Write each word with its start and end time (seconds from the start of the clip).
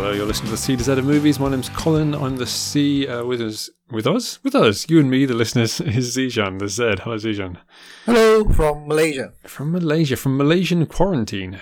Hello, 0.00 0.12
you're 0.12 0.24
listening 0.24 0.46
to 0.46 0.52
the 0.52 0.56
C 0.56 0.76
to 0.76 0.82
Z 0.82 0.92
of 0.92 1.04
movies. 1.04 1.38
My 1.38 1.50
name's 1.50 1.68
Colin. 1.68 2.14
I'm 2.14 2.36
the 2.36 2.46
C 2.46 3.06
uh, 3.06 3.22
with 3.22 3.42
us. 3.42 3.68
With 3.90 4.06
us? 4.06 4.42
With 4.42 4.54
us. 4.54 4.88
You 4.88 4.98
and 4.98 5.10
me, 5.10 5.26
the 5.26 5.34
listeners, 5.34 5.78
is 5.82 6.16
Zijan, 6.16 6.58
the 6.58 6.70
Z. 6.70 6.94
Hello, 7.02 7.16
Zijan. 7.16 7.58
Hello 8.06 8.48
from 8.48 8.88
Malaysia. 8.88 9.34
From 9.44 9.72
Malaysia, 9.72 10.16
from 10.16 10.38
Malaysian 10.38 10.86
quarantine. 10.86 11.60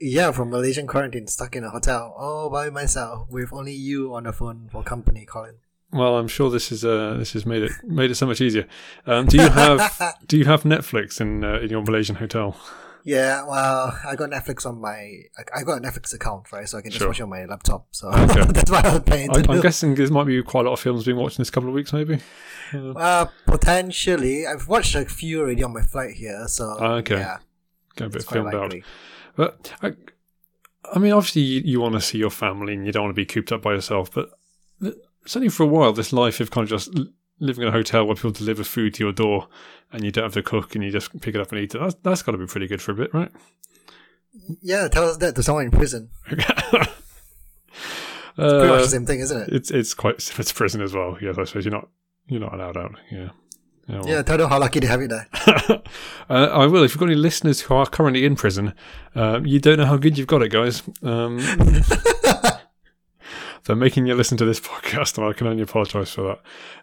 Yeah, 0.00 0.30
from 0.30 0.50
Malaysian 0.50 0.86
quarantine, 0.86 1.26
stuck 1.26 1.56
in 1.56 1.64
a 1.64 1.70
hotel 1.70 2.14
all 2.16 2.48
by 2.48 2.70
myself 2.70 3.28
with 3.28 3.52
only 3.52 3.74
you 3.74 4.14
on 4.14 4.22
the 4.22 4.32
phone 4.32 4.68
for 4.70 4.84
company, 4.84 5.26
Colin. 5.26 5.56
Well, 5.92 6.16
I'm 6.16 6.28
sure 6.28 6.48
this 6.48 6.70
is 6.70 6.84
uh, 6.84 7.16
this 7.18 7.32
has 7.32 7.44
made 7.44 7.64
it 7.64 7.72
made 7.82 8.12
it 8.12 8.14
so 8.14 8.26
much 8.26 8.40
easier. 8.40 8.68
Um, 9.04 9.26
do 9.26 9.36
you 9.36 9.48
have 9.48 10.16
do 10.28 10.38
you 10.38 10.44
have 10.44 10.62
Netflix 10.62 11.20
in 11.20 11.42
uh, 11.42 11.58
in 11.58 11.70
your 11.70 11.82
Malaysian 11.82 12.14
hotel? 12.14 12.56
Yeah, 13.04 13.46
well, 13.46 13.98
I 14.06 14.14
got 14.16 14.30
Netflix 14.30 14.66
on 14.66 14.80
my 14.80 15.22
I 15.38 15.60
I 15.60 15.62
got 15.62 15.78
a 15.78 15.80
Netflix 15.80 16.12
account, 16.14 16.52
right? 16.52 16.68
So 16.68 16.78
I 16.78 16.82
can 16.82 16.90
just 16.90 17.00
Sure. 17.00 17.08
watch 17.08 17.20
it 17.20 17.22
on 17.24 17.30
my 17.30 17.44
laptop. 17.46 17.86
So 17.92 18.08
Okay. 18.12 18.44
that's 18.52 18.70
why 18.70 18.80
I 18.84 18.92
was 18.94 19.02
paying 19.04 19.30
to 19.32 19.44
I, 19.48 19.54
I'm 19.54 19.60
guessing 19.60 19.94
there 19.94 20.08
might 20.10 20.24
be 20.24 20.42
quite 20.42 20.66
a 20.66 20.68
lot 20.68 20.74
of 20.74 20.80
films 20.80 21.04
being 21.04 21.16
watched 21.16 21.38
in 21.38 21.42
this 21.42 21.50
couple 21.50 21.68
of 21.68 21.74
weeks, 21.74 21.92
maybe. 21.92 22.20
Uh, 22.74 22.90
Uh, 22.92 23.26
potentially, 23.46 24.46
I've 24.46 24.68
watched 24.68 24.94
a 24.94 25.04
few 25.06 25.40
already 25.40 25.62
on 25.62 25.72
my 25.72 25.82
flight 25.82 26.14
here. 26.14 26.46
So 26.48 26.76
Ah, 26.78 26.94
okay. 26.96 27.16
yeah, 27.18 27.38
get 27.96 28.06
a 28.06 28.10
bit 28.10 28.16
it's 28.16 28.24
quite 28.26 28.34
filmed 28.50 28.54
out. 28.54 28.74
But 29.36 29.72
I, 29.82 29.92
I 30.94 30.98
mean, 30.98 31.12
obviously, 31.12 31.42
you, 31.42 31.60
you 31.64 31.80
want 31.80 31.94
to 31.94 32.00
see 32.00 32.18
your 32.18 32.30
family 32.30 32.74
and 32.74 32.84
you 32.86 32.92
don't 32.92 33.04
want 33.04 33.14
to 33.16 33.20
be 33.20 33.26
cooped 33.26 33.52
up 33.52 33.62
by 33.62 33.72
yourself. 33.72 34.10
But 34.12 34.30
certainly 35.26 35.48
for 35.48 35.62
a 35.62 35.66
while, 35.66 35.92
this 35.92 36.12
life 36.12 36.40
of 36.40 36.50
kind 36.50 36.64
of 36.64 36.68
just 36.70 36.90
l- 36.96 37.06
living 37.40 37.62
in 37.62 37.68
a 37.68 37.72
hotel 37.72 38.06
where 38.06 38.14
people 38.14 38.30
deliver 38.30 38.62
food 38.62 38.94
to 38.94 39.04
your 39.04 39.12
door 39.12 39.48
and 39.92 40.04
you 40.04 40.10
don't 40.12 40.24
have 40.24 40.34
to 40.34 40.42
cook 40.42 40.74
and 40.74 40.84
you 40.84 40.90
just 40.90 41.18
pick 41.20 41.34
it 41.34 41.40
up 41.40 41.50
and 41.50 41.60
eat 41.60 41.74
it, 41.74 41.78
that's, 41.78 41.94
that's 42.02 42.22
got 42.22 42.32
to 42.32 42.38
be 42.38 42.46
pretty 42.46 42.66
good 42.66 42.80
for 42.80 42.92
a 42.92 42.94
bit, 42.94 43.12
right? 43.12 43.30
Yeah, 44.62 44.88
tell 44.88 45.08
us 45.08 45.16
that 45.18 45.34
to 45.34 45.42
someone 45.42 45.64
in 45.66 45.70
prison. 45.70 46.10
Uh, 48.38 48.60
Pretty 48.60 48.68
much 48.72 48.82
the 48.84 48.88
same 48.88 49.06
thing, 49.06 49.20
isn't 49.20 49.42
it? 49.42 49.48
it's 49.52 49.70
it's 49.70 49.92
quite 49.92 50.14
it's 50.38 50.52
prison 50.52 50.80
as 50.80 50.94
well. 50.94 51.18
Yes, 51.20 51.36
I 51.36 51.44
suppose 51.44 51.64
you're 51.64 51.72
not 51.72 51.88
you're 52.26 52.40
not 52.40 52.54
allowed 52.54 52.76
out. 52.76 52.94
Yeah. 53.10 53.30
Yeah, 53.88 54.00
well. 54.00 54.08
Yeah, 54.08 54.22
tell 54.22 54.38
them 54.38 54.48
how 54.48 54.58
lucky 54.58 54.80
they 54.80 54.86
have 54.86 55.02
it 55.02 55.10
there. 55.10 55.26
uh, 56.30 56.48
I 56.52 56.66
will. 56.66 56.84
If 56.84 56.92
you've 56.92 57.00
got 57.00 57.06
any 57.06 57.16
listeners 57.16 57.60
who 57.60 57.74
are 57.74 57.86
currently 57.86 58.24
in 58.24 58.36
prison, 58.36 58.72
uh, 59.16 59.40
you 59.44 59.58
don't 59.58 59.78
know 59.78 59.84
how 59.84 59.96
good 59.96 60.16
you've 60.16 60.28
got 60.28 60.42
it, 60.42 60.52
guys. 60.52 60.82
Um, 61.02 61.38
so 63.66 63.74
making 63.74 64.06
you 64.06 64.14
listen 64.14 64.38
to 64.38 64.44
this 64.44 64.60
podcast, 64.60 65.18
and 65.18 65.26
I 65.26 65.32
can 65.32 65.46
only 65.46 65.62
apologise 65.62 66.12
for 66.12 66.22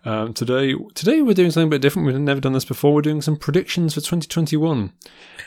that. 0.03 0.09
Um, 0.09 0.33
today, 0.33 0.75
today 0.94 1.22
we're 1.22 1.33
doing 1.33 1.52
something 1.52 1.67
a 1.67 1.72
bit 1.72 1.81
different. 1.81 2.08
We've 2.08 2.20
never 2.20 2.42
done 2.42 2.53
this 2.53 2.66
before. 2.66 2.94
We're 2.94 3.02
doing 3.02 3.22
some 3.22 3.38
predictions 3.38 3.94
for 3.94 4.02
2021. 4.02 4.94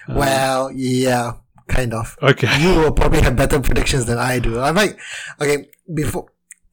well, 0.08 0.70
yeah, 0.72 1.34
kind 1.68 1.94
of. 1.94 2.16
Okay. 2.22 2.60
you 2.60 2.80
will 2.80 2.92
probably 2.92 3.20
have 3.22 3.36
better 3.36 3.60
predictions 3.60 4.06
than 4.06 4.18
I 4.18 4.38
do. 4.38 4.60
I 4.60 4.72
might. 4.72 4.96
Okay, 5.40 5.68
before 5.92 6.26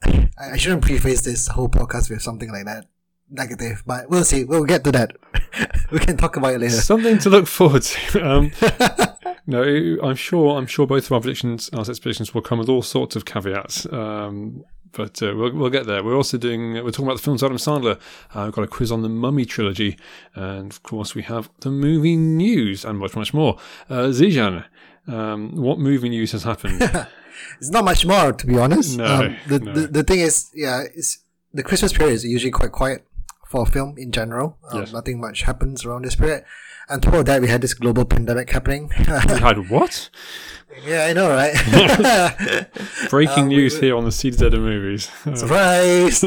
I 0.04 0.30
I 0.40 0.58
shouldn't 0.58 0.84
preface 0.84 1.22
this 1.22 1.48
whole 1.48 1.70
podcast 1.70 2.10
with 2.10 2.22
something 2.22 2.52
like 2.52 2.66
that 2.66 2.86
negative, 3.30 3.84
but 3.86 4.10
we'll 4.10 4.24
see. 4.24 4.44
We'll 4.44 4.66
get 4.66 4.84
to 4.86 4.92
that. 4.92 5.18
we 5.92 6.00
can 6.00 6.18
talk 6.18 6.38
about 6.38 6.54
it 6.54 6.62
later. 6.62 6.76
Something 6.76 7.18
to 7.20 7.30
look 7.30 7.48
forward 7.48 7.82
to. 7.84 8.22
Um, 8.22 8.52
no, 9.48 9.64
I'm 10.04 10.16
sure. 10.16 10.58
I'm 10.58 10.68
sure 10.68 10.86
both 10.86 11.06
of 11.06 11.12
our 11.14 11.22
predictions, 11.22 11.70
our 11.74 11.84
sets 11.86 12.00
predictions, 12.00 12.34
will 12.34 12.42
come 12.42 12.60
with 12.60 12.70
all 12.70 12.82
sorts 12.82 13.16
of 13.16 13.26
caveats. 13.26 13.92
Um, 13.92 14.64
but 14.94 15.22
uh, 15.22 15.34
we'll, 15.36 15.54
we'll 15.54 15.70
get 15.70 15.86
there. 15.86 16.04
We're 16.04 16.16
also 16.16 16.38
doing. 16.38 16.74
We're 16.74 16.92
talking 16.92 17.06
about 17.06 17.18
the 17.18 17.24
films 17.24 17.44
Adam 17.44 17.58
Sandler. 17.58 18.00
Uh, 18.34 18.44
we've 18.46 18.54
got 18.54 18.64
a 18.64 18.68
quiz 18.68 18.92
on 18.92 19.02
the 19.04 19.10
Mummy 19.10 19.46
trilogy, 19.46 19.98
and 20.36 20.72
of 20.72 20.84
course 20.84 21.16
we 21.16 21.22
have 21.24 21.50
the 21.62 21.72
movie 21.72 22.16
news 22.16 22.84
and 22.86 23.00
much, 23.00 23.16
much 23.16 23.34
more. 23.34 23.58
Uh, 23.90 24.08
Zijan, 24.12 24.66
um, 25.08 25.56
what 25.56 25.80
movie 25.80 26.10
news 26.10 26.32
has 26.34 26.44
happened? 26.44 26.82
It's 27.60 27.70
not 27.70 27.86
much 27.86 28.04
more, 28.04 28.34
to 28.34 28.48
be 28.48 28.58
honest. 28.58 28.98
No, 28.98 29.06
Um, 29.06 29.38
the, 29.48 29.60
no. 29.60 29.74
the 29.74 29.88
the 29.88 30.04
thing 30.04 30.20
is, 30.20 30.50
yeah, 30.56 30.82
it's 30.96 31.20
the 31.54 31.62
Christmas 31.62 31.94
period 31.94 32.14
is 32.16 32.26
usually 32.26 32.50
quite 32.52 32.72
quiet 32.72 33.06
for 33.50 33.66
film 33.66 33.96
in 33.98 34.12
general. 34.12 34.58
Um, 34.72 34.80
Yes. 34.82 34.94
Nothing 34.94 35.20
much 35.22 35.44
happens 35.44 35.86
around 35.86 36.04
this 36.06 36.16
period. 36.16 36.44
And 36.90 37.04
toward 37.04 37.26
that, 37.26 37.42
we 37.42 37.48
had 37.50 37.62
this 37.62 37.74
global 37.74 38.06
pandemic 38.06 38.50
happening. 38.50 38.90
we 39.00 39.04
had 39.40 39.70
what? 39.70 40.10
yeah, 40.86 41.06
I 41.06 41.14
know, 41.14 41.30
right? 41.30 41.54
Breaking 43.10 43.44
Um, 43.44 43.50
we- 43.50 43.56
news 43.58 43.80
here 43.80 43.96
on 43.96 44.04
the 44.06 44.10
CZ 44.12 44.42
of 44.42 44.54
movies. 44.54 45.10
Surprise! 45.36 46.24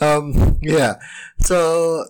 um, 0.00 0.58
yeah. 0.62 0.94
So 1.40 2.04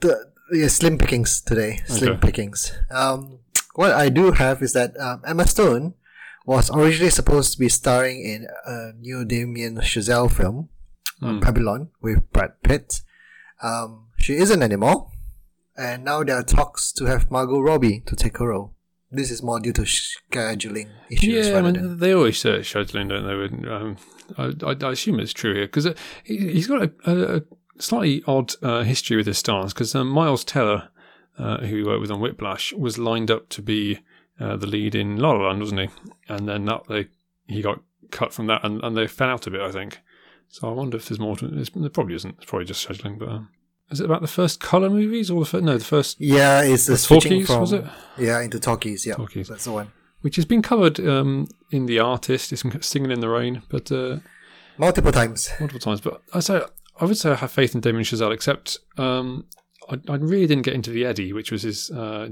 the 0.00 0.30
yeah, 0.52 0.68
slim 0.68 0.98
pickings 0.98 1.40
today. 1.40 1.80
Slim 1.86 2.12
Okay. 2.12 2.20
pickings. 2.26 2.72
Um, 2.90 3.38
what 3.74 3.92
I 3.92 4.08
do 4.08 4.32
have 4.32 4.62
is 4.62 4.72
that 4.74 4.98
um, 5.00 5.22
Emma 5.26 5.46
Stone 5.46 5.94
was 6.44 6.70
originally 6.70 7.10
supposed 7.10 7.52
to 7.52 7.58
be 7.58 7.68
starring 7.68 8.20
in 8.24 8.46
a 8.66 8.92
new 8.98 9.24
Damien 9.24 9.76
Chazelle 9.78 10.30
film, 10.30 10.68
Hmm. 11.20 11.40
Babylon, 11.40 11.88
with 12.02 12.30
Brad 12.32 12.62
Pitt. 12.62 13.00
Um, 13.62 14.08
she 14.18 14.34
isn't 14.34 14.62
anymore, 14.62 15.10
and 15.76 16.04
now 16.04 16.22
there 16.22 16.36
are 16.36 16.42
talks 16.42 16.92
to 16.92 17.06
have 17.06 17.30
Margot 17.30 17.60
Robbie 17.60 18.00
to 18.06 18.16
take 18.16 18.38
her 18.38 18.48
role. 18.48 18.74
This 19.10 19.30
is 19.30 19.42
more 19.42 19.60
due 19.60 19.72
to 19.72 19.82
scheduling 19.82 20.88
issues 21.08 21.48
Yeah, 21.48 21.58
I 21.58 21.62
mean, 21.62 21.98
they 21.98 22.12
always 22.12 22.38
say 22.38 22.58
scheduling, 22.58 23.08
don't 23.08 23.62
they? 23.62 23.70
Um, 23.70 23.96
I, 24.36 24.52
I, 24.66 24.88
I 24.88 24.92
assume 24.92 25.20
it's 25.20 25.32
true 25.32 25.54
here 25.54 25.66
because 25.66 25.88
he, 26.24 26.38
he's 26.38 26.66
got 26.66 26.82
a, 26.82 26.92
a, 27.06 27.36
a 27.36 27.42
slightly 27.78 28.22
odd 28.26 28.52
uh, 28.62 28.82
history 28.82 29.16
with 29.16 29.26
his 29.26 29.38
stars. 29.38 29.72
Because 29.72 29.94
um, 29.94 30.08
Miles 30.08 30.44
Teller, 30.44 30.88
uh, 31.38 31.58
who 31.58 31.76
he 31.76 31.82
worked 31.84 32.00
with 32.00 32.10
on 32.10 32.20
Whiplash, 32.20 32.72
was 32.72 32.98
lined 32.98 33.30
up 33.30 33.48
to 33.50 33.62
be 33.62 34.00
uh, 34.40 34.56
the 34.56 34.66
lead 34.66 34.94
in 34.94 35.18
La 35.18 35.32
La 35.32 35.48
Land, 35.48 35.60
wasn't 35.60 35.80
he? 35.82 35.88
And 36.28 36.48
then 36.48 36.64
that 36.64 36.82
they 36.88 37.06
he 37.46 37.62
got 37.62 37.80
cut 38.10 38.32
from 38.32 38.48
that, 38.48 38.64
and, 38.64 38.82
and 38.82 38.96
they 38.96 39.06
fell 39.06 39.30
out 39.30 39.46
a 39.46 39.50
bit, 39.50 39.60
I 39.60 39.70
think. 39.70 40.00
So 40.48 40.68
I 40.68 40.72
wonder 40.72 40.96
if 40.96 41.08
there's 41.08 41.18
more. 41.20 41.36
To, 41.36 41.46
it. 41.46 41.70
there 41.74 41.90
probably 41.90 42.14
isn't. 42.14 42.36
It's 42.38 42.46
probably 42.46 42.66
just 42.66 42.86
scheduling. 42.86 43.18
But 43.18 43.28
um, 43.28 43.48
is 43.90 44.00
it 44.00 44.04
about 44.04 44.22
the 44.22 44.28
first 44.28 44.60
color 44.60 44.88
movies 44.90 45.30
or 45.30 45.40
the 45.40 45.46
first, 45.46 45.64
no 45.64 45.76
the 45.78 45.84
first 45.84 46.20
Yeah, 46.20 46.62
it's 46.62 46.86
the, 46.86 46.94
The 46.94 46.98
talkies, 47.20 47.46
from 47.46 47.60
was 47.60 47.72
it? 47.72 47.84
yeah 48.18 48.40
into 48.40 48.58
talkies. 48.58 49.04
Yeah, 49.06 49.14
Talkies. 49.14 49.48
that's 49.48 49.64
the 49.64 49.72
one. 49.72 49.92
which 50.22 50.36
has 50.36 50.44
been 50.44 50.62
covered 50.62 50.98
um, 51.00 51.46
in 51.70 51.86
the 51.86 51.98
artist. 51.98 52.52
It's 52.52 52.62
singing 52.86 53.10
in 53.10 53.20
the 53.20 53.28
rain, 53.28 53.62
but. 53.68 53.90
Uh, 53.92 54.18
Multiple 54.78 55.10
times. 55.12 55.50
multiple 55.58 55.80
times. 55.80 56.00
But 56.02 56.20
I 56.34 56.40
say 56.40 56.60
I 57.00 57.04
would 57.06 57.16
say 57.16 57.30
I 57.30 57.34
have 57.36 57.50
faith 57.50 57.74
in 57.74 57.80
Damien 57.80 58.04
Chazelle, 58.04 58.32
except 58.34 58.78
um, 58.98 59.46
I, 59.88 59.98
I 60.08 60.16
really 60.16 60.46
didn't 60.46 60.64
get 60.64 60.74
into 60.74 60.90
the 60.90 61.04
Eddy, 61.06 61.32
which 61.32 61.50
was 61.50 61.62
his 61.62 61.90
uh, 61.90 62.28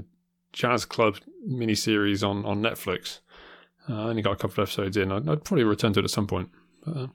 jazz 0.53 0.85
club 0.85 1.17
miniseries 1.49 2.27
on 2.27 2.45
on 2.45 2.61
Netflix. 2.61 3.19
Uh, 3.89 3.93
I 4.05 4.09
only 4.09 4.21
got 4.21 4.33
a 4.33 4.35
couple 4.35 4.61
of 4.63 4.67
episodes 4.69 4.95
in. 4.97 5.11
I'd, 5.11 5.27
I'd 5.29 5.43
probably 5.43 5.63
return 5.63 5.93
to 5.93 5.99
it 6.01 6.03
at 6.05 6.11
some 6.11 6.27
point. 6.27 6.49
But, 6.85 7.09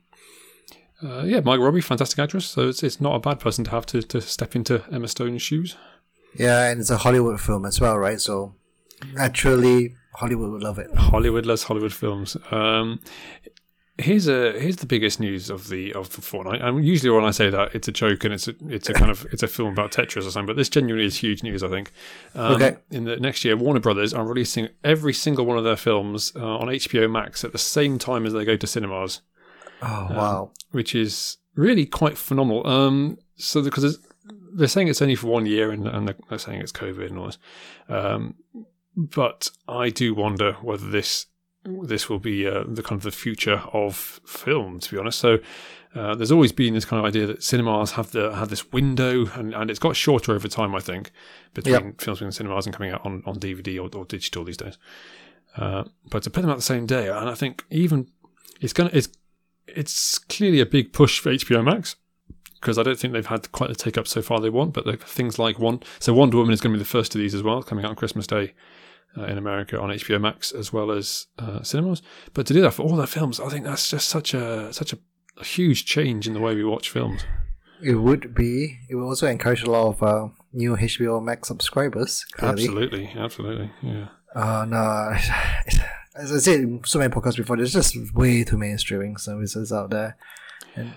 uh, 1.02 1.22
yeah, 1.24 1.40
Margot 1.40 1.64
Robbie, 1.64 1.80
fantastic 1.80 2.18
actress. 2.18 2.46
So 2.46 2.68
it's 2.68 2.82
it's 2.82 3.00
not 3.00 3.14
a 3.14 3.18
bad 3.20 3.40
person 3.40 3.64
to 3.64 3.70
have 3.70 3.86
to, 3.86 4.02
to 4.02 4.20
step 4.20 4.54
into 4.54 4.82
Emma 4.92 5.08
Stone's 5.08 5.42
shoes. 5.42 5.76
Yeah, 6.34 6.68
and 6.70 6.80
it's 6.80 6.90
a 6.90 6.98
Hollywood 6.98 7.40
film 7.40 7.64
as 7.66 7.80
well, 7.80 7.98
right? 7.98 8.20
So 8.20 8.54
naturally, 9.14 9.94
Hollywood 10.14 10.50
would 10.52 10.62
love 10.62 10.78
it. 10.78 10.94
Hollywood 10.94 11.46
loves 11.46 11.64
Hollywood 11.64 11.92
films. 11.92 12.36
Um, 12.50 13.00
here's 13.98 14.28
a 14.28 14.58
here's 14.58 14.76
the 14.76 14.86
biggest 14.86 15.20
news 15.20 15.50
of 15.50 15.68
the 15.68 15.92
of 15.94 16.14
the 16.14 16.22
fortnight. 16.22 16.60
And 16.62 16.84
usually 16.84 17.10
when 17.10 17.24
I 17.24 17.30
say 17.30 17.50
that, 17.50 17.74
it's 17.74 17.88
a 17.88 17.92
joke 17.92 18.24
and 18.24 18.32
it's 18.34 18.48
a, 18.48 18.54
it's 18.68 18.88
a 18.88 18.94
kind 18.94 19.10
of 19.10 19.26
it's 19.32 19.42
a 19.42 19.48
film 19.48 19.72
about 19.72 19.92
Tetris 19.92 20.26
or 20.26 20.30
something. 20.30 20.46
But 20.46 20.56
this 20.56 20.68
genuinely 20.68 21.06
is 21.06 21.16
huge 21.16 21.42
news. 21.42 21.62
I 21.62 21.68
think. 21.68 21.92
Um, 22.34 22.54
Okay. 22.54 22.76
In 22.90 23.04
the 23.04 23.16
next 23.16 23.44
year, 23.44 23.56
Warner 23.56 23.80
Brothers 23.80 24.12
are 24.14 24.24
releasing 24.24 24.68
every 24.84 25.12
single 25.14 25.46
one 25.46 25.58
of 25.58 25.64
their 25.64 25.76
films 25.76 26.32
uh, 26.36 26.58
on 26.58 26.68
HBO 26.68 27.10
Max 27.10 27.44
at 27.44 27.52
the 27.52 27.58
same 27.58 27.98
time 27.98 28.26
as 28.26 28.32
they 28.32 28.44
go 28.44 28.56
to 28.56 28.66
cinemas, 28.66 29.20
Oh 29.82 30.06
wow! 30.10 30.52
which 30.72 30.94
is 30.94 31.38
really 31.54 31.86
quite 31.86 32.16
phenomenal. 32.18 32.66
Um, 32.66 33.18
so 33.36 33.62
because 33.62 33.98
they're 34.54 34.68
saying 34.68 34.88
it's 34.88 35.02
only 35.02 35.14
for 35.14 35.28
one 35.28 35.46
year, 35.46 35.70
and, 35.70 35.86
and 35.86 36.08
they're- 36.08 36.16
they're 36.28 36.38
saying 36.38 36.60
it's 36.60 36.72
COVID 36.72 37.06
and 37.08 37.18
all 37.18 37.26
this. 37.26 37.38
Um, 37.88 38.34
but 38.96 39.50
I 39.68 39.90
do 39.90 40.14
wonder 40.14 40.54
whether 40.62 40.88
this 40.90 41.26
this 41.64 42.08
will 42.08 42.18
be 42.18 42.46
uh, 42.46 42.64
the 42.66 42.82
kind 42.82 42.98
of 42.98 43.02
the 43.02 43.10
future 43.10 43.62
of 43.72 44.20
film. 44.26 44.80
To 44.80 44.90
be 44.90 44.98
honest, 44.98 45.18
so 45.18 45.38
uh, 45.94 46.14
there's 46.14 46.32
always 46.32 46.52
been 46.52 46.74
this 46.74 46.84
kind 46.84 46.98
of 47.00 47.06
idea 47.06 47.26
that 47.26 47.42
cinemas 47.42 47.92
have 47.92 48.12
the 48.12 48.34
have 48.34 48.48
this 48.48 48.72
window, 48.72 49.26
and, 49.34 49.54
and 49.54 49.70
it's 49.70 49.78
got 49.78 49.94
shorter 49.96 50.32
over 50.32 50.48
time. 50.48 50.74
I 50.74 50.80
think 50.80 51.10
between 51.54 51.74
films 51.98 52.18
being 52.20 52.28
in 52.28 52.32
cinemas 52.32 52.66
and 52.66 52.74
coming 52.74 52.92
out 52.92 53.04
on, 53.04 53.22
on 53.26 53.36
DVD 53.36 53.76
or, 53.78 53.96
or 53.98 54.04
digital 54.04 54.44
these 54.44 54.56
days. 54.56 54.78
Uh, 55.56 55.84
but 56.10 56.22
to 56.22 56.30
put 56.30 56.42
them 56.42 56.50
out 56.50 56.56
the 56.56 56.62
same 56.62 56.86
day, 56.86 57.08
and 57.08 57.28
I 57.28 57.34
think 57.34 57.64
even 57.70 58.06
it's 58.60 58.72
gonna 58.72 58.90
it's 58.92 59.08
it's 59.76 60.18
clearly 60.18 60.60
a 60.60 60.66
big 60.66 60.92
push 60.92 61.20
for 61.20 61.30
HBO 61.30 61.64
Max 61.64 61.96
because 62.60 62.78
I 62.78 62.82
don't 62.82 62.98
think 62.98 63.14
they've 63.14 63.26
had 63.26 63.50
quite 63.52 63.68
the 63.68 63.74
take 63.74 63.96
up 63.96 64.06
so 64.06 64.22
far 64.22 64.40
they 64.40 64.50
want. 64.50 64.74
But 64.74 65.02
things 65.02 65.38
like 65.38 65.58
one, 65.58 65.80
so 65.98 66.12
Wonder 66.12 66.36
Woman 66.36 66.52
is 66.52 66.60
going 66.60 66.72
to 66.72 66.78
be 66.78 66.82
the 66.82 66.88
first 66.88 67.14
of 67.14 67.20
these 67.20 67.34
as 67.34 67.42
well, 67.42 67.62
coming 67.62 67.84
out 67.84 67.90
on 67.90 67.96
Christmas 67.96 68.26
Day 68.26 68.54
uh, 69.16 69.24
in 69.24 69.38
America 69.38 69.80
on 69.80 69.90
HBO 69.90 70.20
Max 70.20 70.52
as 70.52 70.72
well 70.72 70.90
as 70.90 71.26
uh, 71.38 71.62
cinemas. 71.62 72.02
But 72.34 72.46
to 72.46 72.54
do 72.54 72.60
that 72.62 72.72
for 72.72 72.82
all 72.82 72.96
their 72.96 73.06
films, 73.06 73.40
I 73.40 73.48
think 73.48 73.64
that's 73.64 73.88
just 73.88 74.08
such 74.08 74.34
a 74.34 74.72
such 74.72 74.92
a, 74.92 74.98
a 75.38 75.44
huge 75.44 75.84
change 75.86 76.26
in 76.26 76.34
the 76.34 76.40
way 76.40 76.54
we 76.54 76.64
watch 76.64 76.90
films. 76.90 77.24
It 77.82 77.94
would 77.94 78.34
be. 78.34 78.78
It 78.90 78.96
will 78.96 79.08
also 79.08 79.26
encourage 79.26 79.62
a 79.62 79.70
lot 79.70 79.88
of 79.88 80.02
uh, 80.02 80.28
new 80.52 80.76
HBO 80.76 81.22
Max 81.22 81.48
subscribers. 81.48 82.24
Clearly. 82.32 82.62
Absolutely, 82.62 83.12
absolutely, 83.16 83.70
yeah. 83.82 84.08
Uh, 84.34 84.64
no, 84.66 85.16
as 86.14 86.32
I 86.32 86.38
said 86.38 86.60
in 86.60 86.84
so 86.84 86.98
many 86.98 87.12
podcasts 87.12 87.36
before, 87.36 87.56
there's 87.56 87.72
just 87.72 87.96
way 88.14 88.44
too 88.44 88.58
many 88.58 88.76
streaming 88.78 89.16
services 89.16 89.72
out 89.72 89.90
there. 89.90 90.16
And 90.74 90.94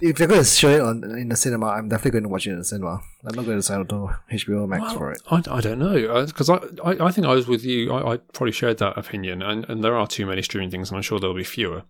if 0.00 0.16
they're 0.16 0.28
going 0.28 0.40
to 0.42 0.46
show 0.46 0.68
it 0.70 0.80
on 0.80 1.02
in 1.18 1.28
the 1.28 1.36
cinema, 1.36 1.66
I'm 1.66 1.88
definitely 1.88 2.12
going 2.12 2.22
to 2.24 2.28
watch 2.28 2.46
it 2.46 2.52
in 2.52 2.58
the 2.58 2.64
cinema. 2.64 3.00
I'm 3.26 3.34
not 3.34 3.44
going 3.44 3.58
to 3.58 3.62
sign 3.62 3.80
up 3.80 3.88
to 3.88 4.10
HBO 4.30 4.68
Max 4.68 4.92
for 4.92 5.10
it. 5.12 5.20
I, 5.30 5.42
I 5.50 5.60
don't 5.60 5.78
know 5.78 5.96
uh, 6.12 6.26
because 6.26 6.48
I, 6.50 6.56
I 6.84 7.06
I 7.06 7.10
think 7.10 7.26
I 7.26 7.34
was 7.34 7.48
with 7.48 7.64
you. 7.64 7.92
I, 7.92 8.12
I 8.12 8.16
probably 8.32 8.52
shared 8.52 8.78
that 8.78 8.96
opinion, 8.96 9.42
and, 9.42 9.68
and 9.68 9.82
there 9.82 9.96
are 9.96 10.06
too 10.06 10.26
many 10.26 10.42
streaming 10.42 10.70
things, 10.70 10.90
and 10.90 10.96
I'm 10.96 11.02
sure 11.02 11.18
there'll 11.18 11.34
be 11.34 11.42
fewer. 11.44 11.82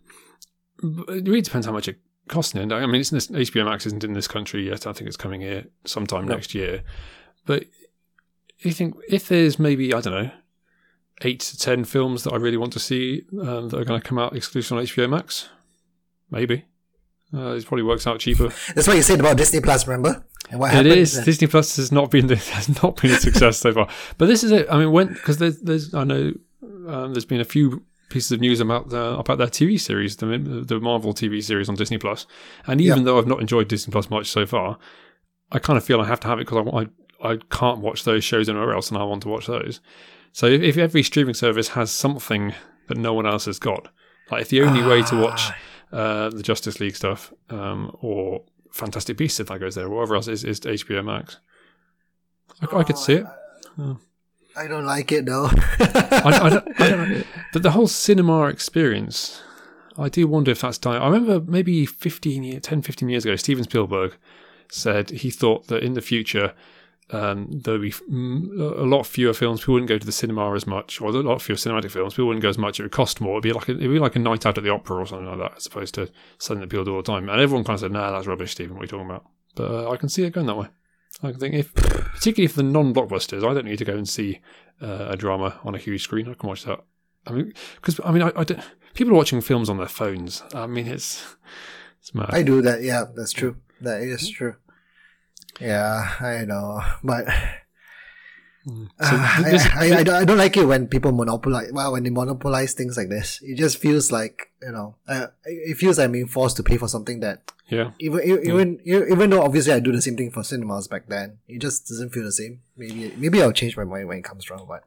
But 0.82 1.08
it 1.16 1.26
really 1.28 1.42
depends 1.42 1.66
how 1.66 1.72
much 1.72 1.88
it 1.88 1.98
costs. 2.28 2.54
And 2.54 2.72
I 2.72 2.86
mean, 2.86 3.00
it's 3.00 3.10
HBO 3.10 3.64
Max 3.66 3.84
isn't 3.86 4.04
in 4.04 4.14
this 4.14 4.28
country 4.28 4.68
yet. 4.68 4.86
I 4.86 4.92
think 4.92 5.08
it's 5.08 5.16
coming 5.16 5.40
here 5.42 5.66
sometime 5.84 6.26
No. 6.26 6.34
next 6.34 6.54
year. 6.54 6.82
But 7.44 7.66
you 8.60 8.72
think 8.72 8.96
if 9.08 9.28
there's 9.28 9.58
maybe 9.58 9.92
I 9.92 10.00
don't 10.00 10.12
know 10.14 10.30
eight 11.24 11.40
to 11.40 11.58
ten 11.58 11.84
films 11.84 12.24
that 12.24 12.32
I 12.32 12.36
really 12.36 12.56
want 12.56 12.72
to 12.74 12.78
see 12.80 13.24
um, 13.40 13.68
that 13.68 13.78
are 13.78 13.84
going 13.84 14.00
to 14.00 14.06
come 14.06 14.18
out 14.18 14.34
exclusively 14.36 14.78
on 14.80 14.86
HBO 14.86 15.08
Max, 15.10 15.48
maybe 16.30 16.64
uh, 17.34 17.52
it 17.54 17.64
probably 17.66 17.82
works 17.84 18.06
out 18.06 18.20
cheaper. 18.20 18.48
That's 18.74 18.86
what 18.86 18.96
you 18.96 19.02
said 19.02 19.20
about 19.20 19.36
Disney 19.36 19.60
Plus, 19.60 19.86
remember? 19.86 20.24
And 20.50 20.60
what 20.60 20.70
It 20.70 20.76
happened? 20.76 20.92
is. 20.94 21.18
Disney 21.24 21.46
Plus 21.46 21.76
has 21.76 21.90
not 21.92 22.10
been 22.10 22.26
the, 22.26 22.36
has 22.58 22.82
not 22.82 23.00
been 23.00 23.12
a 23.12 23.16
success 23.18 23.58
so 23.58 23.72
far. 23.72 23.88
But 24.18 24.26
this 24.26 24.44
is 24.44 24.50
it. 24.52 24.66
I 24.70 24.78
mean, 24.78 24.92
when 24.92 25.08
because 25.08 25.38
there's 25.38 25.58
there's 25.60 25.94
I 25.94 26.04
know 26.04 26.32
um, 26.88 27.12
there's 27.14 27.24
been 27.24 27.40
a 27.40 27.44
few 27.44 27.82
pieces 28.10 28.30
of 28.32 28.40
news 28.40 28.60
about 28.60 28.90
the, 28.90 29.16
about 29.18 29.38
their 29.38 29.46
TV 29.46 29.80
series, 29.80 30.16
the 30.16 30.26
the 30.66 30.78
Marvel 30.80 31.14
TV 31.14 31.42
series 31.42 31.68
on 31.68 31.74
Disney 31.76 31.96
Plus. 31.98 32.24
Plus, 32.24 32.34
and 32.66 32.80
even 32.80 32.98
Yeah. 32.98 33.04
though 33.04 33.18
I've 33.18 33.26
not 33.26 33.40
enjoyed 33.40 33.68
Disney 33.68 33.90
Plus 33.92 34.10
much 34.10 34.26
so 34.30 34.44
far, 34.44 34.78
I 35.50 35.58
kind 35.58 35.76
of 35.78 35.84
feel 35.84 36.00
I 36.00 36.06
have 36.06 36.20
to 36.20 36.28
have 36.28 36.38
it 36.38 36.46
because 36.46 36.66
I, 36.66 36.80
I 36.80 36.86
I 37.32 37.38
can't 37.50 37.78
watch 37.78 38.04
those 38.04 38.24
shows 38.24 38.48
anywhere 38.48 38.74
else, 38.74 38.90
and 38.90 38.98
I 38.98 39.04
want 39.04 39.22
to 39.22 39.28
watch 39.28 39.46
those. 39.46 39.80
So 40.32 40.46
if, 40.46 40.62
if 40.62 40.76
every 40.78 41.02
streaming 41.02 41.34
service 41.34 41.68
has 41.68 41.90
something 41.90 42.54
that 42.88 42.96
no 42.98 43.12
one 43.12 43.26
else 43.26 43.44
has 43.46 43.58
got, 43.58 43.88
like 44.30 44.42
if 44.42 44.48
the 44.48 44.62
only 44.62 44.82
way 44.82 45.02
to 45.02 45.20
watch 45.20 45.42
Ah. 45.92 45.96
uh, 45.96 46.30
the 46.30 46.42
Justice 46.42 46.80
League 46.80 46.96
stuff 46.96 47.32
um, 47.50 47.94
or 48.00 48.42
Fantastic 48.70 49.16
Beasts 49.18 49.40
if 49.40 49.48
that 49.48 49.60
goes 49.60 49.74
there, 49.74 49.86
or 49.86 49.90
whatever 49.90 50.14
else 50.16 50.28
is, 50.28 50.42
is 50.44 50.60
HBO 50.60 51.04
Max. 51.04 51.38
I, 52.62 52.76
I 52.76 52.82
could 52.84 52.96
see 52.98 53.14
it. 53.14 53.26
I 54.56 54.66
don't 54.66 54.84
like 54.86 55.12
it 55.12 55.26
though. 55.26 55.48
I, 55.50 56.40
I, 56.42 56.48
don't, 56.50 56.80
I 56.80 56.88
don't 56.88 57.10
know. 57.12 57.22
But 57.52 57.62
the 57.62 57.70
whole 57.72 57.88
cinema 57.88 58.46
experience, 58.46 59.42
I 59.98 60.08
do 60.08 60.26
wonder 60.26 60.50
if 60.50 60.60
that's 60.62 60.78
dying. 60.78 61.00
I 61.02 61.06
remember 61.08 61.40
maybe 61.50 61.84
15, 61.86 62.42
year, 62.42 62.60
10, 62.60 62.82
15 62.82 63.08
years 63.08 63.24
ago, 63.24 63.36
Steven 63.36 63.64
Spielberg 63.64 64.16
said 64.70 65.10
he 65.10 65.30
thought 65.30 65.66
that 65.68 65.82
in 65.82 65.94
the 65.94 66.00
future 66.02 66.54
um, 67.10 67.48
there'll 67.50 67.80
be 67.80 67.94
a 68.08 68.84
lot 68.84 69.06
fewer 69.06 69.34
films. 69.34 69.60
People 69.60 69.74
wouldn't 69.74 69.88
go 69.88 69.98
to 69.98 70.06
the 70.06 70.12
cinema 70.12 70.54
as 70.54 70.66
much, 70.66 71.00
or 71.00 71.08
a 71.08 71.12
lot 71.12 71.42
fewer 71.42 71.56
cinematic 71.56 71.90
films. 71.90 72.14
People 72.14 72.28
wouldn't 72.28 72.42
go 72.42 72.48
as 72.48 72.58
much. 72.58 72.80
It 72.80 72.84
would 72.84 72.92
cost 72.92 73.20
more. 73.20 73.34
It'd 73.34 73.42
be 73.42 73.52
like 73.52 73.68
a, 73.68 73.72
it'd 73.72 73.90
be 73.90 73.98
like 73.98 74.16
a 74.16 74.20
night 74.20 74.46
out 74.46 74.56
at 74.56 74.64
the 74.64 74.70
opera 74.70 74.96
or 74.96 75.06
something 75.06 75.26
like 75.26 75.38
that, 75.38 75.56
as 75.56 75.66
opposed 75.66 75.94
to 75.94 76.10
something 76.38 76.60
that 76.60 76.70
people 76.70 76.84
do 76.84 76.94
all 76.94 77.02
the 77.02 77.12
time. 77.12 77.28
And 77.28 77.40
everyone 77.40 77.64
kind 77.64 77.74
of 77.74 77.80
said, 77.80 77.92
"Nah, 77.92 78.10
that's 78.12 78.26
rubbish, 78.26 78.52
Stephen. 78.52 78.76
What 78.76 78.82
are 78.82 78.84
you 78.84 78.88
talking 78.88 79.10
about?" 79.10 79.26
But 79.54 79.70
uh, 79.70 79.90
I 79.90 79.96
can 79.96 80.08
see 80.08 80.24
it 80.24 80.32
going 80.32 80.46
that 80.46 80.56
way. 80.56 80.68
I 81.22 81.30
can 81.30 81.40
think 81.40 81.54
if, 81.54 81.74
particularly 81.74 82.48
for 82.48 82.56
the 82.56 82.62
non-blockbusters, 82.62 83.48
I 83.48 83.52
don't 83.52 83.66
need 83.66 83.78
to 83.78 83.84
go 83.84 83.96
and 83.96 84.08
see 84.08 84.40
uh, 84.80 85.08
a 85.10 85.16
drama 85.16 85.60
on 85.62 85.74
a 85.74 85.78
huge 85.78 86.02
screen. 86.02 86.28
I 86.28 86.34
can 86.34 86.48
watch 86.48 86.64
that. 86.64 86.80
I 87.26 87.32
mean, 87.32 87.52
because 87.76 88.00
I 88.02 88.10
mean, 88.10 88.22
I, 88.22 88.32
I 88.34 88.44
don't, 88.44 88.60
people 88.94 89.12
are 89.12 89.16
watching 89.16 89.40
films 89.42 89.68
on 89.68 89.76
their 89.76 89.88
phones. 89.88 90.42
I 90.54 90.66
mean, 90.66 90.86
it's 90.86 91.36
it's 92.00 92.14
mad. 92.14 92.30
I 92.30 92.42
do 92.42 92.62
that. 92.62 92.82
Yeah, 92.82 93.04
that's 93.14 93.32
true. 93.32 93.56
That 93.82 94.00
is 94.00 94.30
true. 94.30 94.56
Yeah, 95.62 96.14
I 96.20 96.44
know, 96.44 96.80
but 97.04 97.26
so 98.66 98.72
I, 99.00 99.42
this- 99.50 99.66
I, 99.74 99.98
I, 99.98 100.02
don't- 100.04 100.14
I 100.22 100.24
don't 100.24 100.38
like 100.38 100.56
it 100.56 100.64
when 100.66 100.86
people 100.86 101.12
monopolize. 101.12 101.70
Well, 101.72 101.92
when 101.92 102.02
they 102.04 102.10
monopolize 102.10 102.74
things 102.74 102.96
like 102.96 103.08
this, 103.08 103.40
it 103.42 103.56
just 103.56 103.78
feels 103.78 104.12
like 104.12 104.50
you 104.62 104.72
know, 104.72 104.94
uh, 105.08 105.26
it 105.44 105.76
feels 105.76 105.98
like 105.98 106.06
I'm 106.06 106.12
being 106.12 106.26
forced 106.28 106.56
to 106.58 106.62
pay 106.62 106.76
for 106.76 106.88
something 106.88 107.20
that 107.20 107.50
yeah, 107.68 107.90
even 107.98 108.20
even 108.22 108.80
even 108.84 109.30
though 109.30 109.42
obviously 109.42 109.72
I 109.72 109.80
do 109.80 109.92
the 109.92 110.02
same 110.02 110.16
thing 110.16 110.30
for 110.30 110.42
cinemas 110.44 110.86
back 110.88 111.08
then, 111.08 111.38
it 111.48 111.60
just 111.60 111.88
doesn't 111.88 112.10
feel 112.10 112.24
the 112.24 112.32
same. 112.32 112.60
Maybe 112.76 113.12
maybe 113.16 113.42
I'll 113.42 113.52
change 113.52 113.76
my 113.76 113.84
mind 113.84 114.08
when 114.08 114.18
it 114.18 114.24
comes 114.24 114.48
around, 114.50 114.68
but 114.68 114.84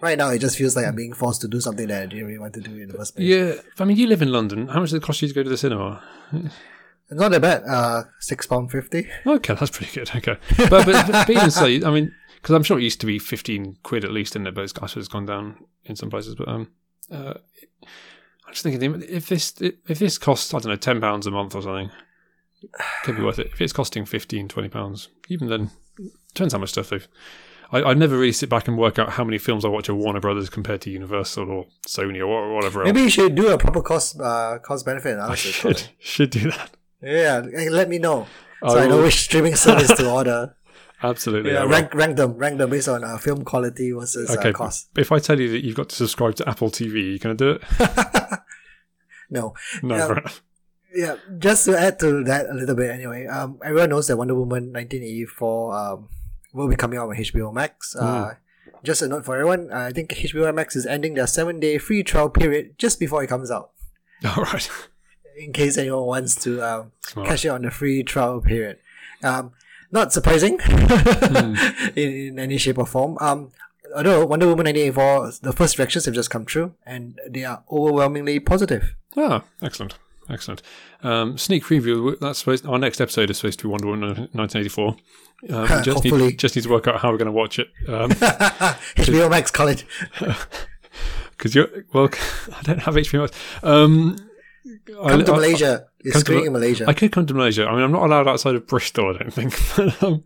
right 0.00 0.18
now 0.18 0.28
it 0.30 0.40
just 0.40 0.58
feels 0.58 0.76
like 0.76 0.84
I'm 0.86 0.96
being 0.96 1.14
forced 1.14 1.40
to 1.42 1.48
do 1.48 1.60
something 1.60 1.86
that 1.88 2.02
I 2.02 2.06
didn't 2.06 2.26
really 2.26 2.38
want 2.38 2.52
to 2.54 2.60
do 2.60 2.76
in 2.76 2.88
the 2.88 2.94
first 2.94 3.16
place. 3.16 3.26
yeah. 3.26 3.54
I 3.78 3.84
mean, 3.86 3.96
you 3.96 4.06
live 4.06 4.20
in 4.20 4.30
London. 4.32 4.68
How 4.68 4.80
much 4.80 4.90
does 4.90 4.98
it 4.98 5.02
cost 5.02 5.22
you 5.22 5.28
to 5.28 5.34
go 5.34 5.42
to 5.42 5.48
the 5.48 5.56
cinema? 5.56 6.02
It's 7.10 7.20
not 7.20 7.30
that 7.32 7.42
bad. 7.42 7.62
Uh, 7.64 8.04
six 8.20 8.46
pound 8.46 8.70
fifty. 8.70 9.08
Okay, 9.26 9.54
that's 9.54 9.70
pretty 9.70 9.92
good. 9.92 10.10
Okay, 10.14 10.36
but 10.70 10.86
but, 10.86 11.26
but 11.26 11.50
so, 11.50 11.66
I 11.66 11.90
mean, 11.90 12.14
because 12.36 12.54
I'm 12.54 12.62
sure 12.62 12.78
it 12.78 12.82
used 12.82 13.00
to 13.00 13.06
be 13.06 13.18
fifteen 13.18 13.76
quid 13.82 14.04
at 14.04 14.12
least 14.12 14.36
in 14.36 14.44
there, 14.44 14.52
but 14.52 14.64
it's, 14.64 14.72
I 14.80 14.86
suppose 14.86 15.04
it's 15.04 15.08
gone 15.08 15.26
down 15.26 15.56
in 15.84 15.96
some 15.96 16.10
places. 16.10 16.34
But 16.34 16.48
um, 16.48 16.70
uh, 17.10 17.34
I'm 18.46 18.52
just 18.52 18.62
thinking 18.62 19.02
if 19.08 19.28
this 19.28 19.54
if 19.60 19.98
this 19.98 20.18
costs 20.18 20.52
I 20.54 20.58
don't 20.58 20.70
know 20.70 20.76
ten 20.76 21.00
pounds 21.00 21.26
a 21.26 21.30
month 21.30 21.54
or 21.54 21.62
something, 21.62 21.90
could 23.02 23.16
be 23.16 23.22
worth 23.22 23.38
it. 23.38 23.48
If 23.48 23.60
it's 23.60 23.72
costing 23.72 24.04
15, 24.04 24.48
20 24.48 24.68
pounds, 24.68 25.08
even 25.28 25.48
then, 25.48 25.70
depends 26.34 26.52
how 26.52 26.58
much 26.58 26.70
stuff 26.70 26.90
they've. 26.90 27.06
I, 27.72 27.82
I 27.82 27.94
never 27.94 28.16
really 28.16 28.32
sit 28.32 28.48
back 28.48 28.68
and 28.68 28.76
work 28.76 28.98
out 28.98 29.10
how 29.10 29.24
many 29.24 29.38
films 29.38 29.64
I 29.64 29.68
watch 29.68 29.88
at 29.88 29.96
Warner 29.96 30.20
Brothers 30.20 30.50
compared 30.50 30.80
to 30.82 30.90
Universal 30.90 31.50
or 31.50 31.66
Sony 31.86 32.26
or 32.26 32.54
whatever 32.54 32.80
else. 32.80 32.86
Maybe 32.86 33.02
you 33.02 33.10
should 33.10 33.34
do 33.34 33.48
a 33.48 33.58
proper 33.58 33.82
cost 33.82 34.20
uh, 34.20 34.58
cost 34.62 34.84
benefit 34.84 35.14
analysis. 35.14 35.64
on 35.64 35.74
should 35.74 35.88
should 35.98 36.30
do 36.30 36.50
that. 36.50 36.76
Yeah, 37.04 37.42
let 37.70 37.88
me 37.88 37.98
know 37.98 38.26
so 38.66 38.78
I 38.78 38.84
I 38.84 38.86
know 38.86 39.02
which 39.02 39.20
streaming 39.20 39.54
service 39.56 39.88
to 39.96 40.10
order. 40.18 40.56
Absolutely. 41.02 41.52
Yeah, 41.52 41.64
rank 41.64 41.92
rank 41.94 42.16
them 42.16 42.32
rank 42.38 42.56
them 42.58 42.70
based 42.70 42.88
on 42.88 43.04
uh, 43.04 43.18
film 43.18 43.44
quality 43.44 43.92
versus 43.92 44.30
Okay, 44.30 44.50
uh, 44.50 44.52
cost. 44.52 44.88
If 44.96 45.12
I 45.12 45.18
tell 45.18 45.38
you 45.38 45.50
that 45.50 45.62
you've 45.64 45.76
got 45.76 45.90
to 45.90 45.96
subscribe 45.96 46.34
to 46.36 46.48
Apple 46.48 46.70
TV, 46.70 47.12
you 47.12 47.18
gonna 47.18 47.34
do 47.34 47.50
it? 47.50 47.62
No, 49.30 49.54
No, 49.82 49.96
Yeah. 49.96 50.28
yeah. 50.94 51.16
Just 51.38 51.64
to 51.64 51.78
add 51.78 51.98
to 52.00 52.22
that 52.24 52.46
a 52.48 52.54
little 52.54 52.74
bit, 52.76 52.90
anyway. 52.90 53.26
Um, 53.26 53.58
everyone 53.64 53.90
knows 53.90 54.06
that 54.08 54.16
Wonder 54.16 54.34
Woman 54.34 54.72
1984 54.72 55.76
um 55.76 56.08
will 56.52 56.68
be 56.68 56.76
coming 56.76 56.98
out 56.98 57.08
on 57.08 57.16
HBO 57.16 57.52
Max. 57.52 57.96
Uh, 57.96 58.34
just 58.84 59.02
a 59.02 59.08
note 59.08 59.24
for 59.24 59.34
everyone. 59.34 59.72
I 59.72 59.90
think 59.92 60.10
HBO 60.10 60.54
Max 60.54 60.76
is 60.76 60.86
ending 60.86 61.14
their 61.14 61.26
seven 61.26 61.58
day 61.58 61.78
free 61.78 62.02
trial 62.02 62.28
period 62.30 62.78
just 62.78 63.00
before 63.00 63.24
it 63.24 63.28
comes 63.28 63.50
out. 63.50 63.70
All 64.36 64.44
right. 64.44 64.70
In 65.38 65.52
case 65.52 65.76
anyone 65.78 66.04
wants 66.06 66.34
to 66.44 66.60
um, 66.62 66.92
catch 67.24 67.44
it 67.44 67.48
on 67.48 67.62
the 67.62 67.70
free 67.70 68.02
trial 68.02 68.40
period. 68.40 68.78
Um, 69.22 69.52
not 69.90 70.12
surprising 70.12 70.58
Hmm. 70.60 71.54
in, 71.96 72.12
in 72.12 72.38
any 72.38 72.58
shape 72.58 72.78
or 72.78 72.86
form. 72.86 73.16
Um, 73.20 73.52
although 73.94 74.26
Wonder 74.26 74.46
Woman 74.46 74.66
1984, 74.66 75.32
the 75.42 75.52
first 75.52 75.78
reactions 75.78 76.04
have 76.06 76.14
just 76.14 76.30
come 76.30 76.44
true 76.44 76.74
and 76.84 77.18
they 77.28 77.44
are 77.44 77.62
overwhelmingly 77.70 78.40
positive. 78.40 78.94
Ah, 79.16 79.44
excellent, 79.62 79.94
excellent. 80.28 80.62
Um, 81.02 81.38
sneak 81.38 81.62
preview. 81.64 82.18
That's 82.18 82.40
supposed. 82.40 82.66
Our 82.66 82.78
next 82.78 83.00
episode 83.00 83.30
is 83.30 83.36
supposed 83.38 83.60
to 83.60 83.64
be 83.68 83.70
Wonder 83.70 83.86
Woman 83.86 84.08
1984. 84.32 84.96
Um, 85.50 85.66
just 85.84 85.88
Hopefully. 86.02 86.26
need 86.28 86.38
just 86.38 86.56
need 86.56 86.62
to 86.62 86.70
work 86.70 86.88
out 86.88 87.00
how 87.00 87.10
we're 87.12 87.18
going 87.18 87.26
to 87.26 87.32
watch 87.32 87.58
it. 87.58 87.68
Um, 87.86 88.10
HBO 88.96 89.30
Max, 89.30 89.50
call 89.50 89.68
it. 89.68 89.84
because 91.30 91.54
you're 91.54 91.68
well, 91.92 92.08
I 92.56 92.62
don't 92.62 92.80
have 92.80 92.94
HBO. 92.94 93.20
Max. 93.22 93.36
Um, 93.62 94.16
Come 94.86 95.06
I, 95.06 95.22
to 95.22 95.32
I- 95.32 95.36
Malaysia. 95.36 95.86
It's 96.00 96.12
come 96.12 96.20
to 96.20 96.24
screening 96.24 96.46
in 96.46 96.52
Malaysia. 96.52 96.84
I 96.88 96.92
could 96.92 97.12
come 97.12 97.26
to 97.26 97.34
Malaysia. 97.34 97.66
I 97.66 97.74
mean, 97.74 97.82
I'm 97.84 97.92
not 97.92 98.04
allowed 98.04 98.28
outside 98.28 98.54
of 98.54 98.66
Bristol. 98.66 99.14
I 99.14 99.18
don't 99.18 99.30
think. 99.32 99.54
But, 99.76 100.02
um, 100.02 100.24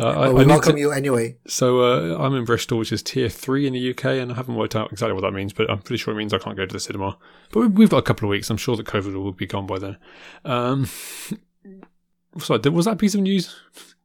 uh, 0.00 0.08
I, 0.08 0.14
But 0.28 0.34
we 0.34 0.42
I 0.44 0.46
welcome 0.46 0.74
to- 0.74 0.80
you 0.80 0.90
anyway. 0.92 1.36
So 1.46 1.80
uh, 1.80 2.18
I'm 2.22 2.34
in 2.34 2.44
Bristol, 2.44 2.78
which 2.78 2.92
is 2.92 3.02
tier 3.02 3.28
three 3.28 3.66
in 3.66 3.72
the 3.72 3.90
UK, 3.90 4.04
and 4.06 4.32
I 4.32 4.34
haven't 4.36 4.54
worked 4.56 4.74
out 4.74 4.90
exactly 4.92 5.12
what 5.14 5.22
that 5.22 5.32
means, 5.32 5.52
but 5.52 5.70
I'm 5.70 5.78
pretty 5.80 5.98
sure 6.02 6.14
it 6.14 6.16
means 6.16 6.32
I 6.32 6.38
can't 6.38 6.56
go 6.56 6.66
to 6.66 6.72
the 6.72 6.80
cinema. 6.80 7.16
But 7.50 7.60
we- 7.60 7.66
we've 7.68 7.90
got 7.90 7.98
a 7.98 8.02
couple 8.02 8.26
of 8.26 8.30
weeks. 8.30 8.48
I'm 8.50 8.56
sure 8.56 8.76
that 8.76 8.86
COVID 8.86 9.14
will 9.14 9.32
be 9.32 9.46
gone 9.46 9.66
by 9.66 9.78
then. 9.78 9.96
Um, 10.44 10.88
sorry, 12.38 12.60
was 12.70 12.84
that 12.86 12.92
a 12.92 12.96
piece 12.96 13.14
of 13.14 13.20
news? 13.20 13.54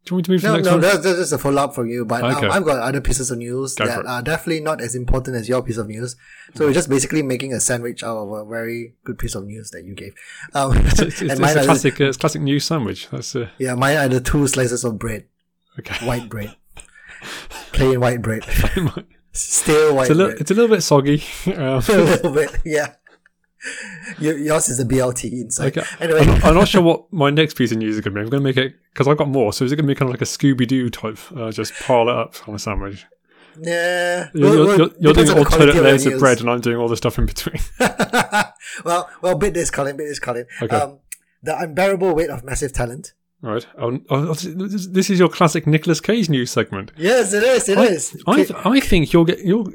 Do 0.06 0.16
you 0.16 0.18
want 0.18 0.18
me 0.18 0.24
to 0.24 0.32
move 0.32 0.42
to 0.42 0.48
No, 0.48 0.52
the 0.52 0.58
next 0.58 0.66
no, 0.68 0.72
one? 0.74 0.82
that's, 0.82 1.04
that's 1.04 1.18
just 1.20 1.34
a 1.34 1.38
follow 1.38 1.62
up 1.64 1.76
from 1.76 1.90
you. 1.90 2.06
But 2.06 2.24
Okay. 2.24 2.46
um, 2.46 2.52
I've 2.54 2.64
got 2.64 2.80
other 2.80 3.02
pieces 3.02 3.30
of 3.30 3.40
news 3.40 3.76
Go 3.76 3.86
that 3.86 4.06
are 4.06 4.22
definitely 4.22 4.62
not 4.64 4.80
as 4.80 4.96
important 4.96 5.36
as 5.36 5.50
your 5.50 5.62
piece 5.62 5.76
of 5.78 5.88
news. 5.90 6.16
So 6.56 6.66
we're 6.66 6.74
just 6.74 6.88
basically 6.90 7.24
making 7.24 7.52
a 7.54 7.60
sandwich 7.60 8.04
out 8.04 8.16
of 8.18 8.32
a 8.32 8.46
very 8.46 8.94
good 9.04 9.20
piece 9.20 9.36
of 9.36 9.46
news 9.46 9.70
that 9.72 9.84
you 9.84 9.96
gave. 9.96 10.14
Um, 10.54 10.78
It's, 10.78 11.00
it's, 11.02 11.22
it's 11.22 11.40
a 11.40 11.44
are 11.44 11.54
the- 11.56 11.64
classic, 11.66 12.00
uh, 12.00 12.14
classic 12.14 12.42
news 12.42 12.64
sandwich. 12.64 13.10
That's 13.12 13.36
uh, 13.36 13.50
yeah, 13.58 13.76
mine 13.76 13.98
are 13.98 14.08
the 14.08 14.22
two 14.22 14.48
slices 14.48 14.86
of 14.86 14.98
bread, 14.98 15.26
okay. 15.80 16.06
white 16.06 16.30
bread, 16.30 16.56
plain 17.74 18.00
white 18.00 18.22
bread, 18.22 18.44
it's 18.48 19.02
still 19.34 19.96
white 19.96 20.10
a 20.10 20.14
little, 20.14 20.28
bread, 20.32 20.42
it's 20.42 20.52
a 20.52 20.54
little 20.54 20.74
bit 20.74 20.82
soggy. 20.84 21.22
Um, 21.48 21.54
a 21.90 21.98
little 21.98 22.32
bit. 22.32 22.58
Yeah, 22.66 22.94
yours 24.20 24.70
is 24.70 24.80
a 24.80 24.86
BLT 24.86 25.32
inside. 25.32 25.78
okay. 25.78 25.88
Anyway, 26.00 26.22
I'm, 26.22 26.28
not, 26.28 26.44
I'm 26.46 26.56
not 26.56 26.68
sure 26.68 26.82
what 26.82 27.12
my 27.12 27.30
next 27.30 27.56
piece 27.56 27.72
of 27.72 27.78
news 27.78 27.96
is 27.96 28.02
going 28.02 28.14
to 28.14 28.20
be. 28.20 28.22
I'm 28.22 28.30
going 28.30 28.42
to 28.42 28.48
make 28.48 28.58
it 28.58 28.76
because 28.94 29.08
I've 29.08 29.18
got 29.18 29.30
more. 29.30 29.54
So 29.54 29.66
is 29.66 29.72
it 29.72 29.76
going 29.76 29.88
to 29.88 29.94
be 29.94 29.96
kind 29.96 30.10
of 30.10 30.14
like 30.14 30.22
a 30.22 30.26
Scooby 30.26 30.68
Doo 30.68 30.90
type? 30.90 31.18
Uh, 31.36 31.52
just 31.52 31.74
pile 31.76 32.10
it 32.10 32.16
up 32.16 32.36
on 32.48 32.56
a 32.56 32.60
sandwich. 32.60 33.06
yeah, 33.60 34.30
You're, 34.34 34.50
well, 34.50 34.56
you're, 34.56 34.78
you're, 34.78 34.92
you're 35.00 35.14
doing 35.14 35.38
alternate 35.38 35.70
of 35.70 35.76
layers 35.76 36.06
of 36.06 36.14
news. 36.14 36.22
bread, 36.22 36.40
and 36.40 36.50
I'm 36.50 36.62
doing 36.62 36.78
all 36.78 36.88
the 36.88 36.98
stuff 36.98 37.18
in 37.18 37.26
between. 37.26 37.60
well, 38.86 39.10
well, 39.22 39.36
bit 39.38 39.54
this, 39.54 39.72
Colin, 39.72 39.98
bit 39.98 40.08
this, 40.08 40.20
Colin. 40.20 40.46
Okay. 40.62 40.76
Um, 40.76 41.00
the 41.44 41.58
unbearable 41.58 42.14
weight 42.14 42.30
of 42.30 42.44
massive 42.44 42.74
talent. 42.74 43.14
Right. 43.42 43.68
Oh, 43.78 44.00
oh, 44.10 44.34
this 44.34 45.10
is 45.12 45.20
your 45.20 45.30
classic 45.30 45.68
Nicolas 45.68 46.02
Cage 46.02 46.28
news 46.28 46.50
segment. 46.50 46.92
Yes, 46.98 47.34
it 47.34 47.44
is. 47.44 47.70
It 47.70 47.78
I, 47.78 47.84
is. 47.86 48.24
I, 48.26 48.70
I 48.72 48.80
think 48.80 49.14
you'll 49.14 49.26
get 49.26 49.40
you'll 49.40 49.72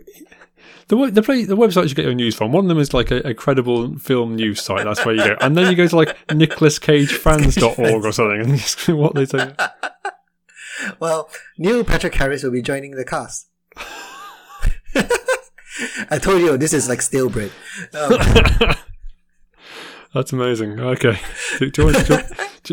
The 0.93 1.11
the, 1.11 1.23
play, 1.23 1.45
the 1.45 1.57
website 1.57 1.89
you 1.89 1.95
get 1.95 2.05
your 2.05 2.13
news 2.13 2.35
from. 2.35 2.53
One 2.53 2.67
of 2.67 2.69
them 2.69 2.79
is 2.79 2.93
like 2.93 3.11
a, 3.11 3.27
a 3.31 3.33
credible 3.33 3.97
film 3.99 4.37
news 4.37 4.61
site. 4.61 4.85
That's 4.85 5.03
where 5.07 5.15
you 5.15 5.25
go, 5.25 5.37
and 5.41 5.57
then 5.57 5.71
you 5.71 5.75
go 5.75 5.87
to 5.87 5.97
like 5.97 6.27
NicholasCageFans.org 6.29 8.05
or 8.05 8.13
something, 8.13 8.41
and 8.43 8.51
you 8.51 8.57
just 8.59 8.87
what 8.91 9.15
they 9.15 9.25
say. 9.25 9.55
Well, 11.01 11.31
Neil 11.57 11.83
Patrick 11.85 12.15
Harris 12.15 12.43
will 12.43 12.51
be 12.51 12.61
joining 12.61 12.91
the 12.93 13.05
cast. 13.05 13.47
I 16.11 16.19
told 16.19 16.41
you 16.43 16.57
this 16.59 16.73
is 16.75 16.89
like 16.91 17.01
stale 17.01 17.31
bread. 17.31 17.53
Um, 17.95 18.19
That's 20.13 20.33
amazing. 20.33 20.79
Okay, 20.79 21.19
do, 21.59 21.71
do, 21.71 21.83
you 21.83 21.87
want, 21.93 22.07
do, 22.07 22.15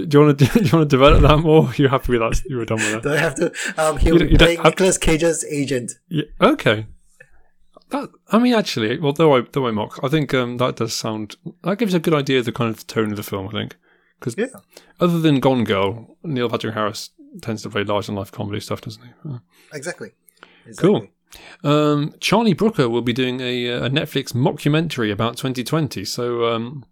you- 0.01 0.05
do 0.07 0.17
you 0.17 0.25
want 0.25 0.39
to 0.39 0.45
do 0.45 0.59
you 0.59 0.69
want 0.77 0.89
to 0.89 0.95
develop 0.97 1.21
that 1.21 1.37
more? 1.37 1.71
You're 1.77 1.89
happy 1.89 2.17
with 2.17 2.21
that? 2.21 2.41
You 2.49 2.57
were 2.57 2.65
done 2.65 2.79
with 2.79 2.91
that. 2.91 3.03
do 3.03 3.13
I 3.13 3.17
have 3.17 3.35
to? 3.35 3.53
Um, 3.77 3.97
he'll 3.97 4.15
You 4.19 4.25
be 4.25 4.31
you 4.33 4.37
playing 4.37 4.57
have- 4.57 4.65
Nicolas 4.65 4.97
Cage's 4.97 5.45
agent. 5.45 5.93
Yeah, 6.09 6.23
okay. 6.41 6.87
That 7.89 8.09
I 8.29 8.39
mean, 8.39 8.53
actually, 8.53 8.99
well, 8.99 9.13
though 9.13 9.35
I 9.35 9.41
though 9.51 9.67
I 9.67 9.71
mock, 9.71 9.99
I 10.03 10.07
think 10.09 10.33
um, 10.33 10.57
that 10.57 10.75
does 10.75 10.93
sound 10.93 11.35
that 11.63 11.77
gives 11.79 11.93
a 11.93 11.99
good 11.99 12.13
idea 12.13 12.39
of 12.39 12.45
the 12.45 12.51
kind 12.51 12.69
of 12.69 12.85
tone 12.87 13.11
of 13.11 13.17
the 13.17 13.23
film. 13.23 13.47
I 13.47 13.51
think 13.51 13.75
because 14.19 14.35
Yeah. 14.37 14.59
other 14.99 15.19
than 15.19 15.39
Gone 15.39 15.63
Girl, 15.63 16.17
Neil 16.23 16.49
Patrick 16.49 16.73
Harris 16.73 17.09
tends 17.41 17.61
to 17.63 17.69
play 17.69 17.83
large 17.83 18.07
than 18.07 18.15
life 18.15 18.31
comedy 18.31 18.59
stuff, 18.59 18.81
doesn't 18.81 19.03
he? 19.03 19.09
Uh, 19.29 19.39
Exactly. 19.73 20.11
Cool. 20.77 21.07
Um, 21.63 22.13
Charlie 22.19 22.53
Brooker 22.53 22.89
will 22.89 23.01
be 23.01 23.13
doing 23.13 23.39
a, 23.39 23.71
uh, 23.71 23.85
a 23.85 23.89
Netflix 23.89 24.33
mockumentary 24.33 25.11
about 25.11 25.37
2020. 25.37 26.03
So 26.05 26.45
um, 26.45 26.85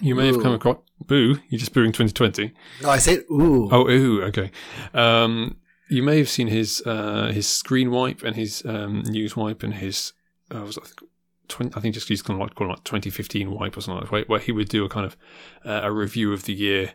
you 0.00 0.14
may 0.14 0.26
have 0.26 0.42
come 0.42 0.52
across 0.52 0.78
boo. 1.06 1.38
You're 1.48 1.58
just 1.58 1.72
booing 1.74 1.92
2020. 1.92 2.52
No, 2.82 2.90
I 2.90 2.98
said 2.98 3.20
ooh. 3.30 3.68
Oh, 3.72 3.88
ooh, 3.88 4.22
okay. 4.24 4.50
Um, 4.94 5.56
you 5.90 6.02
may 6.02 6.18
have 6.18 6.28
seen 6.28 6.48
his 6.48 6.82
uh, 6.86 7.30
his 7.32 7.46
Screenwipe 7.46 8.22
and 8.22 8.36
his 8.36 8.62
um, 8.66 9.02
Newswipe 9.04 9.62
and 9.62 9.74
his 9.74 10.12
uh, 10.54 10.60
was 10.62 10.78
I 10.78 10.82
think, 10.82 11.02
20, 11.48 11.76
I 11.76 11.80
think 11.80 11.94
just 11.94 12.08
he's 12.08 12.22
kind 12.22 12.40
of 12.40 12.46
like 12.46 12.54
call 12.54 12.66
it 12.66 12.70
like 12.70 12.84
2015 12.84 13.50
wipe 13.50 13.76
or 13.76 13.80
something 13.80 14.00
like 14.10 14.10
that, 14.10 14.28
where, 14.28 14.38
he 14.40 14.52
would 14.52 14.68
do 14.68 14.84
a 14.84 14.88
kind 14.88 15.06
of 15.06 15.16
uh, 15.64 15.80
a 15.84 15.92
review 15.92 16.32
of 16.32 16.44
the 16.44 16.52
year 16.54 16.92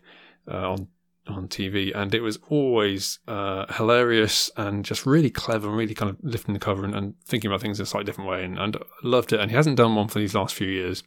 uh, 0.51 0.71
on 0.73 0.87
on 1.25 1.47
TV, 1.47 1.95
and 1.95 2.13
it 2.13 2.19
was 2.19 2.37
always 2.49 3.19
uh, 3.29 3.65
hilarious 3.75 4.51
and 4.57 4.83
just 4.83 5.05
really 5.05 5.29
clever 5.29 5.69
and 5.69 5.77
really 5.77 5.93
kind 5.93 6.09
of 6.09 6.17
lifting 6.21 6.53
the 6.53 6.59
cover 6.59 6.83
and, 6.83 6.93
and 6.93 7.13
thinking 7.23 7.49
about 7.49 7.61
things 7.61 7.79
in 7.79 7.83
a 7.83 7.85
slightly 7.85 8.03
different 8.05 8.29
way, 8.29 8.43
and, 8.43 8.59
and 8.59 8.75
loved 9.03 9.31
it. 9.31 9.39
And 9.39 9.49
he 9.49 9.55
hasn't 9.55 9.77
done 9.77 9.95
one 9.95 10.09
for 10.09 10.19
these 10.19 10.35
last 10.35 10.53
few 10.53 10.67
years. 10.67 11.01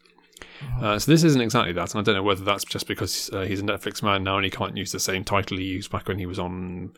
Uh, 0.81 0.99
so 0.99 1.11
this 1.13 1.23
isn't 1.23 1.43
exactly 1.43 1.73
that, 1.75 1.93
and 1.95 2.01
I 2.01 2.03
don't 2.03 2.15
know 2.15 2.23
whether 2.23 2.45
that's 2.45 2.65
just 2.65 2.87
because 2.89 3.29
uh, 3.35 3.43
he's 3.43 3.61
a 3.61 3.65
Netflix 3.65 4.03
man 4.03 4.25
now 4.25 4.37
and 4.37 4.45
he 4.47 4.51
can't 4.51 4.75
use 4.77 4.91
the 4.91 4.99
same 5.01 5.23
title 5.23 5.59
he 5.59 5.65
used 5.65 5.91
back 5.91 6.09
when 6.09 6.19
he 6.19 6.25
was 6.27 6.39
on 6.39 6.95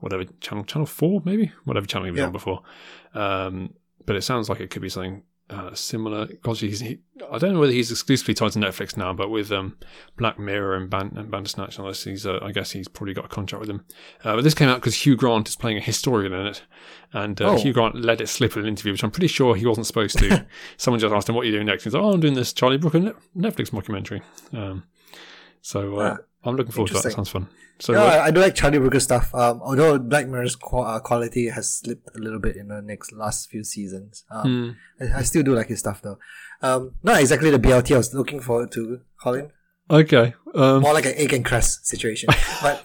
whatever 0.00 0.24
channel, 0.40 0.64
channel 0.64 0.86
four 0.86 1.20
maybe, 1.26 1.52
whatever 1.64 1.86
channel 1.86 2.06
he 2.06 2.10
was 2.10 2.20
Yeah. 2.20 2.26
on 2.26 2.32
before. 2.32 2.62
Um, 3.14 3.74
but 4.06 4.16
it 4.16 4.22
sounds 4.22 4.48
like 4.48 4.60
it 4.60 4.70
could 4.70 4.82
be 4.82 4.88
something 4.88 5.22
uh, 5.50 5.74
similar. 5.74 6.26
Because 6.26 6.60
he's, 6.60 6.80
he, 6.80 6.98
I 7.30 7.38
don't 7.38 7.52
know 7.54 7.60
whether 7.60 7.72
he's 7.72 7.90
exclusively 7.90 8.32
tied 8.34 8.52
to 8.52 8.58
Netflix 8.58 8.96
now, 8.96 9.12
but 9.12 9.28
with 9.30 9.52
um, 9.52 9.76
Black 10.16 10.38
Mirror 10.38 10.76
and, 10.76 10.88
Ban- 10.88 11.12
and 11.16 11.30
Bandersnatch 11.30 11.76
this, 11.76 12.04
he's, 12.04 12.26
uh, 12.26 12.38
I 12.42 12.52
guess 12.52 12.70
he's 12.70 12.88
probably 12.88 13.12
got 13.14 13.26
a 13.26 13.28
contract 13.28 13.60
with 13.60 13.68
them. 13.68 13.84
Uh, 14.24 14.36
but 14.36 14.44
this 14.44 14.54
came 14.54 14.68
out 14.68 14.76
because 14.80 15.04
Hugh 15.04 15.16
Grant 15.16 15.48
is 15.48 15.56
playing 15.56 15.76
a 15.76 15.80
historian 15.80 16.32
in 16.32 16.46
it, 16.46 16.62
and 17.12 17.40
uh, 17.42 17.50
Oh. 17.50 17.56
Hugh 17.58 17.72
Grant 17.74 17.96
let 17.96 18.20
it 18.20 18.28
slip 18.28 18.56
in 18.56 18.62
an 18.62 18.68
interview, 18.68 18.92
which 18.92 19.04
I'm 19.04 19.10
pretty 19.10 19.26
sure 19.26 19.54
he 19.54 19.66
wasn't 19.66 19.86
supposed 19.86 20.18
to. 20.18 20.46
Someone 20.78 21.00
just 21.00 21.12
asked 21.14 21.28
him, 21.28 21.34
"What 21.34 21.42
are 21.42 21.46
you 21.46 21.52
doing 21.52 21.66
next?" 21.66 21.84
He's 21.84 21.92
like, 21.94 22.02
"Oh, 22.02 22.12
I'm 22.12 22.20
doing 22.20 22.34
this 22.34 22.52
Charlie 22.52 22.78
Brooker 22.78 23.14
Netflix 23.36 23.70
mockumentary." 23.70 24.22
Um, 24.56 24.84
so 25.60 25.96
uh, 25.98 26.16
Ah, 26.18 26.24
I'm 26.44 26.56
looking 26.56 26.72
forward 26.72 26.88
to 26.88 27.00
that. 27.00 27.12
Sounds 27.12 27.28
fun. 27.28 27.48
So 27.78 27.94
uh, 27.94 28.02
I, 28.04 28.26
I 28.26 28.30
do 28.30 28.40
like 28.40 28.54
Charlie 28.54 28.78
Brooker 28.78 29.00
stuff. 29.00 29.34
Um, 29.34 29.60
although 29.62 29.98
Black 29.98 30.26
Mirror's 30.26 30.56
qu- 30.56 30.78
uh, 30.78 30.98
quality 31.00 31.48
has 31.48 31.72
slipped 31.72 32.08
a 32.14 32.18
little 32.18 32.38
bit 32.40 32.56
in 32.56 32.68
the 32.68 32.80
next 32.82 33.12
last 33.12 33.48
few 33.50 33.64
seasons. 33.64 34.24
Um, 34.30 34.76
hmm. 35.00 35.04
I, 35.04 35.18
I 35.18 35.22
still 35.22 35.42
do 35.42 35.54
like 35.54 35.68
his 35.68 35.80
stuff 35.80 36.02
though. 36.02 36.18
Um, 36.62 36.94
not 37.02 37.20
exactly 37.20 37.50
the 37.50 37.58
BLT 37.58 37.94
I 37.94 37.98
was 37.98 38.14
looking 38.14 38.40
forward 38.40 38.70
to, 38.72 39.00
Colin. 39.20 39.50
okay. 39.90 40.34
Um, 40.54 40.82
More 40.82 40.92
like 40.92 41.06
an 41.06 41.14
egg 41.16 41.32
and 41.32 41.44
crust 41.44 41.86
situation. 41.86 42.28
but 42.60 42.84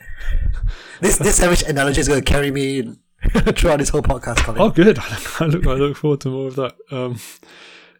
this 1.01 1.17
this 1.17 1.35
savage 1.35 1.63
analogy 1.63 1.99
is 1.99 2.07
going 2.07 2.23
to 2.23 2.31
carry 2.31 2.49
me 2.49 2.81
throughout 3.55 3.77
this 3.79 3.89
whole 3.89 4.01
podcast, 4.01 4.37
Colin. 4.37 4.61
oh, 4.61 4.69
good. 4.69 4.97
I 5.39 5.45
look, 5.45 5.67
I 5.67 5.73
look 5.73 5.97
forward 5.97 6.21
to 6.21 6.29
more 6.29 6.47
of 6.47 6.55
that. 6.55 6.75
Um, 6.91 7.19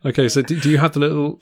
okay, 0.06 0.30
so 0.30 0.42
do, 0.42 0.60
do 0.60 0.70
you 0.70 0.78
have 0.78 0.94
the 0.94 1.00
little? 1.00 1.40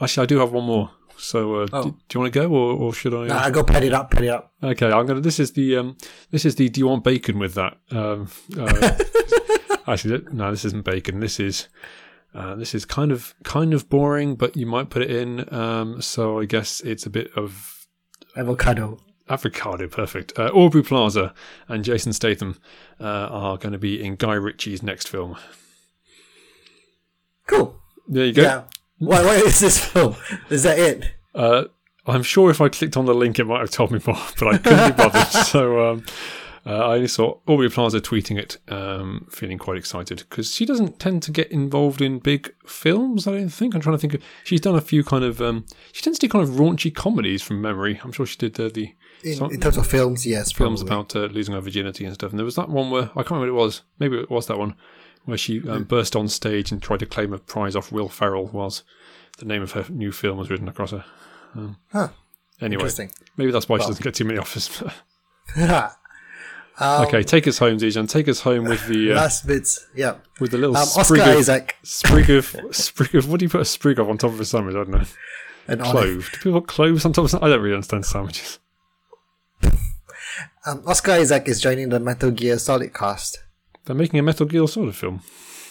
Actually, 0.00 0.22
I 0.24 0.26
do 0.26 0.38
have 0.38 0.52
one 0.52 0.64
more. 0.64 0.90
So, 1.16 1.54
uh, 1.62 1.66
Oh. 1.72 1.82
do, 1.84 1.90
do 1.90 1.96
you 2.14 2.20
want 2.20 2.32
to 2.32 2.40
go, 2.40 2.48
or, 2.50 2.72
or 2.74 2.92
should 2.92 3.14
I? 3.14 3.18
uh, 3.22 3.26
Nah, 3.26 3.38
I 3.44 3.50
go 3.50 3.62
pad 3.64 3.84
it 3.84 3.92
up, 3.92 4.10
pad 4.10 4.24
it 4.24 4.28
up. 4.28 4.52
Okay, 4.62 4.90
I'm 4.90 5.06
gonna. 5.06 5.20
This 5.20 5.38
is 5.40 5.52
the 5.52 5.76
um. 5.76 5.96
This 6.30 6.44
is 6.44 6.56
the. 6.56 6.68
Do 6.68 6.80
you 6.80 6.86
want 6.88 7.04
bacon 7.04 7.38
with 7.38 7.54
that? 7.54 7.76
Um. 7.90 8.28
Uh, 8.58 8.98
actually, 9.86 10.24
no. 10.32 10.50
This 10.50 10.64
isn't 10.64 10.84
bacon. 10.84 11.20
This 11.20 11.38
is. 11.40 11.68
Uh, 12.34 12.56
this 12.56 12.74
is 12.74 12.84
kind 12.84 13.12
of 13.12 13.34
kind 13.44 13.72
of 13.72 13.88
boring, 13.88 14.34
but 14.34 14.56
you 14.56 14.66
might 14.66 14.90
put 14.90 15.02
it 15.02 15.10
in. 15.10 15.52
Um. 15.54 16.02
So 16.02 16.40
I 16.40 16.44
guess 16.46 16.80
it's 16.80 17.06
a 17.06 17.10
bit 17.10 17.30
of 17.36 17.86
Avocado. 18.36 18.98
avocado. 19.28 19.86
Perfect. 19.88 20.32
Uh, 20.38 20.50
Aubrey 20.52 20.82
Plaza 20.82 21.32
and 21.68 21.84
Jason 21.84 22.12
Statham 22.12 22.58
uh, 23.00 23.04
are 23.04 23.56
going 23.56 23.72
to 23.72 23.78
be 23.78 24.02
in 24.04 24.16
Guy 24.16 24.34
Ritchie's 24.34 24.82
next 24.82 25.08
film. 25.08 25.36
Cool. 27.46 27.76
There 28.08 28.24
you 28.26 28.32
go. 28.32 28.42
Yeah. 28.42 28.62
What, 29.06 29.24
what 29.24 29.36
is 29.38 29.60
this 29.60 29.78
film? 29.78 30.16
Is 30.50 30.62
that 30.62 30.78
it? 30.78 31.14
Uh, 31.34 31.64
I'm 32.06 32.22
sure 32.22 32.50
if 32.50 32.60
I 32.60 32.68
clicked 32.68 32.96
on 32.96 33.06
the 33.06 33.14
link, 33.14 33.38
it 33.38 33.44
might 33.44 33.60
have 33.60 33.70
told 33.70 33.90
me 33.90 34.00
more, 34.06 34.16
but 34.38 34.48
I 34.48 34.58
couldn't 34.58 34.96
be 34.96 35.02
bothered. 35.02 35.26
So 35.44 35.90
um, 35.90 36.04
uh, 36.66 36.76
I 36.76 36.94
only 36.94 37.08
saw 37.08 37.38
Aubrey 37.46 37.68
Plaza 37.68 38.00
tweeting 38.00 38.38
it, 38.38 38.58
um, 38.68 39.26
feeling 39.30 39.58
quite 39.58 39.76
excited 39.76 40.24
because 40.28 40.54
she 40.54 40.64
doesn't 40.64 40.98
tend 40.98 41.22
to 41.24 41.30
get 41.30 41.50
involved 41.50 42.00
in 42.00 42.18
big 42.18 42.54
films. 42.66 43.26
I 43.26 43.32
don't 43.32 43.48
think. 43.50 43.74
I'm 43.74 43.80
trying 43.80 43.96
to 43.96 44.00
think. 44.00 44.14
Of, 44.14 44.22
she's 44.44 44.60
done 44.60 44.74
a 44.74 44.80
few 44.80 45.04
kind 45.04 45.24
of. 45.24 45.40
Um, 45.40 45.66
she 45.92 46.02
tends 46.02 46.18
to 46.18 46.26
do 46.26 46.30
kind 46.30 46.42
of 46.42 46.54
raunchy 46.54 46.94
comedies 46.94 47.42
from 47.42 47.60
memory. 47.60 48.00
I'm 48.02 48.12
sure 48.12 48.26
she 48.26 48.36
did 48.36 48.58
uh, 48.58 48.70
the 48.72 48.94
In, 49.22 49.52
in 49.52 49.60
terms 49.60 49.76
of 49.76 49.86
films, 49.86 50.26
yes. 50.26 50.52
films 50.52 50.82
probably. 50.82 50.96
about 50.96 51.16
uh, 51.16 51.34
losing 51.34 51.54
her 51.54 51.60
virginity 51.60 52.04
and 52.04 52.14
stuff. 52.14 52.30
And 52.30 52.38
there 52.38 52.46
was 52.46 52.56
that 52.56 52.70
one 52.70 52.90
where 52.90 53.10
I 53.10 53.22
can't 53.22 53.32
remember 53.32 53.52
what 53.52 53.60
it 53.60 53.64
was. 53.64 53.82
Maybe 53.98 54.18
it 54.18 54.30
was 54.30 54.46
that 54.46 54.58
one 54.58 54.74
where 55.24 55.38
she 55.38 55.66
um, 55.68 55.84
burst 55.84 56.14
on 56.16 56.28
stage 56.28 56.70
and 56.72 56.82
tried 56.82 57.00
to 57.00 57.06
claim 57.06 57.32
a 57.32 57.38
prize 57.38 57.76
off 57.76 57.90
Will 57.92 58.08
Ferrell, 58.08 58.46
whilst 58.52 58.82
the 59.38 59.44
name 59.44 59.62
of 59.62 59.72
her 59.72 59.86
new 59.88 60.12
film 60.12 60.38
was 60.38 60.50
written 60.50 60.68
across 60.68 60.90
her. 60.90 61.04
Um, 61.54 61.76
Huh. 61.92 62.08
Anyway, 62.60 62.88
maybe 63.36 63.50
that's 63.50 63.68
why 63.68 63.78
she 63.78 63.86
doesn't 63.86 64.02
get 64.02 64.14
too 64.14 64.24
many 64.24 64.38
offers. 64.38 64.82
um, 65.56 67.04
okay, 67.06 67.22
take 67.22 67.48
us 67.48 67.58
home, 67.58 67.78
Zijan. 67.78 68.08
Take 68.08 68.28
us 68.28 68.40
home 68.40 68.64
with 68.64 68.86
the 68.86 69.12
uh, 69.12 69.16
Last 69.16 69.46
bits. 69.46 69.86
Yeah. 69.94 70.16
with 70.40 70.52
the 70.52 70.58
little 70.58 70.76
Um, 70.76 70.82
Oscar 70.82 71.04
sprig 71.04 71.20
of, 71.20 71.28
Isaac 71.28 71.76
sprig 71.82 72.30
of 72.30 72.56
sprig 72.70 73.14
of. 73.16 73.28
What 73.28 73.40
do 73.40 73.46
you 73.46 73.50
put 73.50 73.60
a 73.60 73.64
sprig 73.64 73.98
of 73.98 74.08
on 74.08 74.18
top 74.18 74.30
of 74.30 74.40
a 74.40 74.44
sandwich? 74.44 74.74
I 74.76 74.78
don't 74.78 74.90
know. 74.90 75.04
and 75.68 75.82
Olive. 75.82 75.92
Clove. 75.92 76.30
Do 76.32 76.38
people 76.38 76.60
put 76.60 76.68
cloves 76.68 77.04
on 77.04 77.12
top 77.12 77.24
of? 77.24 77.34
I 77.42 77.48
don't 77.48 77.60
really 77.60 77.74
understand 77.74 78.06
sandwiches. 78.06 78.58
Um, 80.66 80.82
Oscar 80.86 81.12
Isaac 81.12 81.46
is 81.46 81.60
joining 81.60 81.90
the 81.90 82.00
Metal 82.00 82.30
Gear 82.30 82.58
Solid 82.58 82.94
cast. 82.94 83.44
They're 83.84 83.96
making 83.96 84.18
a 84.18 84.22
Metal 84.22 84.46
Gear 84.46 84.66
Solid 84.66 84.94
film. 84.94 85.20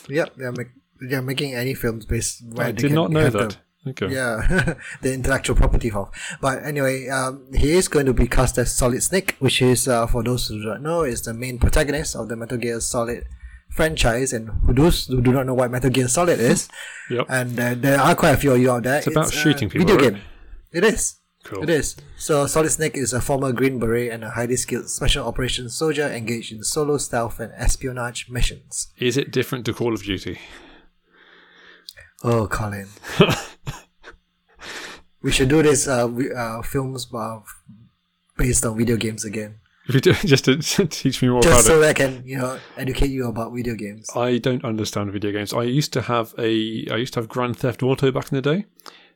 Yep, 0.10 0.36
they're, 0.38 0.51
make, 0.51 0.67
they're 1.00 1.22
making 1.22 1.55
any 1.55 1.74
films 1.74 2.05
based 2.05 2.43
where 2.53 2.67
I 2.67 2.72
they 2.72 2.84
did 2.84 2.91
not 2.93 3.12
know 3.12 3.29
that. 3.29 3.58
Okay. 3.86 4.13
yeah, 4.13 4.75
the 5.01 5.13
intellectual 5.13 5.55
property 5.58 5.91
of. 5.91 6.10
But 6.39 6.63
anyway, 6.63 7.10
um, 7.10 7.48
he 7.53 7.72
is 7.74 7.88
going 7.89 8.05
to 8.05 8.13
be 8.13 8.27
cast 8.27 8.58
as 8.58 8.74
Solid 8.74 9.03
Snake, 9.03 9.36
which 9.39 9.62
is, 9.62 9.88
uh, 9.89 10.08
for 10.08 10.24
those 10.24 10.48
who 10.48 10.62
do 10.62 10.67
not 10.67 10.82
know, 10.82 11.03
is 11.03 11.22
the 11.24 11.34
main 11.34 11.60
protagonist 11.60 12.15
of 12.15 12.29
the 12.29 12.36
Metal 12.38 12.58
Gear 12.58 12.79
Solid 12.79 13.25
franchise. 13.70 14.32
And 14.32 14.51
for 14.65 14.74
those 14.74 15.08
who 15.08 15.22
do 15.22 15.34
not 15.34 15.46
know 15.48 15.53
what 15.53 15.70
Metal 15.72 15.89
Gear 15.89 16.08
Solid 16.08 16.39
is, 16.39 16.70
Yep. 17.10 17.25
and 17.27 17.60
uh, 17.60 17.74
there 17.75 18.00
are 18.00 18.15
quite 18.15 18.32
a 18.32 18.38
few 18.38 18.53
of 18.53 18.60
you 18.62 18.72
out 18.72 18.84
there, 18.84 19.00
it's 19.00 19.08
about 19.08 19.27
a 19.27 19.32
shooting 19.36 19.70
people, 19.70 19.86
Video 19.88 20.01
right? 20.01 20.13
game. 20.13 20.24
It 20.72 20.86
is. 20.86 21.15
Cool. 21.43 21.63
It 21.63 21.69
is. 21.69 21.95
So 22.17 22.47
Solid 22.47 22.71
Snake 22.71 22.95
is 22.95 23.12
a 23.12 23.19
former 23.19 23.51
Green 23.51 23.77
Beret 23.77 24.12
and 24.12 24.23
a 24.23 24.31
highly 24.31 24.55
skilled 24.55 24.89
special 24.89 25.27
operations 25.27 25.75
soldier 25.75 26.07
engaged 26.07 26.53
in 26.53 26.63
solo 26.63 26.97
stealth 26.97 27.39
and 27.39 27.51
espionage 27.57 28.29
missions. 28.29 28.88
Is 28.97 29.17
it 29.17 29.31
different 29.31 29.65
to 29.65 29.73
Call 29.73 29.93
of 29.93 30.03
Duty? 30.03 30.39
Oh, 32.23 32.47
Colin. 32.47 32.88
we 35.21 35.31
should 35.31 35.50
do 35.50 35.62
this 35.62 35.88
uh, 35.88 36.07
we, 36.09 36.31
uh, 36.31 36.62
films 36.62 37.07
uh, 37.13 37.39
based 38.38 38.65
on 38.65 38.77
video 38.77 38.95
games 38.97 39.25
again. 39.25 39.55
If 39.85 39.95
you 39.95 40.00
do, 40.00 40.13
just 40.25 40.45
to 40.45 40.55
teach 40.88 41.21
me 41.21 41.27
more 41.27 41.39
about 41.39 41.50
it. 41.50 41.55
Just 41.55 41.67
about 41.67 41.73
so 41.75 41.79
that 41.81 41.89
I 41.89 41.93
can, 41.93 42.23
you 42.25 42.38
know, 42.38 42.57
educate 42.77 43.09
you 43.09 43.27
about 43.27 43.53
video 43.53 43.75
games. 43.75 44.07
I 44.15 44.38
don't 44.38 44.63
understand 44.63 45.12
video 45.12 45.33
games. 45.33 45.53
I 45.53 45.63
used 45.63 45.91
to 45.91 46.03
have 46.03 46.33
a. 46.38 46.88
I 46.89 46.95
used 46.95 47.13
to 47.15 47.19
have 47.19 47.27
Grand 47.27 47.57
Theft 47.57 47.83
Auto 47.83 48.09
back 48.09 48.31
in 48.31 48.38
the 48.38 48.41
day, 48.41 48.65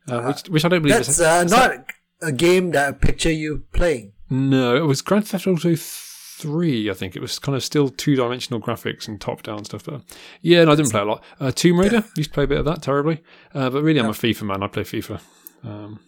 uh, 0.10 0.24
which 0.24 0.50
which 0.50 0.65
I 0.65 0.67
don't 0.67 0.81
believe 0.81 0.98
That's 0.98 1.07
is. 1.07 1.22
uh, 1.22 1.46
not 1.46 1.86
a 2.21 2.31
game 2.31 2.71
that 2.71 2.88
I 2.89 2.91
picture 2.91 3.31
you 3.31 3.63
playing. 3.74 4.13
No, 4.29 4.75
it 4.75 4.86
was 4.86 5.01
Grand 5.01 5.27
Theft 5.27 5.47
Auto 5.47 5.75
three. 5.75 6.89
I 6.89 6.93
think 6.93 7.15
it 7.15 7.21
was 7.21 7.39
kind 7.39 7.55
of 7.55 7.63
still 7.63 7.89
two 7.89 8.15
dimensional 8.15 8.62
graphics 8.62 9.07
and 9.07 9.19
top 9.19 9.41
down 9.43 9.65
stuff. 9.65 9.86
But 9.86 10.01
yeah, 10.41 10.62
and 10.62 10.69
I 10.69 10.75
didn't 10.75 10.91
play 10.91 11.01
a 11.01 11.05
lot. 11.05 11.24
Uh, 11.39 11.51
Tomb 11.51 11.79
Raider 11.79 12.03
used 12.15 12.29
to 12.29 12.33
play 12.33 12.43
a 12.43 12.47
bit 12.47 12.59
of 12.59 12.65
that 12.65 12.81
terribly, 12.81 13.24
uh, 13.53 13.69
but 13.69 13.81
really 13.81 14.00
I'm 14.00 14.07
a 14.07 14.09
FIFA 14.09 14.43
man. 14.43 14.63
I 14.63 14.67
play 14.67 14.83
FIFA, 14.83 15.19
um, 15.63 16.00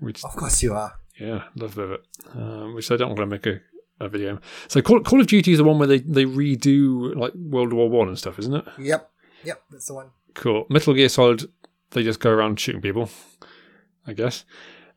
which 0.00 0.22
Of 0.24 0.36
course 0.36 0.62
you 0.62 0.74
are. 0.74 0.94
Yeah, 1.18 1.44
love 1.56 1.76
of 1.78 1.92
it. 1.92 2.06
Um, 2.34 2.74
which 2.74 2.90
I 2.90 2.96
don't 2.96 3.08
want 3.08 3.20
to 3.20 3.26
make 3.26 3.46
a, 3.46 3.60
a 4.00 4.08
video. 4.08 4.38
So 4.68 4.80
Call, 4.82 5.00
Call 5.00 5.20
of 5.20 5.26
Duty 5.26 5.52
is 5.52 5.58
the 5.58 5.64
one 5.64 5.78
where 5.78 5.88
they, 5.88 5.98
they 5.98 6.24
redo 6.24 7.14
like 7.16 7.34
World 7.34 7.72
War 7.72 7.88
One 7.88 8.08
and 8.08 8.18
stuff, 8.18 8.38
isn't 8.38 8.54
it? 8.54 8.64
Yep. 8.78 9.10
Yep, 9.44 9.62
that's 9.70 9.86
the 9.86 9.94
one. 9.94 10.10
Cool. 10.34 10.66
Metal 10.70 10.94
Gear 10.94 11.08
Solid, 11.08 11.44
they 11.90 12.02
just 12.02 12.20
go 12.20 12.30
around 12.30 12.60
shooting 12.60 12.80
people, 12.80 13.10
I 14.06 14.12
guess. 14.12 14.44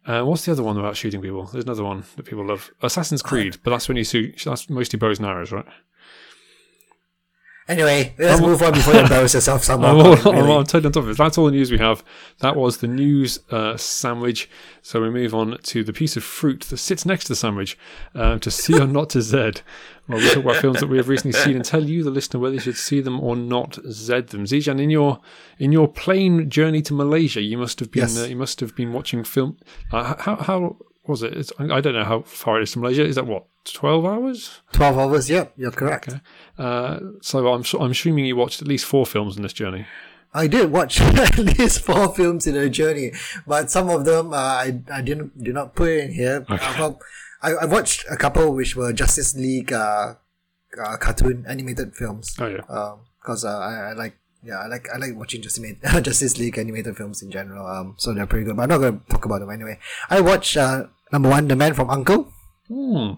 Uh, 0.05 0.23
what's 0.23 0.45
the 0.45 0.51
other 0.51 0.63
one 0.63 0.77
about 0.77 0.95
shooting 0.95 1.21
people? 1.21 1.45
There's 1.45 1.65
another 1.65 1.83
one 1.83 2.03
that 2.15 2.23
people 2.23 2.45
love. 2.45 2.71
Assassin's 2.81 3.23
Creed, 3.23 3.57
but 3.63 3.71
that's 3.71 3.87
when 3.87 3.97
you 3.97 4.03
shoot. 4.03 4.41
That's 4.45 4.69
mostly 4.69 4.99
bows 4.99 5.17
and 5.17 5.27
arrows, 5.27 5.51
right? 5.51 5.65
Anyway, 7.67 8.13
let's 8.19 8.39
I'm- 8.39 8.47
move 8.49 8.61
on 8.61 8.73
before 8.73 8.93
you 8.93 8.99
embarrass 9.07 9.33
yourself 9.33 9.67
I'm, 9.71 9.83
all, 9.83 9.95
really. 10.15 10.21
I'm, 10.39 10.49
I'm 10.51 10.65
totally 10.65 10.85
on 10.85 10.91
top 10.91 11.03
of 11.03 11.09
it. 11.09 11.17
That's 11.17 11.37
all 11.37 11.45
the 11.45 11.51
news 11.51 11.71
we 11.71 11.79
have. 11.79 12.03
That 12.41 12.55
was 12.55 12.77
the 12.77 12.87
news 12.87 13.39
uh, 13.49 13.75
sandwich. 13.75 14.47
So 14.83 15.01
we 15.01 15.09
move 15.09 15.33
on 15.33 15.57
to 15.63 15.83
the 15.83 15.91
piece 15.91 16.15
of 16.15 16.23
fruit 16.23 16.61
that 16.61 16.77
sits 16.77 17.07
next 17.07 17.23
to 17.25 17.29
the 17.29 17.35
sandwich, 17.35 17.75
uh, 18.13 18.37
to 18.37 18.51
see 18.51 18.79
or 18.79 18.85
not 18.85 19.09
to 19.11 19.21
Z. 19.21 19.53
Well, 20.07 20.19
we 20.19 20.29
talk 20.29 20.43
about 20.43 20.57
films 20.57 20.79
that 20.81 20.89
we 20.89 20.97
have 20.97 21.09
recently 21.09 21.31
seen 21.39 21.55
and 21.55 21.65
tell 21.65 21.83
you, 21.83 22.03
the 22.03 22.11
listener, 22.11 22.39
whether 22.39 22.53
you 22.53 22.59
should 22.61 22.77
see 22.77 23.01
them 23.01 23.19
or 23.19 23.35
not 23.35 23.79
Z 23.89 24.21
them. 24.21 24.45
Zijan, 24.45 24.79
in 24.79 24.91
your 24.91 25.19
in 25.57 25.71
your 25.71 25.87
plane 25.87 26.47
journey 26.51 26.83
to 26.83 26.93
Malaysia, 26.93 27.41
you 27.41 27.57
must 27.57 27.79
have 27.79 27.89
been 27.89 28.01
Yes. 28.03 28.19
uh, 28.19 28.25
you 28.25 28.35
must 28.35 28.59
have 28.59 28.75
been 28.75 28.93
watching 28.93 29.23
film. 29.23 29.57
Uh, 29.91 30.13
how 30.19 30.35
how 30.35 30.77
was 31.07 31.23
it? 31.23 31.33
It's, 31.33 31.51
I 31.57 31.81
don't 31.81 31.93
know 31.95 32.03
how 32.03 32.21
far 32.21 32.59
it 32.59 32.63
is 32.63 32.73
to 32.73 32.79
Malaysia. 32.79 33.03
Is 33.03 33.15
that 33.15 33.25
what 33.25 33.45
twelve 33.73 34.05
hours? 34.05 34.61
12 34.73 34.97
hours, 34.97 35.29
yep, 35.29 35.53
you're 35.57 35.71
correct. 35.71 36.09
Okay. 36.09 36.19
Uh, 36.57 36.99
so 37.21 37.47
I'm 37.53 37.63
I'm 37.79 37.91
assuming 37.91 38.25
you 38.25 38.35
watched 38.35 38.61
at 38.61 38.67
least 38.67 38.85
four 38.85 39.05
films 39.05 39.35
in 39.37 39.43
this 39.43 39.53
journey. 39.53 39.85
I 40.33 40.47
did 40.47 40.71
watch 40.71 40.99
at 41.01 41.37
least 41.37 41.81
four 41.81 42.13
films 42.13 42.45
in 42.45 42.55
a 42.57 42.69
journey, 42.69 43.11
but 43.47 43.71
some 43.71 43.89
of 43.89 44.05
them 44.05 44.33
uh, 44.33 44.37
I 44.37 44.81
I 44.91 45.01
didn't 45.01 45.41
did 45.41 45.53
not 45.53 45.75
put 45.75 45.89
in 45.89 46.11
here. 46.11 46.45
Uh, 46.49 46.91
I, 47.41 47.51
I 47.53 47.65
watched 47.65 48.05
a 48.09 48.17
couple 48.17 48.53
which 48.53 48.75
were 48.75 48.91
Justice 48.91 49.35
League 49.35 49.71
uh, 49.71 50.15
uh, 50.83 50.97
cartoon 50.97 51.45
animated 51.47 51.95
films. 51.95 52.35
Oh 52.39 52.47
yeah. 52.47 52.95
because 53.21 53.45
uh, 53.45 53.57
I, 53.57 53.91
I 53.91 53.93
like 53.93 54.17
yeah 54.43 54.59
I 54.59 54.67
like 54.67 54.87
I 54.93 54.97
like 54.97 55.15
watching 55.15 55.41
Justice 55.41 55.63
League, 55.63 55.79
Justice 56.03 56.37
League 56.37 56.57
animated 56.57 56.97
films 56.97 57.21
in 57.23 57.31
general. 57.31 57.65
Um, 57.65 57.95
so 57.97 58.13
they're 58.13 58.27
pretty 58.27 58.45
good. 58.45 58.55
But 58.57 58.63
I'm 58.63 58.69
not 58.69 58.77
gonna 58.79 58.99
talk 59.09 59.25
about 59.25 59.39
them 59.39 59.49
anyway. 59.51 59.79
I 60.09 60.19
watched 60.21 60.57
uh, 60.57 60.87
number 61.11 61.29
one, 61.29 61.47
The 61.47 61.55
Man 61.55 61.73
from 61.73 61.89
Uncle, 61.89 62.31
Hmm. 62.67 63.13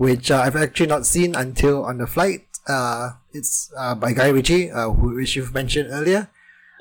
Which 0.00 0.30
uh, 0.30 0.40
I've 0.40 0.56
actually 0.56 0.86
not 0.86 1.04
seen 1.04 1.34
until 1.34 1.84
on 1.84 1.98
the 1.98 2.06
flight. 2.06 2.48
Uh, 2.66 3.20
it's 3.36 3.70
uh, 3.76 3.94
by 3.94 4.14
Guy 4.14 4.28
Ritchie, 4.28 4.70
uh, 4.70 4.88
who, 4.96 5.14
which 5.14 5.36
you've 5.36 5.52
mentioned 5.52 5.90
earlier. 5.92 6.30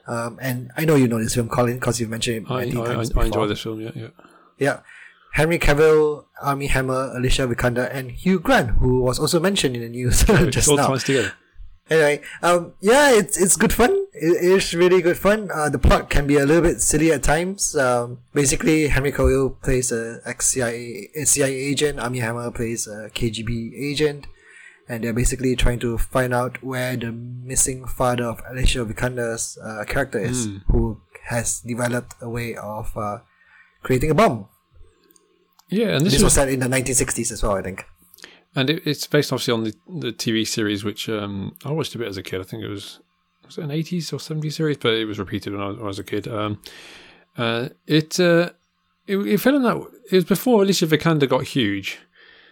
Um, 0.08 0.40
and 0.42 0.72
I 0.78 0.86
know 0.86 0.96
you 0.96 1.10
know 1.10 1.20
this 1.20 1.36
film, 1.36 1.50
Colin, 1.50 1.76
because 1.76 2.00
you've 2.00 2.10
mentioned 2.10 2.48
it 2.48 2.52
I, 2.52 2.64
many 2.64 2.80
I, 2.80 2.86
times 2.86 3.12
I, 3.12 3.22
I 3.22 3.26
enjoy 3.26 3.46
this 3.48 3.62
film. 3.62 3.82
Yeah, 3.82 3.92
yeah. 3.94 4.08
Yeah. 4.58 4.80
Henry 5.34 5.60
Cavill, 5.60 6.26
Armie 6.42 6.68
Hammer, 6.68 7.12
Alicia 7.14 7.46
Vikander, 7.46 7.94
and 7.94 8.10
Hugh 8.12 8.40
Grant, 8.40 8.72
who 8.80 9.02
was 9.02 9.20
also 9.20 9.40
mentioned 9.40 9.76
in 9.76 9.82
the 9.82 9.90
news 9.90 10.24
It 10.30 10.52
just 10.52 10.70
all 10.70 10.78
now. 10.78 10.96
together. 10.96 11.34
Anyway, 11.90 12.22
um, 12.42 12.74
yeah, 12.80 13.12
it's 13.12 13.36
it's 13.38 13.58
good 13.58 13.74
fun. 13.74 13.92
It 14.22 14.44
is 14.44 14.74
really 14.76 15.02
good 15.02 15.18
fun. 15.18 15.50
Uh, 15.54 15.70
the 15.70 15.80
plot 15.80 16.10
can 16.10 16.28
be 16.28 16.36
a 16.38 16.46
little 16.46 16.62
bit 16.62 16.82
silly 16.82 17.12
at 17.12 17.24
times. 17.24 17.76
Um, 17.76 18.20
basically, 18.34 18.88
Henry 18.90 19.12
Cavill 19.12 19.62
plays 19.62 19.92
a 19.92 20.20
ex 20.26 20.48
CIA 20.48 21.56
agent. 21.72 22.00
Armie 22.00 22.20
Hammer 22.20 22.52
plays 22.52 22.86
a 22.88 23.10
KGB 23.10 23.74
agent, 23.80 24.28
and 24.90 25.04
they're 25.04 25.14
basically 25.14 25.56
trying 25.56 25.80
to 25.80 25.98
find 25.98 26.34
out 26.34 26.62
where 26.64 26.98
the 26.98 27.12
missing 27.12 27.86
father 27.86 28.26
of 28.26 28.42
Alicia 28.50 28.84
Vikander's 28.86 29.58
uh, 29.64 29.86
character 29.88 30.20
is, 30.20 30.50
who 30.68 31.02
has 31.30 31.62
developed 31.62 32.16
a 32.22 32.30
way 32.30 32.56
of 32.56 32.96
uh, 32.98 33.20
creating 33.84 34.12
a 34.12 34.16
bomb. 34.16 34.48
Yeah, 35.70 35.90
and 35.96 36.06
this, 36.06 36.14
This 36.14 36.24
was, 36.24 36.24
was 36.24 36.34
set 36.34 36.50
in 36.50 36.60
the 36.60 36.66
1960s 36.68 37.32
as 37.32 37.44
well, 37.44 37.54
I 37.56 37.62
think. 37.62 37.86
and 38.56 38.70
it, 38.70 38.82
it's 38.86 39.06
based 39.08 39.32
obviously 39.32 39.54
on 39.54 39.64
the 39.64 39.74
the 40.08 40.12
TV 40.12 40.46
series, 40.46 40.84
which 40.84 41.08
um, 41.08 41.56
I 41.64 41.72
watched 41.72 41.94
a 41.96 42.00
bit 42.00 42.08
as 42.08 42.18
a 42.18 42.24
kid. 42.24 42.42
I 42.42 42.44
think 42.44 42.64
it 42.64 42.68
was 42.70 43.00
was 43.50 43.58
it 43.58 43.64
an 43.64 43.72
eighties 43.72 44.14
or 44.14 44.20
seventies 44.20 44.56
series, 44.56 44.78
but 44.78 44.94
it 44.94 45.06
was 45.06 45.18
repeated 45.20 45.54
when 45.54 45.62
I, 45.62 45.68
when 45.72 45.82
I 45.82 45.84
was 45.86 46.00
a 46.00 46.04
kid. 46.04 46.28
Um, 46.28 46.62
uh, 47.38 47.70
it, 47.88 48.20
uh, 48.20 48.52
it 49.08 49.18
it 49.18 49.40
fell 49.40 49.56
in 49.56 49.64
that 49.64 49.78
it 50.12 50.16
was 50.16 50.26
before 50.26 50.62
Alicia 50.62 50.88
Vikander 50.88 51.28
got 51.28 51.44
huge. 51.44 52.00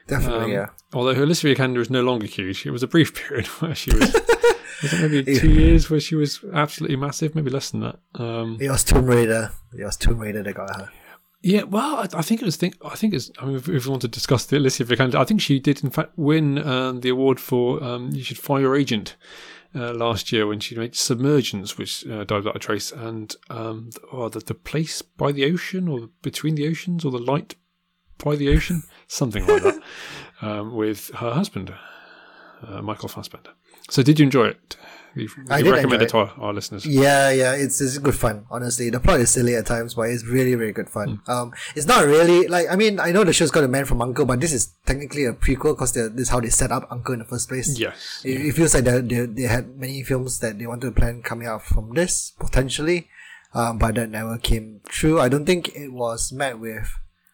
Definitely, 0.07 0.45
Um, 0.45 0.51
yeah. 0.51 0.67
Although 0.93 1.21
Alicia 1.23 1.47
Vikander 1.47 1.79
is 1.79 1.89
no 1.89 2.01
longer 2.01 2.25
huge, 2.27 2.65
it 2.65 2.71
was 2.71 2.81
a 2.83 2.87
brief 2.87 3.13
period 3.27 3.45
where 3.59 3.75
she 3.75 3.91
was. 3.93 4.13
was 4.81 4.93
it 4.93 5.01
maybe 5.11 5.37
two 5.39 5.51
years 5.51 5.89
where 5.89 5.99
she 5.99 6.15
was 6.15 6.39
absolutely 6.53 6.95
massive? 6.97 7.35
Maybe 7.35 7.49
less 7.51 7.71
than 7.71 7.81
that. 7.81 7.99
Um, 8.15 8.57
It 8.59 8.69
was 8.69 8.83
Tomb 8.83 9.05
Raider. 9.05 9.51
It 9.77 9.83
was 9.83 9.97
Tomb 9.97 10.19
Raider 10.19 10.43
that 10.43 10.53
got 10.55 10.75
her. 10.75 10.89
Yeah, 11.43 11.63
well, 11.63 11.97
I, 11.97 12.07
I 12.17 12.21
think 12.23 12.41
it 12.41 12.45
was. 12.45 12.55
Think 12.55 12.75
I 12.83 12.95
think 12.95 13.13
it's. 13.13 13.29
I 13.39 13.45
mean, 13.45 13.57
if, 13.57 13.69
if 13.69 13.85
we 13.85 13.89
want 13.91 14.01
to 14.01 14.07
discuss 14.07 14.45
the 14.45 14.57
Alicia 14.57 14.85
Vikander, 14.85 15.15
I 15.15 15.23
think 15.25 15.39
she 15.41 15.59
did 15.59 15.83
in 15.83 15.91
fact 15.91 16.13
win 16.15 16.57
um, 16.67 17.01
the 17.01 17.09
award 17.09 17.39
for 17.39 17.83
um, 17.83 18.09
"You 18.11 18.23
Should 18.23 18.39
Fire 18.39 18.61
Your 18.61 18.75
Agent" 18.75 19.15
uh, 19.75 19.93
last 19.93 20.31
year 20.31 20.47
when 20.47 20.59
she 20.59 20.75
made 20.75 20.95
"Submergence," 20.95 21.77
which 21.77 22.05
uh, 22.07 22.25
without 22.29 22.55
a 22.55 22.59
trace, 22.59 22.91
and 22.91 23.35
um, 23.49 23.89
oh, 24.11 24.29
the 24.29 24.39
the 24.39 24.53
place 24.53 25.01
by 25.01 25.31
the 25.31 25.45
ocean 25.45 25.87
or 25.87 26.09
between 26.21 26.55
the 26.55 26.67
oceans 26.67 27.05
or 27.05 27.11
the 27.11 27.17
light 27.17 27.55
by 28.23 28.35
the 28.35 28.49
ocean, 28.49 28.83
something 29.07 29.45
like 29.45 29.63
that, 29.63 29.81
um, 30.41 30.75
with 30.75 31.09
her 31.15 31.33
husband, 31.33 31.73
uh, 32.65 32.81
Michael 32.81 33.09
Fassbender. 33.09 33.51
So, 33.89 34.03
did 34.03 34.19
you 34.19 34.25
enjoy 34.25 34.47
it? 34.47 34.77
You, 35.15 35.29
I 35.49 35.59
you 35.59 35.71
recommend 35.71 36.03
enjoy 36.03 36.05
it 36.05 36.09
to 36.09 36.17
our, 36.17 36.33
our 36.37 36.53
listeners. 36.53 36.85
Yeah, 36.85 37.31
yeah, 37.31 37.53
it's 37.53 37.81
it's 37.81 37.97
good 37.97 38.13
fun. 38.13 38.45
Honestly, 38.51 38.91
the 38.91 38.99
plot 38.99 39.19
is 39.19 39.31
silly 39.31 39.55
at 39.55 39.65
times, 39.65 39.95
but 39.95 40.09
it's 40.09 40.23
really 40.23 40.55
really 40.55 40.73
good 40.73 40.89
fun. 40.89 41.21
Hmm. 41.25 41.31
Um, 41.31 41.53
it's 41.75 41.87
not 41.87 42.05
really 42.05 42.47
like 42.47 42.67
I 42.69 42.75
mean 42.75 42.99
I 42.99 43.11
know 43.11 43.23
the 43.23 43.33
show's 43.33 43.49
got 43.49 43.63
a 43.63 43.67
man 43.67 43.85
from 43.85 44.01
Uncle, 44.01 44.25
but 44.25 44.39
this 44.39 44.53
is 44.53 44.73
technically 44.85 45.25
a 45.25 45.33
prequel 45.33 45.73
because 45.73 45.93
this 45.93 46.11
is 46.13 46.29
how 46.29 46.39
they 46.39 46.49
set 46.49 46.71
up 46.71 46.87
Uncle 46.91 47.13
in 47.13 47.19
the 47.19 47.25
first 47.25 47.49
place. 47.49 47.79
Yes. 47.79 48.21
It, 48.23 48.45
it 48.45 48.51
feels 48.53 48.75
like 48.75 48.83
they, 48.83 49.01
they 49.01 49.25
they 49.25 49.41
had 49.43 49.75
many 49.75 50.03
films 50.03 50.37
that 50.39 50.59
they 50.59 50.67
wanted 50.67 50.87
to 50.87 50.91
plan 50.91 51.23
coming 51.23 51.47
out 51.47 51.63
from 51.63 51.95
this 51.95 52.33
potentially, 52.37 53.07
um, 53.55 53.79
but 53.79 53.95
that 53.95 54.11
never 54.11 54.37
came 54.37 54.81
true. 54.87 55.19
I 55.19 55.29
don't 55.29 55.45
think 55.45 55.69
it 55.69 55.89
was 55.93 56.31
met 56.31 56.59
with, 56.59 56.93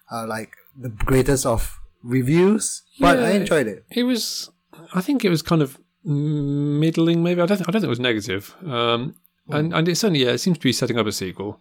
uh, 0.10 0.26
like 0.26 0.54
the 0.78 0.90
greatest 0.90 1.46
of 1.46 1.82
reviews, 2.02 2.84
but 2.98 3.20
I 3.20 3.32
enjoyed 3.32 3.68
it. 3.68 3.84
It 3.92 4.04
was. 4.04 4.50
I 4.94 5.02
think 5.02 5.24
it 5.26 5.30
was 5.30 5.42
kind 5.42 5.62
of 5.62 5.78
middling. 6.04 7.24
Maybe 7.24 7.42
I 7.42 7.46
don't. 7.46 7.58
Think, 7.58 7.70
I 7.70 7.72
don't 7.72 7.82
think 7.82 7.88
it 7.88 7.98
was 7.98 8.00
negative. 8.00 8.56
Um, 8.66 9.16
and 9.50 9.74
and 9.74 9.88
it 9.88 9.96
certainly 9.96 10.24
yeah, 10.26 10.32
it 10.32 10.40
seems 10.40 10.58
to 10.58 10.64
be 10.64 10.74
setting 10.74 10.98
up 10.98 11.06
a 11.08 11.12
sequel. 11.12 11.60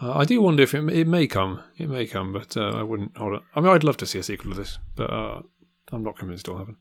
Uh, 0.00 0.12
I 0.18 0.24
do 0.24 0.40
wonder 0.42 0.62
if 0.62 0.74
it, 0.74 0.88
it 0.90 1.06
may 1.06 1.26
come. 1.26 1.60
It 1.78 1.88
may 1.88 2.06
come, 2.06 2.32
but 2.32 2.56
uh, 2.56 2.70
I 2.70 2.82
wouldn't 2.82 3.16
hold 3.16 3.34
it. 3.34 3.42
I 3.54 3.60
mean, 3.60 3.70
I'd 3.70 3.84
love 3.84 3.96
to 3.98 4.06
see 4.06 4.18
a 4.18 4.22
sequel 4.22 4.50
to 4.52 4.56
this, 4.56 4.78
but 4.96 5.10
uh, 5.10 5.42
I'm 5.92 6.02
not 6.02 6.18
convinced 6.18 6.48
it'll 6.48 6.58
happen. 6.58 6.76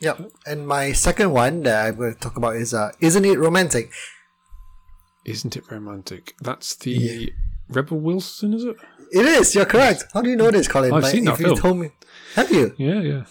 Yeah, 0.00 0.16
and 0.46 0.66
my 0.68 0.92
second 0.92 1.30
one 1.32 1.62
that 1.62 1.86
I'm 1.86 1.96
going 1.96 2.12
to 2.14 2.20
talk 2.20 2.36
about 2.36 2.56
is 2.56 2.74
uh, 2.74 2.92
isn't 3.00 3.24
it 3.24 3.38
romantic? 3.38 3.90
Isn't 5.24 5.56
it 5.56 5.64
romantic? 5.70 6.34
That's 6.40 6.76
the 6.76 7.32
Rebel 7.68 7.98
Wilson, 7.98 8.54
is 8.54 8.64
it? 8.64 8.76
It 9.12 9.24
is. 9.26 9.54
You're 9.54 9.64
correct. 9.64 10.04
How 10.12 10.22
do 10.22 10.28
you 10.30 10.36
know 10.36 10.50
this, 10.50 10.68
Colin? 10.68 10.92
I've 10.92 11.02
Like, 11.02 11.12
seen 11.12 11.26
if 11.28 11.34
that 11.38 11.40
you 11.40 11.46
film. 11.48 11.58
told 11.58 11.76
me, 11.78 11.90
have 12.34 12.50
you? 12.52 12.74
Yeah, 12.76 13.00
yeah. 13.00 13.24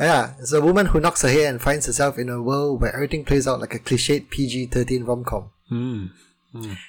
Yeah, 0.00 0.32
it's 0.40 0.52
a 0.52 0.60
woman 0.60 0.86
who 0.86 0.98
knocks 1.00 1.22
her 1.22 1.28
head 1.28 1.50
and 1.50 1.60
finds 1.60 1.86
herself 1.86 2.18
in 2.18 2.28
a 2.30 2.40
world 2.42 2.80
where 2.80 2.92
everything 2.94 3.24
plays 3.24 3.46
out 3.46 3.60
like 3.60 3.74
a 3.74 3.78
cliched 3.78 4.30
PG-13 4.30 5.06
rom-com. 5.06 5.50
Hmm. 5.68 6.06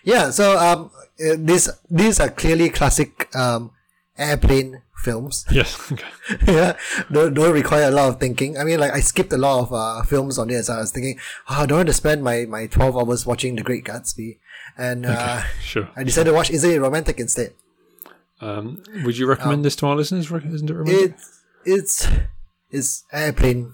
Yeah, 0.04 0.32
so 0.32 0.58
um, 0.58 0.90
uh, 1.24 1.36
these 1.38 1.70
these 1.90 2.20
are 2.20 2.30
clearly 2.30 2.70
classic 2.70 3.30
um 3.36 3.72
airplane 4.18 4.82
films. 4.96 5.46
Yes. 5.52 5.92
Okay. 5.92 6.04
yeah, 6.48 6.78
don't, 7.12 7.34
don't 7.34 7.54
require 7.54 7.90
a 7.90 7.92
lot 7.92 8.10
of 8.10 8.20
thinking. 8.20 8.58
I 8.58 8.64
mean, 8.64 8.80
like 8.80 8.94
I 8.94 9.02
skipped 9.02 9.34
a 9.34 9.38
lot 9.38 9.60
of 9.62 9.74
uh, 9.74 10.02
films 10.04 10.40
on 10.40 10.48
this. 10.48 10.70
I 10.70 10.80
was 10.80 10.92
thinking, 10.92 11.20
oh, 11.50 11.62
I 11.62 11.66
don't 11.66 11.78
want 11.80 11.88
to 11.90 11.94
spend 11.94 12.24
my 12.24 12.46
my 12.46 12.66
twelve 12.68 12.98
hours 12.98 13.26
watching 13.26 13.56
The 13.56 13.62
Great 13.64 13.84
Gatsby, 13.86 14.40
and 14.78 15.06
uh, 15.06 15.44
Sure. 15.62 15.90
I 15.96 16.04
decided 16.04 16.32
to 16.32 16.36
watch 16.36 16.50
Isn't 16.50 16.72
It 16.72 16.80
Romantic 16.80 17.20
instead. 17.20 17.54
Um, 18.40 18.82
would 19.04 19.18
you 19.18 19.28
recommend 19.28 19.64
this 19.64 19.76
to 19.78 19.88
our 19.88 19.96
listeners? 19.96 20.32
Isn't 20.32 20.70
it 20.70 20.74
romantic? 20.74 21.12
It 21.12 21.22
it's 21.66 22.08
it's 22.72 23.04
airplane 23.12 23.74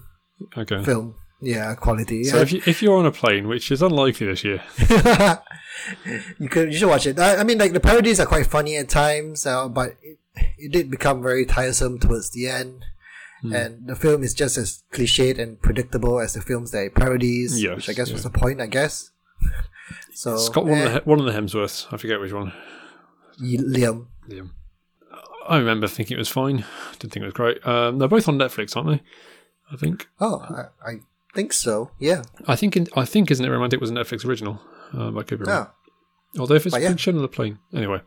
okay. 0.56 0.82
film. 0.84 1.14
Yeah, 1.40 1.74
quality. 1.76 2.24
So 2.24 2.36
Yeah. 2.36 2.42
if 2.42 2.52
you, 2.52 2.62
if 2.66 2.82
you're 2.82 2.96
on 2.98 3.06
a 3.06 3.12
plane, 3.12 3.46
which 3.46 3.70
is 3.70 3.80
unlikely 3.80 4.26
this 4.26 4.42
year, 4.42 4.60
you 6.38 6.48
could 6.48 6.72
you 6.72 6.78
should 6.78 6.88
watch 6.88 7.06
it. 7.06 7.18
I, 7.18 7.36
I 7.36 7.44
mean, 7.44 7.58
like 7.58 7.72
the 7.72 7.80
parodies 7.80 8.18
are 8.18 8.26
quite 8.26 8.46
funny 8.46 8.76
at 8.76 8.88
times, 8.88 9.46
uh, 9.46 9.68
but 9.68 9.96
it, 10.02 10.18
it 10.58 10.72
did 10.72 10.90
become 10.90 11.22
very 11.22 11.46
tiresome 11.46 11.98
towards 11.98 12.30
the 12.30 12.48
end. 12.48 12.84
Hmm. 13.42 13.52
And 13.54 13.86
the 13.86 13.94
film 13.94 14.24
is 14.24 14.34
just 14.34 14.58
as 14.58 14.82
cliched 14.92 15.38
and 15.38 15.62
predictable 15.62 16.18
as 16.18 16.34
the 16.34 16.40
films 16.40 16.72
that 16.72 16.82
it 16.86 16.94
parodies, 16.96 17.62
Yes, 17.62 17.76
which 17.76 17.88
I 17.88 17.92
guess 17.92 18.10
was 18.10 18.24
the 18.24 18.30
point. 18.30 18.60
I 18.60 18.66
guess. 18.66 19.10
So 20.12 20.34
it's 20.34 20.54
one, 20.54 20.68
eh, 20.70 20.84
of 20.84 20.92
the, 20.92 21.00
one 21.08 21.20
of 21.20 21.24
the 21.26 21.32
Hemsworths. 21.32 21.86
I 21.92 21.96
forget 21.96 22.20
which 22.20 22.32
one. 22.32 22.52
Liam. 23.40 24.08
Liam. 24.28 24.50
I 25.48 25.58
remember 25.58 25.88
thinking 25.88 26.16
it 26.16 26.18
was 26.18 26.28
fine. 26.28 26.64
Didn't 26.98 27.12
think 27.12 27.22
it 27.22 27.26
was 27.26 27.34
great. 27.34 27.66
Um, 27.66 27.98
they're 27.98 28.08
both 28.08 28.28
on 28.28 28.38
Netflix, 28.38 28.76
aren't 28.76 28.88
they? 28.90 29.02
I 29.72 29.76
think. 29.76 30.08
Oh, 30.20 30.40
I, 30.84 30.90
I 30.90 31.00
think 31.34 31.52
so. 31.52 31.90
Yeah. 31.98 32.22
I 32.46 32.56
think. 32.56 32.76
In, 32.76 32.88
I 32.96 33.04
think 33.04 33.30
isn't 33.30 33.44
it 33.44 33.50
romantic 33.50 33.80
was 33.80 33.90
a 33.90 33.94
Netflix 33.94 34.24
original. 34.24 34.60
Um, 34.92 35.18
I 35.18 35.22
could 35.22 35.38
be 35.38 35.44
wrong. 35.44 35.68
Oh, 35.68 36.40
Although 36.40 36.54
if 36.54 36.66
it's 36.66 36.74
But 36.74 36.82
yeah. 36.82 36.94
shown 36.96 37.16
on 37.16 37.22
the 37.22 37.28
plane, 37.28 37.58
anyway. 37.74 38.00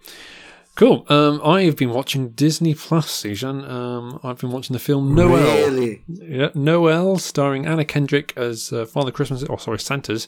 Cool. 0.76 1.06
Um, 1.10 1.42
I've 1.44 1.76
been 1.76 1.90
watching 1.90 2.30
Disney 2.30 2.74
Plus, 2.74 3.24
Zijan. 3.24 3.70
Um, 3.70 4.20
I've 4.24 4.40
been 4.40 4.52
watching 4.52 4.74
the 4.74 4.80
film 4.80 5.14
Noel. 5.14 5.70
Really? 5.70 6.04
Yeah, 6.08 6.50
Noel, 6.56 7.18
starring 7.18 7.66
Anna 7.66 7.84
Kendrick 7.84 8.34
as 8.38 8.72
uh, 8.72 8.86
Father 8.86 9.12
Christmas, 9.12 9.44
or 9.44 9.60
sorry, 9.60 9.80
Santa's, 9.80 10.28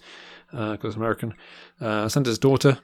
because 0.52 0.80
it's 0.84 0.96
American, 0.96 1.34
uh, 1.80 2.10
Santa's 2.10 2.38
daughter, 2.38 2.80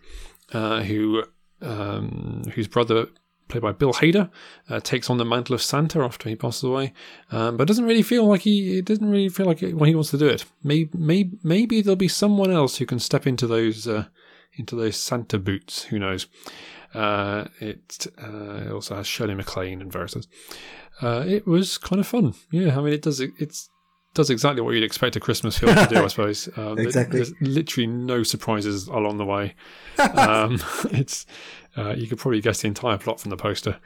uh, 0.54 0.82
who 0.84 1.24
um, 1.62 2.44
whose 2.54 2.68
brother, 2.68 3.08
played 3.50 3.62
by 3.62 3.74
Bill 3.74 3.94
Hader, 3.94 4.30
uh, 4.70 4.80
takes 4.80 5.10
on 5.10 5.18
the 5.18 5.26
mantle 5.26 5.56
of 5.56 5.62
Santa 5.62 6.00
after 6.00 6.30
he 6.30 6.36
passes 6.36 6.64
away, 6.64 6.94
um, 7.32 7.58
but 7.58 7.68
doesn't 7.68 7.86
really 7.86 8.04
feel 8.04 8.26
like 8.26 8.42
he 8.42 8.78
it 8.78 8.86
doesn't 8.86 9.10
really 9.10 9.30
feel 9.30 9.46
like 9.46 9.62
it 9.62 9.76
when 9.76 9.90
he 9.90 9.96
wants 9.96 10.12
to 10.12 10.18
do 10.18 10.28
it. 10.28 10.46
Maybe 10.64 10.90
maybe 10.94 11.38
maybe 11.44 11.82
there'll 11.82 11.96
be 11.98 12.08
someone 12.08 12.52
else 12.52 12.78
who 12.78 12.86
can 12.86 13.00
step 13.00 13.28
into 13.28 13.48
those 13.48 13.88
uh, 13.88 14.06
into 14.54 14.76
those 14.76 14.96
Santa 14.96 15.38
boots. 15.38 15.84
Who 15.84 16.00
knows? 16.00 16.28
Uh, 16.94 17.46
it, 17.60 18.08
uh, 18.22 18.64
it 18.66 18.72
also 18.72 18.96
has 18.96 19.06
Shirley 19.06 19.36
MacLaine 19.36 19.82
and 19.82 19.96
others. 19.96 20.28
Uh, 21.02 21.24
it 21.28 21.46
was 21.46 21.78
kind 21.78 22.00
of 22.00 22.08
fun. 22.08 22.34
Yeah, 22.52 22.78
I 22.78 22.82
mean, 22.82 22.94
it 22.94 23.02
does 23.02 23.20
it's 23.20 23.70
does 24.14 24.30
exactly 24.30 24.62
what 24.62 24.74
you'd 24.74 24.84
expect 24.84 25.16
a 25.16 25.20
Christmas 25.20 25.58
film 25.58 25.76
to 25.76 25.88
do, 25.88 26.04
I 26.04 26.08
suppose. 26.16 26.50
Um, 26.58 26.80
Exactly. 26.80 27.18
There's 27.20 27.34
literally 27.42 27.88
no 27.88 28.24
surprises 28.24 28.88
along 28.88 29.18
the 29.18 29.26
way. 29.26 29.56
Um, 30.00 30.62
it's 30.92 31.26
uh, 31.78 31.90
you 31.90 32.08
could 32.08 32.20
probably 32.20 32.40
guess 32.40 32.62
the 32.62 32.68
entire 32.70 32.98
plot 32.98 33.20
from 33.20 33.32
the 33.32 33.38
poster. 33.38 33.78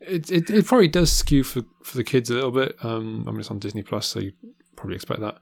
It, 0.00 0.30
it 0.32 0.50
it 0.50 0.66
probably 0.66 0.88
does 0.88 1.12
skew 1.12 1.44
for 1.44 1.62
for 1.84 1.96
the 1.96 2.02
kids 2.02 2.28
a 2.28 2.34
little 2.34 2.50
bit. 2.50 2.74
Um, 2.82 3.24
I 3.26 3.30
mean, 3.30 3.40
it's 3.40 3.50
on 3.52 3.60
Disney 3.60 3.82
Plus, 3.82 4.06
so 4.06 4.18
you 4.18 4.32
probably 4.74 4.96
expect 4.96 5.20
that. 5.20 5.38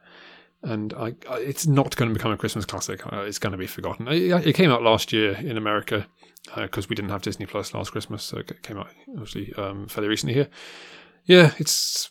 And 0.63 0.93
I, 0.95 1.15
I, 1.31 1.39
it's 1.39 1.67
not 1.67 1.97
going 1.97 2.11
to 2.11 2.15
become 2.15 2.33
a 2.33 2.37
Christmas 2.37 2.67
classic. 2.67 3.11
Uh, 3.11 3.21
it's 3.21 3.39
going 3.39 3.53
to 3.53 3.59
be 3.59 3.67
forgotten. 3.67 4.09
It, 4.09 4.47
it 4.47 4.53
came 4.55 4.71
out 4.71 4.83
last 4.83 5.13
year 5.13 5.33
in 5.35 5.57
America 5.57 6.07
because 6.57 6.89
we 6.89 6.97
didn't 6.97 7.11
have 7.11 7.23
Disney 7.23 7.47
Plus 7.47 7.73
last 7.73 7.93
Christmas, 7.93 8.23
so 8.23 8.39
it 8.39 8.63
came 8.63 8.77
out 8.77 8.89
obviously 9.11 9.55
um, 9.55 9.87
fairly 9.87 10.09
recently 10.09 10.35
here. 10.35 10.49
Yeah, 11.25 11.53
it's. 11.59 12.11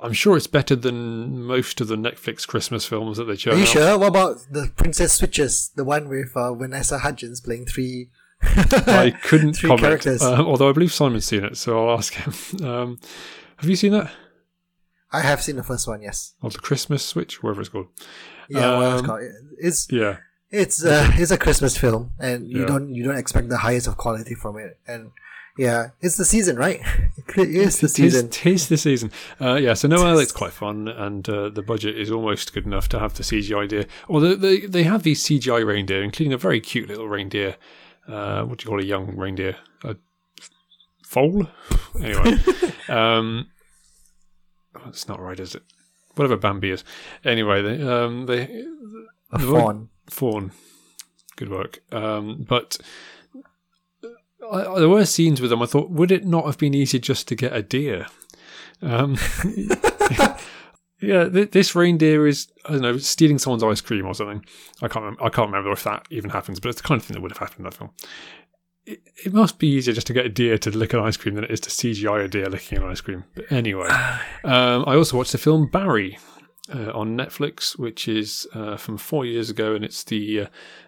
I'm 0.00 0.12
sure 0.12 0.36
it's 0.36 0.46
better 0.48 0.74
than 0.76 1.42
most 1.42 1.80
of 1.80 1.88
the 1.88 1.96
Netflix 1.96 2.46
Christmas 2.46 2.84
films 2.84 3.16
that 3.16 3.24
they 3.24 3.36
chose. 3.36 3.54
Are 3.54 3.56
you 3.56 3.62
out. 3.62 3.68
sure? 3.68 3.98
What 3.98 4.08
about 4.08 4.36
the 4.50 4.70
Princess 4.76 5.12
Switches? 5.12 5.70
The 5.76 5.84
one 5.84 6.08
with 6.08 6.32
uh, 6.36 6.54
Vanessa 6.54 6.98
Hudgens 6.98 7.40
playing 7.40 7.66
three. 7.66 8.10
I 8.42 9.12
couldn't 9.22 9.54
Three 9.54 9.68
comment. 9.68 9.80
characters. 9.84 10.22
Uh, 10.22 10.42
although 10.44 10.68
I 10.68 10.72
believe 10.72 10.92
Simon's 10.92 11.24
seen 11.24 11.44
it, 11.44 11.56
so 11.56 11.88
I'll 11.88 11.98
ask 11.98 12.14
him. 12.14 12.32
Um, 12.66 12.98
have 13.56 13.68
you 13.68 13.76
seen 13.76 13.92
that? 13.92 14.10
I 15.12 15.20
have 15.22 15.42
seen 15.42 15.56
the 15.56 15.62
first 15.64 15.88
one. 15.88 16.02
Yes. 16.02 16.34
Or 16.42 16.50
the 16.50 16.58
Christmas 16.58 17.04
Switch, 17.04 17.42
whatever 17.42 17.60
it's 17.62 17.70
called. 17.70 17.86
Yeah. 18.48 18.76
what 18.78 18.92
it's 18.92 19.00
Um, 19.00 19.06
called. 19.06 19.20
It's 19.58 19.88
Yeah. 19.90 20.16
it's 20.50 20.84
uh, 20.84 21.10
it's 21.14 21.30
a 21.30 21.38
Christmas 21.38 21.76
film, 21.76 22.12
and 22.20 22.46
you 22.46 22.60
Yeah. 22.60 22.66
don't 22.66 22.94
you 22.94 23.04
don't 23.04 23.16
expect 23.16 23.48
the 23.48 23.58
highest 23.58 23.86
of 23.88 23.96
quality 23.96 24.34
from 24.34 24.56
it, 24.58 24.78
and 24.86 25.10
yeah, 25.58 25.90
it's 26.00 26.16
the 26.16 26.24
season, 26.24 26.56
right? 26.56 26.80
It 27.36 27.54
is 27.54 27.80
the 27.80 27.88
season. 27.88 28.30
tis 28.30 28.68
the 28.68 28.78
season. 28.78 29.12
Uh, 29.38 29.54
yeah, 29.56 29.74
so 29.74 29.86
Noel, 29.86 30.18
it's 30.18 30.32
quite 30.32 30.52
fun, 30.52 30.88
and 30.88 31.28
uh, 31.28 31.50
the 31.50 31.62
budget 31.62 31.96
is 31.96 32.10
almost 32.10 32.54
good 32.54 32.64
enough 32.64 32.88
to 32.88 32.98
have 32.98 33.14
the 33.14 33.22
CGI 33.22 33.64
idea. 33.64 33.86
Although 34.08 34.34
they, 34.34 34.60
they 34.60 34.84
have 34.84 35.02
these 35.02 35.22
CGI 35.22 35.64
reindeer, 35.64 36.02
including 36.02 36.32
a 36.32 36.38
very 36.38 36.58
cute 36.58 36.88
little 36.88 37.06
reindeer. 37.06 37.56
Uh, 38.08 38.44
what 38.44 38.58
do 38.58 38.64
you 38.64 38.68
call 38.70 38.80
a 38.80 38.84
young 38.84 39.14
reindeer? 39.14 39.56
A 39.84 39.96
foal? 41.04 41.48
Anyway. 42.02 42.38
um, 42.88 43.48
oh, 44.74 44.88
it's 44.88 45.08
not 45.08 45.20
right, 45.20 45.38
is 45.38 45.54
it? 45.54 45.62
Whatever 46.14 46.36
Bambi 46.36 46.70
is. 46.70 46.84
Anyway, 47.24 47.60
they, 47.62 47.82
um, 47.82 48.26
they, 48.26 48.64
A 49.32 49.38
fawn. 49.38 49.88
Fawn. 50.06 50.52
Good 51.36 51.50
work. 51.50 51.80
Um, 51.92 52.44
but 52.48 52.78
I, 54.52 54.78
there 54.78 54.88
were 54.88 55.04
scenes 55.04 55.40
with 55.40 55.50
them. 55.50 55.62
I 55.62 55.66
thought, 55.66 55.90
would 55.90 56.10
it 56.10 56.26
not 56.26 56.46
have 56.46 56.58
been 56.58 56.74
easier 56.74 57.00
just 57.00 57.28
to 57.28 57.34
get 57.34 57.54
a 57.54 57.62
deer? 57.62 58.06
Um, 58.82 59.16
yeah, 61.00 61.28
th- 61.28 61.50
this 61.50 61.74
reindeer 61.74 62.26
is 62.26 62.48
I 62.66 62.72
don't 62.72 62.82
know 62.82 62.98
stealing 62.98 63.38
someone's 63.38 63.64
ice 63.64 63.80
cream 63.80 64.06
or 64.06 64.14
something. 64.14 64.44
I 64.82 64.88
can't. 64.88 65.04
Remember, 65.04 65.24
I 65.24 65.28
can't 65.28 65.48
remember 65.48 65.72
if 65.72 65.84
that 65.84 66.06
even 66.10 66.30
happens, 66.30 66.60
but 66.60 66.68
it's 66.70 66.80
the 66.80 66.88
kind 66.88 67.00
of 67.00 67.06
thing 67.06 67.14
that 67.14 67.20
would 67.20 67.32
have 67.32 67.38
happened 67.38 67.60
in 67.60 67.64
that 67.64 67.74
film. 67.74 67.90
It, 68.86 69.02
it 69.24 69.32
must 69.32 69.58
be 69.58 69.68
easier 69.68 69.92
just 69.94 70.06
to 70.06 70.12
get 70.12 70.26
a 70.26 70.30
deer 70.30 70.56
to 70.58 70.70
lick 70.70 70.92
an 70.94 71.00
ice 71.00 71.16
cream 71.16 71.34
than 71.34 71.44
it 71.44 71.50
is 71.50 71.60
to 71.60 71.70
CGI 71.70 72.24
a 72.24 72.28
deer 72.28 72.48
licking 72.48 72.78
an 72.78 72.84
ice 72.84 73.00
cream. 73.00 73.24
But 73.34 73.50
anyway, 73.50 73.88
um, 74.44 74.84
I 74.86 74.94
also 74.94 75.16
watched 75.16 75.32
the 75.32 75.38
film 75.38 75.68
Barry 75.68 76.18
uh, 76.72 76.90
on 76.92 77.16
Netflix, 77.16 77.78
which 77.78 78.08
is 78.08 78.46
uh, 78.54 78.76
from 78.76 78.96
four 78.96 79.24
years 79.24 79.50
ago, 79.50 79.74
and 79.74 79.84
it's 79.84 80.04
the 80.04 80.42
uh, 80.42 80.46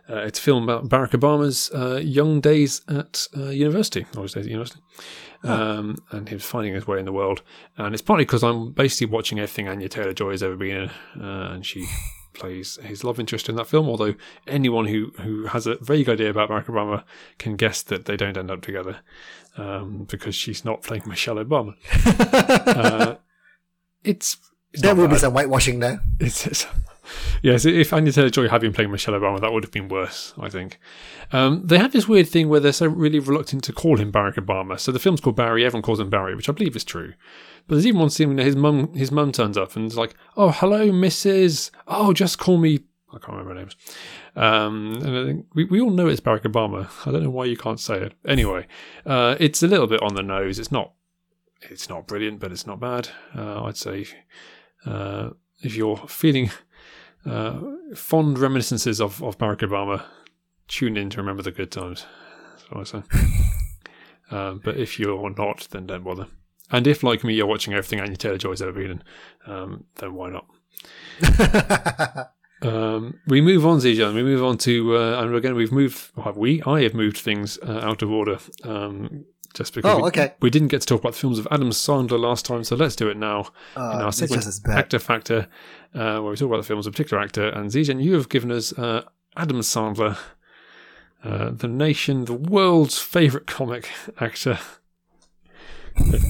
uh, 0.09 0.17
it's 0.19 0.39
a 0.39 0.43
film 0.43 0.65
about 0.65 0.89
Barack 0.89 1.11
Obama's 1.11 1.71
uh, 1.75 2.01
young 2.03 2.41
days 2.41 2.83
at 2.89 3.27
uh, 3.37 3.49
university, 3.49 4.07
or 4.17 4.23
his 4.23 4.35
days 4.35 4.47
at 4.47 4.51
university, 4.51 4.81
um, 5.45 5.97
and 6.11 6.29
him 6.29 6.39
finding 6.39 6.75
his 6.75 6.87
way 6.87 6.99
in 6.99 7.05
the 7.05 7.13
world. 7.13 7.43
And 7.77 7.95
it's 7.95 8.03
partly 8.03 8.25
because 8.25 8.43
I'm 8.43 8.73
basically 8.73 9.13
watching 9.13 9.39
everything 9.39 9.69
Anya 9.69 9.89
Taylor 9.89 10.13
Joy 10.13 10.33
has 10.33 10.43
ever 10.43 10.57
been 10.57 10.77
in, 10.77 10.91
uh, 11.23 11.51
and 11.53 11.65
she 11.65 11.87
plays 12.33 12.79
his 12.83 13.05
love 13.05 13.21
interest 13.21 13.49
in 13.49 13.57
that 13.57 13.67
film. 13.67 13.89
Although 13.89 14.15
anyone 14.47 14.87
who 14.87 15.13
who 15.21 15.47
has 15.47 15.67
a 15.67 15.77
vague 15.77 16.09
idea 16.09 16.31
about 16.31 16.51
Barack 16.51 16.67
Obama 16.67 17.05
can 17.39 17.57
guess 17.57 17.83
that 17.83 18.07
they 18.07 18.17
don't 18.17 18.37
end 18.37 18.51
up 18.51 18.63
together 18.63 19.01
um, 19.57 20.07
because 20.11 20.35
she's 20.35 20.65
not 20.65 20.83
playing 20.83 21.05
Michelle 21.07 21.37
Obama. 21.37 21.75
uh, 22.77 23.17
it's, 24.05 24.37
it's 24.73 24.83
There 24.83 24.95
will 24.95 25.09
be 25.09 25.19
some 25.19 25.33
whitewashing 25.33 25.81
there. 25.81 26.01
It's, 26.19 26.47
it's 26.47 26.67
yes. 27.43 27.65
If 27.65 27.93
Anya 27.93 28.13
Taylor 28.13 28.31
Joy 28.31 28.49
had 28.49 28.61
been 28.61 28.73
playing 28.73 28.91
Michelle 28.91 29.15
Obama, 29.15 29.41
that 29.41 29.53
would 29.53 29.65
have 29.65 29.73
been 29.73 29.89
worse. 29.89 30.33
I 30.39 30.49
think 30.49 30.79
um, 31.33 31.63
they 31.65 31.79
have 31.79 31.93
this 31.93 32.07
weird 32.07 32.29
thing 32.29 32.49
where 32.49 32.61
they're 32.61 32.73
so 32.73 32.87
really 32.87 33.19
reluctant 33.19 33.65
to 33.65 33.73
call 33.73 33.99
him 33.99 34.13
Barack 34.13 34.35
Obama. 34.35 34.79
So 34.79 34.93
the 34.93 34.99
film's 34.99 35.21
called 35.21 35.37
Barry. 35.37 35.65
Everyone 35.65 35.83
calls 35.83 36.01
him 36.01 36.11
Barry, 36.11 36.35
which 36.35 36.49
I 36.49 36.53
believe 36.53 36.77
is 36.77 36.85
true. 36.85 37.15
But 37.67 37.75
there's 37.77 37.87
even 37.87 38.01
one 38.01 38.11
scene 38.11 38.35
where 38.35 38.45
his 38.45 38.57
mum 38.57 38.95
his 38.95 39.11
mum 39.11 39.33
turns 39.33 39.57
up 39.57 39.77
and 39.77 39.87
is 39.87 39.97
like, 39.97 40.15
"Oh, 40.37 40.51
hello, 40.51 40.91
Mrs. 40.91 41.71
Oh, 41.87 42.13
just 42.13 42.39
call 42.39 42.59
me." 42.59 42.81
I 43.13 43.19
can't 43.19 43.31
remember 43.31 43.55
her 43.55 43.61
names. 43.61 43.77
Um, 44.37 45.01
and 45.03 45.19
I 45.19 45.25
think 45.25 45.47
we, 45.53 45.65
we 45.65 45.81
all 45.81 45.91
know 45.91 46.07
it's 46.07 46.21
Barack 46.21 46.43
Obama. 46.43 46.89
I 47.05 47.11
don't 47.11 47.25
know 47.25 47.31
why 47.31 47.47
you 47.47 47.57
can't 47.57 47.81
say 47.81 47.97
it. 47.97 48.15
Anyway, 48.25 48.69
uh, 49.05 49.35
it's 49.41 49.65
a 49.65 49.67
little 49.67 49.89
bit 49.89 50.01
on 50.01 50.15
the 50.15 50.23
nose. 50.23 50.61
It's 50.61 50.71
not 50.71 50.93
it's 51.63 51.89
not 51.89 52.07
brilliant, 52.07 52.39
but 52.41 52.53
it's 52.53 52.67
not 52.67 52.81
bad. 52.81 53.09
Uh, 53.37 53.65
I'd 53.65 53.77
say 53.77 54.07
uh, 54.87 55.31
if 55.63 55.77
you're 55.77 55.97
feeling 56.09 56.51
uh, 57.27 57.59
fond 57.95 58.39
reminiscences 58.39 59.01
of, 59.01 59.23
of 59.23 59.39
Barack 59.39 59.59
Obama, 59.59 60.05
tune 60.69 60.97
in 60.97 61.11
to 61.11 61.19
remember 61.19 61.43
the 61.43 61.51
good 61.51 61.71
times. 61.71 62.07
That's 62.51 62.71
what 62.71 62.81
I 62.81 63.01
say. 63.01 63.03
um, 64.37 64.61
but 64.65 64.77
if 64.77 64.99
you're 64.99 65.31
not, 65.31 65.69
then 65.71 65.87
don't 65.87 66.05
bother. 66.05 66.27
And 66.71 66.87
if, 66.87 67.03
like 67.03 67.25
me, 67.25 67.35
you're 67.35 67.47
watching 67.47 67.75
everything 67.75 68.01
Anya 68.01 68.17
Taylor 68.17 68.39
Joy's 68.39 68.63
ever 68.63 68.73
been 68.73 68.91
in, 68.93 69.03
um, 69.47 69.85
then 69.97 70.15
why 70.15 70.31
not? 70.31 70.47
Um, 72.63 73.19
we 73.27 73.41
move 73.41 73.65
on, 73.65 73.79
Zijan. 73.79 74.15
We 74.15 74.23
move 74.23 74.45
on 74.45 74.59
to, 74.59 74.97
uh, 74.97 75.23
and 75.23 75.35
again, 75.35 75.55
we've 75.55 75.73
moved. 75.73 76.11
Well, 76.17 76.35
we, 76.37 76.63
I 76.67 76.83
have 76.83 76.95
moved 76.95 77.19
things 77.19 77.59
uh, 77.63 77.81
out 77.83 78.03
of 78.03 78.11
order, 78.11 78.39
um, 78.65 79.25
just 79.55 79.75
because 79.75 79.91
Oh, 79.99 80.03
we, 80.03 80.09
okay. 80.09 80.35
we 80.41 80.51
didn't 80.51 80.69
get 80.69 80.81
to 80.83 80.87
talk 80.87 81.01
about 81.01 81.13
the 81.15 81.19
films 81.19 81.39
of 81.39 81.49
Adam 81.51 81.71
Sandler 81.71 82.19
last 82.21 82.45
time. 82.45 82.63
So 82.65 82.77
let's 82.77 82.97
do 82.97 83.09
it 83.09 83.17
now 83.17 83.41
in 83.77 83.83
Uh, 83.83 84.05
our 84.05 84.13
segment 84.13 84.39
just 84.43 84.49
as 84.49 84.61
bad. 84.61 84.79
Actor 84.79 84.99
Factor, 85.01 85.49
uh, 85.95 86.21
where 86.21 86.31
we 86.31 86.37
talk 86.37 86.49
about 86.49 86.59
the 86.59 86.63
films 86.67 86.87
of 86.87 86.93
a 86.93 86.95
particular 86.95 87.23
actor. 87.23 87.49
And 87.49 87.71
Zijan, 87.71 88.03
you 88.03 88.15
have 88.15 88.29
given 88.29 88.53
us 88.53 88.73
uh, 88.79 89.03
Adam 89.37 89.61
Sandler, 89.61 90.17
uh, 91.25 91.51
the 91.51 91.69
nation, 91.69 92.25
the 92.27 92.35
world's 92.35 92.99
favourite 92.99 93.47
comic 93.47 93.91
actor. 94.21 94.59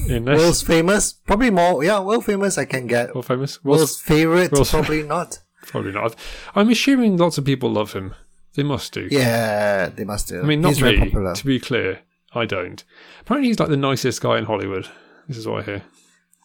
In 0.07 0.25
World's 0.25 0.61
famous, 0.63 1.13
probably 1.13 1.49
more. 1.51 1.83
Yeah, 1.83 1.99
world 2.01 2.25
famous. 2.25 2.57
I 2.57 2.65
can 2.65 2.87
get. 2.87 3.13
world 3.13 3.25
famous, 3.27 3.63
World's 3.63 3.79
world's, 3.81 4.01
favorite, 4.01 4.51
world's- 4.51 4.71
probably 4.71 5.03
not. 5.03 5.39
probably 5.67 5.91
not. 5.91 6.15
I'm 6.55 6.69
assuming 6.69 7.15
lots 7.17 7.37
of 7.37 7.45
people 7.45 7.71
love 7.71 7.93
him. 7.93 8.15
They 8.55 8.63
must 8.63 8.91
do. 8.91 9.07
Yeah, 9.09 9.87
they 9.89 10.03
must 10.03 10.27
do. 10.27 10.41
I 10.41 10.43
mean, 10.43 10.59
not 10.61 10.73
He's 10.73 10.81
me. 10.81 11.09
To 11.11 11.45
be 11.45 11.59
clear, 11.59 11.99
I 12.33 12.45
don't. 12.45 12.83
Apparently, 13.21 13.49
he's 13.49 13.59
like 13.59 13.69
the 13.69 13.77
nicest 13.77 14.21
guy 14.21 14.37
in 14.37 14.45
Hollywood. 14.45 14.87
This 15.27 15.37
is 15.37 15.47
what 15.47 15.61
I 15.61 15.65
hear. 15.65 15.81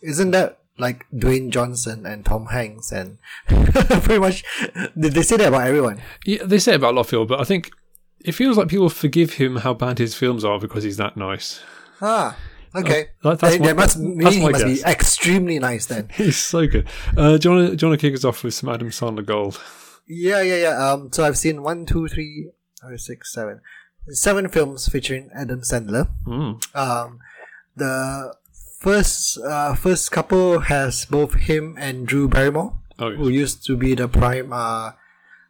Isn't 0.02 0.30
that 0.32 0.58
like 0.78 1.06
Dwayne 1.14 1.50
Johnson 1.50 2.04
and 2.06 2.24
Tom 2.24 2.46
Hanks 2.46 2.92
and 2.92 3.18
pretty 3.48 4.18
much? 4.18 4.44
They 4.96 5.08
they 5.08 5.22
say 5.22 5.36
that 5.38 5.48
about 5.48 5.66
everyone. 5.66 6.00
Yeah, 6.24 6.44
they 6.44 6.58
say 6.58 6.74
about 6.74 6.92
a 6.92 6.96
lot 6.96 7.00
of 7.02 7.10
people, 7.10 7.26
but 7.26 7.40
I 7.40 7.44
think 7.44 7.70
it 8.20 8.32
feels 8.32 8.56
like 8.56 8.68
people 8.68 8.88
forgive 8.88 9.34
him 9.34 9.56
how 9.56 9.74
bad 9.74 9.98
his 9.98 10.14
films 10.14 10.44
are 10.44 10.58
because 10.58 10.82
he's 10.84 10.96
that 10.96 11.16
nice. 11.16 11.60
Ah, 12.02 12.36
okay. 12.74 13.08
that- 13.22 13.38
that's 13.38 13.54
They- 13.54 13.58
my- 13.60 13.66
they 13.68 13.72
must 13.72 13.96
he 13.98 14.40
must 14.50 14.64
guess. 14.64 14.82
be 14.82 14.82
extremely 14.90 15.58
nice 15.58 15.86
then. 15.86 16.08
He's 16.12 16.36
so 16.36 16.66
good. 16.66 16.86
Uh, 17.16 17.38
do, 17.38 17.48
you 17.48 17.54
want 17.54 17.70
to, 17.70 17.76
do 17.76 17.86
you 17.86 17.90
want 17.90 18.00
to 18.00 18.06
kick 18.06 18.14
us 18.14 18.24
off 18.24 18.42
with 18.44 18.54
some 18.54 18.68
Adam 18.68 18.90
Sandler 18.90 19.24
gold? 19.24 19.60
Yeah, 20.08 20.40
yeah, 20.42 20.56
yeah. 20.56 20.90
Um, 20.92 21.10
so 21.12 21.24
I've 21.24 21.38
seen 21.38 21.62
one, 21.62 21.86
two, 21.86 22.06
three, 22.08 22.50
five, 22.82 23.00
six, 23.00 23.32
seven, 23.32 23.60
seven 24.10 24.48
films 24.48 24.88
featuring 24.88 25.30
Adam 25.34 25.60
Sandler. 25.60 26.08
Mm. 26.26 26.60
Um, 26.76 27.18
the 27.76 28.34
first 28.78 29.38
uh, 29.38 29.74
first 29.74 30.10
couple 30.12 30.60
has 30.60 31.04
both 31.06 31.34
him 31.34 31.76
and 31.78 32.06
Drew 32.06 32.28
Barrymore, 32.28 32.74
Oh, 32.98 33.12
who 33.12 33.28
used 33.28 33.64
to 33.66 33.76
be 33.76 33.94
the 33.94 34.08
prime 34.08 34.52
uh, 34.52 34.92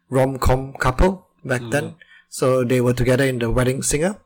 rom 0.09 0.37
com 0.39 0.73
couple 0.73 1.27
back 1.45 1.61
then. 1.71 1.95
So 2.29 2.63
they 2.63 2.81
were 2.81 2.93
together 2.93 3.23
in 3.23 3.39
The 3.39 3.49
Wedding 3.49 3.81
Singer. 3.83 4.17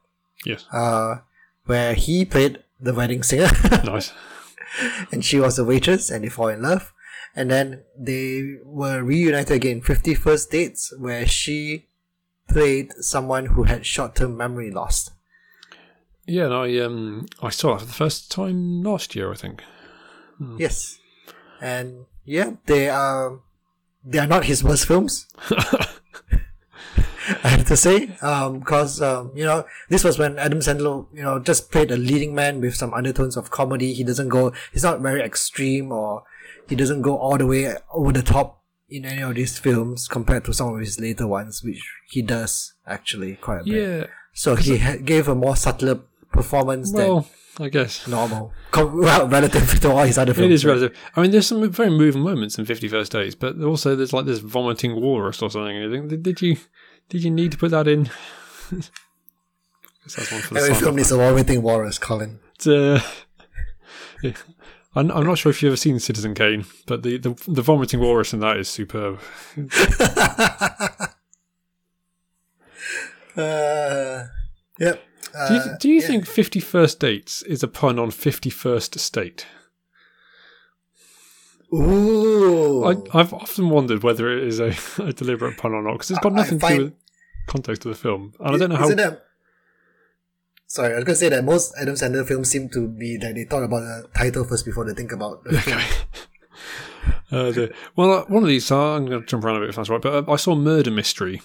yes. 0.46 0.66
Uh, 0.74 1.18
where 1.66 1.94
he 1.94 2.26
played 2.26 2.64
the 2.80 2.94
wedding 2.96 3.22
singer, 3.22 3.50
Nice. 3.86 4.12
and 5.12 5.24
she 5.24 5.40
was 5.40 5.60
a 5.60 5.64
waitress, 5.64 6.10
and 6.10 6.24
they 6.24 6.30
fall 6.30 6.48
in 6.48 6.64
love. 6.64 6.92
And 7.36 7.52
then 7.52 7.84
they 7.96 8.58
were 8.66 9.04
reunited 9.04 9.52
again, 9.56 9.82
51st 9.82 10.50
Dates, 10.50 10.94
where 10.98 11.28
she 11.28 11.86
played 12.52 12.92
someone 13.00 13.48
who 13.48 13.64
had 13.64 13.86
short 13.86 14.16
term 14.16 14.38
memory 14.38 14.72
loss. 14.72 15.12
Yeah, 16.28 16.46
and 16.46 16.54
I 16.54 16.78
um 16.80 17.26
I 17.42 17.50
saw 17.50 17.74
that 17.74 17.82
for 17.82 17.86
the 17.86 17.94
first 17.94 18.32
time 18.32 18.84
last 18.84 19.16
year, 19.16 19.32
I 19.32 19.36
think. 19.36 19.64
Yes. 20.58 21.00
And 21.62 22.06
yeah, 22.26 22.54
they 22.66 22.90
are 22.90 23.40
they 24.04 24.20
are 24.20 24.28
not 24.28 24.46
his 24.46 24.64
worst 24.64 24.86
films. 24.86 25.28
I 27.44 27.48
have 27.50 27.66
to 27.68 27.78
say, 27.78 28.18
um, 28.22 28.60
because 28.60 29.02
um, 29.02 29.32
you 29.36 29.46
know 29.46 29.66
this 29.90 30.04
was 30.04 30.18
when 30.18 30.40
Adam 30.40 30.60
Sandler, 30.60 31.06
you 31.14 31.24
know, 31.24 31.40
just 31.40 31.72
played 31.72 31.92
a 31.92 31.98
leading 31.98 32.34
man 32.34 32.62
with 32.62 32.76
some 32.76 32.94
undertones 32.94 33.38
of 33.38 33.52
comedy. 33.52 33.94
He 33.94 34.04
doesn't 34.04 34.30
go, 34.30 34.54
he's 34.74 34.84
not 34.84 35.02
very 35.02 35.22
extreme, 35.22 35.92
or 35.92 36.24
he 36.68 36.76
doesn't 36.76 37.04
go 37.04 37.18
all 37.18 37.38
the 37.38 37.46
way 37.46 37.74
over 37.94 38.12
the 38.12 38.24
top 38.24 38.61
in 38.92 39.06
any 39.06 39.22
of 39.22 39.34
these 39.36 39.58
films 39.58 40.08
compared 40.08 40.44
to 40.46 40.54
some 40.54 40.74
of 40.74 40.80
his 40.80 41.00
later 41.00 41.26
ones, 41.28 41.64
which 41.64 41.82
he 42.10 42.22
does 42.22 42.74
actually 42.86 43.36
quite 43.38 43.62
a 43.62 43.64
bit. 43.64 43.74
Yeah. 43.74 44.06
So 44.34 44.56
he 44.56 44.78
ha- 44.78 44.98
gave 45.04 45.28
a 45.28 45.36
more 45.36 45.56
subtle 45.56 46.04
performance 46.32 46.92
Well, 46.94 47.28
I 47.60 47.70
guess. 47.70 48.08
normal, 48.08 48.54
Com- 48.72 49.00
well, 49.02 49.28
relative 49.28 49.80
to 49.82 49.92
all 49.92 50.04
his 50.04 50.18
other 50.18 50.34
films. 50.34 50.52
It 50.52 50.54
is 50.54 50.66
relative. 50.66 50.98
I 51.16 51.22
mean, 51.22 51.32
there's 51.32 51.48
some 51.48 51.70
very 51.72 51.90
moving 51.90 52.22
moments 52.22 52.58
in 52.58 52.66
Fifty 52.66 52.88
First 52.88 53.12
Days, 53.12 53.36
but 53.36 53.60
also 53.62 53.96
there's 53.96 54.14
like 54.14 54.26
this 54.26 54.40
vomiting 54.40 55.00
walrus 55.02 55.42
or 55.42 55.50
something. 55.50 55.78
I 55.84 55.90
think 55.90 56.10
did, 56.10 56.24
did 56.24 56.42
you 56.42 56.58
did 57.10 57.24
you 57.24 57.32
need 57.32 57.52
to 57.54 57.58
put 57.58 57.72
that 57.72 57.88
in? 57.88 58.10
that's 58.72 60.32
one 60.32 60.42
for 60.42 60.54
the 60.56 60.60
Every 60.62 60.76
film 60.76 60.96
needs 60.96 61.12
a 61.12 61.18
vomiting 61.18 61.62
walrus, 61.62 61.98
Colin. 61.98 62.40
It's, 62.56 62.68
uh, 62.68 63.02
yeah. 64.24 64.32
I'm, 64.94 65.10
I'm 65.12 65.26
not 65.26 65.38
sure 65.38 65.50
if 65.50 65.62
you've 65.62 65.70
ever 65.70 65.78
seen 65.78 66.00
Citizen 66.00 66.34
Kane, 66.34 66.66
but 66.86 67.04
the, 67.04 67.18
the 67.18 67.30
the 67.48 67.62
vomiting 67.62 68.00
walrus 68.00 68.34
in 68.34 68.40
that 68.42 68.58
is 68.58 68.70
superb. 68.70 69.20
Uh, 73.38 74.26
yep. 74.80 75.02
Uh, 75.34 75.48
Do 75.48 75.54
you, 75.54 75.62
do 75.80 75.90
you 75.90 76.02
yeah. 76.02 76.08
think 76.08 76.26
Fifty 76.28 76.60
First 76.60 77.00
Dates 77.00 77.42
is 77.44 77.64
a 77.64 77.68
pun 77.68 77.98
on 77.98 78.12
Fifty 78.12 78.50
First 78.50 79.00
State? 79.00 79.46
Ooh. 81.74 82.84
I, 82.84 82.98
I've 83.18 83.34
often 83.34 83.70
wondered 83.70 84.04
whether 84.04 84.30
it 84.38 84.44
is 84.44 84.60
a, 84.60 84.74
a 85.02 85.14
deliberate 85.14 85.58
pun 85.58 85.72
or 85.72 85.82
not 85.82 85.94
because 85.94 86.12
it's 86.12 86.20
got 86.20 86.34
nothing 86.34 86.60
to 86.60 86.68
do 86.68 86.84
with 86.86 86.94
context 87.48 87.86
of 87.86 87.92
the 87.92 87.98
film, 87.98 88.34
and 88.40 88.56
I 88.56 88.58
don't 88.58 88.70
know 88.70 88.76
how. 88.76 89.18
Sorry, 90.72 90.94
I 90.94 90.96
was 90.96 91.04
gonna 91.04 91.16
say 91.18 91.28
that 91.28 91.44
most 91.44 91.74
Adam 91.78 91.96
Sandler 91.96 92.26
films 92.26 92.50
seem 92.50 92.70
to 92.70 92.88
be 92.88 93.18
that 93.18 93.36
they 93.36 93.44
thought 93.44 93.64
about 93.64 93.82
the 93.82 94.08
title 94.16 94.46
first 94.46 94.64
before 94.64 94.86
they 94.86 94.94
think 94.94 95.12
about 95.12 95.44
the 95.44 95.60
film. 95.62 95.82
Uh, 97.32 97.50
the, 97.50 97.74
well, 97.96 98.12
uh, 98.12 98.26
one 98.26 98.44
of 98.44 98.50
these, 98.50 98.70
uh, 98.70 98.96
I'm 98.96 99.06
going 99.06 99.22
to 99.22 99.26
jump 99.26 99.46
around 99.46 99.56
a 99.56 99.60
bit 99.62 99.70
if 99.70 99.78
that's 99.78 99.90
right, 99.90 100.02
but 100.02 100.28
uh, 100.28 100.32
I 100.32 100.36
saw 100.36 100.54
Murder 100.54 100.92
Mystery, 100.92 101.42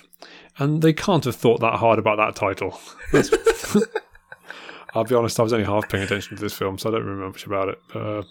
and 0.59 0.83
they 0.83 0.93
can't 0.93 1.25
have 1.25 1.37
thought 1.37 1.61
that 1.61 1.75
hard 1.75 2.01
about 2.01 2.17
that 2.17 2.35
title. 2.35 2.79
I'll 4.95 5.05
be 5.05 5.15
honest, 5.15 5.39
I 5.39 5.45
was 5.45 5.53
only 5.53 5.65
half 5.65 5.89
paying 5.89 6.03
attention 6.03 6.37
to 6.37 6.43
this 6.43 6.55
film, 6.55 6.77
so 6.77 6.89
I 6.89 6.93
don't 6.93 7.05
remember 7.05 7.29
much 7.29 7.47
about 7.47 7.69
it. 7.69 7.79
Uh, 7.95 8.23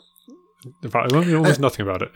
in 0.83 0.89
fact, 0.89 1.11
I 1.11 1.15
remember 1.15 1.37
almost 1.37 1.61
nothing 1.61 1.87
about 1.87 2.01
it. 2.01 2.11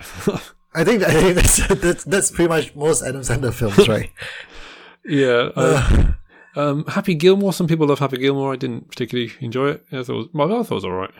I 0.75 0.83
think 0.83 1.03
I 1.03 1.11
think 1.11 1.35
that's, 1.35 1.67
that's 1.67 2.03
that's 2.03 2.31
pretty 2.31 2.49
much 2.49 2.75
most 2.75 3.01
Adam 3.01 3.21
Sandler 3.21 3.53
films, 3.53 3.87
right? 3.87 4.11
yeah. 5.05 5.49
Uh, 5.55 6.11
um, 6.55 6.85
Happy 6.85 7.15
Gilmore, 7.15 7.53
some 7.53 7.67
people 7.67 7.87
love 7.87 7.99
Happy 7.99 8.17
Gilmore. 8.17 8.53
I 8.53 8.55
didn't 8.55 8.89
particularly 8.89 9.31
enjoy 9.39 9.69
it. 9.69 9.85
I 9.91 10.03
thought 10.03 10.09
it 10.09 10.17
was, 10.17 10.27
well, 10.33 10.53
I 10.53 10.63
thought 10.63 10.71
it 10.71 10.75
was 10.75 10.85
all 10.85 10.91
right. 10.91 11.11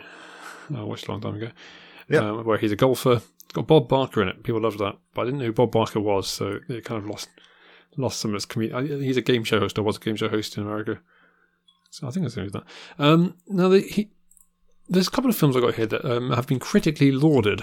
I 0.74 0.82
watched 0.82 1.08
a 1.08 1.10
long 1.10 1.20
time 1.20 1.34
ago. 1.34 1.50
Yep. 2.08 2.22
Um, 2.22 2.44
where 2.44 2.58
he's 2.58 2.72
a 2.72 2.76
golfer. 2.76 3.20
It's 3.44 3.52
got 3.52 3.66
Bob 3.66 3.88
Barker 3.88 4.22
in 4.22 4.28
it. 4.28 4.42
People 4.42 4.60
loved 4.60 4.78
that. 4.78 4.96
But 5.14 5.22
I 5.22 5.24
didn't 5.26 5.40
know 5.40 5.46
who 5.46 5.52
Bob 5.52 5.72
Barker 5.72 6.00
was, 6.00 6.28
so 6.28 6.58
it 6.68 6.84
kind 6.84 7.02
of 7.02 7.08
lost 7.08 7.28
lost 7.96 8.20
some 8.20 8.30
of 8.30 8.36
its 8.36 8.46
comedic. 8.46 9.02
He's 9.02 9.16
a 9.16 9.22
game 9.22 9.44
show 9.44 9.58
host, 9.58 9.78
or 9.78 9.82
was 9.82 9.96
a 9.96 10.00
game 10.00 10.16
show 10.16 10.28
host 10.28 10.56
in 10.56 10.62
America. 10.62 11.00
So 11.90 12.06
I 12.06 12.10
think 12.10 12.26
I 12.26 12.28
that's 12.28 12.52
that. 12.52 12.64
Um, 12.98 13.36
now, 13.48 13.68
the, 13.68 13.80
he, 13.80 14.10
there's 14.88 15.08
a 15.08 15.10
couple 15.10 15.30
of 15.30 15.36
films 15.36 15.56
I 15.56 15.60
got 15.60 15.74
here 15.74 15.86
that 15.86 16.04
um, 16.04 16.30
have 16.30 16.46
been 16.46 16.60
critically 16.60 17.10
lauded. 17.10 17.62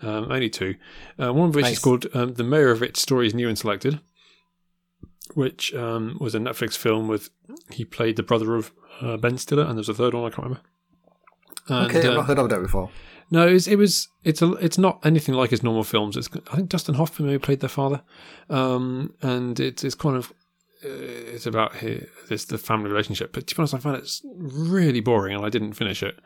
Um, 0.00 0.30
only 0.30 0.50
two. 0.50 0.76
Uh, 1.20 1.32
one 1.32 1.50
of 1.50 1.54
which 1.54 1.66
is 1.66 1.78
called 1.78 2.06
um, 2.14 2.34
The 2.34 2.42
Meyerowitz 2.42 2.96
Stories 2.96 3.34
New 3.34 3.48
and 3.48 3.58
Selected, 3.58 4.00
which 5.34 5.74
um, 5.74 6.16
was 6.20 6.34
a 6.34 6.38
Netflix 6.38 6.76
film 6.76 7.08
with 7.08 7.30
he 7.70 7.84
played 7.84 8.16
the 8.16 8.22
brother 8.22 8.54
of 8.54 8.72
uh, 9.00 9.16
Ben 9.16 9.38
Stiller, 9.38 9.64
and 9.64 9.76
there's 9.76 9.88
a 9.88 9.94
third 9.94 10.14
one 10.14 10.24
I 10.24 10.30
can't 10.34 10.44
remember. 10.48 10.60
And, 11.68 11.86
Okay, 11.90 12.00
I've 12.00 12.12
uh, 12.12 12.14
not 12.16 12.26
heard 12.26 12.38
of 12.38 12.48
that 12.50 12.60
before. 12.60 12.90
no, 13.30 13.46
it 13.46 13.52
was, 13.52 13.68
it 13.68 13.76
was 13.76 14.08
it's 14.24 14.42
a 14.42 14.52
it's 14.54 14.78
not 14.78 14.98
anything 15.04 15.34
like 15.34 15.50
his 15.50 15.62
normal 15.62 15.84
films. 15.84 16.16
It's 16.16 16.28
I 16.52 16.56
think 16.56 16.68
Dustin 16.68 16.94
Hoffman 16.96 17.28
maybe 17.28 17.38
played 17.38 17.60
their 17.60 17.68
father, 17.68 18.02
um, 18.50 19.14
and 19.22 19.58
it's 19.60 19.84
it's 19.84 19.94
kind 19.94 20.16
of 20.16 20.32
uh, 20.84 20.88
it's 21.34 21.46
about 21.46 21.76
his, 21.76 22.06
this 22.28 22.44
the 22.46 22.58
family 22.58 22.90
relationship. 22.90 23.32
But 23.32 23.46
to 23.46 23.54
be 23.54 23.60
honest, 23.60 23.74
I 23.74 23.78
found 23.78 23.96
it 23.96 24.10
really 24.24 25.00
boring, 25.00 25.34
and 25.36 25.44
I 25.44 25.48
didn't 25.50 25.74
finish 25.74 26.02
it. 26.02 26.18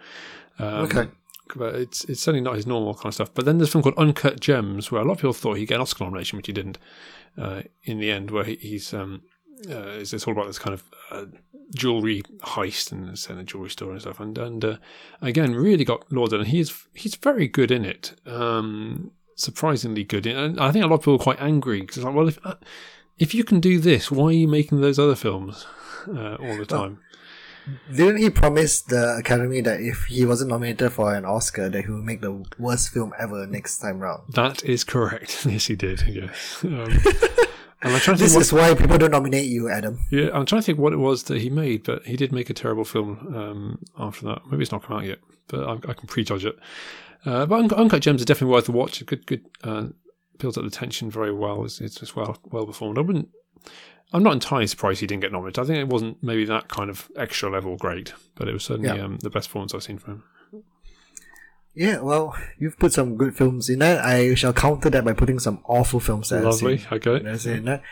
Um, 0.59 0.85
Okay. 0.85 1.09
But 1.54 1.74
it's 1.74 2.04
it's 2.04 2.22
certainly 2.22 2.42
not 2.42 2.56
his 2.56 2.66
normal 2.66 2.94
kind 2.94 3.06
of 3.06 3.14
stuff. 3.14 3.35
But 3.35 3.44
then 3.44 3.59
there's 3.59 3.68
a 3.68 3.72
film 3.72 3.82
called 3.82 3.98
Uncut 3.98 4.40
Gems, 4.40 4.90
where 4.90 5.02
a 5.02 5.04
lot 5.04 5.12
of 5.12 5.18
people 5.18 5.32
thought 5.32 5.59
he'd 5.59 5.66
get 5.66 5.76
an 5.76 5.82
Oscar 5.82 6.04
nomination, 6.04 6.37
which 6.37 6.46
he 6.46 6.52
didn't. 6.52 6.78
Uh, 7.38 7.62
in 7.85 7.98
the 7.98 8.11
end, 8.11 8.30
where 8.30 8.44
he, 8.44 8.56
he's 8.56 8.94
um, 8.94 9.22
uh, 9.68 9.98
it's, 9.98 10.12
it's 10.12 10.26
all 10.26 10.32
about 10.32 10.46
this 10.46 10.59
kind 10.59 10.74
of 10.74 10.85
uh, 11.11 11.26
jewelry 11.74 12.22
heist 12.42 12.92
and 12.92 13.09
it's 13.11 13.28
in 13.28 13.38
a 13.38 13.44
jewelry 13.44 13.70
store 13.70 13.92
and 13.92 14.00
stuff. 14.00 14.20
And 14.20 14.37
and 14.38 14.64
uh, 14.64 14.76
again, 15.20 15.54
really 15.54 15.85
got 15.85 16.11
lauded, 16.12 16.40
and 16.40 16.48
he's 16.48 16.87
he's 16.94 17.14
very 17.14 17.48
good 17.48 17.70
in 17.70 17.85
it. 17.85 18.14
Um, 18.26 19.12
surprisingly 19.35 20.04
good, 20.04 20.26
and 20.26 20.61
I 20.61 20.72
think 20.72 20.85
a 20.85 20.88
lot 20.88 20.96
of 20.96 21.00
people 21.02 21.14
are 21.14 21.18
quite 21.18 21.40
angry 21.40 21.80
because 21.80 21.98
it's 21.98 22.04
like, 22.04 22.14
well, 22.14 22.28
if 22.28 22.38
uh, 22.44 22.54
if 23.18 23.35
you 23.35 23.44
can 23.44 23.61
do 23.61 23.78
this, 23.78 24.11
why 24.11 24.26
are 24.26 24.32
you 24.32 24.48
making 24.48 24.80
those 24.80 24.98
other 24.98 25.14
films 25.14 25.66
uh, 26.09 26.35
all 26.35 26.56
the 26.56 26.66
time? 26.66 27.00
Didn't 27.94 28.18
he 28.18 28.31
promise 28.31 28.81
the 28.83 29.16
Academy 29.16 29.61
that 29.62 29.81
if 29.81 30.05
he 30.05 30.24
wasn't 30.24 30.50
nominated 30.50 30.92
for 30.92 31.14
an 31.14 31.24
Oscar, 31.24 31.68
that 31.68 31.85
he 31.85 31.90
would 31.90 32.05
make 32.05 32.20
the 32.20 32.44
worst 32.59 32.90
film 32.90 33.12
ever 33.18 33.46
next 33.46 33.79
time 33.79 33.98
round? 33.98 34.22
That 34.35 34.64
is 34.64 34.85
correct. 34.85 35.46
yes, 35.48 35.66
he 35.66 35.76
did. 35.76 36.02
Yes. 36.07 36.61
Um, 36.64 36.72
and 37.83 37.92
I'm 37.92 38.00
trying 38.00 38.16
to 38.16 38.16
think 38.16 38.18
This 38.18 38.35
what, 38.35 38.42
is 38.42 38.52
why 38.52 38.74
people 38.74 38.98
don't 38.98 39.11
nominate 39.11 39.46
you, 39.46 39.68
Adam. 39.68 39.98
yeah, 40.11 40.29
I'm 40.33 40.46
trying 40.46 40.62
to 40.62 40.66
think 40.66 40.79
what 40.79 40.92
it 40.92 40.98
was 40.98 41.24
that 41.24 41.40
he 41.40 41.50
made, 41.50 41.85
but 41.85 42.05
he 42.05 42.16
did 42.16 42.33
make 42.33 42.50
a 42.50 42.55
terrible 42.55 42.85
film 42.85 43.35
um, 43.35 43.79
after 43.98 44.26
that. 44.26 44.42
Maybe 44.50 44.62
it's 44.62 44.72
not 44.72 44.83
come 44.85 44.98
out 44.98 45.05
yet, 45.05 45.18
but 45.48 45.64
I, 45.64 45.72
I 45.72 45.92
can 45.94 46.07
prejudge 46.07 46.44
it. 46.44 46.57
Uh, 47.24 47.46
but 47.46 47.59
Uncut, 47.59 47.79
Uncut 47.79 48.02
Gems 48.02 48.20
is 48.20 48.26
definitely 48.26 48.52
worth 48.55 48.68
a 48.68 48.72
watch. 48.72 49.05
Good, 49.05 49.26
good. 49.26 49.44
Uh, 49.64 49.88
builds 50.38 50.57
up 50.57 50.64
the 50.64 50.70
tension 50.70 51.11
very 51.11 51.33
well. 51.33 51.64
It's, 51.64 51.81
it's 51.81 51.96
just 51.96 52.14
well, 52.14 52.38
well 52.44 52.66
performed. 52.66 52.98
I 52.98 53.00
wouldn't. 53.00 53.29
I'm 54.12 54.23
not 54.23 54.33
entirely 54.35 54.66
surprised 54.66 55.01
he 55.01 55.07
didn't 55.07 55.23
get 55.23 55.33
nominated. 55.33 55.59
I 55.62 55.66
think 55.66 55.79
it 55.79 55.88
wasn't 55.88 56.23
maybe 56.23 56.45
that 56.47 56.69
kind 56.69 56.88
of 56.90 57.11
extra 57.16 57.51
level 57.51 57.77
great, 57.77 58.12
but 58.37 58.49
it 58.49 58.53
was 58.53 58.64
certainly 58.64 58.97
Yeah. 58.97 59.05
um, 59.05 59.19
the 59.19 59.31
best 59.31 59.49
performance 59.49 59.75
I've 59.75 59.83
seen 59.83 59.99
from 59.99 60.12
him. 60.53 60.62
Yeah, 61.75 62.01
well, 62.01 62.35
you've 62.59 62.79
put 62.79 62.92
some 62.95 63.16
good 63.16 63.37
films 63.37 63.69
in 63.69 63.81
there. 63.81 64.01
I 64.03 64.35
shall 64.35 64.55
counter 64.55 64.88
that 64.88 65.05
by 65.05 65.12
putting 65.12 65.38
some 65.38 65.61
awful 65.66 66.01
films 66.01 66.33
I've 66.33 66.45
Lovely. 66.45 66.79
seen. 66.79 66.87
Okay. 66.90 67.19
That's 67.19 67.45
in 67.45 67.64
there. 67.66 67.83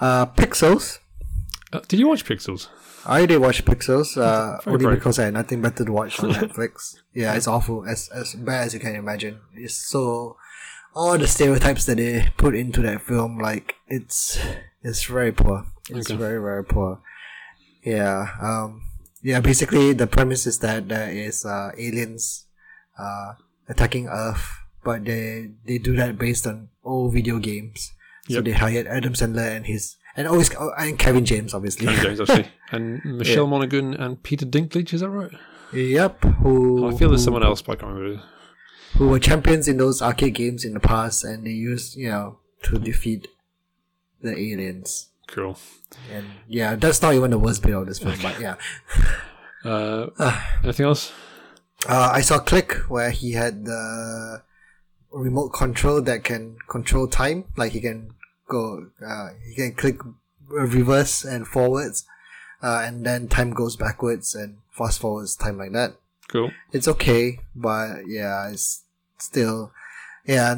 Uh, 0.00 0.26
Pixels. 0.26 0.98
Uh, 1.72 1.80
did 1.86 2.00
you 2.00 2.08
watch 2.08 2.24
Pixels? 2.24 2.66
I 3.06 3.26
did 3.26 3.38
watch 3.38 3.64
Pixels, 3.64 4.16
uh, 4.20 4.58
only 4.66 4.84
brave. 4.86 4.96
because 4.98 5.18
I 5.20 5.26
had 5.26 5.34
nothing 5.34 5.62
better 5.62 5.84
to 5.84 5.92
watch 5.92 6.18
on 6.20 6.30
Netflix. 6.32 6.96
Yeah, 7.14 7.34
it's 7.34 7.46
awful, 7.46 7.86
as 7.86 8.08
as 8.08 8.34
bad 8.34 8.66
as 8.66 8.74
you 8.74 8.80
can 8.80 8.96
imagine. 8.96 9.38
It's 9.54 9.74
so 9.74 10.36
all 10.98 11.14
the 11.16 11.28
stereotypes 11.30 11.86
that 11.86 11.96
they 12.02 12.26
put 12.36 12.54
into 12.58 12.82
that 12.82 13.00
film, 13.06 13.38
like 13.38 13.76
it's 13.86 14.38
it's 14.82 15.04
very 15.06 15.30
poor. 15.32 15.62
It's 15.90 16.10
Okay. 16.10 16.18
very 16.18 16.40
very 16.42 16.64
poor. 16.64 16.98
Yeah, 17.86 18.34
um, 18.42 18.82
yeah. 19.22 19.40
Basically, 19.40 19.92
the 19.94 20.06
premise 20.06 20.46
is 20.46 20.58
that 20.66 20.88
there 20.88 21.08
is 21.10 21.44
uh, 21.46 21.70
aliens 21.78 22.46
uh, 22.98 23.34
attacking 23.68 24.08
Earth, 24.08 24.44
but 24.84 25.04
they 25.06 25.54
they 25.64 25.78
do 25.78 25.94
that 25.96 26.18
based 26.18 26.46
on 26.46 26.68
old 26.84 27.14
video 27.14 27.38
games. 27.38 27.92
So 28.28 28.42
Yep. 28.42 28.44
they 28.44 28.52
hired 28.52 28.86
Adam 28.86 29.14
Sandler 29.14 29.48
and 29.56 29.64
his 29.64 29.96
and 30.16 30.26
always 30.28 30.50
oh, 30.58 30.72
and 30.76 30.98
Kevin 30.98 31.24
James, 31.24 31.54
obviously. 31.54 31.86
Kevin 31.86 32.02
James, 32.04 32.20
obviously, 32.20 32.50
and 32.72 33.00
Michelle 33.04 33.46
Monaghan 33.46 33.94
and 33.94 34.20
Peter 34.22 34.44
Dinklage. 34.44 34.92
Is 34.92 35.00
that 35.00 35.08
right? 35.10 35.30
Yep. 35.72 36.24
Who 36.42 36.88
I 36.88 36.92
feel 36.98 37.08
there's 37.08 37.22
who- 37.22 37.30
someone 37.30 37.44
else, 37.46 37.62
but 37.62 37.78
I 37.78 37.80
can't 37.80 37.94
remember. 37.94 38.22
Who 38.98 39.08
were 39.08 39.20
champions 39.20 39.68
in 39.68 39.76
those 39.76 40.02
arcade 40.02 40.34
games 40.34 40.64
in 40.64 40.74
the 40.74 40.80
past, 40.80 41.24
and 41.24 41.46
they 41.46 41.50
used 41.50 41.96
you 41.96 42.10
know 42.10 42.38
to 42.64 42.78
defeat 42.78 43.28
the 44.20 44.32
aliens. 44.32 45.08
Cool. 45.28 45.56
And 46.12 46.26
yeah, 46.48 46.74
that's 46.74 47.00
not 47.00 47.14
even 47.14 47.30
the 47.30 47.38
worst 47.38 47.62
bit 47.62 47.74
of 47.74 47.86
this 47.86 47.98
film, 47.98 48.16
but 48.22 48.40
yeah. 48.40 48.56
Uh, 49.64 50.06
anything 50.62 50.86
else? 50.86 51.12
Uh, 51.88 52.10
I 52.14 52.20
saw 52.20 52.38
Click 52.38 52.74
where 52.88 53.10
he 53.10 53.32
had 53.32 53.64
the 53.64 54.42
remote 55.10 55.50
control 55.50 56.00
that 56.02 56.22
can 56.22 56.56
control 56.68 57.08
time, 57.08 57.44
like 57.56 57.72
he 57.72 57.80
can 57.80 58.14
go, 58.48 58.86
uh, 59.04 59.30
he 59.48 59.56
can 59.56 59.74
click 59.74 59.98
reverse 60.46 61.24
and 61.24 61.46
forwards, 61.46 62.04
uh, 62.62 62.82
and 62.84 63.04
then 63.04 63.28
time 63.28 63.50
goes 63.50 63.76
backwards 63.76 64.34
and 64.34 64.58
fast 64.70 65.00
forwards 65.00 65.36
time 65.36 65.58
like 65.58 65.72
that. 65.72 65.96
Cool. 66.28 66.52
It's 66.72 66.88
okay, 66.88 67.40
but 67.54 68.06
yeah, 68.06 68.50
it's 68.50 68.84
still 69.18 69.72
yeah, 70.24 70.54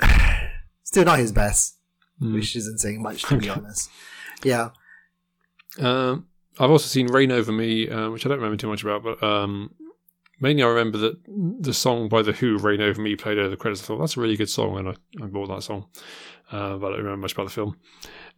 still 0.84 1.04
not 1.04 1.18
his 1.18 1.32
best, 1.32 1.76
Mm. 2.20 2.34
which 2.34 2.54
isn't 2.54 2.78
saying 2.78 3.02
much 3.02 3.22
to 3.24 3.36
be 3.38 3.48
honest. 3.48 3.90
Yeah, 4.44 4.70
Um, 5.78 6.26
I've 6.58 6.70
also 6.70 6.86
seen 6.86 7.06
Reign 7.08 7.32
Over 7.32 7.50
Me, 7.52 7.88
uh, 7.88 8.10
which 8.10 8.24
I 8.24 8.28
don't 8.28 8.38
remember 8.38 8.56
too 8.58 8.68
much 8.68 8.82
about, 8.84 9.02
but 9.02 9.22
um, 9.22 9.74
mainly 10.38 10.62
I 10.62 10.66
remember 10.66 10.98
that 10.98 11.16
the 11.60 11.72
song 11.74 12.08
by 12.08 12.22
The 12.22 12.32
Who, 12.32 12.58
Reign 12.58 12.80
Over 12.80 13.00
Me, 13.00 13.16
played 13.16 13.38
over 13.38 13.48
the 13.48 13.56
credits. 13.56 13.82
I 13.82 13.86
thought 13.86 13.98
that's 13.98 14.16
a 14.16 14.20
really 14.20 14.36
good 14.36 14.50
song, 14.50 14.78
and 14.78 14.88
I, 14.90 14.94
I 15.22 15.26
bought 15.26 15.48
that 15.48 15.62
song, 15.62 15.86
uh, 16.52 16.76
but 16.76 16.88
I 16.88 16.90
don't 16.90 16.98
remember 17.04 17.16
much 17.22 17.32
about 17.32 17.44
the 17.44 17.50
film. 17.54 17.76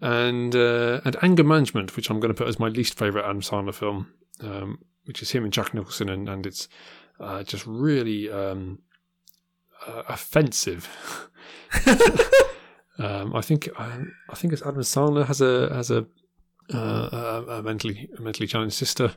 And 0.01 0.55
uh, 0.55 1.01
and 1.05 1.17
Anger 1.23 1.45
Management, 1.45 1.97
which 1.97 2.09
I'm 2.09 2.21
going 2.21 2.33
to 2.33 2.39
put 2.39 2.49
as 2.49 2.59
my 2.59 2.69
least 2.69 2.97
favourite 2.99 3.25
Adam 3.29 3.41
Sandler 3.43 3.75
film, 3.75 4.07
um, 4.41 4.79
which 5.05 5.21
is 5.21 5.31
him 5.33 5.45
and 5.45 5.53
Jack 5.53 5.75
Nicholson, 5.75 6.09
and, 6.09 6.29
and 6.29 6.47
it's 6.47 6.69
uh, 7.21 7.43
just 7.43 7.67
really 7.67 8.31
um, 8.31 8.79
uh, 9.87 10.03
offensive. 10.09 10.89
um, 12.99 13.35
I 13.35 13.41
think 13.41 13.69
um, 13.77 14.13
I 14.31 14.35
think 14.35 14.53
it's 14.53 14.63
Adam 14.63 14.83
Sandler 14.83 15.27
has 15.27 15.41
a 15.41 15.73
has 15.75 15.91
a 15.91 16.07
uh, 16.73 17.09
a, 17.49 17.53
a 17.59 17.63
mentally 17.63 18.09
a 18.17 18.21
mentally 18.21 18.47
challenged 18.47 18.77
sister, 18.77 19.15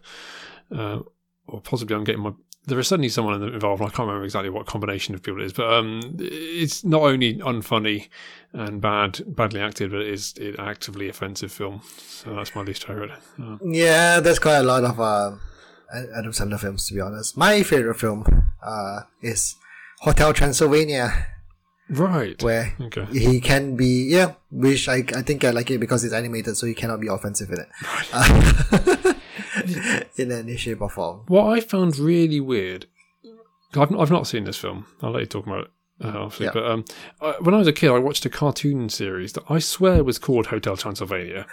uh, 0.75 0.99
or 1.47 1.62
possibly 1.62 1.95
I'm 1.95 2.03
getting 2.03 2.21
my. 2.21 2.34
There 2.65 2.77
is 2.80 2.89
certainly 2.89 3.08
someone 3.08 3.41
involved. 3.41 3.82
I 3.82 3.86
can't 3.86 3.99
remember 3.99 4.25
exactly 4.25 4.49
what 4.49 4.65
combination 4.65 5.15
of 5.15 5.23
people 5.23 5.41
it 5.41 5.45
is, 5.45 5.53
but 5.53 5.71
um, 5.71 6.01
it's 6.19 6.84
not 6.84 7.01
only 7.01 7.36
unfunny 7.36 8.10
and 8.51 8.82
bad, 8.82 9.21
badly 9.25 9.62
acted, 9.62 9.91
but 9.91 10.01
it 10.01 10.08
is 10.08 10.34
it 10.36 10.60
actively 10.60 11.08
offensive 11.08 11.49
film. 11.49 11.82
So 11.97 12.36
that's 12.36 12.53
my 12.56 12.63
least 12.63 12.86
favorite. 12.86 13.12
Uh, 13.41 13.58
yeah. 13.63 14.19
There's 14.19 14.39
quite 14.39 14.58
a 14.58 14.63
lot 14.63 14.84
of 14.84 14.99
uh, 14.99 15.38
Adam 15.93 16.34
Sandler 16.34 16.60
films 16.60 16.88
to 16.88 16.93
be 16.93 16.99
honest. 16.99 17.38
My 17.38 17.63
favorite 17.63 17.95
film 17.95 18.25
uh, 18.62 19.01
is 19.21 19.56
Hotel 20.01 20.33
Transylvania, 20.33 21.27
right. 21.89 22.41
where 22.43 22.73
Okay. 22.81 23.05
he 23.12 23.39
can 23.41 23.75
be 23.75 24.07
yeah. 24.10 24.33
Which 24.51 24.88
I 24.88 25.03
I 25.15 25.21
think 25.21 25.43
I 25.43 25.49
like 25.51 25.71
it 25.71 25.79
because 25.79 26.03
it's 26.03 26.13
animated, 26.13 26.55
so 26.57 26.67
he 26.67 26.73
cannot 26.73 26.99
be 26.99 27.07
offensive 27.07 27.49
in 27.49 27.60
it. 27.60 27.67
Uh, 28.13 29.13
in 30.17 30.31
any 30.31 30.57
shape 30.57 30.81
or 30.81 30.89
form. 30.89 31.21
What 31.27 31.45
I 31.57 31.60
found 31.60 31.97
really 31.97 32.39
weird, 32.39 32.86
I've, 33.75 33.93
I've 33.95 34.12
not 34.12 34.27
seen 34.27 34.43
this 34.45 34.57
film. 34.57 34.86
I'll 35.01 35.12
let 35.12 35.21
you 35.21 35.25
talk 35.25 35.45
about 35.47 35.65
it, 35.65 35.71
uh, 36.05 36.10
obviously. 36.19 36.45
Yeah. 36.47 36.51
But 36.53 36.65
um, 36.65 36.86
I, 37.21 37.31
when 37.41 37.55
I 37.55 37.57
was 37.60 37.67
a 37.67 37.73
kid, 37.73 37.89
I 37.91 37.99
watched 37.99 38.25
a 38.25 38.29
cartoon 38.29 38.89
series 38.89 39.33
that 39.33 39.43
I 39.49 39.60
swear 39.60 40.03
was 40.03 40.19
called 40.19 40.47
Hotel 40.47 40.77
Transylvania. 40.77 41.45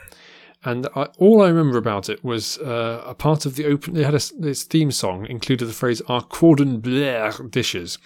And 0.64 0.88
I, 0.96 1.08
all 1.18 1.42
I 1.42 1.48
remember 1.48 1.78
about 1.78 2.08
it 2.08 2.24
was 2.24 2.58
uh, 2.58 3.02
a 3.06 3.14
part 3.14 3.44
of 3.46 3.56
the 3.56 3.66
open. 3.66 3.94
They 3.94 4.04
had 4.04 4.14
a, 4.14 4.20
this 4.38 4.62
theme 4.64 4.90
song 4.90 5.26
included 5.26 5.66
the 5.66 5.72
phrase 5.72 6.00
"Our 6.08 6.22
cordon 6.22 6.80
bleu 6.80 7.30
dishes," 7.50 7.98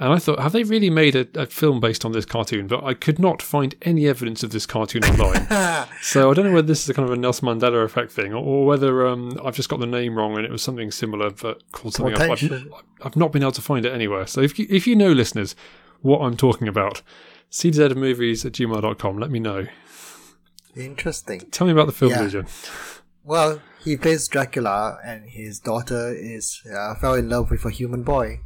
and 0.00 0.12
I 0.12 0.18
thought, 0.18 0.40
have 0.40 0.52
they 0.52 0.64
really 0.64 0.90
made 0.90 1.14
a, 1.14 1.26
a 1.34 1.46
film 1.46 1.78
based 1.78 2.04
on 2.04 2.12
this 2.12 2.24
cartoon? 2.24 2.66
But 2.66 2.82
I 2.82 2.94
could 2.94 3.18
not 3.18 3.40
find 3.40 3.74
any 3.82 4.08
evidence 4.08 4.42
of 4.42 4.50
this 4.50 4.66
cartoon 4.66 5.04
online. 5.04 5.46
So 6.02 6.30
I 6.30 6.34
don't 6.34 6.44
know 6.44 6.52
whether 6.52 6.66
this 6.66 6.82
is 6.82 6.90
a 6.90 6.94
kind 6.94 7.08
of 7.08 7.14
a 7.14 7.18
Nelson 7.18 7.48
Mandela 7.48 7.82
effect 7.82 8.12
thing, 8.12 8.34
or, 8.34 8.44
or 8.44 8.66
whether 8.66 9.06
um, 9.06 9.40
I've 9.42 9.54
just 9.54 9.70
got 9.70 9.80
the 9.80 9.86
name 9.86 10.16
wrong 10.16 10.36
and 10.36 10.44
it 10.44 10.50
was 10.50 10.60
something 10.60 10.90
similar 10.90 11.30
but 11.30 11.62
called 11.72 11.94
something 11.94 12.20
else. 12.20 12.42
I've, 12.42 12.72
I've 13.02 13.16
not 13.16 13.32
been 13.32 13.42
able 13.42 13.52
to 13.52 13.62
find 13.62 13.86
it 13.86 13.92
anywhere. 13.92 14.26
So 14.26 14.42
if 14.42 14.58
you, 14.58 14.66
if 14.68 14.86
you 14.86 14.96
know, 14.96 15.12
listeners, 15.12 15.56
what 16.02 16.20
I'm 16.20 16.36
talking 16.36 16.68
about, 16.68 17.00
cdzmovies 17.50 18.44
at 18.44 18.52
gmail.com, 18.52 19.18
let 19.18 19.30
me 19.30 19.38
know. 19.38 19.66
Interesting. 20.76 21.40
Tell 21.50 21.66
me 21.66 21.72
about 21.72 21.86
the 21.86 21.92
film 21.92 22.10
Yeah. 22.12 22.22
vision. 22.22 22.46
Well, 23.22 23.60
he 23.82 23.96
plays 23.96 24.28
Dracula, 24.28 24.98
and 25.04 25.30
his 25.30 25.58
daughter 25.60 26.12
is 26.14 26.60
uh, 26.70 26.94
fell 26.96 27.14
in 27.14 27.28
love 27.28 27.50
with 27.50 27.64
a 27.64 27.70
human 27.70 28.02
boy. 28.02 28.40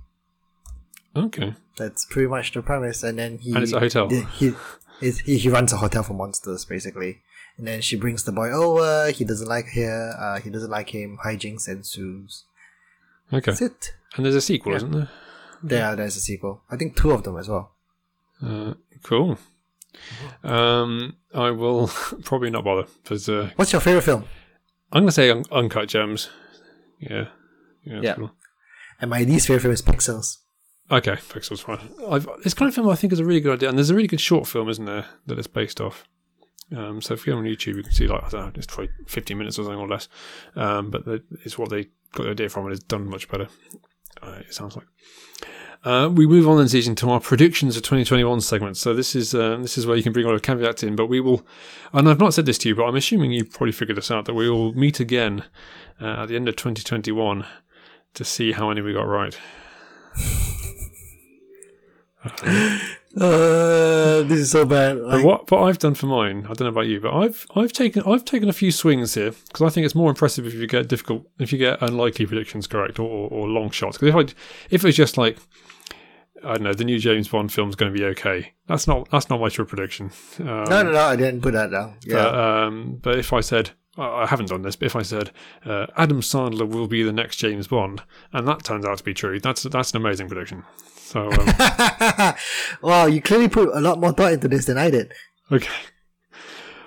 Okay. 1.16 1.54
That's 1.76 2.04
pretty 2.06 2.28
much 2.28 2.52
the 2.52 2.62
premise. 2.62 3.02
And 3.02 3.18
then 3.18 3.38
he 3.38 3.52
And 3.52 3.62
it's 3.62 3.72
a 3.72 3.80
hotel. 3.80 4.08
He 4.08 4.20
he, 5.00 5.10
he, 5.24 5.38
he 5.38 5.48
runs 5.48 5.72
a 5.72 5.78
hotel 5.78 6.02
for 6.02 6.14
monsters 6.14 6.64
basically. 6.64 7.20
And 7.56 7.66
then 7.66 7.80
she 7.80 7.96
brings 7.96 8.22
the 8.22 8.30
boy 8.32 8.50
over. 8.52 9.10
He 9.10 9.24
doesn't 9.24 9.48
like 9.48 9.66
her. 9.74 10.14
Uh, 10.18 10.40
he 10.40 10.48
doesn't 10.50 10.70
like 10.70 10.90
him. 10.90 11.18
Hijinks 11.24 11.66
ensues. 11.68 12.44
Okay. 13.32 13.50
That's 13.50 13.62
it. 13.62 13.94
And 14.14 14.24
there's 14.24 14.36
a 14.36 14.40
sequel, 14.40 14.72
Yeah. 14.72 14.76
isn't 14.76 14.90
there? 14.92 15.08
Yeah, 15.68 15.94
there's 15.96 16.16
a 16.16 16.20
sequel. 16.20 16.62
I 16.70 16.76
think 16.76 16.96
two 16.96 17.10
of 17.10 17.24
them 17.24 17.36
as 17.36 17.48
well. 17.48 17.72
Uh, 18.40 18.74
cool. 19.02 19.38
Um, 20.42 21.16
I 21.34 21.50
will 21.50 21.88
probably 22.24 22.50
not 22.50 22.64
bother 22.64 22.86
uh, 23.10 23.50
What's 23.56 23.72
your 23.72 23.80
favorite 23.80 24.02
film? 24.02 24.24
I'm 24.92 25.02
going 25.02 25.08
to 25.08 25.12
say 25.12 25.30
un- 25.30 25.44
Uncut 25.50 25.88
Gems. 25.88 26.30
Yeah. 26.98 27.26
Yeah. 27.84 28.00
Yeah. 28.02 28.14
cool. 28.14 28.32
And 29.00 29.10
my 29.10 29.22
least 29.22 29.46
favorite 29.46 29.62
film 29.62 29.74
is 29.74 29.82
Pixels. 29.82 30.38
Okay, 30.90 31.12
Pixel's 31.12 31.60
fine. 31.60 31.80
I've, 32.08 32.26
this 32.42 32.54
kind 32.54 32.68
of 32.68 32.74
film 32.74 32.88
I 32.88 32.94
think 32.94 33.12
is 33.12 33.20
a 33.20 33.24
really 33.24 33.40
good 33.40 33.54
idea, 33.54 33.68
and 33.68 33.76
there's 33.76 33.90
a 33.90 33.94
really 33.94 34.08
good 34.08 34.20
short 34.20 34.46
film, 34.46 34.68
isn't 34.70 34.86
there, 34.86 35.04
that 35.26 35.38
it's 35.38 35.46
based 35.46 35.80
off. 35.80 36.04
Um, 36.74 37.00
so 37.00 37.14
if 37.14 37.26
you 37.26 37.32
go 37.32 37.38
on 37.38 37.44
YouTube, 37.44 37.76
you 37.76 37.82
can 37.82 37.92
see 37.92 38.06
like 38.06 38.24
I 38.24 38.28
don't 38.28 38.40
know, 38.40 38.52
it's 38.54 38.66
probably 38.66 38.90
15 39.06 39.36
minutes 39.38 39.58
or 39.58 39.64
something 39.64 39.80
or 39.80 39.88
less. 39.88 40.08
Um, 40.56 40.90
but 40.90 41.04
the, 41.04 41.22
it's 41.44 41.58
what 41.58 41.70
they 41.70 41.88
got 42.12 42.24
the 42.24 42.30
idea 42.30 42.48
from, 42.48 42.64
and 42.64 42.74
it's 42.74 42.84
done 42.84 43.08
much 43.08 43.28
better. 43.28 43.48
Uh, 44.22 44.40
it 44.40 44.54
sounds 44.54 44.76
like. 44.76 44.86
Uh, 45.84 46.10
we 46.12 46.26
move 46.26 46.48
on 46.48 46.58
then, 46.58 46.68
season 46.68 46.94
to 46.96 47.10
our 47.10 47.20
predictions 47.20 47.76
of 47.76 47.82
2021 47.82 48.40
segment. 48.40 48.76
So 48.76 48.94
this 48.94 49.14
is 49.14 49.34
uh, 49.34 49.56
this 49.58 49.78
is 49.78 49.86
where 49.86 49.96
you 49.96 50.02
can 50.02 50.12
bring 50.12 50.26
all 50.26 50.34
the 50.34 50.40
caveats 50.40 50.82
in, 50.82 50.96
but 50.96 51.06
we 51.06 51.20
will. 51.20 51.46
And 51.92 52.08
I've 52.08 52.18
not 52.18 52.34
said 52.34 52.46
this 52.46 52.58
to 52.58 52.68
you, 52.68 52.74
but 52.74 52.84
I'm 52.84 52.96
assuming 52.96 53.32
you 53.32 53.44
probably 53.44 53.72
figured 53.72 53.96
this 53.96 54.10
out 54.10 54.24
that 54.24 54.34
we 54.34 54.50
will 54.50 54.74
meet 54.74 55.00
again 55.00 55.44
uh, 56.00 56.22
at 56.22 56.26
the 56.26 56.36
end 56.36 56.48
of 56.48 56.56
2021 56.56 57.46
to 58.14 58.24
see 58.24 58.52
how 58.52 58.68
many 58.68 58.80
we 58.80 58.92
got 58.92 59.06
right. 59.06 59.38
Uh, 63.16 64.22
this 64.22 64.38
is 64.38 64.50
so 64.50 64.64
bad. 64.64 64.98
But 64.98 65.06
Like, 65.06 65.24
what 65.24 65.50
what 65.50 65.62
I've 65.62 65.78
done 65.78 65.94
for 65.94 66.06
mine, 66.06 66.44
I 66.44 66.48
don't 66.48 66.60
know 66.60 66.68
about 66.68 66.86
you, 66.86 67.00
but 67.00 67.12
I've 67.12 67.46
I've 67.56 67.72
taken 67.72 68.02
I've 68.06 68.24
taken 68.24 68.48
a 68.48 68.52
few 68.52 68.70
swings 68.70 69.14
here 69.14 69.30
because 69.30 69.62
I 69.62 69.70
think 69.70 69.86
it's 69.86 69.94
more 69.94 70.10
impressive 70.10 70.46
if 70.46 70.54
you 70.54 70.66
get 70.66 70.88
difficult 70.88 71.26
if 71.38 71.50
you 71.50 71.58
get 71.58 71.82
unlikely 71.82 72.26
predictions 72.26 72.66
correct 72.66 72.98
or, 72.98 73.08
or, 73.08 73.28
or 73.30 73.48
long 73.48 73.70
shots. 73.70 73.98
Because 73.98 74.14
if 74.14 74.14
I 74.14 74.34
if 74.70 74.84
it's 74.84 74.96
just 74.96 75.16
like 75.16 75.38
I 76.44 76.52
don't 76.54 76.62
know 76.62 76.72
the 76.74 76.84
new 76.84 76.98
James 76.98 77.28
Bond 77.28 77.52
film's 77.52 77.74
going 77.76 77.92
to 77.92 77.98
be 77.98 78.04
okay, 78.06 78.52
that's 78.66 78.86
not 78.86 79.10
that's 79.10 79.28
not 79.30 79.40
much 79.40 79.58
of 79.58 79.66
a 79.66 79.68
prediction. 79.68 80.10
Um, 80.40 80.46
no, 80.46 80.82
no, 80.82 80.92
no, 80.92 81.00
I 81.00 81.16
didn't 81.16 81.40
put 81.42 81.52
that 81.54 81.70
down. 81.70 81.96
Yeah. 82.04 82.14
But, 82.14 82.34
um, 82.34 82.98
but 83.02 83.18
if 83.18 83.32
I 83.32 83.40
said 83.40 83.70
I 83.96 84.22
I 84.22 84.26
haven't 84.26 84.48
done 84.50 84.62
this, 84.62 84.76
but 84.76 84.86
if 84.86 84.96
I 84.96 85.02
said 85.02 85.30
uh, 85.64 85.86
Adam 85.96 86.20
Sandler 86.20 86.68
will 86.68 86.86
be 86.88 87.02
the 87.02 87.12
next 87.12 87.36
James 87.36 87.66
Bond, 87.68 88.02
and 88.32 88.46
that 88.46 88.62
turns 88.64 88.84
out 88.84 88.98
to 88.98 89.04
be 89.04 89.14
true, 89.14 89.40
that's 89.40 89.62
that's 89.64 89.90
an 89.92 89.96
amazing 89.98 90.28
prediction. 90.28 90.64
So 90.96 91.30
um, 91.32 92.34
wow, 92.82 93.06
you 93.06 93.20
clearly 93.22 93.48
put 93.48 93.70
a 93.74 93.80
lot 93.80 93.98
more 93.98 94.12
thought 94.12 94.32
into 94.32 94.48
this 94.48 94.66
than 94.66 94.76
I 94.78 94.90
did. 94.90 95.12
Okay. 95.50 95.72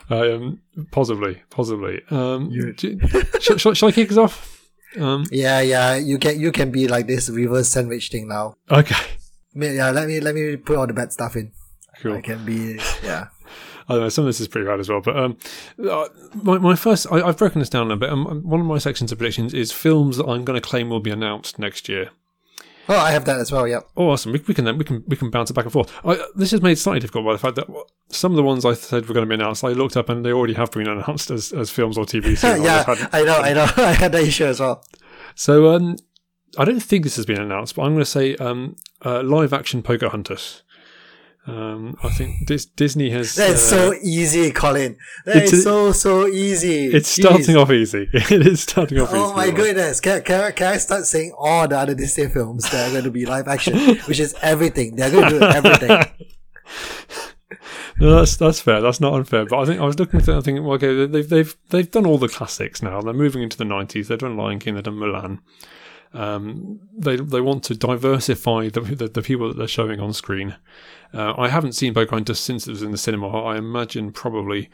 Um, 0.10 0.62
possibly, 0.92 1.42
possibly. 1.50 2.02
Um, 2.10 2.50
You- 2.52 2.74
do- 2.74 3.00
shall, 3.40 3.58
shall, 3.58 3.74
shall 3.74 3.90
I 3.90 3.92
kick 3.94 4.12
us 4.12 4.18
off? 4.18 4.70
Um, 5.00 5.26
Yeah, 5.32 5.62
yeah, 5.62 5.96
you 5.96 6.18
can 6.20 6.40
you 6.40 6.52
can 6.52 6.70
be 6.70 6.88
like 6.88 7.08
this 7.08 7.30
reverse 7.30 7.70
sandwich 7.70 8.10
thing 8.10 8.28
now. 8.28 8.56
okay, 8.70 8.96
Yeah, 9.54 9.92
let 9.92 10.08
me 10.08 10.20
let 10.20 10.36
me 10.36 10.58
put 10.58 10.78
all 10.78 10.88
the 10.88 10.94
bad 10.94 11.12
stuff 11.12 11.36
in. 11.36 11.52
cool. 12.02 12.14
I 12.14 12.22
can 12.22 12.46
be 12.46 12.80
yeah. 13.04 13.28
I 13.90 13.96
don't 13.96 14.04
know, 14.04 14.10
some 14.10 14.24
of 14.24 14.28
this 14.28 14.40
is 14.40 14.48
pretty 14.48 14.68
bad 14.68 14.80
as 14.80 14.88
well. 14.88 15.02
But 15.02 15.18
um, 15.18 15.38
uh, 15.84 16.08
my, 16.36 16.58
my 16.60 16.76
first, 16.78 17.08
I, 17.12 17.22
I've 17.22 17.38
broken 17.38 17.60
this 17.60 17.70
down 17.70 17.92
a 17.92 17.98
bit. 17.98 18.10
Um, 18.10 18.42
one 18.44 18.62
of 18.62 18.66
my 18.66 18.78
sections 18.78 19.12
of 19.12 19.18
predictions 19.18 19.54
is 19.54 19.74
films 19.74 20.16
that 20.18 20.26
I'm 20.28 20.46
going 20.46 20.56
to 20.60 20.66
claim 20.66 20.90
will 20.90 21.02
be 21.02 21.12
announced 21.12 21.60
next 21.60 21.90
year. 21.90 22.12
Oh, 22.88 22.96
I 22.96 23.12
have 23.12 23.26
that 23.26 23.40
as 23.40 23.52
well. 23.52 23.68
Yep. 23.68 23.90
Oh, 23.98 24.10
awesome! 24.10 24.32
We, 24.32 24.42
we 24.48 24.54
can 24.54 24.66
then 24.66 24.78
we 24.78 24.86
can 24.86 25.04
we 25.08 25.16
can 25.16 25.30
bounce 25.30 25.50
it 25.50 25.54
back 25.54 25.66
and 25.66 25.72
forth. 25.74 25.92
I, 26.06 26.20
this 26.36 26.52
is 26.54 26.62
made 26.62 26.78
slightly 26.78 27.00
difficult 27.00 27.26
by 27.26 27.34
the 27.34 27.38
fact 27.38 27.56
that 27.56 27.68
some 28.10 28.32
of 28.32 28.38
the 28.38 28.44
ones 28.44 28.66
I 28.66 28.74
said 28.74 29.08
were 29.08 29.14
going 29.14 29.26
to 29.26 29.30
be 29.30 29.36
announced, 29.36 29.64
I 29.64 29.70
looked 29.70 29.98
up 29.98 30.10
and 30.10 30.26
they 30.26 30.32
already 30.32 30.54
have 30.54 30.72
been 30.72 30.88
announced 30.88 31.30
as, 31.30 31.52
as 31.52 31.70
films 31.70 31.98
or 31.98 32.06
TV 32.06 32.38
series. 32.38 32.64
yeah, 32.64 32.84
I 33.12 33.24
know, 33.24 33.38
I 33.38 33.54
know. 33.54 33.64
I 33.78 33.94
had 33.94 34.12
that 34.14 34.24
issue 34.24 34.46
as 34.46 34.60
well. 34.60 34.84
So 35.36 35.74
um, 35.76 35.98
I 36.58 36.66
don't 36.66 36.80
think 36.82 37.04
this 37.04 37.16
has 37.16 37.26
been 37.26 37.40
announced, 37.40 37.76
but 37.76 37.84
I'm 37.84 37.94
going 37.94 38.00
to 38.04 38.06
say 38.10 38.36
um, 38.36 38.76
uh, 39.06 39.22
live 39.24 39.54
action 39.54 39.82
Pocahontas. 39.82 40.64
Um, 41.48 41.98
I 42.04 42.10
think 42.10 42.48
this, 42.48 42.66
Disney 42.66 43.10
has. 43.10 43.34
That's 43.36 43.72
uh, 43.72 43.92
so 43.92 43.94
easy, 44.04 44.52
Colin. 44.52 44.96
That 45.26 45.38
it's 45.38 45.54
is 45.54 45.60
a- 45.62 45.64
so 45.64 45.92
so 45.92 46.28
easy. 46.28 46.86
It's 46.88 47.18
Jeez. 47.18 47.22
starting 47.22 47.56
off 47.58 47.72
easy. 47.72 48.08
It 48.14 48.46
is 48.46 48.62
starting 48.62 49.00
off 49.00 49.10
easy. 49.10 49.18
Oh 49.18 49.34
my 49.36 49.50
goodness! 49.50 50.00
Can, 50.00 50.22
can, 50.22 50.42
I- 50.42 50.52
can 50.52 50.68
I 50.74 50.78
start 50.78 51.06
saying 51.06 51.34
all 51.38 51.68
the 51.68 51.78
other 51.80 51.96
Disney 51.96 52.28
films 52.28 52.70
that 52.70 52.90
are 52.90 52.92
going 52.92 53.06
to 53.06 53.12
be 53.12 53.26
live 53.26 53.48
action, 53.48 53.76
which 54.06 54.20
is 54.20 54.36
everything? 54.42 54.96
They're 54.96 55.10
going 55.10 55.32
to 55.32 55.40
do 55.40 55.46
everything. 55.46 56.06
No, 58.00 58.16
that's 58.16 58.36
that's 58.38 58.60
fair. 58.60 58.82
That's 58.82 59.00
not 59.00 59.14
unfair. 59.14 59.46
But 59.46 59.60
I 59.60 59.66
think 59.66 59.80
I 59.80 59.86
was 59.86 60.00
looking 60.00 60.20
at 60.22 60.28
it. 60.28 60.34
I 60.36 60.42
think, 60.42 60.60
well, 60.62 60.74
okay, 60.74 61.06
they've 61.06 61.30
they've 61.30 61.56
they've 61.70 61.92
done 61.92 62.08
all 62.08 62.18
the 62.18 62.30
classics 62.30 62.82
now. 62.82 63.00
They're 63.02 63.14
moving 63.14 63.44
into 63.44 63.58
the 63.58 63.66
nineties. 63.66 64.08
They've 64.08 64.18
done 64.18 64.38
Lion 64.38 64.58
King. 64.58 64.74
They've 64.74 64.84
done 64.84 64.96
Mulan. 64.96 65.40
Um, 66.14 66.82
they 66.98 67.16
they 67.16 67.42
want 67.42 67.64
to 67.66 67.76
diversify 67.76 68.70
the, 68.70 68.82
the, 68.82 69.08
the 69.08 69.22
people 69.22 69.48
that 69.48 69.58
they're 69.58 69.68
showing 69.68 70.00
on 70.00 70.14
screen. 70.14 70.56
Uh, 71.14 71.34
I 71.38 71.50
haven't 71.50 71.74
seen 71.74 71.94
Pocahontas 71.94 72.40
since 72.40 72.68
it 72.68 72.72
was 72.72 72.84
in 72.84 72.92
the 72.92 72.98
cinema. 72.98 73.28
I 73.28 73.58
imagine 73.58 74.12
probably 74.12 74.70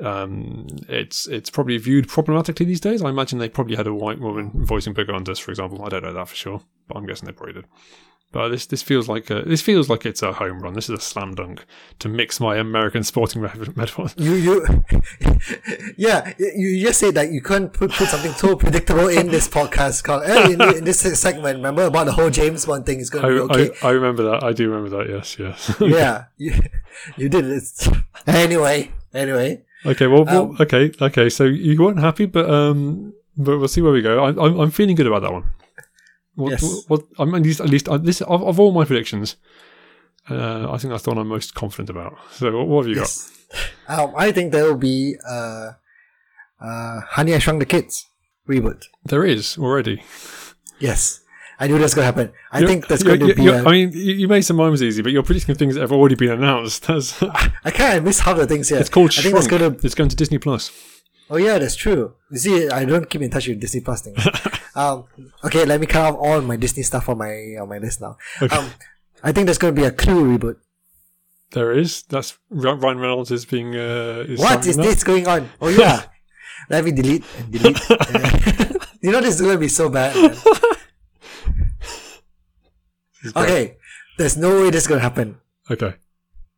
um, 0.00 0.66
it's 0.88 1.26
it's 1.26 1.50
probably 1.50 1.78
viewed 1.78 2.08
problematically 2.08 2.66
these 2.66 2.80
days. 2.80 3.02
I 3.02 3.08
imagine 3.08 3.38
they 3.38 3.48
probably 3.48 3.76
had 3.76 3.86
a 3.86 3.94
white 3.94 4.20
woman 4.20 4.50
voicing 4.54 4.94
Pocahontas, 4.94 5.38
for 5.38 5.50
example. 5.50 5.84
I 5.84 5.88
don't 5.88 6.04
know 6.04 6.12
that 6.12 6.28
for 6.28 6.36
sure, 6.36 6.62
but 6.88 6.96
I'm 6.96 7.06
guessing 7.06 7.26
they 7.26 7.32
probably 7.32 7.54
did. 7.54 7.64
But 8.32 8.48
this 8.48 8.64
this 8.64 8.82
feels 8.82 9.08
like 9.10 9.28
a, 9.28 9.42
this 9.42 9.60
feels 9.60 9.90
like 9.90 10.06
it's 10.06 10.22
a 10.22 10.32
home 10.32 10.60
run. 10.60 10.72
This 10.72 10.88
is 10.88 10.98
a 10.98 11.00
slam 11.02 11.34
dunk 11.34 11.66
to 11.98 12.08
mix 12.08 12.40
my 12.40 12.56
American 12.56 13.02
sporting 13.02 13.42
metaphors. 13.76 14.14
You 14.16 14.34
you 14.34 14.84
yeah 15.98 16.32
you 16.38 16.80
just 16.80 16.98
said 16.98 17.14
that 17.14 17.30
you 17.30 17.42
couldn't 17.42 17.74
put, 17.74 17.92
put 17.92 18.08
something 18.08 18.32
so 18.32 18.56
predictable 18.56 19.08
in 19.08 19.28
this 19.28 19.46
podcast 19.48 20.02
called 20.04 20.22
eh, 20.24 20.52
in, 20.52 20.62
in 20.78 20.84
this 20.84 21.00
segment. 21.20 21.56
Remember 21.56 21.84
about 21.84 22.06
the 22.06 22.12
whole 22.12 22.30
James 22.30 22.64
Bond 22.64 22.86
thing 22.86 23.00
is 23.00 23.10
going 23.10 23.22
to 23.22 23.46
be 23.46 23.54
I, 23.54 23.64
okay. 23.64 23.76
I, 23.82 23.88
I 23.88 23.90
remember 23.92 24.22
that. 24.22 24.42
I 24.42 24.52
do 24.52 24.70
remember 24.70 24.96
that. 24.96 25.10
Yes, 25.10 25.38
yes. 25.38 25.76
yeah, 25.80 26.24
you, 26.38 26.54
you 27.18 27.28
did 27.28 27.44
it. 27.44 27.88
Anyway, 28.26 28.92
anyway. 29.12 29.62
Okay, 29.84 30.06
well, 30.06 30.24
well, 30.24 30.42
Um, 30.42 30.56
okay, 30.58 30.90
okay. 31.02 31.28
So 31.28 31.44
you 31.44 31.82
weren't 31.82 31.98
happy, 31.98 32.24
but 32.24 32.48
um, 32.48 33.12
but 33.36 33.58
we'll 33.58 33.68
see 33.68 33.82
where 33.82 33.92
we 33.92 34.00
go. 34.00 34.24
I, 34.24 34.28
I'm 34.28 34.58
I'm 34.58 34.70
feeling 34.70 34.96
good 34.96 35.06
about 35.06 35.20
that 35.22 35.32
one. 35.32 35.44
What, 36.34 36.50
Yes. 36.52 36.84
what, 36.88 37.02
I'm 37.18 37.34
at 37.34 37.42
least 37.42 37.60
at 37.60 37.68
least 37.68 37.88
uh, 37.88 37.98
this 37.98 38.20
of, 38.22 38.42
of 38.42 38.58
all 38.58 38.72
my 38.72 38.84
predictions, 38.84 39.36
uh, 40.30 40.70
I 40.72 40.78
think 40.78 40.90
that's 40.92 41.02
the 41.04 41.10
one 41.10 41.18
I'm 41.18 41.28
most 41.28 41.54
confident 41.54 41.90
about. 41.90 42.16
So 42.32 42.50
what, 42.56 42.68
what 42.68 42.86
have 42.86 42.88
you 42.94 43.00
Yes. 43.00 43.30
Um, 43.88 44.14
I 44.16 44.32
think 44.32 44.52
there 44.52 44.64
will 44.64 44.78
be 44.78 45.16
uh, 45.28 45.72
uh, 46.60 47.00
Honey 47.10 47.34
I 47.34 47.38
Shrunk 47.38 47.58
the 47.60 47.66
Kids 47.66 48.06
reboot. 48.48 48.80
got? 48.80 49.10
There 49.10 49.24
is 49.24 49.58
already. 49.58 50.02
Yes, 50.80 51.20
I 51.60 51.66
knew 51.66 51.78
that's 51.78 51.94
gonna 51.94 52.06
happen. 52.06 52.32
I 52.50 52.60
You're- 52.60 52.72
think 52.72 52.86
that's 52.88 53.02
going 53.02 53.20
to 53.20 53.34
be. 53.34 53.46
a- 53.48 53.62
I 53.62 53.70
mean, 53.70 53.92
you, 53.92 54.14
you 54.14 54.28
made 54.28 54.40
some 54.42 54.58
rhymes 54.58 54.82
easy, 54.82 55.02
but 55.02 55.12
you're 55.12 55.22
predicting 55.22 55.54
things 55.54 55.74
that 55.74 55.82
have 55.82 55.92
already 55.92 56.14
been 56.14 56.30
announced. 56.30 56.86
That's, 56.86 57.22
I 57.22 57.70
kind 57.70 57.98
of 57.98 58.04
miss 58.04 58.20
half 58.20 58.36
the 58.38 58.46
things 58.46 58.68
here. 58.70 58.78
it's 58.78 58.88
called 58.88 59.10
I 59.18 59.22
think 59.22 59.34
that's 59.34 59.46
gonna. 59.46 59.76
It's 59.82 59.94
going 59.94 60.08
to 60.08 60.16
Disney 60.16 60.38
Plus. 60.38 60.70
Oh 61.30 61.36
yeah, 61.36 61.58
that's 61.58 61.76
true. 61.76 62.14
You 62.30 62.38
see, 62.38 62.68
I 62.70 62.84
don't 62.84 63.08
keep 63.08 63.22
in 63.22 63.30
touch 63.30 63.48
with 63.48 63.60
Disney 63.60 63.80
Plus 63.80 64.02
things. 64.02 64.18
um, 64.74 65.04
okay, 65.44 65.64
let 65.64 65.80
me 65.80 65.86
cut 65.86 66.14
off 66.14 66.16
all 66.18 66.40
my 66.40 66.56
Disney 66.56 66.82
stuff 66.82 67.08
on 67.08 67.18
my 67.18 67.56
on 67.60 67.68
my 67.68 67.78
list 67.78 68.00
now. 68.00 68.16
Okay. 68.40 68.56
Um, 68.56 68.70
I 69.22 69.32
think 69.32 69.46
there's 69.46 69.58
going 69.58 69.74
to 69.74 69.80
be 69.80 69.86
a 69.86 69.90
Clue 69.90 70.36
reboot. 70.36 70.56
There 71.52 71.72
is. 71.72 72.02
That's 72.04 72.38
Ryan 72.50 72.98
Reynolds 72.98 73.30
is 73.30 73.44
being. 73.44 73.76
Uh, 73.76 74.24
is 74.26 74.40
What 74.40 74.66
is 74.66 74.76
that. 74.76 74.82
this 74.82 75.04
going 75.04 75.26
on? 75.28 75.50
Oh 75.60 75.68
yeah, 75.68 76.02
let 76.70 76.84
me 76.84 76.92
delete 76.92 77.24
and 77.38 77.52
delete. 77.52 77.78
you 79.02 79.12
know 79.12 79.20
this 79.20 79.34
is 79.34 79.40
going 79.40 79.54
to 79.54 79.60
be 79.60 79.68
so 79.68 79.88
bad. 79.90 80.16
Man. 80.16 80.30
This 83.22 83.28
is 83.28 83.32
great. 83.32 83.44
Okay, 83.44 83.76
there's 84.18 84.36
no 84.36 84.62
way 84.62 84.70
this 84.70 84.82
is 84.84 84.88
going 84.88 84.98
to 84.98 85.02
happen. 85.04 85.38
Okay. 85.70 85.94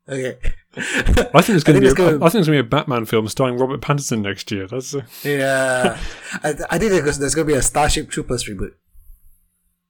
Okay. 0.08 0.38
I 0.76 1.40
think 1.42 1.50
it's 1.56 1.64
going 1.64 1.80
to 1.80 1.88
be. 1.88 1.94
gonna- 1.94 2.10
think 2.18 2.24
it's 2.24 2.32
going 2.32 2.44
to 2.44 2.50
be 2.52 2.58
a 2.58 2.64
Batman 2.64 3.04
film 3.04 3.28
starring 3.28 3.56
Robert 3.58 3.80
Pattinson 3.80 4.22
next 4.22 4.50
year. 4.50 4.66
That's 4.66 4.94
uh, 4.94 5.02
Yeah, 5.22 5.98
I, 6.42 6.48
I 6.70 6.78
think 6.78 6.90
there's, 6.92 7.18
there's 7.18 7.34
going 7.34 7.46
to 7.46 7.52
be 7.52 7.58
a 7.58 7.62
Starship 7.62 8.10
Troopers 8.10 8.44
reboot. 8.48 8.72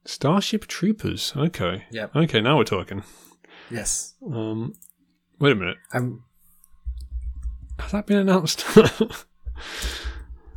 Starship 0.05 0.67
Troopers. 0.67 1.33
Okay. 1.37 1.85
Yeah. 1.91 2.09
Okay, 2.15 2.41
now 2.41 2.59
we're 2.59 2.65
talking. 2.65 3.03
Yes, 3.71 4.15
Um, 4.31 4.75
wait 5.41 5.53
a 5.53 5.55
minute. 5.55 5.79
I'm. 5.93 6.25
Has 7.79 7.93
that 7.93 8.07
been 8.07 8.19
announced? 8.19 8.65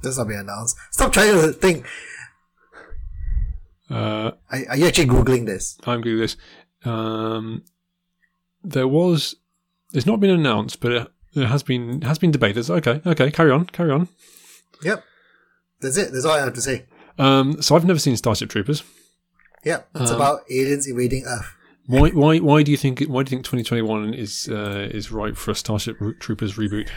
This 0.03 0.17
will 0.17 0.25
be 0.25 0.35
announced. 0.35 0.75
Stop 0.91 1.11
trying 1.13 1.31
to 1.33 1.51
think. 1.53 1.85
uh, 3.89 4.31
Are, 4.51 4.59
are 4.69 4.77
you 4.77 4.85
actually 4.87 5.07
googling 5.07 5.45
this? 5.45 5.77
I'm 5.85 6.03
googling 6.03 6.19
this. 6.19 6.37
Um, 6.85 7.63
there 8.63 8.87
was. 8.87 9.35
It's 9.93 10.05
not 10.05 10.19
been 10.19 10.29
announced, 10.29 10.79
but 10.79 10.91
it, 10.91 11.07
it 11.33 11.45
has 11.47 11.63
been 11.63 12.01
has 12.01 12.17
been 12.19 12.31
debated. 12.31 12.69
Okay. 12.69 13.01
Okay. 13.05 13.31
Carry 13.31 13.51
on. 13.51 13.65
Carry 13.67 13.91
on. 13.91 14.07
Yep, 14.83 15.03
that's 15.81 15.97
it. 15.97 16.11
That's 16.13 16.25
all 16.25 16.33
I 16.33 16.39
have 16.39 16.53
to 16.53 16.61
say. 16.61 16.85
Um, 17.17 17.61
so 17.61 17.75
I've 17.75 17.85
never 17.85 17.99
seen 17.99 18.15
Starship 18.17 18.49
Troopers. 18.49 18.83
Yep, 19.63 19.89
it's 19.95 20.11
Um, 20.11 20.15
about 20.17 20.41
aliens 20.51 20.87
invading 20.87 21.25
Earth. 21.25 21.51
Why? 21.87 22.09
Why? 22.09 22.37
Why 22.37 22.63
do 22.63 22.71
you 22.71 22.77
think? 22.77 23.01
Why 23.05 23.23
do 23.23 23.29
you 23.31 23.37
think 23.37 23.45
2021 23.45 24.13
is 24.13 24.49
uh, 24.51 24.87
is 24.91 25.11
right 25.11 25.35
for 25.37 25.51
a 25.51 25.55
Starship 25.55 25.97
Troopers 26.19 26.55
reboot? 26.57 26.89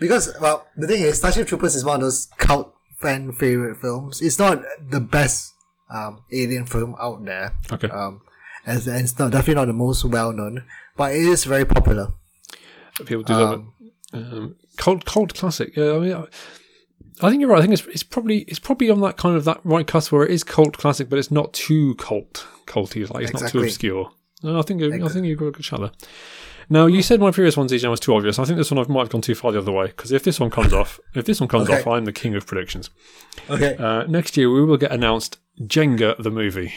Because 0.00 0.34
well, 0.40 0.66
the 0.76 0.86
thing 0.86 1.02
is, 1.02 1.18
Starship 1.18 1.46
Troopers 1.46 1.74
is 1.74 1.84
one 1.84 1.96
of 1.96 2.00
those 2.02 2.26
cult 2.38 2.74
fan 2.98 3.32
favorite 3.32 3.76
films. 3.78 4.20
It's 4.20 4.38
not 4.38 4.62
the 4.90 5.00
best 5.00 5.52
um, 5.90 6.20
alien 6.32 6.66
film 6.66 6.96
out 7.00 7.24
there, 7.24 7.52
Okay. 7.70 7.88
um, 7.88 8.20
and, 8.66 8.84
and 8.86 9.00
it's 9.04 9.18
not 9.18 9.30
definitely 9.32 9.54
not 9.54 9.66
the 9.66 9.72
most 9.74 10.04
well 10.04 10.32
known, 10.32 10.64
but 10.96 11.12
it 11.14 11.22
is 11.22 11.44
very 11.44 11.64
popular. 11.64 12.12
People 13.04 13.22
do 13.22 13.32
love 13.34 13.52
it. 13.52 13.58
Um, 13.58 13.72
Um, 14.32 14.56
cult 14.76 15.04
cult 15.04 15.34
classic. 15.34 15.76
Yeah, 15.76 15.92
I 15.94 15.98
mean, 15.98 16.12
I, 16.14 16.22
I 17.26 17.30
think 17.30 17.40
you're 17.40 17.50
right. 17.50 17.58
I 17.58 17.62
think 17.62 17.74
it's 17.74 17.86
it's 17.88 18.02
probably 18.02 18.38
it's 18.42 18.58
probably 18.58 18.88
on 18.90 19.00
that 19.02 19.16
kind 19.16 19.36
of 19.36 19.44
that 19.44 19.60
right 19.64 19.86
cusp 19.86 20.12
where 20.12 20.24
it 20.24 20.30
is 20.30 20.42
cult 20.44 20.78
classic, 20.78 21.08
but 21.10 21.18
it's 21.18 21.30
not 21.30 21.52
too 21.52 21.94
cult 21.96 22.46
culty. 22.66 23.08
Like 23.10 23.24
it's 23.24 23.40
not 23.40 23.50
too 23.50 23.62
obscure. 23.62 24.10
No, 24.42 24.58
I 24.58 24.62
think 24.62 24.82
I 24.82 25.08
think 25.08 25.26
you've 25.26 25.38
got 25.38 25.46
a 25.46 25.50
good 25.52 25.64
shot 25.64 25.80
there. 25.80 25.90
Now 26.68 26.86
you 26.86 27.02
said 27.02 27.20
my 27.20 27.30
previous 27.30 27.56
one, 27.56 27.68
DJ, 27.68 27.88
was 27.90 28.00
too 28.00 28.14
obvious. 28.14 28.38
I 28.38 28.44
think 28.44 28.56
this 28.58 28.70
one 28.70 28.84
I 28.84 28.88
might 28.90 29.00
have 29.02 29.10
gone 29.10 29.20
too 29.20 29.34
far 29.34 29.52
the 29.52 29.58
other 29.58 29.72
way 29.72 29.86
because 29.86 30.12
if 30.12 30.22
this 30.24 30.40
one 30.40 30.50
comes 30.50 30.72
off, 30.72 30.98
if 31.14 31.24
this 31.24 31.40
one 31.40 31.48
comes 31.48 31.68
Okay. 31.68 31.80
off, 31.80 31.86
I'm 31.86 32.04
the 32.06 32.12
king 32.12 32.34
of 32.34 32.46
predictions. 32.46 32.90
okay. 33.50 33.76
Uh, 33.76 34.04
next 34.06 34.36
year 34.36 34.50
we 34.50 34.64
will 34.64 34.76
get 34.76 34.92
announced 34.92 35.38
Jenga 35.60 36.20
the 36.22 36.30
movie. 36.30 36.72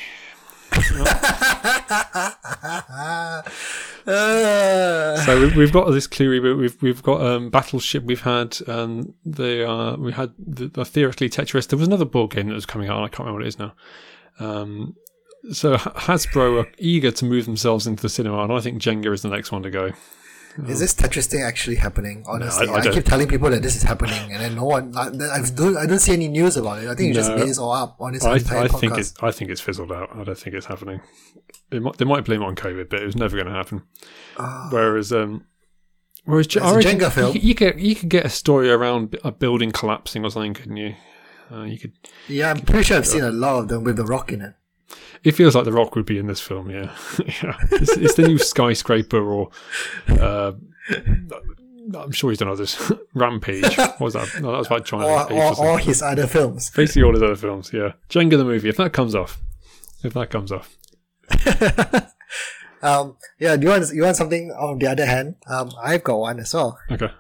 Uh, 4.08 5.18
So 5.26 5.40
we've, 5.40 5.56
we've 5.56 5.72
got 5.74 5.90
this 5.92 6.08
clear 6.08 6.30
reboot. 6.30 6.58
We've 6.58 6.82
we've 6.82 7.04
got 7.04 7.22
um, 7.22 7.50
Battleship. 7.50 8.04
We've 8.04 8.22
had 8.22 8.58
um, 8.68 9.14
the 9.26 9.70
uh, 9.70 9.96
we 9.98 10.12
had 10.12 10.34
the, 10.38 10.68
the 10.68 10.86
theoretically 10.86 11.30
Tetris. 11.30 11.68
There 11.68 11.78
was 11.80 11.88
another 11.88 12.06
board 12.06 12.32
game 12.32 12.48
that 12.48 12.54
was 12.54 12.66
coming 12.66 12.90
out. 12.90 13.04
I 13.04 13.08
can't 13.08 13.20
remember 13.20 13.40
what 13.40 13.46
it 13.46 13.50
is 13.50 13.60
now. 13.60 13.74
Um, 14.40 14.96
so 15.52 15.76
Hasbro 15.78 16.64
are 16.64 16.72
eager 16.78 17.12
to 17.12 17.26
move 17.26 17.46
themselves 17.46 17.88
into 17.88 18.02
the 18.02 18.10
cinema, 18.10 18.44
and 18.44 18.52
I 18.54 18.60
think 18.60 18.82
Jenga 18.82 19.12
is 19.14 19.22
the 19.22 19.30
next 19.30 19.52
one 19.52 19.64
to 19.64 19.70
go. 19.70 19.92
Is 20.68 20.80
this 20.80 20.94
Tetris 20.94 21.28
thing 21.28 21.42
actually 21.42 21.76
happening? 21.78 22.24
Honestly, 22.28 22.68
I 22.68 22.74
I, 22.74 22.82
don't- 22.82 22.94
keep 22.94 23.06
telling 23.06 23.28
people 23.28 23.50
that 23.50 23.62
this 23.62 23.76
is 23.76 23.84
happening, 23.84 24.32
and 24.34 24.42
then 24.42 24.56
no 24.56 24.66
one. 24.66 24.96
I, 24.98 25.08
I 25.08 25.42
don't. 25.54 25.78
I 25.78 25.86
don't 25.86 26.00
see 26.00 26.14
any 26.14 26.28
news 26.28 26.58
about 26.58 26.84
it. 26.84 26.90
I 26.90 26.96
think 26.96 27.08
you 27.10 27.14
just 27.14 27.32
made 27.32 27.48
this 27.48 27.58
all 27.58 27.72
up 27.72 27.96
on 28.00 28.14
this 28.14 28.24
I, 28.26 28.38
entire 28.38 28.60
I 28.60 28.68
podcast. 28.68 28.80
think 28.80 28.98
it's 28.98 29.14
I 29.22 29.32
think 29.32 29.52
it's 29.52 29.62
fizzled 29.62 29.92
out. 29.92 30.10
I 30.16 30.24
don't 30.24 30.38
think 30.38 30.56
it's 30.56 30.66
happening. 30.66 31.02
They 31.70 31.80
might, 31.80 31.98
they 31.98 32.06
might 32.06 32.26
blame 32.26 32.42
it 32.42 32.46
on 32.46 32.56
COVID, 32.56 32.90
but 32.90 33.02
it 33.02 33.06
was 33.06 33.16
never 33.16 33.36
going 33.38 33.48
to 33.48 33.54
happen. 33.54 33.84
Ah. 34.38 34.70
Whereas, 34.72 35.14
um, 35.14 35.46
whereas 36.26 36.48
It's 36.48 36.58
I 36.58 36.76
reckon 36.76 37.00
Jenga 37.00 37.12
film. 37.12 37.36
You, 37.36 37.42
you 37.42 37.56
could 37.56 37.80
you 37.80 37.96
could 37.96 38.10
get 38.10 38.26
a 38.26 38.30
story 38.30 38.70
around 38.72 39.18
a 39.24 39.32
building 39.32 39.72
collapsing 39.72 40.26
or 40.26 40.32
something, 40.32 40.56
couldn't 40.56 40.78
you? 40.78 40.96
Uh, 41.52 41.64
you 41.64 41.78
could. 41.80 41.94
yeah, 42.28 42.52
I'm 42.52 42.60
pretty 42.62 42.84
sure 42.84 42.98
I've 42.98 43.08
seen 43.08 43.24
a 43.24 43.32
lot 43.32 43.60
of 43.60 43.68
them 43.70 43.84
with 43.84 43.96
the 43.98 44.06
rock 44.06 44.32
in 44.32 44.42
it. 44.42 44.54
It 45.24 45.32
feels 45.34 45.56
like 45.56 45.66
The 45.66 45.74
Rock 45.74 45.96
would 45.96 46.06
be 46.06 46.18
in 46.18 46.28
this 46.28 46.40
film. 46.40 46.70
Yeah, 46.70 46.96
yeah. 47.44 47.58
It's, 47.72 47.98
it's 47.98 48.16
the 48.16 48.28
new 48.28 48.38
skyscraper, 48.38 49.22
or 49.22 49.50
uh, 50.08 50.54
I'm 51.98 52.12
sure 52.12 52.32
he's 52.32 52.40
done 52.40 52.48
others. 52.48 52.92
Rampage. 53.14 53.78
What 53.78 54.00
was 54.00 54.14
that? 54.14 54.30
No, 54.42 54.52
that 54.52 54.58
was 54.60 54.68
about 54.68 54.86
China. 54.86 55.06
Or, 55.06 55.32
Ace 55.32 55.60
or 55.60 55.66
or, 55.66 55.70
or 55.72 55.80
his 55.80 56.02
other 56.02 56.28
films. 56.28 56.70
Basically, 56.72 57.04
all 57.04 57.14
his 57.14 57.24
other 57.24 57.36
films. 57.36 57.72
Yeah, 57.74 57.94
Jenga 58.10 58.38
the 58.38 58.46
movie. 58.46 58.70
If 58.70 58.78
that 58.78 58.94
comes 58.94 59.14
off, 59.16 59.40
if 60.04 60.14
that 60.14 60.30
comes 60.30 60.52
off, 60.52 60.78
um, 62.82 63.18
yeah, 63.40 63.56
do 63.58 63.64
you 63.64 63.70
want 63.70 63.94
you 63.94 64.04
want 64.04 64.16
something 64.16 64.52
on 64.52 64.80
the 64.80 64.88
other 64.88 65.06
hand? 65.06 65.36
Um, 65.48 65.72
I've 65.84 66.04
got 66.04 66.18
one 66.20 66.40
as 66.40 66.54
well. 66.54 66.80
okay. 66.92 67.12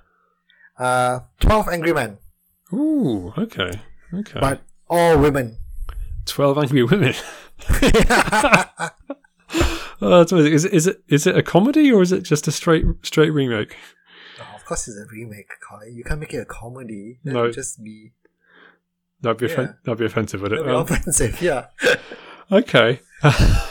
Uh, 0.78 1.20
Twelve 1.42 1.68
Angry 1.68 1.92
Men, 1.92 2.18
Ooh, 2.72 3.34
okay, 3.38 3.82
okay. 4.14 4.40
but 4.40 4.62
all 4.90 5.18
women. 5.18 5.58
Twelve 6.26 6.58
Angry 6.58 6.84
Women. 6.84 7.14
Oh, 10.02 10.20
that's 10.20 10.32
amazing. 10.32 10.54
Is 10.54 10.64
it, 10.66 10.74
is 10.74 10.88
it 10.88 11.04
is 11.10 11.28
it 11.28 11.36
a 11.36 11.44
comedy 11.44 11.92
or 11.92 12.02
is 12.02 12.14
it 12.14 12.22
just 12.24 12.48
a 12.48 12.52
straight 12.54 12.86
straight 13.02 13.32
remake? 13.32 13.76
Oh, 14.40 14.56
of 14.56 14.64
course, 14.64 14.88
it's 14.88 14.96
a 14.98 15.06
remake, 15.12 15.50
Colin. 15.68 15.94
You 15.94 16.06
can't 16.06 16.22
make 16.22 16.34
it 16.34 16.38
a 16.38 16.46
comedy. 16.46 17.20
That 17.26 17.34
No. 17.34 17.52
just 17.52 17.84
be, 17.84 18.12
That'd 19.22 19.40
be 19.40 19.48
offen- 19.48 19.76
that'd 19.84 19.98
be 20.00 20.06
offensive, 20.06 20.42
would 20.42 20.54
it? 20.54 20.64
that'd 20.64 20.68
be 20.72 20.74
Um, 20.76 20.84
offensive. 20.84 21.42
Yeah. 21.42 21.66
okay. 22.52 23.02
I, 23.24 23.70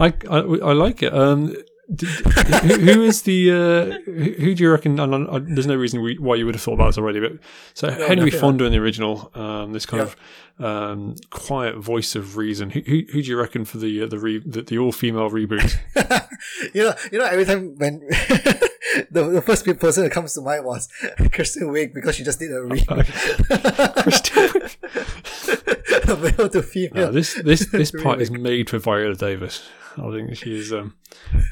I 0.00 0.12
I 0.38 0.72
like 0.72 1.04
it. 1.04 1.14
Um, 1.14 1.54
who, 2.00 3.02
is 3.02 3.22
the 3.22 3.50
uh, 3.50 4.10
who, 4.10 4.54
do 4.54 4.62
you 4.62 4.70
reckon? 4.70 4.98
And 4.98 5.28
I, 5.28 5.38
there's 5.40 5.66
no 5.66 5.74
reason 5.76 6.02
we, 6.02 6.16
why 6.18 6.36
you 6.36 6.46
would 6.46 6.54
have 6.54 6.62
thought 6.62 6.74
about 6.74 6.86
this 6.86 6.98
already, 6.98 7.20
but 7.20 7.32
so 7.74 7.90
Henry 7.90 8.16
no, 8.16 8.24
yeah. 8.26 8.40
Fonda 8.40 8.64
in 8.64 8.72
the 8.72 8.78
original, 8.78 9.30
um, 9.34 9.72
this 9.72 9.86
kind 9.86 10.00
Yeah. 10.00 10.64
of 10.64 10.92
um, 10.92 11.16
quiet 11.30 11.76
voice 11.76 12.14
of 12.14 12.36
reason. 12.36 12.70
Who, 12.70 12.80
who, 12.80 13.02
who 13.12 13.22
do 13.22 13.28
you 13.30 13.38
reckon 13.38 13.64
for 13.64 13.78
the 13.78 14.02
uh, 14.02 14.06
the, 14.06 14.18
re- 14.18 14.42
the 14.44 14.62
the 14.62 14.78
all 14.78 14.92
female 14.92 15.30
reboot? 15.30 15.76
you 16.74 16.84
know, 16.84 16.94
you 17.10 17.18
know, 17.18 17.24
every 17.24 17.44
time 17.44 17.76
when 17.78 18.00
the, 19.10 19.28
the 19.30 19.42
first 19.42 19.64
person 19.78 20.04
that 20.04 20.10
comes 20.12 20.34
to 20.34 20.40
mind 20.40 20.64
was 20.64 20.88
Kristen 21.32 21.68
Wiig 21.68 21.94
because 21.94 22.16
she 22.16 22.24
just 22.24 22.38
did 22.38 22.52
a 22.52 22.62
read. 22.64 22.86
Kristen 22.86 24.48
Wiig. 24.48 26.38
male 26.38 26.48
to 26.48 26.62
female. 26.62 27.08
Uh, 27.08 27.10
this 27.10 27.34
this 27.42 27.66
this 27.70 27.90
part 27.90 28.20
is 28.20 28.30
made 28.30 28.70
for 28.70 28.78
Viola 28.78 29.14
Davis. 29.14 29.68
I 29.96 30.10
think 30.10 30.36
she's 30.36 30.72
um 30.72 30.94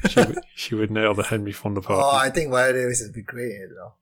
she 0.09 0.19
would, 0.19 0.39
she 0.55 0.75
would 0.75 0.91
nail 0.91 1.13
the 1.13 1.23
Henry 1.23 1.51
Fonda 1.51 1.81
part. 1.81 2.03
Oh, 2.03 2.17
I 2.17 2.29
think 2.29 2.49
Viola 2.49 2.73
Davis 2.73 3.01
would 3.03 3.13
be 3.13 3.21
great. 3.21 3.51
You 3.51 3.75
know, 3.75 3.93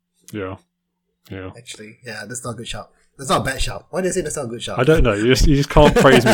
yeah, 1.30 1.38
yeah. 1.38 1.52
actually, 1.58 2.00
yeah, 2.04 2.26
that's 2.26 2.44
not 2.44 2.52
a 2.52 2.56
good 2.56 2.68
shout. 2.68 2.92
That's 3.18 3.30
not 3.30 3.42
a 3.42 3.44
bad 3.44 3.62
shout. 3.62 3.88
Why 3.90 4.00
do 4.02 4.08
you 4.08 4.14
say 4.14 4.22
that's 4.22 4.38
not 4.38 4.46
a 4.46 4.48
good 4.48 4.64
shout? 4.64 4.80
I 4.80 4.86
don't 4.86 5.04
know. 5.04 5.14
You 5.14 5.28
just 5.28 5.46
you 5.46 5.58
just 5.58 5.70
can't 5.70 5.94
praise 5.96 6.26
me. 6.26 6.32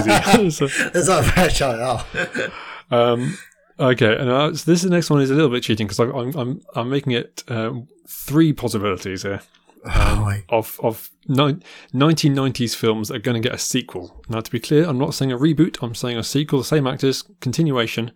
so, 0.51 0.67
That's 0.67 1.07
not 1.07 1.27
a 1.27 1.35
bad 1.35 1.51
shout 1.51 1.79
at 1.79 1.81
all. 1.81 3.13
um, 3.13 3.35
okay, 3.79 4.17
and 4.17 4.29
uh, 4.29 4.53
so 4.53 4.71
this 4.71 4.81
the 4.81 4.89
next 4.89 5.09
one 5.09 5.21
is 5.21 5.31
a 5.31 5.35
little 5.35 5.49
bit 5.49 5.63
cheating 5.63 5.87
because 5.87 5.99
I'm 5.99 6.35
I'm 6.35 6.61
I'm 6.75 6.89
making 6.89 7.13
it 7.13 7.43
um, 7.47 7.87
three 8.07 8.53
possibilities 8.53 9.23
here. 9.23 9.41
oh 9.85 10.15
my. 10.15 10.43
of 10.49 10.79
of 10.81 11.11
ni- 11.27 11.59
1990s 11.93 12.75
films 12.75 13.09
that 13.09 13.15
are 13.17 13.19
going 13.19 13.41
to 13.41 13.47
get 13.47 13.55
a 13.55 13.59
sequel. 13.59 14.23
Now, 14.29 14.41
to 14.41 14.51
be 14.51 14.59
clear, 14.59 14.85
I'm 14.87 14.97
not 14.97 15.13
saying 15.13 15.31
a 15.31 15.37
reboot. 15.37 15.77
I'm 15.81 15.93
saying 15.95 16.17
a 16.17 16.23
sequel, 16.23 16.59
the 16.59 16.65
same 16.65 16.87
actors, 16.87 17.23
continuation. 17.39 18.11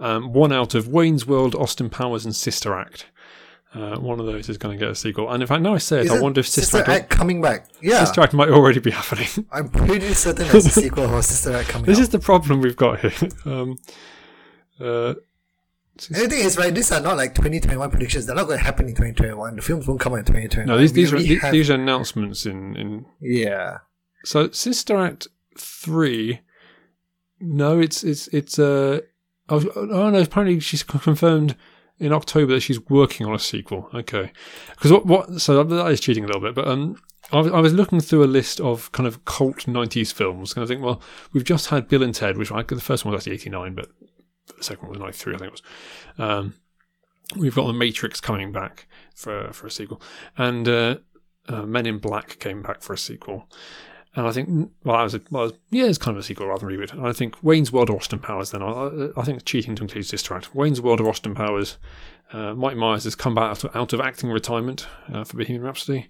Um, 0.00 0.32
one 0.32 0.52
out 0.52 0.76
of 0.76 0.86
Wayne's 0.86 1.26
World, 1.26 1.56
Austin 1.56 1.90
Powers, 1.90 2.24
and 2.24 2.36
Sister 2.36 2.78
Act. 2.78 3.06
Uh, 3.74 3.98
one 3.98 4.18
of 4.18 4.26
those 4.26 4.48
is 4.48 4.56
going 4.56 4.78
to 4.78 4.82
get 4.82 4.90
a 4.90 4.94
sequel. 4.94 5.28
And 5.30 5.42
in 5.42 5.46
fact, 5.46 5.60
now 5.60 5.74
I 5.74 5.78
say 5.78 6.00
it, 6.02 6.10
I 6.10 6.20
wonder 6.20 6.40
if 6.40 6.46
Sister, 6.48 6.78
Sister, 6.78 6.78
Act, 6.78 6.88
Act 6.88 7.10
coming 7.10 7.42
back. 7.42 7.66
Yeah, 7.82 8.04
Sister 8.04 8.22
Act 8.22 8.32
might 8.32 8.48
already 8.48 8.80
be 8.80 8.90
happening. 9.02 9.26
I'm 9.52 9.68
pretty 9.68 10.14
certain 10.14 10.48
there's 10.48 10.66
a 10.66 10.70
sequel 10.70 11.08
for 11.08 11.20
Sister 11.20 11.54
Act 11.54 11.68
coming 11.68 11.84
this 11.86 11.98
out. 11.98 12.02
is 12.02 12.08
the 12.10 12.18
problem 12.18 12.60
we've 12.60 12.76
got 12.76 13.00
here. 13.00 13.28
Um, 13.44 13.76
uh, 14.80 15.14
And 16.10 16.16
the 16.24 16.28
thing 16.28 16.44
is, 16.44 16.56
right, 16.56 16.74
these 16.74 16.92
are 16.92 17.00
not 17.00 17.16
like 17.16 17.34
2021 17.34 17.90
predictions. 17.90 18.26
They're 18.26 18.36
not 18.36 18.46
going 18.46 18.58
to 18.58 18.64
happen 18.64 18.86
in 18.86 18.92
2021. 18.94 19.56
The 19.56 19.62
films 19.62 19.86
won't 19.88 20.00
come 20.00 20.12
out 20.12 20.20
in 20.20 20.24
2021. 20.26 20.66
no, 20.66 20.78
these 20.78 20.92
We 20.92 21.02
these 21.02 21.12
are 21.12 21.18
these, 21.18 21.42
have- 21.42 21.52
these 21.52 21.70
are 21.70 21.74
announcements 21.74 22.46
in 22.46 22.76
in 22.76 23.06
Yeah. 23.20 23.78
So 24.24 24.50
Sister 24.50 24.96
Act 24.98 25.28
three, 25.58 26.40
no, 27.40 27.80
it's 27.80 28.04
it's 28.04 28.28
it's 28.28 28.58
uh 28.58 29.00
oh, 29.48 29.64
oh 29.74 30.10
no, 30.10 30.20
apparently 30.20 30.60
she's 30.60 30.82
confirmed 30.82 31.56
in 31.98 32.12
October 32.12 32.52
that 32.54 32.60
she's 32.60 32.80
working 32.88 33.26
on 33.26 33.34
a 33.34 33.38
sequel. 33.38 33.88
Okay, 33.94 34.32
because 34.70 34.92
what 34.92 35.06
what 35.06 35.40
so 35.40 35.62
that 35.62 35.86
is 35.88 36.00
cheating 36.00 36.24
a 36.24 36.26
little 36.26 36.42
bit, 36.42 36.54
but 36.54 36.68
um. 36.68 36.96
I 37.30 37.40
was, 37.40 37.52
I 37.52 37.60
was 37.60 37.74
looking 37.74 38.00
through 38.00 38.24
a 38.24 38.26
list 38.26 38.58
of 38.58 38.90
kind 38.92 39.06
of 39.06 39.22
cult 39.26 39.66
90s 39.66 40.14
films, 40.14 40.54
and 40.54 40.64
I 40.64 40.66
think, 40.66 40.82
well, 40.82 41.02
we've 41.34 41.44
just 41.44 41.66
had 41.66 41.86
Bill 41.86 42.02
and 42.02 42.14
Ted, 42.14 42.38
which 42.38 42.50
I, 42.50 42.62
the 42.62 42.80
first 42.80 43.04
one 43.04 43.12
was 43.12 43.20
actually 43.20 43.34
89, 43.34 43.74
but 43.74 43.90
the 44.58 44.64
second 44.64 44.82
one 44.88 44.90
was 44.90 45.00
93, 45.00 45.34
I 45.34 45.38
think 45.38 45.48
it 45.48 45.52
was. 45.52 45.62
Um, 46.18 46.54
we've 47.36 47.54
got 47.54 47.66
The 47.66 47.72
Matrix 47.72 48.20
coming 48.20 48.52
back 48.52 48.86
for, 49.14 49.52
for 49.52 49.66
a 49.66 49.70
sequel, 49.70 50.00
and 50.36 50.68
uh, 50.68 50.96
uh, 51.48 51.62
Men 51.62 51.86
in 51.86 51.98
Black 51.98 52.38
came 52.38 52.62
back 52.62 52.82
for 52.82 52.92
a 52.92 52.98
sequel. 52.98 53.48
And 54.14 54.26
I 54.26 54.32
think, 54.32 54.70
well, 54.84 54.96
I 54.96 55.04
was, 55.04 55.14
a, 55.14 55.20
well, 55.30 55.52
yeah, 55.70 55.84
it's 55.84 55.98
kind 55.98 56.16
of 56.16 56.20
a 56.20 56.26
sequel 56.26 56.46
rather 56.48 56.66
than 56.66 56.76
reboot. 56.76 56.92
And 56.92 57.06
I 57.06 57.12
think 57.12 57.36
Wayne's 57.42 57.70
World 57.70 57.88
or 57.90 57.96
Austin 57.96 58.18
Powers. 58.18 58.50
Then 58.50 58.62
I, 58.62 59.10
I- 59.16 59.22
think 59.22 59.44
cheating 59.44 59.76
to 59.76 59.82
include 59.82 60.06
this 60.06 60.22
track. 60.22 60.46
Wayne's 60.54 60.80
World 60.80 61.00
or 61.00 61.08
Austin 61.08 61.34
Powers. 61.34 61.76
Uh, 62.32 62.52
Mike 62.54 62.76
Myers 62.76 63.04
has 63.04 63.14
come 63.14 63.34
back 63.34 63.50
out 63.50 63.64
of, 63.64 63.76
out 63.76 63.92
of 63.92 64.00
acting 64.00 64.30
retirement 64.30 64.88
uh, 65.12 65.22
for 65.24 65.36
Bohemian 65.36 65.62
Rhapsody. 65.62 66.08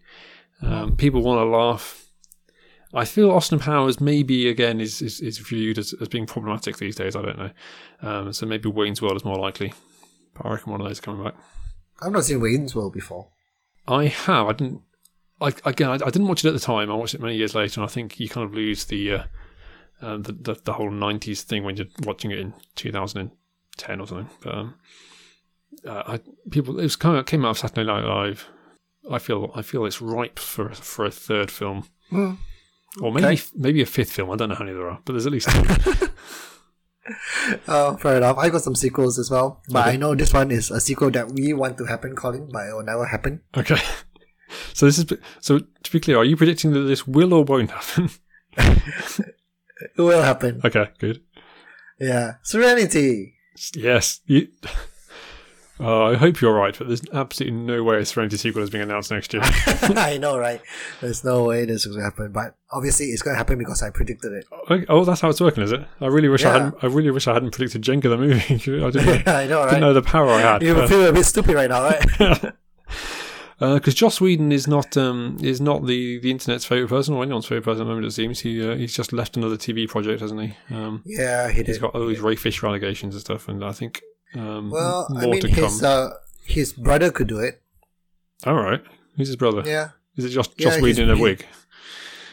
Um, 0.62 0.96
people 0.96 1.20
want 1.22 1.38
to 1.40 1.44
laugh. 1.44 2.07
I 2.94 3.04
feel 3.04 3.30
Austin 3.30 3.58
Powers 3.58 4.00
maybe 4.00 4.48
again 4.48 4.80
is 4.80 5.02
is, 5.02 5.20
is 5.20 5.38
viewed 5.38 5.78
as, 5.78 5.94
as 6.00 6.08
being 6.08 6.26
problematic 6.26 6.78
these 6.78 6.96
days. 6.96 7.14
I 7.16 7.22
don't 7.22 7.38
know. 7.38 7.50
Um, 8.00 8.32
so 8.32 8.46
maybe 8.46 8.68
Wayne's 8.68 9.02
World 9.02 9.16
is 9.16 9.24
more 9.24 9.36
likely. 9.38 9.72
But 10.34 10.46
I 10.46 10.50
reckon 10.52 10.72
one 10.72 10.80
of 10.80 10.86
those 10.86 11.00
coming 11.00 11.24
back. 11.24 11.34
I've 12.00 12.12
not 12.12 12.24
seen 12.24 12.40
Wayne's 12.40 12.74
World 12.74 12.92
before. 12.92 13.28
I 13.86 14.06
have. 14.06 14.46
I 14.46 14.52
didn't. 14.52 14.82
I, 15.40 15.52
again, 15.64 15.90
I, 15.90 15.94
I 15.94 16.10
didn't 16.10 16.28
watch 16.28 16.44
it 16.44 16.48
at 16.48 16.54
the 16.54 16.60
time. 16.60 16.90
I 16.90 16.94
watched 16.94 17.14
it 17.14 17.20
many 17.20 17.36
years 17.36 17.54
later, 17.54 17.80
and 17.80 17.88
I 17.88 17.92
think 17.92 18.18
you 18.18 18.28
kind 18.28 18.44
of 18.46 18.54
lose 18.54 18.86
the 18.86 19.12
uh, 19.12 19.22
um, 20.00 20.22
the, 20.22 20.32
the 20.32 20.54
the 20.64 20.72
whole 20.72 20.90
'90s 20.90 21.42
thing 21.42 21.64
when 21.64 21.76
you're 21.76 21.86
watching 22.04 22.30
it 22.30 22.38
in 22.38 22.54
2010 22.76 24.00
or 24.00 24.06
something. 24.06 24.30
But 24.42 24.54
um, 24.54 24.74
uh, 25.86 26.02
I, 26.06 26.20
people, 26.50 26.78
it 26.78 26.84
was 26.84 26.96
kind 26.96 27.18
of 27.18 27.26
came 27.26 27.44
out 27.44 27.50
of 27.50 27.58
Saturday 27.58 27.84
Night 27.84 28.04
Live. 28.04 28.46
I 29.10 29.18
feel 29.18 29.52
I 29.54 29.62
feel 29.62 29.84
it's 29.86 30.00
ripe 30.02 30.38
for 30.38 30.70
for 30.70 31.04
a 31.04 31.10
third 31.10 31.50
film, 31.50 31.84
Hmm. 32.10 32.34
Or 33.02 33.12
maybe 33.12 33.26
Okay. 33.26 33.42
maybe 33.54 33.82
a 33.82 33.86
fifth 33.86 34.12
film. 34.12 34.30
I 34.30 34.36
don't 34.36 34.48
know 34.48 34.54
how 34.54 34.64
many 34.64 34.76
there 34.76 34.88
are, 34.90 35.00
but 35.04 35.12
there's 35.12 35.26
at 35.26 35.32
least 35.32 35.48
two. 35.50 36.08
Oh, 37.66 37.96
fair 37.96 38.18
enough. 38.18 38.36
I 38.36 38.50
got 38.50 38.60
some 38.62 38.74
sequels 38.74 39.18
as 39.18 39.30
well. 39.30 39.62
But 39.70 39.86
Okay. 39.86 39.94
I 39.94 39.96
know 39.96 40.14
this 40.14 40.34
one 40.34 40.50
is 40.50 40.70
a 40.70 40.78
sequel 40.78 41.10
that 41.12 41.32
we 41.32 41.54
want 41.54 41.78
to 41.78 41.86
happen, 41.86 42.14
Colin, 42.14 42.50
but 42.52 42.66
it 42.68 42.74
will 42.74 42.84
never 42.84 43.06
happen. 43.06 43.40
okay. 43.56 43.80
So 44.74 44.86
this 44.86 44.98
is 44.98 45.06
so 45.40 45.58
to 45.58 45.92
be 45.92 46.00
clear, 46.00 46.18
are 46.18 46.24
you 46.24 46.36
predicting 46.36 46.72
that 46.72 46.80
this 46.80 47.06
will 47.06 47.32
or 47.34 47.44
won't 47.44 47.70
happen? 47.70 48.10
It 49.96 50.02
will 50.02 50.22
happen. 50.22 50.60
okay, 50.64 50.88
good. 50.98 51.22
Yeah. 52.00 52.34
Serenity. 52.42 53.34
Yes. 53.74 54.20
You, 54.26 54.48
uh, 55.80 56.06
I 56.06 56.16
hope 56.16 56.40
you're 56.40 56.54
right, 56.54 56.76
but 56.76 56.88
there's 56.88 57.02
absolutely 57.12 57.56
no 57.56 57.84
way 57.84 57.98
a 57.98 58.04
Serenity 58.04 58.36
sequel 58.36 58.62
is 58.62 58.70
being 58.70 58.82
announced 58.82 59.10
next 59.10 59.32
year. 59.32 59.42
I 59.44 60.18
know, 60.18 60.36
right? 60.36 60.60
There's 61.00 61.22
no 61.22 61.44
way 61.44 61.64
this 61.66 61.86
is 61.86 61.94
going 61.94 62.00
to 62.00 62.04
happen. 62.04 62.32
But 62.32 62.56
obviously, 62.72 63.06
it's 63.06 63.22
going 63.22 63.34
to 63.34 63.38
happen 63.38 63.58
because 63.58 63.82
I 63.82 63.90
predicted 63.90 64.32
it. 64.32 64.46
Okay, 64.70 64.86
oh, 64.88 65.04
that's 65.04 65.20
how 65.20 65.30
it's 65.30 65.40
working, 65.40 65.62
is 65.62 65.70
it? 65.72 65.84
I 66.00 66.06
really 66.06 66.28
wish 66.28 66.44
I 66.44 66.52
hadn't. 66.52 66.74
I 66.82 66.86
really 66.86 67.10
wish 67.10 67.28
I 67.28 67.34
hadn't 67.34 67.52
predicted 67.52 67.82
Jenga 67.82 68.02
the 68.02 68.18
movie. 68.18 68.54
I 68.84 68.90
didn't, 68.90 69.26
know, 69.26 69.32
I 69.32 69.46
know, 69.46 69.64
didn't 69.66 69.80
know 69.80 69.94
the 69.94 70.02
power 70.02 70.30
I 70.30 70.40
had. 70.40 70.62
You 70.62 70.86
feel 70.88 71.06
a 71.06 71.12
bit 71.12 71.24
stupid 71.24 71.54
right 71.54 71.70
now, 71.70 71.84
right? 71.84 72.54
Because 73.60 73.94
Joss 73.94 74.20
Whedon 74.20 74.52
is 74.52 74.68
not 74.68 74.96
um, 74.96 75.36
is 75.42 75.60
not 75.60 75.86
the, 75.86 76.18
the 76.18 76.30
internet's 76.30 76.64
favorite 76.64 76.88
person 76.88 77.14
or 77.14 77.22
anyone's 77.22 77.46
favorite 77.46 77.64
person 77.64 77.82
at 77.82 77.84
the 77.84 77.88
moment. 77.88 78.06
It 78.06 78.12
seems 78.12 78.40
he 78.40 78.68
uh, 78.68 78.76
he's 78.76 78.94
just 78.94 79.12
left 79.12 79.36
another 79.36 79.56
TV 79.56 79.88
project, 79.88 80.20
hasn't 80.20 80.40
he? 80.40 80.74
Um, 80.74 81.02
yeah, 81.04 81.48
he 81.48 81.62
he's 81.62 81.66
did. 81.66 81.80
got 81.80 81.94
all 81.94 82.06
these 82.06 82.20
Ray 82.20 82.36
Fisher 82.36 82.66
allegations 82.66 83.14
and 83.14 83.20
stuff, 83.20 83.48
and 83.48 83.64
I 83.64 83.72
think 83.72 84.02
um, 84.34 84.70
Well, 84.70 85.08
I 85.16 85.26
mean, 85.26 85.46
his 85.46 85.82
uh, 85.82 86.10
his 86.44 86.72
brother 86.72 87.10
could 87.10 87.26
do 87.28 87.38
it. 87.38 87.62
All 88.46 88.54
right, 88.54 88.82
who's 89.16 89.28
his 89.28 89.36
brother? 89.36 89.62
Yeah. 89.66 89.90
Is 90.16 90.24
it 90.24 90.30
just 90.30 90.52
Yeah, 90.58 90.70
Joss 90.70 90.80
Whedon 90.80 91.10
in 91.10 91.16
a 91.16 91.20
wig? 91.20 91.46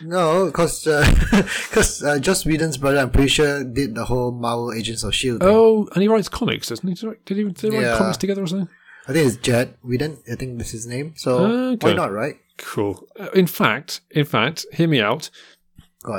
No, 0.01 0.47
because 0.47 0.83
because 0.83 2.03
uh, 2.03 2.19
Joss 2.25 2.45
Whedon's 2.45 2.77
brother, 2.77 2.99
I'm 2.99 3.11
pretty 3.11 3.29
sure, 3.29 3.63
did 3.63 3.95
the 3.95 4.05
whole 4.05 4.31
Marvel 4.31 4.73
Agents 4.73 5.03
of 5.03 5.15
Shield. 5.15 5.39
thing. 5.39 5.49
Oh, 5.49 5.87
and 5.93 6.01
he 6.01 6.07
writes 6.07 6.27
comics, 6.29 6.67
doesn't 6.69 6.87
he? 6.87 6.93
Did 6.95 7.37
he, 7.37 7.43
did 7.45 7.71
he, 7.71 7.77
write 7.77 7.85
Yeah. 7.85 7.97
comics 7.97 8.17
together 8.17 8.43
or 8.43 8.47
something? 8.47 8.69
I 9.07 9.13
think 9.13 9.27
it's 9.27 9.37
Jed 9.37 9.75
Whedon. 9.83 10.17
I 10.31 10.35
think 10.35 10.57
that's 10.57 10.71
his 10.71 10.85
name. 10.87 11.13
So 11.15 11.45
Okay. 11.73 11.87
why 11.91 11.93
not, 11.93 12.11
right? 12.11 12.35
Cool. 12.57 13.07
Uh, 13.19 13.27
In 13.33 13.47
fact, 13.47 14.01
in 14.11 14.25
fact, 14.25 14.65
hear 14.73 14.87
me 14.87 14.99
out. 14.99 15.29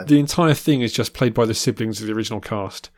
The 0.07 0.19
entire 0.19 0.55
thing 0.55 0.81
is 0.81 0.93
just 0.93 1.13
played 1.13 1.35
by 1.35 1.45
the 1.47 1.55
siblings 1.55 2.01
of 2.01 2.07
the 2.07 2.13
original 2.13 2.41
cast. 2.41 2.91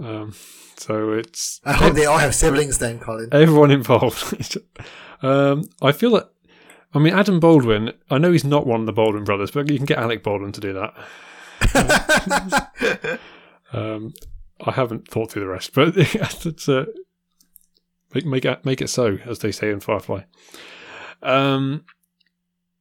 Um, 0.00 0.34
so 0.78 1.12
it's 1.12 1.60
I 1.64 1.72
hope 1.72 1.94
they 1.94 2.06
all 2.06 2.18
have 2.18 2.34
siblings 2.34 2.78
then, 2.78 2.98
Colin. 2.98 3.28
everyone 3.32 3.70
involved. 3.70 4.58
Um, 5.20 5.68
I 5.82 5.90
feel 5.90 6.12
that. 6.12 6.30
I 6.94 7.00
mean, 7.00 7.12
Adam 7.12 7.40
Baldwin. 7.40 7.90
I 8.08 8.18
know 8.18 8.30
he's 8.30 8.44
not 8.44 8.68
one 8.68 8.78
of 8.78 8.86
the 8.86 8.92
Baldwin 8.92 9.24
brothers, 9.24 9.50
but 9.50 9.68
you 9.68 9.76
can 9.76 9.84
get 9.84 9.98
Alec 9.98 10.22
Baldwin 10.22 10.52
to 10.52 10.60
do 10.60 10.74
that. 10.74 10.94
um, 13.72 14.14
I 14.64 14.70
haven't 14.70 15.08
thought 15.08 15.32
through 15.32 15.42
the 15.42 15.48
rest, 15.48 15.74
but 15.74 15.94
it's 16.46 16.68
uh, 16.68 16.84
make 18.14 18.26
make 18.26 18.44
it 18.44 18.64
make 18.64 18.80
it 18.80 18.90
so, 18.90 19.18
as 19.26 19.40
they 19.40 19.50
say 19.50 19.70
in 19.70 19.80
Firefly. 19.80 20.22
Um, 21.22 21.84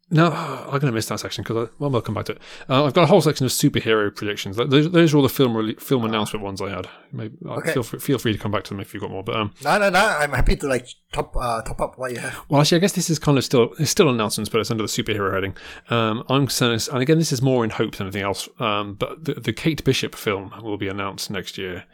now 0.10 0.32
I'm 0.66 0.80
going 0.80 0.82
to 0.82 0.92
miss 0.92 1.08
that 1.08 1.20
section 1.20 1.44
because 1.44 1.70
well, 1.80 1.90
we'll 1.90 2.02
come 2.02 2.16
back 2.16 2.26
to 2.26 2.34
it. 2.34 2.42
Uh, 2.70 2.86
I've 2.86 2.94
got 2.94 3.04
a 3.04 3.08
whole 3.08 3.22
section 3.22 3.46
of 3.46 3.52
superhero 3.52 4.14
predictions. 4.16 4.56
Those, 4.56 4.92
those 4.92 5.14
are 5.14 5.18
all 5.18 5.24
the 5.24 5.30
film 5.30 5.54
rele- 5.54 5.80
film 5.80 6.06
announcement 6.06 6.44
ones 6.44 6.62
I 6.62 6.70
had. 6.70 6.88
Maybe 7.12 7.36
uh, 7.48 7.62
feel 7.62 7.84
free, 7.84 8.00
feel 8.00 8.18
free 8.18 8.34
to 8.34 8.40
come 8.40 8.52
back 8.52 8.64
to 8.66 8.70
them 8.70 8.80
if 8.80 8.94
you've 8.94 9.02
got 9.02 9.12
more. 9.12 9.24
But 9.24 9.36
um, 9.36 9.54
no, 9.64 9.78
no, 9.78 9.90
no. 9.90 10.00
I'm 10.00 10.32
happy 10.32 10.56
to 10.56 10.68
like 10.68 10.88
top 11.12 11.36
uh, 11.36 11.62
top 11.62 11.82
up 11.82 11.98
what 11.98 12.12
you 12.12 12.20
have. 12.20 12.40
well, 12.50 12.62
actually, 12.62 12.78
I 12.78 12.80
guess 12.80 12.94
this 12.94 13.10
is 13.10 13.20
kind 13.20 13.38
of 13.38 13.44
still 13.44 13.74
it's 13.80 13.92
still 13.92 14.10
announcements, 14.10 14.50
but 14.50 14.62
it's 14.62 14.72
under 14.72 14.84
the 14.84 14.90
superhero 14.90 15.34
heading. 15.34 15.56
Um, 15.90 16.24
I'm 16.30 16.48
saying, 16.50 16.80
and 16.92 17.02
again, 17.02 17.18
this 17.18 17.32
is 17.32 17.42
more 17.42 17.64
in 17.64 17.72
hope 17.72 17.96
than 17.96 18.08
anything 18.08 18.24
else. 18.24 18.48
Um, 18.60 18.96
but 18.96 19.26
the, 19.26 19.36
the 19.36 19.54
Kate 19.54 19.84
Bishop 19.84 20.16
film 20.16 20.54
will 20.62 20.78
be 20.78 20.88
announced 20.88 21.30
next 21.30 21.58
year. 21.58 21.86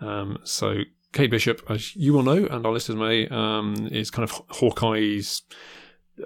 Um, 0.00 0.38
so 0.44 0.82
Kate 1.12 1.30
Bishop, 1.30 1.62
as 1.70 1.96
you 1.96 2.12
will 2.12 2.22
know, 2.22 2.46
and 2.46 2.66
our 2.66 2.72
listeners 2.72 2.98
may, 2.98 3.26
um, 3.28 3.88
is 3.90 4.10
kind 4.10 4.28
of 4.28 4.42
Hawkeye's 4.50 5.42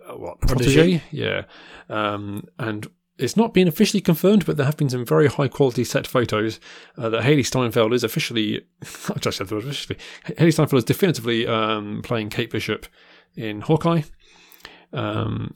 uh, 0.08 0.16
what 0.16 0.40
protege, 0.40 0.94
Protégé? 0.98 1.02
yeah. 1.10 1.42
Um, 1.88 2.46
and 2.58 2.88
it's 3.18 3.36
not 3.36 3.52
been 3.52 3.68
officially 3.68 4.00
confirmed, 4.00 4.46
but 4.46 4.56
there 4.56 4.64
have 4.66 4.76
been 4.78 4.88
some 4.88 5.04
very 5.04 5.26
high 5.26 5.48
quality 5.48 5.84
set 5.84 6.06
photos 6.06 6.58
uh, 6.96 7.08
that 7.10 7.22
Hailee 7.22 7.44
Steinfeld 7.44 7.92
is 7.92 8.02
officially, 8.04 8.62
I 9.14 9.18
just 9.18 9.36
said 9.38 9.48
the 9.48 9.56
word 9.56 9.64
officially, 9.64 9.98
Hailee 10.26 10.52
Steinfeld 10.54 10.78
is 10.78 10.84
definitively 10.84 11.46
um, 11.46 12.00
playing 12.02 12.30
Kate 12.30 12.50
Bishop 12.50 12.86
in 13.36 13.60
Hawkeye. 13.60 14.02
Um, 14.92 15.52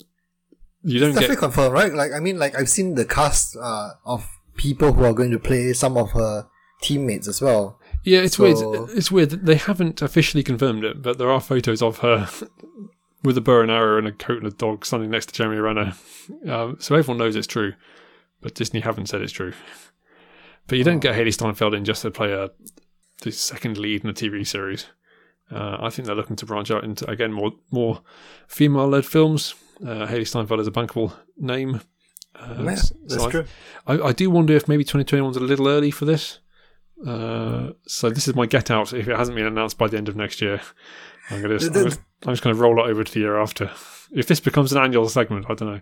you 0.82 1.00
don't 1.00 1.10
Definitely 1.14 1.36
get 1.36 1.40
confirmed, 1.40 1.72
right? 1.72 1.92
Like 1.94 2.12
I 2.12 2.20
mean, 2.20 2.38
like 2.38 2.54
I've 2.58 2.68
seen 2.68 2.94
the 2.94 3.04
cast 3.06 3.56
uh, 3.56 3.90
of 4.04 4.28
people 4.56 4.92
who 4.92 5.04
are 5.04 5.14
going 5.14 5.30
to 5.30 5.38
play 5.38 5.72
some 5.72 5.96
of 5.96 6.10
her 6.12 6.46
teammates 6.82 7.26
as 7.26 7.40
well. 7.40 7.80
Yeah, 8.04 8.20
it's 8.20 8.36
So- 8.36 8.42
weird. 8.42 8.90
It's 8.90 9.10
weird. 9.10 9.30
that 9.30 9.46
They 9.46 9.56
haven't 9.56 10.02
officially 10.02 10.42
confirmed 10.44 10.84
it, 10.84 11.00
but 11.00 11.16
there 11.16 11.30
are 11.30 11.40
photos 11.40 11.80
of 11.80 11.98
her 11.98 12.28
with 13.24 13.36
a 13.36 13.40
bow 13.40 13.60
and 13.62 13.70
arrow 13.70 13.98
and 13.98 14.06
a 14.06 14.12
coat 14.12 14.38
and 14.38 14.46
a 14.46 14.54
dog 14.54 14.84
standing 14.86 15.10
next 15.10 15.26
to 15.26 15.32
Jeremy 15.34 15.56
Renner. 15.58 15.94
Um, 16.48 16.76
so 16.78 16.94
everyone 16.94 17.18
knows 17.18 17.34
it's 17.36 17.46
true, 17.46 17.72
but 18.40 18.54
Disney 18.54 18.80
haven't 18.80 19.06
said 19.06 19.22
it's 19.22 19.32
true. 19.32 19.52
But 20.66 20.78
you 20.78 20.84
don't 20.84 21.00
get 21.00 21.14
Hailee 21.14 21.32
Steinfeld 21.34 21.74
in 21.74 21.84
just 21.84 22.02
to 22.02 22.10
play 22.10 22.32
a 22.32 22.50
the 23.22 23.30
second 23.32 23.78
lead 23.78 24.04
in 24.04 24.10
a 24.10 24.14
TV 24.14 24.46
series. 24.46 24.86
Uh, 25.50 25.76
I 25.80 25.90
think 25.90 26.06
they're 26.06 26.16
looking 26.16 26.36
to 26.36 26.46
branch 26.46 26.70
out 26.70 26.84
into 26.84 27.08
again 27.10 27.32
more 27.32 27.52
more 27.70 28.02
female 28.48 28.88
led 28.88 29.04
films. 29.06 29.54
Uh, 29.82 30.06
Hailee 30.06 30.26
Steinfeld 30.26 30.60
is 30.60 30.66
a 30.66 30.70
bankable 30.72 31.12
name. 31.36 31.80
Uh, 32.34 32.62
Yeah, 32.64 32.74
so 32.76 32.94
that's 33.06 33.24
I- 33.24 33.30
true. 33.30 33.44
I, 33.86 33.92
I 34.00 34.12
do 34.12 34.30
wonder 34.30 34.54
if 34.54 34.66
maybe 34.68 34.84
2021's 34.84 35.36
a 35.36 35.40
little 35.40 35.68
early 35.68 35.90
for 35.90 36.04
this. 36.04 36.38
Uh, 37.06 37.70
so 37.86 38.08
this 38.08 38.26
is 38.28 38.34
my 38.34 38.46
get 38.46 38.70
out. 38.70 38.92
If 38.92 39.06
it 39.08 39.16
hasn't 39.16 39.36
been 39.36 39.46
announced 39.46 39.76
by 39.78 39.88
the 39.88 39.96
end 39.98 40.08
of 40.08 40.16
next 40.16 40.40
year, 40.40 40.60
I'm 41.30 41.42
gonna. 41.42 41.58
The- 41.58 41.98
I'm, 42.24 42.32
just, 42.32 42.42
going 42.42 42.54
to 42.54 42.60
roll 42.60 42.78
it 42.84 42.90
over 42.90 43.04
to 43.04 43.12
the 43.12 43.20
year 43.20 43.38
after. 43.38 43.70
If 44.12 44.26
this 44.26 44.40
becomes 44.40 44.72
an 44.72 44.82
annual 44.82 45.08
segment, 45.08 45.46
I 45.48 45.54
don't 45.54 45.68
know. 45.68 45.80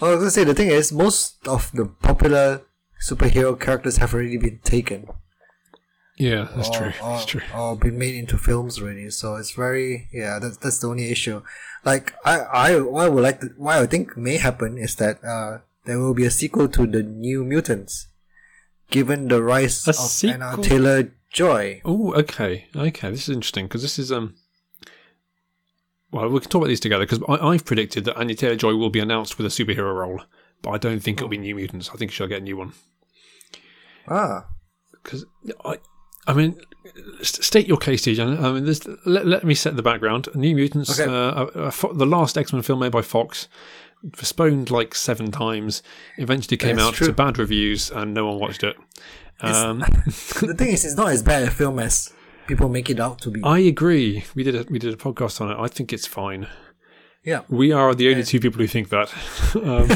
Well, 0.00 0.10
I 0.10 0.14
was 0.14 0.20
gonna 0.20 0.30
say 0.30 0.44
the 0.44 0.54
thing 0.54 0.68
is, 0.68 0.92
most 0.92 1.46
of 1.48 1.72
the 1.72 1.86
popular 1.86 2.62
superhero 3.04 3.58
characters 3.58 3.96
have 3.96 4.14
already 4.14 4.36
been 4.36 4.60
taken. 4.62 5.08
Yeah, 6.18 6.48
that's 6.54 6.68
or, 6.68 6.72
true. 6.72 6.92
Or, 7.02 7.12
That's 7.12 7.24
true. 7.26 7.40
or 7.54 7.76
been 7.76 7.98
made 7.98 8.16
into 8.16 8.38
films 8.38 8.80
already. 8.80 9.08
So 9.10 9.36
it's 9.36 9.52
very 9.52 10.08
yeah. 10.12 10.40
That's 10.40 10.56
that's 10.56 10.80
the 10.80 10.88
only 10.88 11.10
issue. 11.10 11.42
Like 11.84 12.12
I 12.24 12.40
I 12.40 12.80
what 12.80 13.06
I 13.06 13.08
would 13.08 13.22
like 13.22 13.40
to, 13.40 13.48
what 13.56 13.78
I 13.78 13.86
think 13.86 14.16
may 14.16 14.36
happen 14.36 14.78
is 14.78 14.96
that 14.96 15.22
uh 15.24 15.58
there 15.84 15.98
will 15.98 16.14
be 16.14 16.26
a 16.26 16.30
sequel 16.30 16.68
to 16.68 16.86
the 16.86 17.04
New 17.04 17.44
Mutants, 17.44 18.08
given 18.90 19.28
the 19.28 19.42
rise 19.42 19.86
A 19.86 19.90
of 19.90 20.24
Anna? 20.24 20.62
Taylor 20.62 21.12
Joy. 21.30 21.80
Oh, 21.84 22.12
okay, 22.14 22.66
okay. 22.74 23.10
This 23.10 23.28
is 23.28 23.34
interesting 23.34 23.66
because 23.66 23.82
this 23.82 23.98
is 23.98 24.10
um. 24.10 24.34
Well, 26.10 26.28
we 26.30 26.40
can 26.40 26.48
talk 26.48 26.60
about 26.60 26.68
these 26.68 26.80
together 26.80 27.04
because 27.06 27.22
I've 27.28 27.64
predicted 27.64 28.04
that 28.06 28.16
Anya 28.16 28.34
Taylor 28.34 28.56
Joy 28.56 28.74
will 28.74 28.90
be 28.90 29.00
announced 29.00 29.36
with 29.36 29.46
a 29.46 29.50
superhero 29.50 29.94
role, 29.94 30.22
but 30.62 30.70
I 30.70 30.78
don't 30.78 31.00
think 31.00 31.18
it'll 31.18 31.28
be 31.28 31.38
New 31.38 31.54
Mutants. 31.54 31.90
I 31.92 31.96
think 31.96 32.12
she'll 32.12 32.26
get 32.26 32.40
a 32.40 32.44
new 32.44 32.56
one. 32.56 32.72
Ah, 34.08 34.46
because 34.92 35.26
I, 35.64 35.78
I 36.26 36.32
mean, 36.32 36.58
state 37.22 37.66
your 37.68 37.76
case, 37.76 38.02
TJ. 38.06 38.42
I 38.42 38.52
mean, 38.52 38.64
there's, 38.64 38.86
let, 39.04 39.26
let 39.26 39.44
me 39.44 39.54
set 39.54 39.76
the 39.76 39.82
background. 39.82 40.28
New 40.34 40.54
Mutants, 40.54 40.98
Okay. 40.98 41.10
uh, 41.12 41.70
the 41.92 42.06
last 42.06 42.38
X 42.38 42.52
Men 42.54 42.62
film 42.62 42.78
made 42.80 42.92
by 42.92 43.02
Fox, 43.02 43.48
postponed 44.12 44.70
like 44.70 44.94
seven 44.94 45.30
times. 45.30 45.82
Eventually 46.16 46.56
came 46.56 46.76
That's 46.76 46.88
out 46.88 46.94
true. 46.94 47.08
to 47.08 47.12
bad 47.12 47.36
reviews, 47.38 47.90
and 47.90 48.14
no 48.14 48.26
one 48.26 48.38
watched 48.38 48.64
it. 48.64 48.76
Um, 49.40 49.80
the 50.06 50.54
thing 50.56 50.68
is, 50.68 50.84
it's 50.86 50.96
not 50.96 51.08
as 51.08 51.22
bad 51.22 51.42
a 51.42 51.50
film 51.50 51.78
as 51.78 52.12
people 52.48 52.68
make 52.68 52.90
it 52.90 52.98
out 52.98 53.20
to 53.20 53.30
be. 53.30 53.40
I 53.44 53.58
agree. 53.60 54.24
We 54.34 54.42
did 54.42 54.56
a, 54.56 54.64
we 54.68 54.78
did 54.80 54.92
a 54.92 54.96
podcast 54.96 55.40
on 55.40 55.50
it. 55.50 55.56
I 55.58 55.68
think 55.68 55.92
it's 55.92 56.06
fine. 56.06 56.48
yeah, 57.24 57.42
We 57.48 57.72
are 57.72 57.94
the 57.94 58.10
only 58.10 58.22
two 58.24 58.40
people 58.40 58.58
who 58.60 58.66
think 58.66 58.88
that. 58.88 59.12
Um, 59.54 59.88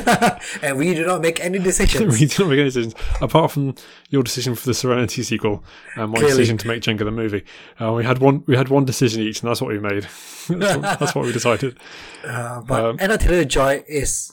and 0.63 0.79
we 0.79 0.95
do 0.95 1.05
not 1.07 1.21
make 1.21 1.39
any 1.45 1.59
decisions. 1.59 2.19
we 2.21 2.27
don't 2.27 2.49
make 2.49 2.59
any 2.59 2.69
decisions 2.69 2.95
apart 3.21 3.51
from 3.53 3.75
your 4.09 4.23
decision 4.23 4.55
for 4.55 4.67
the 4.67 4.73
Serenity 4.75 5.23
sequel 5.23 5.63
and 5.95 6.11
my 6.11 6.19
Clearly. 6.19 6.33
decision 6.39 6.57
to 6.59 6.69
make 6.69 6.83
Jenga 6.83 7.05
the 7.05 7.11
movie. 7.11 7.45
Uh, 7.81 7.93
we 7.93 8.03
had 8.05 8.19
one. 8.19 8.43
We 8.47 8.57
had 8.57 8.69
one 8.71 8.85
decision 8.87 9.21
each, 9.23 9.43
and 9.43 9.51
that's 9.51 9.61
what 9.61 9.71
we 9.73 9.79
made. 9.79 10.05
that's, 10.49 10.49
what, 10.49 10.99
that's 11.01 11.15
what 11.15 11.25
we 11.27 11.33
decided. 11.33 11.79
Uh, 12.25 12.61
but 12.63 12.85
Um, 12.85 12.97
Anna 12.99 13.19
Taylor 13.19 13.45
Joy 13.45 13.85
is 13.87 14.33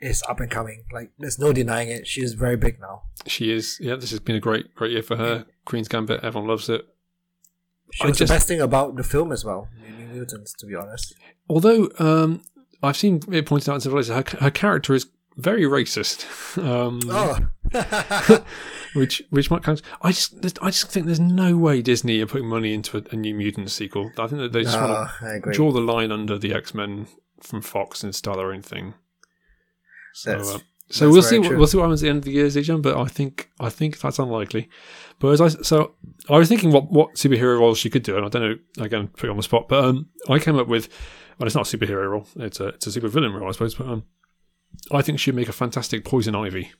is 0.00 0.22
up 0.28 0.40
and 0.40 0.50
coming. 0.50 0.84
Like 0.92 1.10
there's 1.18 1.38
no 1.38 1.52
denying 1.52 1.88
it. 1.88 2.06
She 2.06 2.22
is 2.22 2.32
very 2.32 2.56
big 2.56 2.80
now. 2.80 3.02
She 3.26 3.52
is. 3.52 3.78
Yeah, 3.80 3.96
this 3.96 4.10
has 4.10 4.20
been 4.20 4.36
a 4.36 4.40
great, 4.40 4.74
great 4.74 4.92
year 4.92 5.02
for 5.02 5.16
her. 5.16 5.44
Queen's 5.66 5.88
Gambit. 5.88 6.24
Everyone 6.24 6.48
loves 6.48 6.68
it. 6.70 6.86
She 7.92 8.04
I 8.04 8.08
was 8.08 8.18
just- 8.18 8.28
the 8.28 8.34
best 8.34 8.48
thing 8.48 8.60
about 8.60 8.96
the 8.96 9.04
film 9.04 9.32
as 9.32 9.44
well. 9.44 9.68
New 9.98 10.06
Mutants, 10.06 10.52
to 10.54 10.66
be 10.66 10.74
honest. 10.74 11.14
Although 11.48 11.90
um, 11.98 12.42
I've 12.82 12.96
seen 12.96 13.20
it 13.30 13.46
pointed 13.46 13.68
out 13.68 13.76
in 13.76 13.80
several 13.80 14.02
places, 14.02 14.32
her, 14.32 14.38
her 14.44 14.50
character 14.50 14.94
is 14.94 15.06
very 15.36 15.62
racist. 15.64 16.26
Um, 16.56 17.00
Oh, 17.06 17.38
which 18.94 19.22
which 19.30 19.50
might 19.50 19.64
kind 19.64 19.76
of, 19.78 19.84
I 20.02 20.12
just 20.12 20.34
I 20.62 20.66
just 20.66 20.88
think 20.92 21.06
there's 21.06 21.18
no 21.18 21.56
way 21.56 21.82
Disney 21.82 22.20
are 22.20 22.26
putting 22.26 22.46
money 22.46 22.72
into 22.72 22.98
a, 22.98 23.02
a 23.10 23.16
New 23.16 23.34
Mutants 23.34 23.72
sequel. 23.72 24.12
I 24.18 24.28
think 24.28 24.40
that 24.40 24.52
they 24.52 24.62
just 24.62 24.78
want 24.80 25.10
no, 25.20 25.40
to 25.40 25.50
draw 25.52 25.72
the 25.72 25.80
line 25.80 26.12
under 26.12 26.38
the 26.38 26.54
X 26.54 26.74
Men 26.74 27.08
from 27.40 27.60
Fox 27.60 28.04
and 28.04 28.14
start 28.14 28.36
their 28.36 28.52
own 28.52 28.62
thing. 28.62 28.94
So, 30.14 30.38
uh, 30.38 30.58
so 30.90 31.10
we'll 31.10 31.22
see. 31.22 31.40
What, 31.40 31.56
we'll 31.56 31.66
see 31.66 31.76
what 31.76 31.84
happens 31.84 32.02
at 32.02 32.06
the 32.06 32.10
end 32.10 32.18
of 32.18 32.24
the 32.24 32.30
year, 32.30 32.46
Zijan. 32.46 32.80
But 32.80 32.96
I 32.96 33.06
think 33.06 33.50
I 33.58 33.68
think 33.68 33.98
that's 33.98 34.20
unlikely. 34.20 34.68
But 35.18 35.28
as 35.28 35.40
I 35.40 35.48
so 35.48 35.94
I 36.28 36.38
was 36.38 36.48
thinking 36.48 36.70
what 36.72 36.90
what 36.90 37.14
superhero 37.14 37.58
role 37.58 37.74
she 37.74 37.90
could 37.90 38.02
do, 38.02 38.16
and 38.16 38.26
I 38.26 38.28
don't 38.28 38.42
know. 38.42 38.84
Again, 38.84 39.08
put 39.08 39.24
you 39.24 39.30
on 39.30 39.36
the 39.36 39.42
spot, 39.42 39.68
but 39.68 39.84
um, 39.84 40.08
I 40.28 40.38
came 40.38 40.56
up 40.56 40.68
with. 40.68 40.88
Well, 41.38 41.46
it's 41.46 41.56
not 41.56 41.72
a 41.72 41.76
superhero 41.76 42.10
role; 42.10 42.26
it's 42.36 42.60
a 42.60 42.68
it's 42.68 42.86
a 42.86 42.90
supervillain 43.00 43.38
role, 43.38 43.48
I 43.48 43.52
suppose. 43.52 43.74
But 43.74 43.88
um, 43.88 44.04
I 44.92 45.02
think 45.02 45.18
she'd 45.18 45.34
make 45.34 45.48
a 45.48 45.52
fantastic 45.52 46.04
Poison 46.04 46.34
Ivy. 46.34 46.70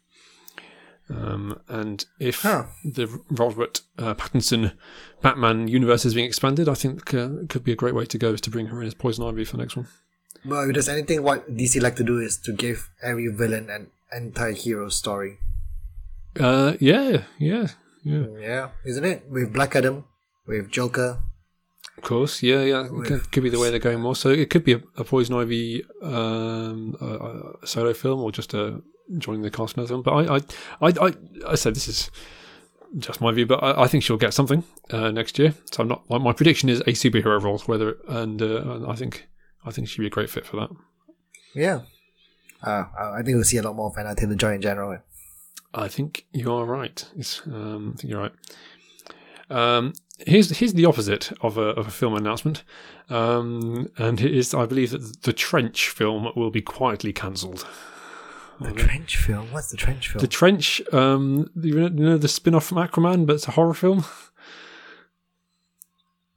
Um, 1.10 1.60
and 1.68 2.04
if 2.18 2.42
Huh. 2.42 2.64
the 2.82 3.06
Robert 3.30 3.82
uh, 3.98 4.14
Pattinson 4.14 4.72
Batman 5.20 5.68
universe 5.68 6.04
is 6.06 6.14
being 6.14 6.26
expanded, 6.26 6.68
I 6.68 6.74
think 6.74 7.12
uh, 7.12 7.40
it 7.42 7.50
could 7.50 7.62
be 7.64 7.72
a 7.72 7.76
great 7.76 7.94
way 7.94 8.06
to 8.06 8.16
go 8.18 8.32
is 8.32 8.40
to 8.42 8.50
bring 8.50 8.66
her 8.66 8.80
in 8.80 8.86
as 8.86 8.94
Poison 8.94 9.24
Ivy 9.26 9.44
for 9.44 9.56
the 9.56 9.62
next 9.62 9.76
one. 9.76 9.88
But 10.46 10.68
if 10.68 10.72
there's 10.74 10.88
anything 10.88 11.22
what 11.22 11.54
DC 11.54 11.80
like 11.82 11.96
to 11.96 12.04
do 12.04 12.18
is 12.18 12.38
to 12.38 12.52
give 12.52 12.88
every 13.02 13.28
villain 13.28 13.68
an 13.70 13.88
anti-hero 14.12 14.88
story. 14.88 15.38
Uh, 16.40 16.74
yeah, 16.80 17.24
yeah, 17.38 17.68
yeah. 18.04 18.26
Yeah, 18.38 18.68
isn't 18.84 19.04
it? 19.04 19.24
With 19.28 19.52
Black 19.52 19.74
Adam, 19.74 20.04
with 20.46 20.70
Joker. 20.70 21.20
Of 21.96 22.02
course, 22.04 22.42
yeah, 22.42 22.62
yeah. 22.62 22.84
It 22.84 23.04
could, 23.04 23.32
could 23.32 23.42
be 23.42 23.50
the 23.50 23.58
way 23.58 23.70
they're 23.70 23.78
going 23.78 24.00
more. 24.00 24.16
So 24.16 24.28
it 24.30 24.50
could 24.50 24.64
be 24.64 24.72
a, 24.74 24.82
a 24.96 25.04
Poison 25.04 25.36
Ivy 25.36 25.84
um, 26.02 26.96
a, 27.00 27.62
a 27.62 27.66
solo 27.66 27.94
film 27.94 28.20
or 28.20 28.32
just 28.32 28.52
a 28.52 28.82
joining 29.18 29.42
the 29.42 29.50
cast 29.50 29.76
another 29.76 29.88
film. 29.88 30.02
But 30.02 30.12
I, 30.12 30.36
I, 30.36 30.40
I, 30.80 31.06
I, 31.06 31.14
I 31.48 31.54
said 31.54 31.74
this 31.74 31.88
is 31.88 32.10
just 32.98 33.20
my 33.20 33.32
view, 33.32 33.46
but 33.46 33.62
I, 33.62 33.84
I 33.84 33.86
think 33.86 34.02
she'll 34.02 34.16
get 34.16 34.34
something 34.34 34.64
uh, 34.90 35.10
next 35.10 35.38
year. 35.38 35.54
So 35.70 35.82
I'm 35.82 35.88
not. 35.88 36.08
My, 36.10 36.18
my 36.18 36.32
prediction 36.32 36.68
is 36.68 36.80
a 36.80 36.92
superhero 36.92 37.40
role, 37.40 37.58
whether 37.66 37.96
and 38.08 38.42
uh, 38.42 38.88
I 38.88 38.96
think 38.96 39.28
I 39.64 39.70
think 39.70 39.88
she'd 39.88 40.00
be 40.00 40.06
a 40.06 40.10
great 40.10 40.30
fit 40.30 40.46
for 40.46 40.56
that. 40.56 40.70
Yeah. 41.54 41.82
Uh, 42.62 42.84
I 42.98 43.18
I 43.18 43.22
think 43.22 43.36
we'll 43.36 43.44
see 43.44 43.58
a 43.58 43.62
lot 43.62 43.76
more 43.76 43.90
of 43.90 43.98
Anna 43.98 44.14
Taylor 44.14 44.34
Joy 44.34 44.54
in 44.54 44.62
general. 44.62 44.98
I 45.74 45.88
think 45.88 46.26
you 46.32 46.52
are 46.52 46.64
right. 46.64 47.04
It's, 47.16 47.42
um, 47.46 47.94
I 47.94 48.00
think 48.00 48.10
you're 48.10 48.20
right. 48.20 48.32
Um, 49.50 49.92
here's 50.26 50.56
here's 50.58 50.72
the 50.74 50.86
opposite 50.86 51.32
of 51.40 51.58
a 51.58 51.68
of 51.70 51.88
a 51.88 51.90
film 51.90 52.14
announcement, 52.14 52.62
um, 53.10 53.90
and 53.98 54.20
it 54.20 54.34
is 54.34 54.54
I 54.54 54.66
believe 54.66 54.90
that 54.90 55.22
the 55.22 55.32
Trench 55.32 55.90
film 55.90 56.30
will 56.34 56.50
be 56.50 56.62
quietly 56.62 57.12
cancelled. 57.12 57.66
The 58.60 58.72
Trench 58.72 59.16
film? 59.16 59.52
What's 59.52 59.70
the 59.70 59.76
Trench 59.76 60.08
film? 60.08 60.20
The 60.20 60.28
Trench, 60.28 60.80
um, 60.92 61.50
you 61.60 61.74
know, 61.74 61.86
you 61.86 62.04
know 62.10 62.16
the 62.16 62.28
spin 62.28 62.54
off 62.54 62.64
from 62.64 62.78
Aquaman, 62.78 63.26
but 63.26 63.34
it's 63.34 63.48
a 63.48 63.52
horror 63.52 63.74
film. 63.74 64.04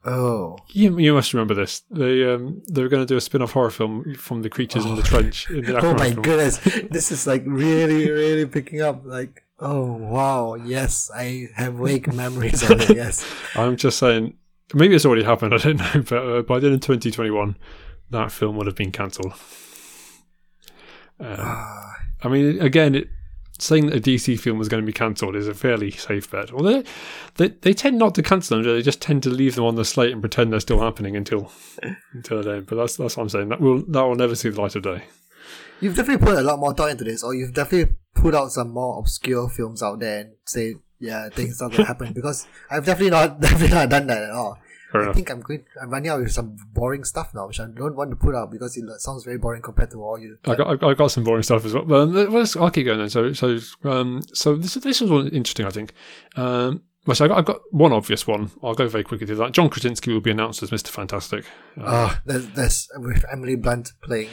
Oh. 0.08 0.56
You, 0.68 0.98
you 0.98 1.12
must 1.14 1.32
remember 1.32 1.54
this. 1.54 1.80
They 1.90 2.24
um, 2.32 2.62
they 2.68 2.82
were 2.82 2.88
going 2.88 3.02
to 3.02 3.06
do 3.06 3.16
a 3.16 3.20
spin 3.20 3.42
off 3.42 3.52
horror 3.52 3.70
film 3.70 4.14
from 4.14 4.42
the 4.42 4.50
creatures 4.50 4.84
in 4.84 4.96
the 4.96 5.02
trench. 5.02 5.48
In 5.50 5.64
the 5.64 5.78
Oh 5.84 5.94
my 5.94 6.10
film. 6.10 6.22
goodness. 6.22 6.58
This 6.90 7.12
is 7.12 7.26
like 7.26 7.42
really, 7.46 8.10
really 8.10 8.46
picking 8.46 8.80
up. 8.82 9.02
Like, 9.04 9.44
oh 9.60 9.92
wow. 9.92 10.54
Yes, 10.54 11.10
I 11.14 11.48
have 11.54 11.74
vague 11.74 12.12
memories 12.22 12.62
of 12.68 12.80
it. 12.80 12.96
Yes. 12.96 13.24
I'm 13.54 13.76
just 13.76 13.98
saying, 13.98 14.34
maybe 14.74 14.94
it's 14.94 15.04
already 15.06 15.24
happened. 15.24 15.54
I 15.58 15.58
don't 15.58 15.76
know, 15.78 16.02
but 16.08 16.16
uh, 16.28 16.42
by 16.42 16.58
then 16.58 16.72
in 16.72 16.80
2021, 16.80 17.56
that 18.10 18.32
film 18.32 18.56
would 18.56 18.66
have 18.66 18.76
been 18.76 18.92
cancelled. 18.92 19.34
Um, 21.20 21.36
Ah, 21.38 21.94
I 22.22 22.28
mean, 22.28 22.60
again, 22.60 22.94
it, 22.94 23.08
saying 23.58 23.86
that 23.86 23.96
a 23.96 24.00
DC 24.00 24.38
film 24.38 24.58
was 24.58 24.68
going 24.68 24.82
to 24.82 24.86
be 24.86 24.92
cancelled 24.92 25.36
is 25.36 25.48
a 25.48 25.54
fairly 25.54 25.90
safe 25.90 26.30
bet. 26.30 26.52
Although 26.52 26.82
they, 27.36 27.48
they 27.48 27.72
tend 27.72 27.98
not 27.98 28.14
to 28.16 28.22
cancel 28.22 28.62
them; 28.62 28.66
they 28.66 28.82
just 28.82 29.00
tend 29.00 29.22
to 29.24 29.30
leave 29.30 29.54
them 29.54 29.64
on 29.64 29.74
the 29.74 29.84
slate 29.84 30.12
and 30.12 30.22
pretend 30.22 30.52
they're 30.52 30.60
still 30.60 30.80
happening 30.80 31.16
until 31.16 31.50
until 32.12 32.42
the 32.42 32.56
end. 32.56 32.66
But 32.66 32.76
that's 32.76 32.96
that's 32.96 33.16
what 33.16 33.24
I'm 33.24 33.28
saying. 33.28 33.48
That 33.48 33.60
will 33.60 33.82
that 33.88 34.02
will 34.02 34.14
never 34.14 34.34
see 34.34 34.48
the 34.48 34.60
light 34.60 34.76
of 34.76 34.82
day. 34.82 35.04
you've 35.80 35.96
definitely 35.96 36.24
put 36.24 36.38
a 36.38 36.42
lot 36.42 36.58
more 36.58 36.74
thought 36.74 36.90
into 36.90 37.04
this, 37.04 37.22
or 37.22 37.34
you've 37.34 37.54
definitely 37.54 37.94
put 38.14 38.34
out 38.34 38.50
some 38.50 38.70
more 38.70 38.98
obscure 38.98 39.48
films 39.48 39.82
out 39.82 40.00
there 40.00 40.20
and 40.20 40.30
say, 40.46 40.74
yeah, 40.98 41.28
things 41.28 41.60
are 41.62 41.68
gonna 41.68 41.84
happen. 41.84 42.12
Because 42.12 42.46
I've 42.70 42.84
definitely 42.84 43.10
not, 43.10 43.40
definitely 43.40 43.74
not 43.74 43.88
done 43.88 44.06
that 44.08 44.22
at 44.24 44.30
all. 44.30 44.58
Fair 44.92 45.00
I 45.00 45.04
enough. 45.04 45.16
think 45.16 45.30
I'm 45.30 45.40
going. 45.40 45.64
I'm 45.82 45.90
running 45.90 46.08
out 46.10 46.20
with 46.20 46.32
some 46.32 46.56
boring 46.72 47.04
stuff 47.04 47.34
now, 47.34 47.46
which 47.46 47.60
I 47.60 47.66
don't 47.66 47.94
want 47.94 48.10
to 48.10 48.16
put 48.16 48.34
out 48.34 48.50
because 48.50 48.76
it 48.76 48.84
sounds 49.00 49.24
very 49.24 49.36
boring 49.38 49.60
compared 49.62 49.90
to 49.90 50.02
all 50.02 50.18
you. 50.18 50.38
I 50.46 50.54
got 50.54 50.82
I 50.82 50.94
got 50.94 51.08
some 51.10 51.24
boring 51.24 51.42
stuff 51.42 51.64
as 51.66 51.74
well. 51.74 51.84
But 51.84 52.00
um, 52.02 52.32
let's, 52.32 52.56
I'll 52.56 52.70
keep 52.70 52.86
going 52.86 52.98
then. 52.98 53.10
So 53.10 53.32
so 53.32 53.58
um 53.84 54.22
so 54.32 54.56
this 54.56 54.74
this 54.74 55.00
was 55.00 55.10
one 55.10 55.28
interesting. 55.28 55.66
I 55.66 55.70
think. 55.70 55.92
Um, 56.36 56.82
well, 57.06 57.14
so 57.14 57.24
I 57.24 57.28
got, 57.28 57.38
I 57.38 57.42
got 57.42 57.60
one 57.70 57.92
obvious 57.92 58.26
one. 58.26 58.50
I'll 58.62 58.74
go 58.74 58.86
very 58.86 59.02
quickly 59.04 59.26
through 59.26 59.36
that. 59.36 59.52
John 59.52 59.70
Krasinski 59.70 60.12
will 60.12 60.20
be 60.20 60.30
announced 60.30 60.62
as 60.62 60.70
Mister 60.70 60.90
Fantastic. 60.90 61.46
Uh, 61.78 61.84
Ah, 61.86 62.22
there's, 62.26 62.48
there's 62.50 62.88
with 62.96 63.24
Emily 63.32 63.56
Blunt 63.56 63.92
playing. 64.02 64.28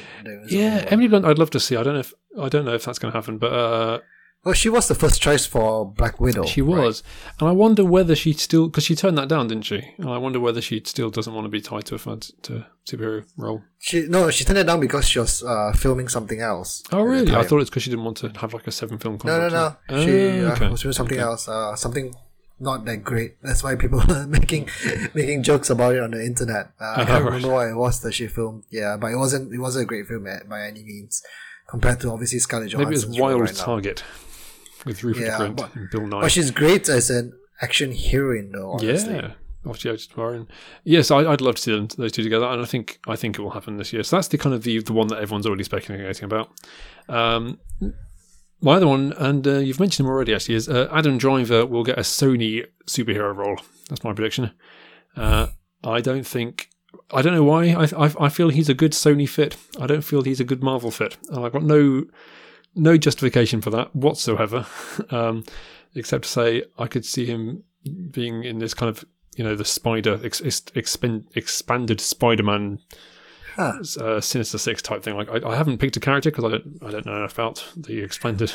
yeah. 0.48 0.86
Emily 0.90 1.08
Blunt. 1.08 1.26
I'd 1.26 1.38
love 1.40 1.52
to 1.52 1.60
see. 1.60 1.78
I 1.78 1.84
don't 1.84 1.94
know 1.94 2.00
if 2.02 2.14
I 2.42 2.50
don't 2.50 2.66
know 2.66 2.74
if 2.74 2.84
that's 2.84 3.00
going 3.00 3.12
to 3.14 3.18
happen, 3.18 3.38
but 3.38 3.54
uh, 3.54 4.00
Well, 4.46 4.54
she 4.54 4.70
was 4.70 4.88
the 4.88 4.94
first 4.94 5.22
choice 5.24 5.46
for 5.48 5.92
Black 5.92 6.20
Widow. 6.20 6.46
She 6.46 6.62
right? 6.62 6.84
was, 6.84 7.02
and 7.40 7.50
I 7.50 7.52
wonder 7.52 7.84
whether 7.84 8.16
she 8.16 8.32
still 8.34 8.68
because 8.68 8.84
she 8.84 8.96
turned 8.96 9.18
that 9.18 9.28
down, 9.28 9.48
didn't 9.48 9.66
she? 9.66 9.82
And 9.98 10.08
I 10.08 10.20
wonder 10.20 10.40
whether 10.40 10.62
she 10.62 10.82
still 10.86 11.10
doesn't 11.10 11.34
want 11.34 11.46
to 11.46 11.50
be 11.50 11.62
tied 11.62 11.86
to 11.86 11.96
a 11.96 11.98
fan- 11.98 12.20
to 12.44 12.66
superhero 12.88 13.26
role. 13.38 13.64
She 13.80 14.06
no, 14.08 14.30
she 14.30 14.44
turned 14.46 14.60
it 14.60 14.66
down 14.66 14.80
because 14.80 15.08
she 15.10 15.18
was 15.18 15.42
uh, 15.42 15.74
filming 15.76 16.08
something 16.08 16.42
else. 16.42 16.84
Oh, 16.92 17.02
really? 17.02 17.34
I 17.36 17.44
thought 17.44 17.60
it's 17.62 17.72
because 17.72 17.82
she 17.84 17.90
didn't 17.90 18.06
want 18.06 18.18
to 18.18 18.30
have 18.40 18.54
like 18.54 18.68
a 18.68 18.72
seven 18.72 19.00
film 19.00 19.18
Contract. 19.18 19.52
No, 19.52 19.76
no, 19.90 19.98
no. 19.98 20.06
She 20.06 20.12
Oh, 20.44 20.50
uh, 20.50 20.52
okay. 20.54 20.70
was 20.70 20.82
doing 20.84 20.94
something 20.94 21.18
Okay. 21.18 21.24
else. 21.26 21.48
Uh, 21.50 21.76
something 21.76 22.14
not 22.60 22.86
that 22.86 23.04
great. 23.04 23.36
That's 23.42 23.64
why 23.64 23.76
people 23.76 24.00
are 24.12 24.28
making 24.28 24.70
making 25.16 25.42
jokes 25.42 25.72
about 25.72 25.96
it 25.96 26.04
on 26.04 26.12
the 26.12 26.24
internet. 26.24 26.70
Uh, 26.80 26.94
I 26.98 27.06
can't 27.06 27.10
right. 27.10 27.24
remember 27.26 27.50
what 27.52 27.68
it 27.68 27.76
was 27.76 28.00
that 28.02 28.14
she 28.14 28.28
filmed. 28.28 28.64
Yeah, 28.70 28.96
but 28.98 29.12
it 29.12 29.18
wasn't. 29.18 29.52
It 29.52 29.60
wasn't 29.60 29.84
a 29.84 29.88
great 29.88 30.06
film 30.06 30.28
at, 30.28 30.48
by 30.48 30.62
any 30.68 30.84
means 30.84 31.24
compared 31.68 32.00
to 32.02 32.12
obviously 32.12 32.38
Scarlett 32.38 32.78
Maybe 32.78 32.94
it's 32.94 33.06
Wild 33.08 33.42
right 33.42 33.58
now. 33.68 33.80
With 34.86 35.04
Rupert 35.04 35.24
Yeah, 35.24 35.38
Grint 35.40 35.56
but- 35.58 35.76
and 35.76 35.90
Bill 35.90 36.02
Nighy. 36.02 36.22
But 36.22 36.32
she's 36.32 36.52
great 36.52 36.88
as 36.90 37.10
an 37.10 37.34
action 37.62 37.92
heroine, 37.94 38.52
though. 38.52 38.74
Honestly. 38.74 39.16
Yeah. 39.16 39.32
Obviously, 39.66 39.90
I 39.92 39.94
just 39.96 40.16
Warren. 40.16 40.48
Yes, 40.84 41.10
I, 41.10 41.20
I'd 41.26 41.42
love 41.42 41.56
to 41.56 41.62
see 41.62 41.72
them, 41.72 41.88
those 41.98 42.12
two 42.12 42.22
together, 42.22 42.46
and 42.46 42.62
I 42.62 42.66
think 42.66 43.00
I 43.08 43.16
think 43.16 43.40
it 43.40 43.42
will 43.42 43.50
happen 43.50 43.78
this 43.78 43.92
year. 43.92 44.04
So 44.04 44.16
that's 44.18 44.28
the 44.28 44.38
kind 44.38 44.54
of 44.54 44.62
the 44.62 44.80
the 44.80 44.94
one 44.94 45.08
that 45.08 45.18
everyone's 45.20 45.48
already 45.48 45.64
speculating 45.64 46.24
about. 46.24 46.52
Um, 47.10 47.58
my 48.62 48.76
other 48.76 48.88
one, 48.88 49.14
and 49.18 49.48
uh, 49.48 49.58
you've 49.58 49.80
mentioned 49.80 50.06
him 50.06 50.12
already, 50.12 50.36
actually, 50.36 50.54
is 50.56 50.70
uh, 50.70 50.88
Adam 50.92 51.18
Driver 51.18 51.66
will 51.66 51.84
get 51.84 51.98
a 51.98 52.02
Sony 52.02 52.66
superhero 52.86 53.36
role. 53.36 53.58
That's 53.90 54.04
my 54.04 54.14
prediction. 54.14 54.52
Uh, 55.18 55.48
I 55.84 56.00
don't 56.00 56.28
think. 56.28 56.70
I 57.12 57.24
don't 57.24 57.34
know 57.34 57.44
why. 57.44 57.70
I, 57.70 58.06
I 58.06 58.14
I 58.20 58.30
feel 58.30 58.50
he's 58.50 58.70
a 58.70 58.76
good 58.76 58.92
Sony 58.92 59.28
fit. 59.28 59.58
I 59.80 59.88
don't 59.88 60.04
feel 60.04 60.22
he's 60.22 60.40
a 60.40 60.44
good 60.46 60.62
Marvel 60.62 60.92
fit, 60.92 61.18
and 61.30 61.44
I've 61.44 61.54
got 61.54 61.64
no 61.64 62.06
no 62.76 62.98
justification 62.98 63.62
for 63.62 63.70
that 63.72 63.96
whatsoever, 63.96 64.66
um, 65.10 65.44
except 65.96 66.24
to 66.26 66.30
say 66.30 66.64
I 66.78 66.88
could 66.88 67.06
see 67.06 67.26
him 67.26 67.64
being 68.12 68.44
in 68.44 68.60
this 68.60 68.74
kind 68.74 68.90
of 68.90 69.06
you 69.36 69.44
know 69.44 69.56
the 69.56 69.66
spider 69.66 70.20
ex, 70.24 70.42
ex, 70.44 70.62
expand, 70.76 71.26
expanded 71.36 72.00
Spider-Man 72.02 72.80
Huh. 73.56 73.80
uh, 74.02 74.20
Sinister 74.22 74.58
Six 74.58 74.82
type 74.82 75.02
thing. 75.04 75.16
Like 75.16 75.30
I, 75.30 75.50
I 75.50 75.56
haven't 75.56 75.78
picked 75.78 75.96
a 75.96 76.00
character 76.02 76.30
because 76.30 76.44
I 76.46 76.50
don't 76.50 76.78
I 76.86 76.92
don't 76.92 77.06
know 77.06 77.16
enough 77.18 77.34
about 77.34 77.66
the 77.78 78.00
expanded. 78.02 78.52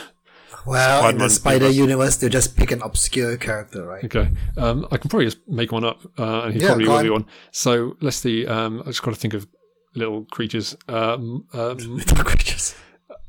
Well, 0.66 0.99
in 0.99 1.01
Spider-Man 1.01 1.29
the 1.29 1.31
Spider 1.35 1.57
universe. 1.68 1.77
universe, 1.77 2.16
they 2.16 2.29
just 2.29 2.57
pick 2.57 2.71
an 2.73 2.83
obscure 2.83 3.37
character, 3.39 3.87
right? 3.87 4.05
Okay, 4.05 4.29
um, 4.59 4.87
I 4.91 4.97
can 4.99 5.09
probably 5.09 5.27
just 5.27 5.39
make 5.49 5.71
one 5.73 5.85
up, 5.85 6.01
uh, 6.18 6.43
and 6.43 6.55
he 6.55 6.61
Yeah, 6.61 6.66
probably 6.68 6.89
will 6.89 7.03
be 7.03 7.09
on. 7.09 7.12
one. 7.12 7.27
So 7.53 7.97
let's 8.01 8.16
see. 8.16 8.47
Um, 8.47 8.81
I 8.83 8.87
just 8.87 9.01
got 9.03 9.14
to 9.14 9.21
think 9.21 9.33
of 9.33 9.47
little 9.95 10.25
creatures. 10.27 10.77
Um, 10.89 11.47
um, 11.55 11.77
Little 11.97 12.25
creatures. 12.25 12.75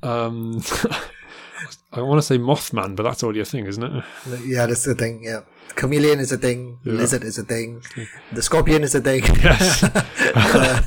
Um, 0.03 0.61
I 1.93 2.01
want 2.01 2.19
to 2.19 2.25
say 2.25 2.37
Mothman, 2.37 2.95
but 2.95 3.03
that's 3.03 3.23
already 3.23 3.41
a 3.41 3.45
thing, 3.45 3.65
isn't 3.65 3.83
it? 3.83 4.03
Yeah, 4.45 4.65
that's 4.65 4.83
the 4.85 4.95
thing. 4.95 5.23
Yeah, 5.23 5.41
chameleon 5.75 6.19
is 6.19 6.31
a 6.31 6.37
thing. 6.37 6.79
Yeah. 6.83 6.93
Lizard 6.93 7.23
is 7.23 7.37
a 7.37 7.43
thing. 7.43 7.81
The 8.31 8.41
scorpion 8.41 8.83
is 8.83 8.95
a 8.95 9.01
thing. 9.01 9.23
Yes. 9.43 9.83
Uh, 9.83 10.81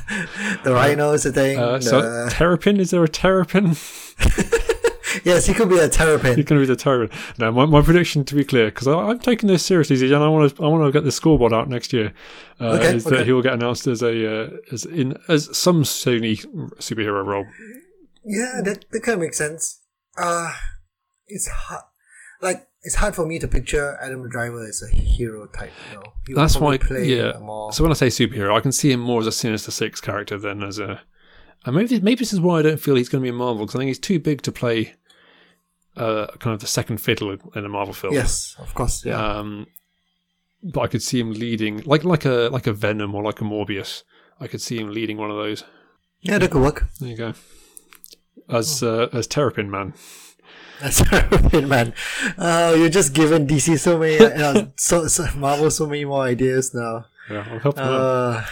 the 0.63 0.73
rhino 0.73 1.11
is 1.13 1.25
a 1.25 1.31
thing. 1.31 1.59
Uh, 1.59 1.79
so 1.79 2.01
the- 2.01 2.29
terrapin, 2.31 2.79
is 2.79 2.89
there 2.91 3.03
a 3.03 3.07
terrapin? 3.07 3.75
yes, 5.23 5.45
he 5.45 5.53
could 5.53 5.69
be 5.69 5.77
a 5.77 5.87
terrapin. 5.87 6.35
He 6.35 6.43
could 6.43 6.57
be 6.57 6.65
the 6.65 6.75
terrapin. 6.75 7.15
No, 7.37 7.51
my, 7.51 7.65
my 7.65 7.81
prediction, 7.81 8.25
to 8.25 8.35
be 8.35 8.43
clear, 8.43 8.65
because 8.65 8.87
I'm 8.87 9.19
taking 9.19 9.47
this 9.47 9.63
seriously, 9.63 10.03
and 10.11 10.23
I 10.23 10.27
want 10.29 10.55
to 10.55 10.63
I 10.63 10.67
want 10.67 10.83
to 10.83 10.91
get 10.91 11.03
the 11.03 11.11
scoreboard 11.11 11.53
out 11.53 11.69
next 11.69 11.93
year. 11.93 12.13
Uh, 12.59 12.69
Okay, 12.79 12.95
is 12.95 13.05
okay. 13.05 13.17
that 13.17 13.25
he 13.27 13.31
will 13.31 13.43
get 13.43 13.53
announced 13.53 13.85
as 13.87 14.01
a 14.01 14.45
uh, 14.45 14.49
as 14.71 14.85
in 14.85 15.15
as 15.29 15.55
some 15.55 15.83
Sony 15.83 16.43
superhero 16.79 17.23
role. 17.23 17.45
Yeah, 18.25 18.61
that, 18.63 18.85
that 18.91 19.01
kind 19.01 19.15
of 19.15 19.19
makes 19.21 19.37
sense. 19.37 19.81
Uh, 20.17 20.51
it's 21.27 21.47
hard. 21.47 21.83
Like, 22.41 22.67
it's 22.81 22.95
hard 22.95 23.15
for 23.15 23.25
me 23.25 23.39
to 23.39 23.47
picture 23.47 23.97
Adam 24.01 24.29
Driver 24.29 24.63
as 24.67 24.83
a 24.83 24.95
hero 24.95 25.47
type. 25.47 25.71
You 25.91 25.97
know? 25.97 26.03
He 26.27 26.33
That's 26.33 26.57
why, 26.57 26.77
play 26.77 27.05
yeah. 27.05 27.37
more. 27.39 27.71
So 27.73 27.83
when 27.83 27.91
I 27.91 27.95
say 27.95 28.07
superhero, 28.07 28.55
I 28.55 28.59
can 28.61 28.71
see 28.71 28.91
him 28.91 28.99
more 28.99 29.21
as 29.21 29.27
a 29.27 29.31
Sinister 29.31 29.71
Six 29.71 30.01
character 30.01 30.37
than 30.37 30.63
as 30.63 30.79
a. 30.79 31.01
And 31.65 31.75
maybe 31.75 31.99
maybe 31.99 32.19
this 32.19 32.31
is 32.33 32.39
why 32.39 32.59
I 32.59 32.61
don't 32.61 32.79
feel 32.79 32.95
he's 32.95 33.09
going 33.09 33.21
to 33.21 33.25
be 33.25 33.29
in 33.29 33.35
Marvel 33.35 33.65
because 33.65 33.75
I 33.75 33.79
think 33.79 33.87
he's 33.87 33.99
too 33.99 34.19
big 34.19 34.41
to 34.43 34.51
play. 34.51 34.93
Uh, 35.97 36.27
kind 36.39 36.53
of 36.53 36.59
the 36.59 36.67
second 36.67 36.97
fiddle 36.97 37.31
in- 37.31 37.39
in 37.55 37.65
a 37.65 37.69
Marvel 37.69 37.93
film. 37.93 38.13
yes, 38.13 38.55
of 38.59 38.73
course. 38.75 39.05
Yeah. 39.05 39.17
Um, 39.17 39.65
but 40.61 40.81
I 40.81 40.87
could 40.87 41.01
see 41.01 41.19
him 41.19 41.31
leading, 41.31 41.81
like 41.85 42.03
like 42.03 42.25
a 42.25 42.49
like 42.51 42.67
a 42.67 42.73
Venom 42.73 43.15
or 43.15 43.23
like 43.23 43.39
a 43.41 43.45
Morbius. 43.45 44.03
I 44.39 44.47
could 44.47 44.61
see 44.61 44.77
him 44.77 44.89
leading 44.89 45.17
one 45.17 45.31
of 45.31 45.37
those. 45.37 45.63
yeah, 46.21 46.37
that 46.37 46.51
could 46.51 46.61
work. 46.61 46.85
There 46.99 47.09
you 47.09 47.17
go. 47.17 47.33
As 48.49 48.83
uh, 48.83 49.07
as 49.13 49.27
Terrapin 49.27 49.69
Man. 49.71 49.93
That's 50.81 51.01
terrapin, 51.09 51.69
man. 51.69 51.93
Uh, 52.37 52.75
you're 52.77 52.89
just 52.89 53.13
giving 53.13 53.47
DC 53.47 53.79
so 53.79 53.97
many, 53.97 54.17
uh, 54.19 54.65
so, 54.75 55.07
so 55.07 55.25
Marvel 55.37 55.71
so 55.71 55.87
many 55.87 56.03
more 56.03 56.23
ideas 56.23 56.73
now. 56.73 57.05
Yeah, 57.29 57.45
I'll 57.49 57.59
help 57.59 57.77
him 57.77 57.83
out. 57.85 57.91
Uh, 57.93 58.45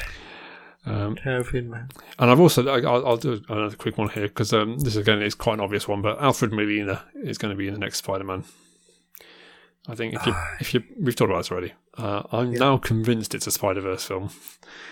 Um, 0.86 1.15
terrapin, 1.15 1.69
man. 1.69 1.88
and 2.19 2.29
I've 2.29 2.39
also 2.41 2.67
I'll, 2.67 3.07
I'll 3.07 3.17
do 3.17 3.41
another 3.47 3.75
quick 3.77 3.97
one 3.97 4.09
here 4.09 4.27
because 4.27 4.51
um, 4.51 4.79
this 4.79 4.95
again 4.97 5.21
is 5.21 5.34
quite 5.36 5.53
an 5.53 5.59
obvious 5.61 5.88
one, 5.88 6.01
but 6.01 6.21
Alfred 6.21 6.51
Molina 6.51 7.03
is 7.15 7.38
going 7.38 7.53
to 7.53 7.57
be 7.57 7.67
in 7.67 7.73
the 7.73 7.79
next 7.79 7.97
Spider 7.99 8.23
Man. 8.25 8.43
I 9.88 9.95
think 9.95 10.13
if 10.13 10.25
you 10.25 10.34
if 10.61 10.73
you 10.73 10.84
we've 10.99 11.15
talked 11.15 11.29
about 11.31 11.39
this 11.39 11.51
already. 11.51 11.73
Uh, 11.97 12.23
I'm 12.31 12.53
now 12.53 12.77
convinced 12.77 13.36
it's 13.36 13.47
a 13.47 13.51
Spider 13.51 13.81
Verse 13.81 14.05
film. 14.05 14.29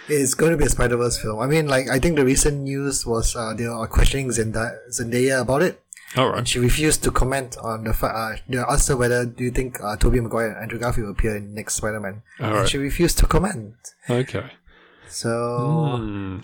It's 0.08 0.34
going 0.34 0.52
to 0.52 0.58
be 0.58 0.66
a 0.66 0.70
Spider 0.70 0.98
Verse 0.98 1.18
film. 1.18 1.40
I 1.40 1.48
mean, 1.48 1.68
like, 1.68 1.90
I 1.90 1.98
think 1.98 2.16
the 2.16 2.26
recent 2.26 2.62
news 2.62 3.06
was 3.06 3.36
uh, 3.36 3.54
they 3.56 3.66
are 3.66 3.88
questioning 3.88 4.28
Zenda- 4.30 4.78
Zendaya 4.92 5.42
about 5.42 5.62
it. 5.64 5.82
All 6.18 6.34
And 6.34 6.48
she 6.48 6.60
refused 6.60 7.04
to 7.06 7.12
comment 7.12 7.56
on 7.64 7.86
the 7.86 7.94
fact. 7.94 8.16
Uh, 8.16 8.42
they 8.50 8.58
asked 8.58 8.90
her 8.90 8.98
whether 8.98 9.26
do 9.26 9.46
you 9.46 9.52
think 9.52 9.82
uh, 9.82 9.96
Tobey 9.96 10.20
Maguire 10.20 10.50
and 10.50 10.58
Andrew 10.64 10.78
Garfield 10.78 11.06
will 11.08 11.14
appear 11.14 11.38
in 11.38 11.54
next 11.54 11.76
Spider 11.76 12.02
Man, 12.02 12.22
and 12.38 12.48
Alright. 12.54 12.70
she 12.70 12.78
refused 12.78 13.18
to 13.20 13.28
comment. 13.28 13.76
Okay. 14.10 14.52
So 15.08 15.96
Hmm. 15.98 16.40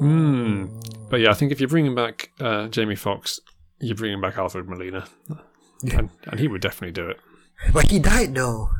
Hmm. 0.00 0.80
But 1.10 1.20
yeah, 1.20 1.30
I 1.30 1.34
think 1.34 1.52
if 1.52 1.60
you're 1.60 1.68
bringing 1.68 1.94
back 1.94 2.30
uh, 2.40 2.68
Jamie 2.68 2.96
Foxx, 2.96 3.40
you're 3.78 3.96
bringing 3.96 4.20
back 4.20 4.36
Alfred 4.36 4.68
Molina, 4.68 5.06
and, 5.82 6.10
and 6.24 6.40
he 6.40 6.48
would 6.48 6.60
definitely 6.60 6.92
do 6.92 7.08
it. 7.08 7.20
But 7.72 7.90
he 7.90 7.98
died 7.98 8.34
though. 8.34 8.70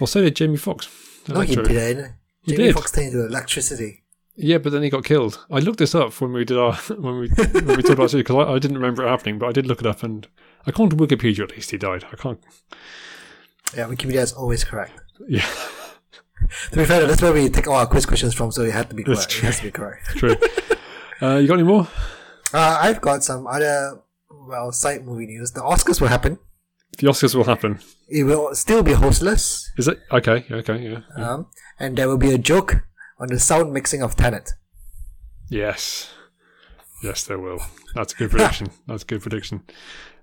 Well, 0.00 0.06
so 0.06 0.22
did 0.22 0.36
Jamie 0.36 0.56
Foxx. 0.56 0.88
No, 1.28 1.40
he 1.40 1.54
didn't. 1.54 2.14
He 2.42 2.52
Jamie 2.52 2.64
did. 2.64 2.74
Foxx 2.74 2.90
turned 2.90 3.08
into 3.08 3.26
electricity. 3.26 4.02
Yeah, 4.34 4.58
but 4.58 4.72
then 4.72 4.82
he 4.82 4.88
got 4.90 5.04
killed. 5.04 5.44
I 5.50 5.58
looked 5.58 5.78
this 5.78 5.94
up 5.94 6.18
when 6.20 6.32
we 6.32 6.44
did 6.44 6.56
our 6.58 6.74
when 6.88 7.18
we 7.18 7.28
when 7.28 7.66
we 7.66 7.82
talked 7.82 7.90
about 7.90 8.14
it 8.14 8.18
because 8.18 8.36
I, 8.36 8.52
I 8.54 8.58
didn't 8.58 8.78
remember 8.78 9.04
it 9.04 9.08
happening, 9.08 9.38
but 9.38 9.48
I 9.48 9.52
did 9.52 9.66
look 9.66 9.80
it 9.80 9.86
up, 9.86 10.02
and 10.02 10.26
according 10.66 10.98
to 10.98 11.04
Wikipedia, 11.06 11.44
at 11.44 11.50
least 11.52 11.70
he 11.70 11.76
died. 11.78 12.04
I 12.10 12.16
can't. 12.16 12.40
Yeah, 13.76 13.88
Wikipedia 13.88 14.22
is 14.22 14.32
always 14.32 14.64
correct. 14.64 14.98
Yeah, 15.28 15.46
To 16.70 16.76
be 16.76 16.84
fair, 16.84 17.06
that's 17.06 17.22
where 17.22 17.32
we 17.32 17.48
take 17.48 17.68
all 17.68 17.76
our 17.76 17.86
quiz 17.86 18.06
questions 18.06 18.34
from, 18.34 18.50
so 18.50 18.62
it 18.62 18.72
had 18.72 18.88
to 18.90 18.96
be 18.96 19.04
correct. 19.04 19.36
It 19.36 19.42
has 19.42 19.58
to 19.58 19.64
be 19.64 19.70
correct. 19.70 20.06
true. 20.16 20.34
uh, 21.20 21.36
you 21.36 21.46
got 21.46 21.54
any 21.54 21.62
more? 21.62 21.86
Uh, 22.52 22.78
I've 22.80 23.00
got 23.00 23.22
some 23.22 23.46
other 23.46 24.00
well 24.30 24.72
side 24.72 25.04
movie 25.06 25.26
news. 25.26 25.52
The 25.52 25.60
Oscars 25.60 26.00
will 26.00 26.08
happen. 26.08 26.38
The 26.98 27.06
Oscars 27.06 27.34
will 27.34 27.44
happen. 27.44 27.80
It 28.08 28.24
will 28.24 28.54
still 28.54 28.82
be 28.82 28.92
hostless, 28.92 29.70
Is 29.78 29.88
it 29.88 30.00
okay? 30.10 30.44
Okay, 30.50 30.90
yeah. 30.90 31.00
um, 31.16 31.46
and 31.78 31.96
there 31.96 32.06
will 32.08 32.18
be 32.18 32.32
a 32.32 32.38
joke 32.38 32.82
on 33.18 33.28
the 33.28 33.38
sound 33.38 33.72
mixing 33.72 34.02
of 34.02 34.14
Tenet. 34.14 34.52
Yes, 35.48 36.12
yes, 37.02 37.24
there 37.24 37.38
will. 37.38 37.60
That's 37.94 38.12
a 38.12 38.16
good 38.16 38.30
prediction. 38.30 38.70
That's 38.86 39.02
a 39.04 39.06
good 39.06 39.22
prediction. 39.22 39.62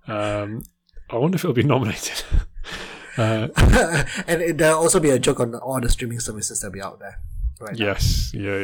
Um, 0.07 0.63
I 1.09 1.17
wonder 1.17 1.35
if 1.35 1.43
it'll 1.43 1.53
be 1.53 1.63
nominated. 1.63 2.23
uh, 3.17 3.47
and 4.27 4.41
it, 4.41 4.57
there'll 4.59 4.79
also 4.79 4.99
be 4.99 5.09
a 5.09 5.19
joke 5.19 5.39
on 5.39 5.55
all 5.55 5.81
the 5.81 5.89
streaming 5.89 6.19
services 6.19 6.61
that'll 6.61 6.73
be 6.73 6.81
out 6.81 6.99
there. 6.99 7.19
Right. 7.59 7.77
now. 7.77 7.85
Yes, 7.85 8.31
yeah, 8.33 8.57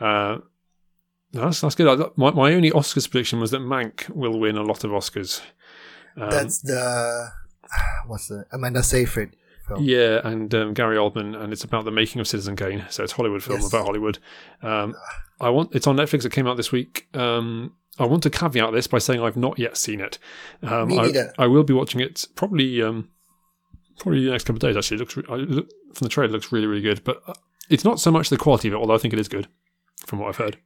yeah. 0.00 0.06
Uh, 0.06 0.38
that's 1.32 1.60
that's 1.60 1.74
good. 1.74 1.88
I, 1.88 2.06
my 2.16 2.30
my 2.30 2.52
only 2.54 2.70
Oscars 2.70 3.10
prediction 3.10 3.38
was 3.38 3.50
that 3.50 3.60
Mank 3.60 4.08
will 4.10 4.38
win 4.40 4.56
a 4.56 4.62
lot 4.62 4.84
of 4.84 4.90
Oscars. 4.90 5.42
Um, 6.16 6.30
That's 6.30 6.60
the 6.62 7.28
what's 8.06 8.28
the 8.28 8.44
Amanda 8.52 8.82
Seyfried 8.82 9.36
film. 9.66 9.82
yeah, 9.82 10.20
and 10.24 10.54
um, 10.54 10.74
Gary 10.74 10.96
Oldman, 10.96 11.36
and 11.40 11.52
it's 11.52 11.64
about 11.64 11.84
the 11.84 11.90
making 11.90 12.20
of 12.20 12.26
Citizen 12.28 12.56
Kane. 12.56 12.84
So 12.90 13.02
it's 13.04 13.12
a 13.12 13.16
Hollywood 13.16 13.42
film 13.42 13.60
Yes. 13.60 13.68
about 13.68 13.86
Hollywood. 13.86 14.18
Um, 14.62 14.94
I 15.40 15.50
want 15.50 15.74
it's 15.74 15.86
on 15.86 15.96
Netflix. 15.96 16.24
It 16.24 16.32
came 16.32 16.46
out 16.46 16.56
this 16.56 16.70
week. 16.72 17.08
Um, 17.14 17.74
I 17.98 18.06
want 18.06 18.22
to 18.24 18.30
caveat 18.30 18.72
this 18.72 18.86
by 18.86 18.98
saying 18.98 19.20
I've 19.22 19.36
not 19.36 19.58
yet 19.58 19.76
seen 19.76 20.00
it. 20.00 20.18
Um, 20.62 20.88
Me 20.88 20.98
I, 20.98 21.02
neither. 21.06 21.32
I 21.38 21.46
will 21.46 21.64
be 21.64 21.74
watching 21.74 22.00
it 22.00 22.26
probably 22.36 22.80
um, 22.82 23.10
probably 23.98 24.24
the 24.24 24.30
next 24.30 24.44
couple 24.44 24.56
of 24.56 24.60
days. 24.60 24.76
Actually, 24.76 24.96
it 24.96 25.00
looks 25.16 25.30
I 25.30 25.34
look, 25.36 25.68
from 25.94 26.04
the 26.04 26.08
trailer, 26.08 26.30
it 26.30 26.32
looks 26.32 26.52
really 26.52 26.66
really 26.66 26.82
good. 26.82 27.02
But 27.04 27.22
uh, 27.26 27.34
it's 27.70 27.84
not 27.84 28.00
so 28.00 28.10
much 28.10 28.28
the 28.28 28.36
quality 28.36 28.68
of 28.68 28.74
it, 28.74 28.78
although 28.78 28.94
I 28.94 28.98
think 28.98 29.14
it 29.14 29.20
is 29.20 29.28
good 29.28 29.46
from 30.06 30.18
what 30.18 30.28
I've 30.28 30.36
heard. 30.36 30.58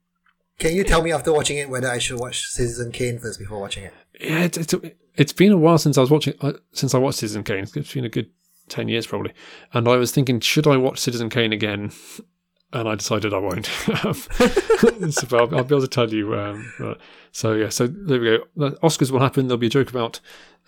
Can 0.59 0.75
you 0.75 0.85
tell 0.85 1.03
me 1.03 1.13
after 1.13 1.33
watching 1.33 1.59
it 1.59 1.69
whether 1.69 1.89
I 1.89 1.99
should 1.99 2.19
watch 2.19 2.47
Citizen 2.47 2.93
Kane 2.93 3.19
first 3.19 3.39
before 3.39 3.61
watching 3.61 3.85
it? 3.85 3.95
Yeah, 4.21 4.45
it's, 4.45 4.57
it's 4.57 4.75
it's 5.15 5.33
been 5.33 5.53
a 5.53 5.57
while 5.57 5.79
since 5.79 5.99
I 5.99 6.01
was 6.01 6.11
watching 6.11 6.35
uh, 6.41 6.55
since 6.73 6.95
I 6.95 6.99
watched 6.99 7.19
Citizen 7.19 7.45
Kane. 7.45 7.67
It's 7.75 7.93
been 7.93 8.05
a 8.05 8.09
good 8.09 8.31
ten 8.69 8.89
years 8.89 9.07
probably, 9.07 9.33
and 9.73 9.87
I 9.87 9.97
was 9.97 10.13
thinking, 10.13 10.41
should 10.41 10.67
I 10.67 10.77
watch 10.77 10.99
Citizen 10.99 11.29
Kane 11.29 11.53
again 11.53 11.93
and 12.73 12.89
I 12.89 12.95
decided 12.95 13.33
I 13.33 13.39
won't. 13.39 13.67
so 13.67 15.39
I'll, 15.39 15.55
I'll, 15.55 15.65
be 15.65 15.75
able 15.75 15.81
to 15.81 15.89
tell 15.89 16.13
you. 16.13 16.39
Um, 16.39 16.73
but, 16.79 16.99
so 17.33 17.55
yeah, 17.55 17.69
so 17.69 17.87
there 17.87 18.21
we 18.21 18.27
go. 18.27 18.45
The 18.57 18.71
Oscars 18.83 19.11
will 19.11 19.21
happen. 19.21 19.47
There'll 19.47 19.59
be 19.59 19.69
a 19.69 19.71
joke 19.71 19.91
about 19.91 20.21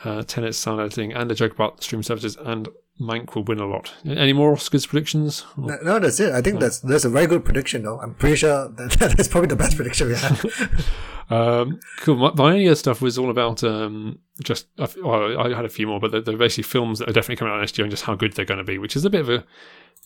uh, 0.04 0.22
sound 0.52 0.80
editing 0.80 1.12
and 1.12 1.30
a 1.30 1.34
joke 1.34 1.52
about 1.52 1.82
stream 1.82 2.02
services, 2.02 2.36
and 2.36 2.68
Mank 3.00 3.34
will 3.34 3.44
win 3.44 3.60
a 3.60 3.66
lot. 3.66 3.92
Any 4.04 4.32
more 4.32 4.54
Oscars 4.54 4.88
predictions? 4.88 5.44
No, 5.56 5.78
no, 5.82 5.98
that's 5.98 6.18
it. 6.18 6.32
I 6.32 6.42
think 6.42 6.58
that's 6.58 6.80
that's 6.80 7.04
a 7.04 7.08
very 7.08 7.26
good 7.26 7.44
prediction, 7.44 7.82
though. 7.82 8.00
I'm 8.00 8.14
pretty 8.14 8.36
sure 8.36 8.68
that 8.68 8.90
that's 9.16 9.28
probably 9.28 9.48
the 9.48 9.56
best 9.56 9.76
prediction 9.76 10.08
we 10.08 10.14
have. 10.16 10.90
um, 11.30 11.80
cool. 12.00 12.16
My, 12.16 12.32
my 12.34 12.52
only 12.52 12.66
other 12.66 12.74
stuff 12.74 13.00
was 13.00 13.16
all 13.18 13.30
about 13.30 13.62
um, 13.62 14.18
just. 14.42 14.66
Well, 14.76 15.40
I 15.40 15.54
had 15.54 15.64
a 15.64 15.68
few 15.68 15.86
more, 15.86 16.00
but 16.00 16.10
they're, 16.10 16.20
they're, 16.20 16.36
basically 16.36 16.64
films 16.64 16.98
that 16.98 17.08
are 17.08 17.12
definitely 17.12 17.36
coming 17.36 17.54
out 17.54 17.60
next 17.60 17.78
year 17.78 17.84
and 17.84 17.90
just 17.90 18.04
how 18.04 18.14
good 18.14 18.32
they're 18.32 18.44
going 18.44 18.58
to 18.58 18.64
be, 18.64 18.78
which 18.78 18.96
is 18.96 19.04
a 19.04 19.10
bit 19.10 19.20
of 19.20 19.30
a 19.30 19.44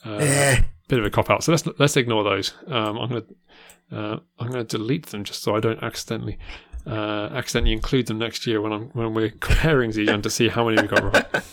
uh, 0.04 0.18
eh. 0.18 0.62
bit 0.88 0.98
of 0.98 1.04
a 1.04 1.10
cop 1.10 1.30
out. 1.30 1.44
So 1.44 1.52
let's 1.52 1.66
let's 1.78 1.96
ignore 1.96 2.24
those. 2.24 2.52
Um, 2.66 2.98
I'm 2.98 3.08
gonna 3.08 3.24
uh, 3.90 4.18
I'm 4.38 4.50
gonna 4.50 4.64
delete 4.64 5.06
them 5.06 5.24
just 5.24 5.42
so 5.42 5.56
I 5.56 5.60
don't 5.60 5.82
accidentally 5.82 6.38
uh, 6.86 7.30
accidentally 7.32 7.72
include 7.72 8.06
them 8.06 8.18
next 8.18 8.46
year 8.46 8.60
when 8.60 8.72
I'm 8.72 8.88
when 8.90 9.14
we're 9.14 9.30
comparing 9.40 9.92
Zijan 9.92 10.22
to 10.22 10.30
see 10.30 10.48
how 10.48 10.68
many 10.68 10.82
we 10.82 10.88
got 10.88 11.02
right. 11.02 11.44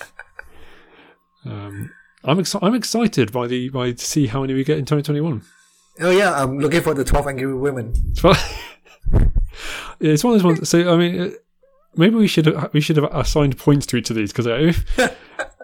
Um, 1.50 1.92
I'm 2.24 2.38
exci- 2.38 2.60
I'm 2.62 2.76
excited 2.76 3.32
by 3.32 3.48
the 3.48 3.70
by 3.70 3.92
to 3.92 4.06
see 4.06 4.28
how 4.28 4.42
many 4.42 4.54
we 4.54 4.64
get 4.64 4.78
in 4.78 4.86
2021. 4.86 5.42
Oh 6.02 6.12
yeah, 6.12 6.42
I'm 6.42 6.60
looking 6.60 6.82
for 6.82 6.94
the 6.94 7.04
12 7.04 7.28
Angry 7.28 7.54
Women. 7.54 7.94
yeah, 8.24 8.34
it's 10.00 10.24
one 10.24 10.34
of 10.34 10.42
those 10.42 10.44
ones. 10.44 10.70
So 10.70 10.94
I 10.94 10.98
mean, 10.98 11.34
maybe 11.96 12.16
we 12.16 12.28
should 12.28 12.46
have, 12.46 12.74
we 12.74 12.82
should 12.82 12.98
have 12.98 13.14
assigned 13.14 13.58
points 13.58 13.86
to 13.88 13.98
each 13.98 14.10
of 14.10 14.16
these 14.16 14.32
because 14.32 14.48
if 14.48 14.86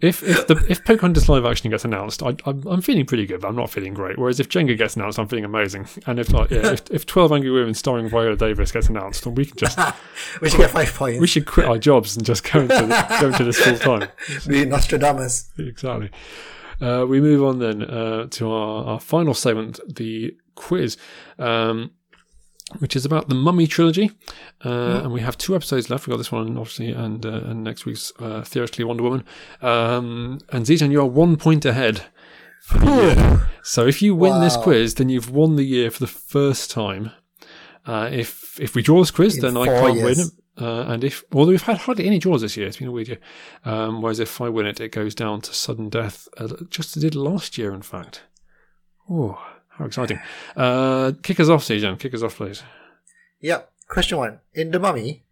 if 0.00 0.22
if 0.22 0.46
the 0.46 0.64
if 0.68 0.84
Pocahontas 0.84 1.28
live 1.28 1.44
action 1.44 1.70
gets 1.70 1.84
announced, 1.84 2.22
I, 2.22 2.36
I'm, 2.46 2.64
I'm 2.66 2.80
feeling 2.80 3.04
pretty 3.04 3.26
good, 3.26 3.40
but 3.40 3.48
I'm 3.48 3.56
not 3.56 3.70
feeling 3.70 3.94
great. 3.94 4.16
Whereas 4.16 4.38
if 4.38 4.48
Jenga 4.48 4.78
gets 4.78 4.94
announced, 4.94 5.18
I'm 5.18 5.26
feeling 5.26 5.44
amazing. 5.44 5.88
And 6.06 6.20
if 6.20 6.32
like 6.32 6.50
yeah, 6.50 6.72
if, 6.72 6.88
if 6.90 7.04
Twelve 7.04 7.32
Angry 7.32 7.50
Women 7.50 7.74
starring 7.74 8.08
Viola 8.08 8.36
Davis 8.36 8.70
gets 8.70 8.88
announced, 8.88 9.24
then 9.24 9.34
we 9.34 9.46
can 9.46 9.56
just 9.56 9.76
we 10.40 10.50
should 10.50 10.58
get 10.60 10.70
five 10.70 10.94
points. 10.94 11.20
We 11.20 11.26
should 11.26 11.46
quit 11.46 11.66
our 11.66 11.78
jobs 11.78 12.16
and 12.16 12.24
just 12.24 12.50
go 12.50 12.60
into 12.60 13.18
go 13.20 13.28
into 13.28 13.42
this 13.44 13.58
full 13.58 13.76
time. 13.76 14.08
Be 14.46 14.64
Nostradamus. 14.66 15.50
Exactly. 15.58 16.10
Uh, 16.80 17.04
we 17.08 17.20
move 17.20 17.42
on 17.42 17.58
then 17.58 17.82
uh, 17.82 18.26
to 18.30 18.52
our, 18.52 18.84
our 18.84 19.00
final 19.00 19.34
segment, 19.34 19.80
the 19.88 20.36
quiz. 20.54 20.96
Um, 21.38 21.90
which 22.78 22.94
is 22.94 23.04
about 23.04 23.28
the 23.28 23.34
Mummy 23.34 23.66
trilogy, 23.66 24.12
uh, 24.62 24.68
mm. 24.68 25.04
and 25.04 25.12
we 25.12 25.20
have 25.20 25.38
two 25.38 25.54
episodes 25.54 25.88
left. 25.88 26.06
We 26.06 26.12
got 26.12 26.18
this 26.18 26.32
one, 26.32 26.56
obviously, 26.58 26.92
and 26.92 27.24
uh, 27.24 27.40
and 27.44 27.64
next 27.64 27.86
week's 27.86 28.12
uh, 28.18 28.42
theoretically 28.42 28.84
Wonder 28.84 29.02
Woman. 29.02 29.24
Um, 29.62 30.40
and 30.50 30.66
Zitan, 30.66 30.90
you 30.90 31.00
are 31.00 31.06
one 31.06 31.36
point 31.36 31.64
ahead. 31.64 32.02
For 32.60 32.78
the 32.78 32.86
year. 32.86 33.50
So 33.62 33.86
if 33.86 34.02
you 34.02 34.14
win 34.14 34.32
wow. 34.32 34.40
this 34.40 34.56
quiz, 34.56 34.94
then 34.94 35.08
you've 35.08 35.30
won 35.30 35.56
the 35.56 35.64
year 35.64 35.90
for 35.90 36.00
the 36.00 36.06
first 36.06 36.70
time. 36.70 37.12
Uh, 37.86 38.10
if 38.12 38.60
if 38.60 38.74
we 38.74 38.82
draw 38.82 38.98
this 38.98 39.10
quiz, 39.10 39.36
In 39.36 39.42
then 39.42 39.56
I 39.56 39.66
can't 39.66 39.96
years. 39.96 40.18
win. 40.18 40.30
Uh, 40.60 40.82
and 40.88 41.04
if 41.04 41.24
although 41.32 41.52
we've 41.52 41.62
had 41.62 41.78
hardly 41.78 42.06
any 42.06 42.18
draws 42.18 42.42
this 42.42 42.56
year, 42.56 42.66
it's 42.66 42.76
been 42.76 42.88
a 42.88 42.92
weird 42.92 43.08
year. 43.08 43.20
Um, 43.64 44.02
whereas 44.02 44.20
if 44.20 44.40
I 44.40 44.48
win 44.48 44.66
it, 44.66 44.80
it 44.80 44.92
goes 44.92 45.14
down 45.14 45.40
to 45.42 45.54
sudden 45.54 45.88
death, 45.88 46.28
uh, 46.36 46.48
just 46.68 46.96
as 46.96 47.04
it 47.04 47.12
did 47.12 47.14
last 47.14 47.56
year, 47.56 47.72
in 47.72 47.82
fact. 47.82 48.22
Oh. 49.08 49.42
How 49.78 49.84
exciting. 49.84 50.20
Uh, 50.56 51.12
kick 51.22 51.38
us 51.38 51.48
off, 51.48 51.62
Sejan. 51.62 51.98
Kick 51.98 52.12
us 52.12 52.22
off, 52.22 52.36
please. 52.36 52.62
Yep. 53.40 53.70
Question 53.86 54.18
one. 54.18 54.40
In 54.52 54.72
The 54.72 54.80
Mummy, 54.80 55.22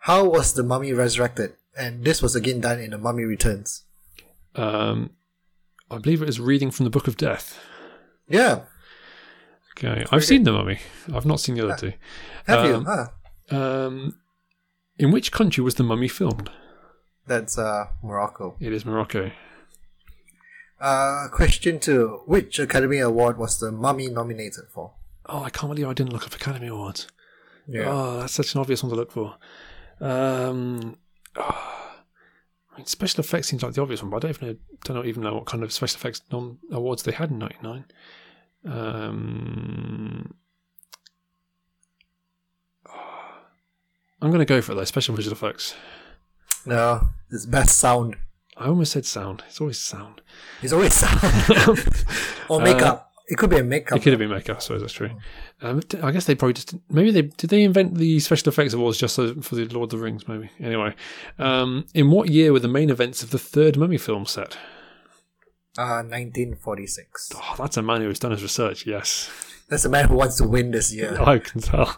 how 0.00 0.28
was 0.28 0.52
the 0.52 0.62
mummy 0.62 0.92
resurrected? 0.92 1.54
And 1.76 2.04
this 2.04 2.20
was 2.20 2.36
again 2.36 2.60
done 2.60 2.78
in 2.80 2.90
The 2.90 2.98
Mummy 2.98 3.24
Returns. 3.24 3.84
Um, 4.54 5.10
I 5.90 5.98
believe 5.98 6.20
it 6.20 6.26
was 6.26 6.38
reading 6.38 6.70
from 6.70 6.84
the 6.84 6.90
Book 6.90 7.08
of 7.08 7.16
Death. 7.16 7.58
Yeah. 8.28 8.60
Okay. 9.76 10.04
I've 10.12 10.24
seen 10.24 10.44
The 10.44 10.52
Mummy. 10.52 10.78
I've 11.12 11.26
not 11.26 11.40
seen 11.40 11.54
the 11.54 11.64
other 11.64 11.76
two. 11.76 11.92
Have 12.46 12.58
um, 12.58 12.66
you? 12.66 12.86
Huh. 12.86 13.56
Um, 13.56 14.16
in 14.98 15.10
which 15.10 15.32
country 15.32 15.64
was 15.64 15.76
The 15.76 15.82
Mummy 15.82 16.08
filmed? 16.08 16.50
That's 17.26 17.56
uh, 17.56 17.86
Morocco. 18.02 18.56
It 18.60 18.72
is 18.72 18.84
Morocco. 18.84 19.30
Uh, 20.82 21.28
question 21.28 21.78
two. 21.78 22.22
Which 22.26 22.58
Academy 22.58 22.98
Award 22.98 23.38
was 23.38 23.60
the 23.60 23.70
Mummy 23.70 24.08
nominated 24.08 24.64
for? 24.74 24.90
Oh, 25.26 25.44
I 25.44 25.50
can't 25.50 25.72
believe 25.72 25.88
I 25.88 25.92
didn't 25.94 26.12
look 26.12 26.26
up 26.26 26.34
Academy 26.34 26.66
Awards. 26.66 27.06
Yeah. 27.68 27.84
Oh, 27.86 28.18
that's 28.18 28.32
such 28.32 28.52
an 28.56 28.60
obvious 28.60 28.82
one 28.82 28.90
to 28.90 28.96
look 28.96 29.12
for. 29.12 29.36
Um, 30.00 30.98
oh, 31.36 31.40
I 32.72 32.78
mean, 32.78 32.86
special 32.86 33.20
effects 33.20 33.46
seems 33.46 33.62
like 33.62 33.74
the 33.74 33.82
obvious 33.82 34.02
one, 34.02 34.10
but 34.10 34.24
I 34.24 34.32
don't 34.32 34.42
even 34.42 34.48
know, 34.48 34.56
don't 34.82 35.06
even 35.06 35.22
know 35.22 35.34
what 35.34 35.44
kind 35.46 35.62
of 35.62 35.72
special 35.72 35.98
effects 35.98 36.20
non- 36.32 36.58
awards 36.72 37.04
they 37.04 37.12
had 37.12 37.30
in 37.30 37.38
'99. 37.38 37.84
Um, 38.64 40.34
oh, 42.88 42.92
I'm 44.20 44.30
going 44.30 44.40
to 44.40 44.44
go 44.44 44.60
for 44.60 44.72
it 44.72 44.74
though. 44.74 44.84
Special 44.84 45.14
visual 45.14 45.34
effects. 45.34 45.76
No, 46.66 47.06
it's 47.30 47.46
best 47.46 47.78
sound. 47.78 48.16
I 48.56 48.66
almost 48.66 48.92
said 48.92 49.06
sound. 49.06 49.42
It's 49.48 49.60
always 49.60 49.78
sound. 49.78 50.20
It's 50.60 50.72
always 50.72 50.94
sound. 50.94 51.20
or 52.48 52.60
makeup. 52.60 52.98
Uh, 52.98 53.12
it 53.28 53.38
could 53.38 53.50
be 53.50 53.58
a 53.58 53.64
makeup. 53.64 53.96
It 53.96 54.02
could 54.02 54.12
have 54.12 54.18
been 54.18 54.30
makeup. 54.30 54.58
I 54.58 54.60
suppose 54.60 54.82
that's 54.82 54.92
true. 54.92 55.10
Um, 55.62 55.80
I 56.02 56.10
guess 56.10 56.26
they 56.26 56.34
probably 56.34 56.54
just 56.54 56.74
maybe 56.90 57.10
they 57.10 57.22
did 57.22 57.48
they 57.50 57.62
invent 57.62 57.94
the 57.94 58.20
special 58.20 58.48
effects 58.48 58.74
awards 58.74 58.98
just 58.98 59.14
so, 59.14 59.34
for 59.40 59.54
the 59.54 59.64
Lord 59.66 59.92
of 59.92 59.98
the 59.98 60.04
Rings. 60.04 60.28
Maybe 60.28 60.50
anyway. 60.60 60.94
Um, 61.38 61.86
in 61.94 62.10
what 62.10 62.28
year 62.28 62.52
were 62.52 62.58
the 62.58 62.68
main 62.68 62.90
events 62.90 63.22
of 63.22 63.30
the 63.30 63.38
third 63.38 63.78
Mummy 63.78 63.96
film 63.96 64.26
set? 64.26 64.58
Uh, 65.78 66.04
1946. 66.04 67.32
Oh, 67.34 67.54
that's 67.56 67.78
a 67.78 67.82
man 67.82 68.02
who 68.02 68.08
has 68.08 68.18
done 68.18 68.32
his 68.32 68.42
research. 68.42 68.86
Yes. 68.86 69.30
That's 69.70 69.86
a 69.86 69.88
man 69.88 70.08
who 70.08 70.16
wants 70.16 70.36
to 70.36 70.46
win 70.46 70.70
this 70.70 70.92
year. 70.92 71.18
I 71.20 71.38
can 71.38 71.62
tell. 71.62 71.96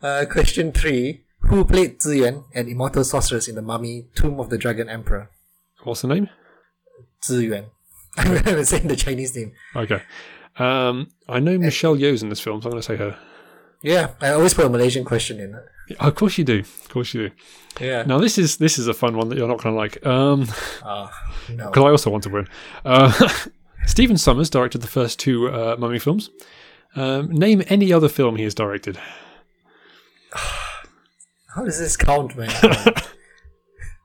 Uh, 0.00 0.24
question 0.30 0.70
three 0.70 1.24
who 1.42 1.64
played 1.64 1.98
Ziyuan, 2.00 2.44
an 2.54 2.68
immortal 2.68 3.04
sorceress 3.04 3.48
in 3.48 3.54
the 3.54 3.62
Mummy 3.62 4.06
Tomb 4.14 4.40
of 4.40 4.50
the 4.50 4.58
Dragon 4.58 4.88
Emperor. 4.88 5.30
What's 5.82 6.02
the 6.02 6.08
name? 6.08 6.28
Ziyuan. 7.24 7.66
I'm 8.16 8.64
saying 8.64 8.88
the 8.88 8.96
Chinese 8.96 9.34
name. 9.34 9.52
Okay. 9.74 10.02
Um, 10.56 11.08
I 11.28 11.40
know 11.40 11.58
Michelle 11.58 11.96
Yeoh's 11.96 12.22
in 12.22 12.28
this 12.28 12.40
film, 12.40 12.60
so 12.60 12.66
I'm 12.66 12.72
going 12.72 12.82
to 12.82 12.86
say 12.86 12.96
her. 12.96 13.18
Yeah, 13.82 14.10
I 14.20 14.30
always 14.30 14.54
put 14.54 14.66
a 14.66 14.68
Malaysian 14.68 15.04
question 15.04 15.40
in 15.40 15.54
it. 15.54 15.64
Yeah, 15.88 15.96
of 16.06 16.14
course 16.14 16.38
you 16.38 16.44
do. 16.44 16.60
Of 16.60 16.88
course 16.88 17.14
you 17.14 17.28
do. 17.28 17.34
Yeah. 17.84 18.04
Now 18.04 18.18
this 18.18 18.38
is 18.38 18.58
this 18.58 18.78
is 18.78 18.86
a 18.86 18.94
fun 18.94 19.16
one 19.16 19.28
that 19.28 19.38
you're 19.38 19.48
not 19.48 19.60
going 19.60 19.74
to 19.74 19.78
like. 19.78 20.06
Um, 20.06 20.46
uh, 20.82 21.10
no. 21.50 21.66
Because 21.70 21.84
I 21.84 21.90
also 21.90 22.10
want 22.10 22.22
to 22.24 22.30
win. 22.30 22.46
Uh, 22.84 23.28
Stephen 23.86 24.16
Sommers 24.16 24.50
directed 24.50 24.82
the 24.82 24.88
first 24.88 25.18
two 25.18 25.48
uh, 25.48 25.76
Mummy 25.78 25.98
films. 25.98 26.30
Um, 26.94 27.30
name 27.30 27.62
any 27.66 27.92
other 27.92 28.08
film 28.08 28.36
he 28.36 28.44
has 28.44 28.54
directed. 28.54 29.00
How 31.54 31.64
does 31.64 31.78
this 31.78 31.96
count, 31.96 32.36
man? 32.36 32.48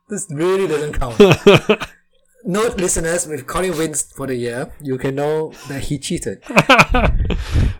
this 0.09 0.27
really 0.29 0.67
doesn't 0.67 0.93
count. 0.93 1.17
Note, 2.45 2.77
listeners, 2.77 3.27
with 3.27 3.47
Colin 3.47 3.77
wins 3.77 4.03
for 4.03 4.27
the 4.27 4.35
year, 4.35 4.71
you 4.81 4.97
can 4.97 5.15
know 5.15 5.51
that 5.67 5.83
he 5.83 5.97
cheated. 5.97 6.41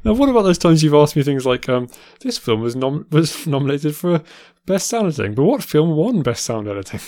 now, 0.03 0.13
what 0.13 0.29
about 0.29 0.41
those 0.41 0.57
times 0.57 0.83
you've 0.83 0.93
asked 0.93 1.15
me 1.15 1.23
things 1.23 1.45
like, 1.45 1.69
um, 1.69 1.87
"This 2.21 2.37
film 2.37 2.61
was 2.61 2.75
nom- 2.75 3.07
was 3.11 3.47
nominated 3.47 3.95
for 3.95 4.23
best 4.65 4.87
sound 4.87 5.07
editing, 5.07 5.35
but 5.35 5.43
what 5.43 5.63
film 5.63 5.95
won 5.95 6.21
best 6.21 6.43
sound 6.43 6.67
editing?" 6.67 6.99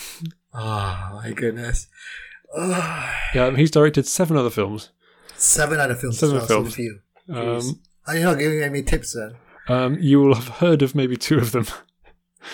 Oh 0.54 1.22
my 1.22 1.34
goodness! 1.36 1.88
yeah, 2.58 3.54
he's 3.56 3.72
directed 3.72 4.08
seven 4.08 4.38
other 4.38 4.50
films. 4.50 4.92
Seven 5.36 5.80
other 5.80 5.96
films. 5.96 6.20
Seven 6.20 6.38
well, 6.38 6.46
films. 6.46 6.76
So 6.76 6.94
um, 7.34 7.82
Are 8.08 8.16
you 8.16 8.24
not 8.24 8.40
giving 8.40 8.60
me 8.60 8.64
any 8.64 8.84
tips 8.84 9.14
then? 9.14 9.36
Um, 9.68 9.98
you 10.00 10.22
will 10.22 10.36
have 10.36 10.48
heard 10.60 10.82
of 10.82 10.96
maybe 10.96 11.18
two 11.18 11.38
of 11.40 11.52
them. 11.52 11.66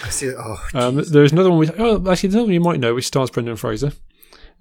I 0.04 0.10
see. 0.10 0.32
Oh, 0.36 0.58
um, 0.74 0.96
there's 0.96 1.32
another 1.32 1.50
one. 1.50 1.60
Which, 1.60 1.72
oh, 1.78 1.98
actually, 2.10 2.30
there's 2.30 2.36
another 2.36 2.46
one 2.46 2.54
you 2.54 2.60
might 2.60 2.80
know, 2.80 2.96
which 2.96 3.08
stars 3.08 3.30
Brendan 3.30 3.56
Fraser. 3.56 3.92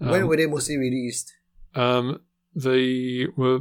Um, 0.00 0.10
when 0.10 0.26
were 0.26 0.36
they 0.36 0.46
mostly 0.46 0.76
released? 0.76 1.32
Um, 1.74 2.20
they 2.54 3.26
were 3.36 3.60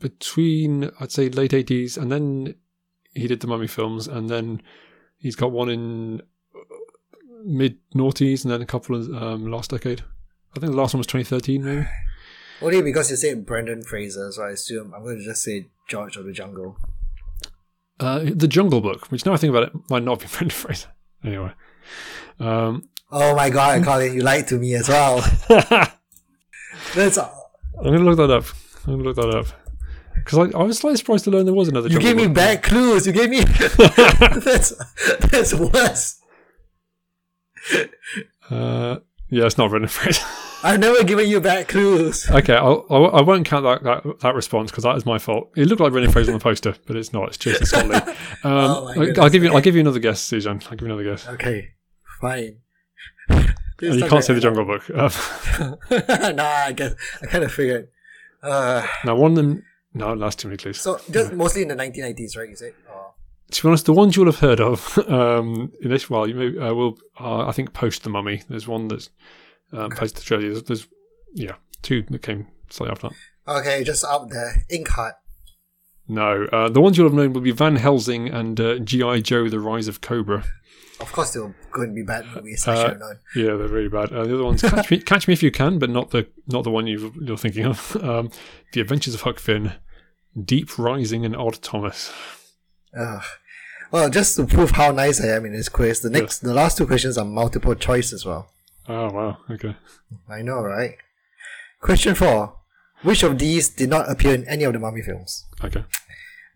between, 0.00 0.90
I'd 1.00 1.12
say, 1.12 1.28
late 1.28 1.52
80s, 1.52 1.96
and 1.96 2.10
then 2.10 2.54
he 3.14 3.26
did 3.26 3.40
the 3.40 3.46
Mummy 3.46 3.66
films, 3.66 4.06
and 4.06 4.28
then 4.28 4.62
he's 5.18 5.36
got 5.36 5.52
one 5.52 5.68
in 5.68 6.22
mid 7.44 7.78
noughties, 7.94 8.44
and 8.44 8.52
then 8.52 8.62
a 8.62 8.66
couple 8.66 8.96
of 8.96 9.22
um, 9.22 9.50
last 9.50 9.70
decade. 9.70 10.02
I 10.56 10.60
think 10.60 10.72
the 10.72 10.78
last 10.78 10.94
one 10.94 10.98
was 10.98 11.06
2013, 11.06 11.64
maybe. 11.64 11.88
Only 12.62 12.82
because 12.82 13.10
you 13.10 13.16
said 13.16 13.44
Brendan 13.44 13.82
Fraser, 13.82 14.30
so 14.32 14.44
I 14.44 14.50
assume 14.50 14.94
I'm 14.94 15.02
going 15.02 15.18
to 15.18 15.24
just 15.24 15.42
say 15.42 15.66
George 15.88 16.16
of 16.16 16.24
the 16.24 16.32
Jungle. 16.32 16.78
Uh, 18.00 18.20
the 18.24 18.48
Jungle 18.48 18.80
Book, 18.80 19.10
which 19.10 19.24
now 19.24 19.32
I 19.32 19.36
think 19.36 19.50
about 19.50 19.64
it, 19.64 19.72
might 19.88 20.02
not 20.02 20.20
be 20.20 20.26
Brendan 20.30 20.50
Fraser. 20.50 20.88
Anyway. 21.24 21.52
Um, 22.40 22.88
oh 23.10 23.34
my 23.34 23.50
god, 23.50 23.84
Colin, 23.84 24.14
you 24.14 24.22
lied 24.22 24.48
to 24.48 24.58
me 24.58 24.74
as 24.74 24.88
well. 24.88 25.20
That's. 26.94 27.18
all. 27.18 27.52
I'm 27.78 27.84
gonna 27.84 27.98
look 27.98 28.16
that 28.16 28.30
up. 28.30 28.44
I'm 28.86 28.94
gonna 28.94 29.04
look 29.04 29.16
that 29.16 29.30
up 29.30 29.46
because 30.14 30.38
I, 30.38 30.58
I, 30.58 30.62
was 30.62 30.78
slightly 30.78 30.96
surprised 30.96 31.24
to 31.24 31.30
learn 31.30 31.44
there 31.44 31.54
was 31.54 31.68
another. 31.68 31.88
You 31.88 31.98
gave 31.98 32.16
me 32.16 32.26
book. 32.26 32.36
bad 32.36 32.62
clues. 32.62 33.06
You 33.06 33.12
gave 33.12 33.30
me. 33.30 33.40
that's 33.44 34.74
that's 35.20 35.54
worse. 35.54 36.20
Uh, 38.50 38.98
Yeah, 39.30 39.46
it's 39.46 39.58
not 39.58 39.70
Brendan 39.70 39.88
Fraser. 39.88 40.24
I've 40.62 40.80
never 40.80 41.04
given 41.04 41.28
you 41.28 41.40
bad 41.40 41.68
clues. 41.68 42.30
okay, 42.30 42.54
I'll, 42.54 42.86
I 42.88 42.94
I 42.96 43.20
won't 43.22 43.44
count 43.46 43.64
that 43.64 43.82
that, 44.04 44.20
that 44.20 44.34
response 44.34 44.70
because 44.70 44.84
that 44.84 44.96
is 44.96 45.04
my 45.04 45.18
fault. 45.18 45.50
It 45.56 45.66
looked 45.66 45.80
like 45.80 45.92
Brendan 45.92 46.12
Fraser 46.12 46.32
on 46.32 46.38
the 46.38 46.42
poster, 46.42 46.74
but 46.86 46.96
it's 46.96 47.12
not. 47.12 47.28
It's 47.28 47.38
Jason 47.38 47.66
Scott 47.66 47.88
Lee. 47.88 47.96
Um, 47.96 48.14
Oh 48.44 48.86
I- 48.88 48.94
goodness. 48.94 49.18
I'll 49.18 49.30
give 49.30 49.44
you. 49.44 49.52
I'll 49.52 49.60
give 49.60 49.74
you 49.74 49.80
another 49.80 49.98
guess, 49.98 50.20
Susan. 50.20 50.60
I'll 50.64 50.70
give 50.76 50.82
you 50.82 50.86
another 50.94 51.04
guess. 51.04 51.28
Okay, 51.28 51.70
fine. 52.20 52.58
And 53.82 53.98
you 54.00 54.06
can't 54.08 54.24
say 54.24 54.32
the 54.34 54.40
Jungle 54.40 54.64
Book. 54.64 54.88
Um, 54.88 55.10
nah, 56.36 56.44
I 56.44 56.72
guess 56.74 56.94
I 57.20 57.26
kind 57.26 57.42
of 57.44 57.52
figured. 57.52 57.88
Uh, 58.40 58.86
now, 59.04 59.16
one 59.16 59.32
of 59.32 59.36
them. 59.36 59.64
No, 59.92 60.16
that's 60.16 60.36
too 60.36 60.46
many 60.48 60.56
clues. 60.58 60.80
so 60.80 61.00
just 61.10 61.32
mostly 61.32 61.62
in 61.62 61.68
the 61.68 61.74
1990s, 61.74 62.36
right? 62.36 62.48
You 62.48 62.56
said. 62.56 62.72
To 63.50 63.62
be 63.62 63.68
honest, 63.68 63.86
the 63.86 63.92
ones 63.92 64.16
you'll 64.16 64.26
have 64.26 64.40
heard 64.40 64.60
of 64.60 64.98
um, 65.08 65.72
in 65.80 65.90
this, 65.90 66.08
while, 66.08 66.28
you 66.28 66.34
may, 66.34 66.58
uh, 66.58 66.74
will, 66.74 66.98
uh, 67.20 67.46
I 67.46 67.52
think, 67.52 67.72
post 67.72 68.02
the 68.02 68.10
Mummy. 68.10 68.42
There's 68.48 68.66
one 68.66 68.88
that's 68.88 69.10
um, 69.72 69.90
post 69.90 70.16
the 70.16 70.22
trilogy. 70.22 70.48
There's, 70.48 70.62
there's, 70.64 70.88
yeah, 71.34 71.54
two 71.82 72.02
that 72.10 72.22
came 72.22 72.46
slightly 72.70 72.92
after 72.92 73.08
that. 73.08 73.16
Okay, 73.60 73.84
just 73.84 74.04
up 74.04 74.30
there. 74.30 74.64
Inkheart. 74.70 75.12
No, 76.06 76.44
uh, 76.52 76.68
the 76.68 76.80
ones 76.80 76.98
you'll 76.98 77.06
have 77.06 77.14
known 77.14 77.32
will 77.32 77.40
be 77.40 77.50
Van 77.50 77.76
Helsing 77.76 78.28
and 78.28 78.60
uh, 78.60 78.78
G.I. 78.78 79.20
Joe: 79.20 79.48
The 79.48 79.60
Rise 79.60 79.88
of 79.88 80.00
Cobra. 80.00 80.44
Of 81.00 81.12
course, 81.12 81.32
they 81.32 81.40
were 81.40 81.54
going 81.72 81.88
to 81.88 81.94
be 81.94 82.02
bad 82.02 82.26
movies. 82.34 82.68
I 82.68 82.74
should 82.76 82.90
have 82.90 83.00
known. 83.00 83.18
Yeah, 83.34 83.56
they're 83.56 83.68
really 83.68 83.88
bad. 83.88 84.12
Uh, 84.12 84.24
the 84.24 84.34
other 84.34 84.44
ones, 84.44 84.62
Catch 84.62 84.90
Me, 84.90 84.98
Catch 85.06 85.26
Me 85.26 85.34
If 85.34 85.42
You 85.42 85.50
Can, 85.50 85.78
but 85.78 85.90
not 85.90 86.10
the 86.10 86.26
not 86.46 86.64
the 86.64 86.70
one 86.70 86.86
you've, 86.86 87.16
you're 87.16 87.36
thinking 87.36 87.64
of. 87.64 87.96
Um, 88.04 88.30
the 88.72 88.80
Adventures 88.80 89.14
of 89.14 89.22
Huck 89.22 89.38
Finn, 89.38 89.72
Deep 90.40 90.78
Rising, 90.78 91.24
and 91.24 91.34
Odd 91.34 91.62
Thomas. 91.62 92.12
Ugh. 92.98 93.22
Well, 93.90 94.10
just 94.10 94.36
to 94.36 94.46
prove 94.46 94.72
how 94.72 94.90
nice 94.90 95.22
I 95.22 95.28
am 95.28 95.44
in 95.46 95.52
this 95.52 95.68
quiz, 95.68 96.00
the 96.00 96.10
next, 96.10 96.40
the 96.40 96.54
last 96.54 96.78
two 96.78 96.86
questions 96.86 97.16
are 97.16 97.24
multiple 97.24 97.74
choice 97.74 98.12
as 98.12 98.24
well. 98.24 98.50
Oh 98.88 99.10
wow, 99.10 99.38
okay. 99.50 99.76
I 100.28 100.42
know, 100.42 100.60
right? 100.60 100.96
Question 101.80 102.14
four: 102.14 102.56
Which 103.02 103.22
of 103.22 103.38
these 103.38 103.68
did 103.68 103.88
not 103.88 104.10
appear 104.10 104.34
in 104.34 104.46
any 104.48 104.64
of 104.64 104.72
the 104.72 104.78
Mummy 104.78 105.02
films? 105.02 105.44
Okay. 105.62 105.84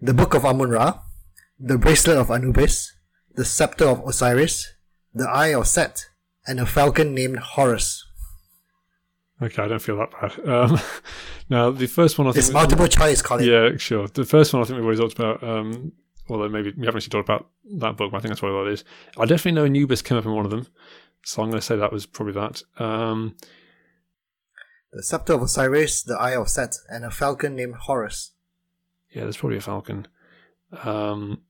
The 0.00 0.14
Book 0.14 0.34
of 0.34 0.44
Amun 0.44 0.70
Ra, 0.70 1.00
The 1.58 1.78
Bracelet 1.78 2.18
of 2.18 2.30
Anubis, 2.30 2.92
The 3.34 3.44
Scepter 3.44 3.86
of 3.86 4.06
Osiris, 4.06 4.74
The 5.14 5.28
Eye 5.28 5.54
of 5.54 5.66
Set, 5.66 6.06
and 6.46 6.60
a 6.60 6.66
falcon 6.66 7.14
named 7.14 7.38
Horus. 7.38 8.04
Okay, 9.40 9.62
I 9.62 9.68
don't 9.68 9.82
feel 9.82 9.96
that 9.98 10.10
bad. 10.10 10.48
Um, 10.48 10.80
now, 11.48 11.70
the 11.70 11.86
first 11.86 12.18
one 12.18 12.26
I 12.26 12.32
think 12.32 12.44
It's 12.44 12.52
multiple 12.52 12.88
choice, 12.88 13.22
Colin. 13.22 13.44
Yeah, 13.44 13.76
sure. 13.76 14.08
The 14.08 14.24
first 14.24 14.52
one 14.52 14.62
I 14.62 14.66
think 14.66 14.76
we've 14.76 14.86
already 14.86 15.00
talked 15.00 15.14
about. 15.18 15.42
Um, 15.42 15.92
although 16.28 16.48
maybe 16.48 16.72
we 16.76 16.86
haven't 16.86 16.98
actually 16.98 17.10
talked 17.10 17.28
about 17.28 17.48
that 17.78 17.96
book, 17.96 18.10
but 18.12 18.18
I 18.18 18.20
think 18.20 18.30
that's 18.30 18.42
what 18.42 18.50
that 18.64 18.70
is. 18.70 18.84
I 19.18 19.24
definitely 19.24 19.52
know 19.52 19.64
Anubis 19.64 20.02
came 20.02 20.18
up 20.18 20.24
in 20.26 20.32
one 20.34 20.44
of 20.44 20.50
them, 20.50 20.66
so 21.24 21.42
I'm 21.42 21.50
going 21.50 21.60
to 21.60 21.66
say 21.66 21.76
that 21.76 21.92
was 21.92 22.06
probably 22.06 22.34
that. 22.34 22.62
Um, 22.78 23.36
The 24.92 25.02
Scepter 25.02 25.34
of 25.34 25.42
Osiris, 25.42 26.02
The 26.02 26.16
Eye 26.18 26.34
of 26.36 26.48
Set, 26.48 26.76
and 26.88 27.04
a 27.04 27.10
falcon 27.10 27.54
named 27.56 27.74
Horus. 27.76 28.32
yeah, 29.10 29.22
there's 29.22 29.36
probably 29.36 29.58
a 29.58 29.62
falcon. 29.62 30.06
Um, 30.84 31.40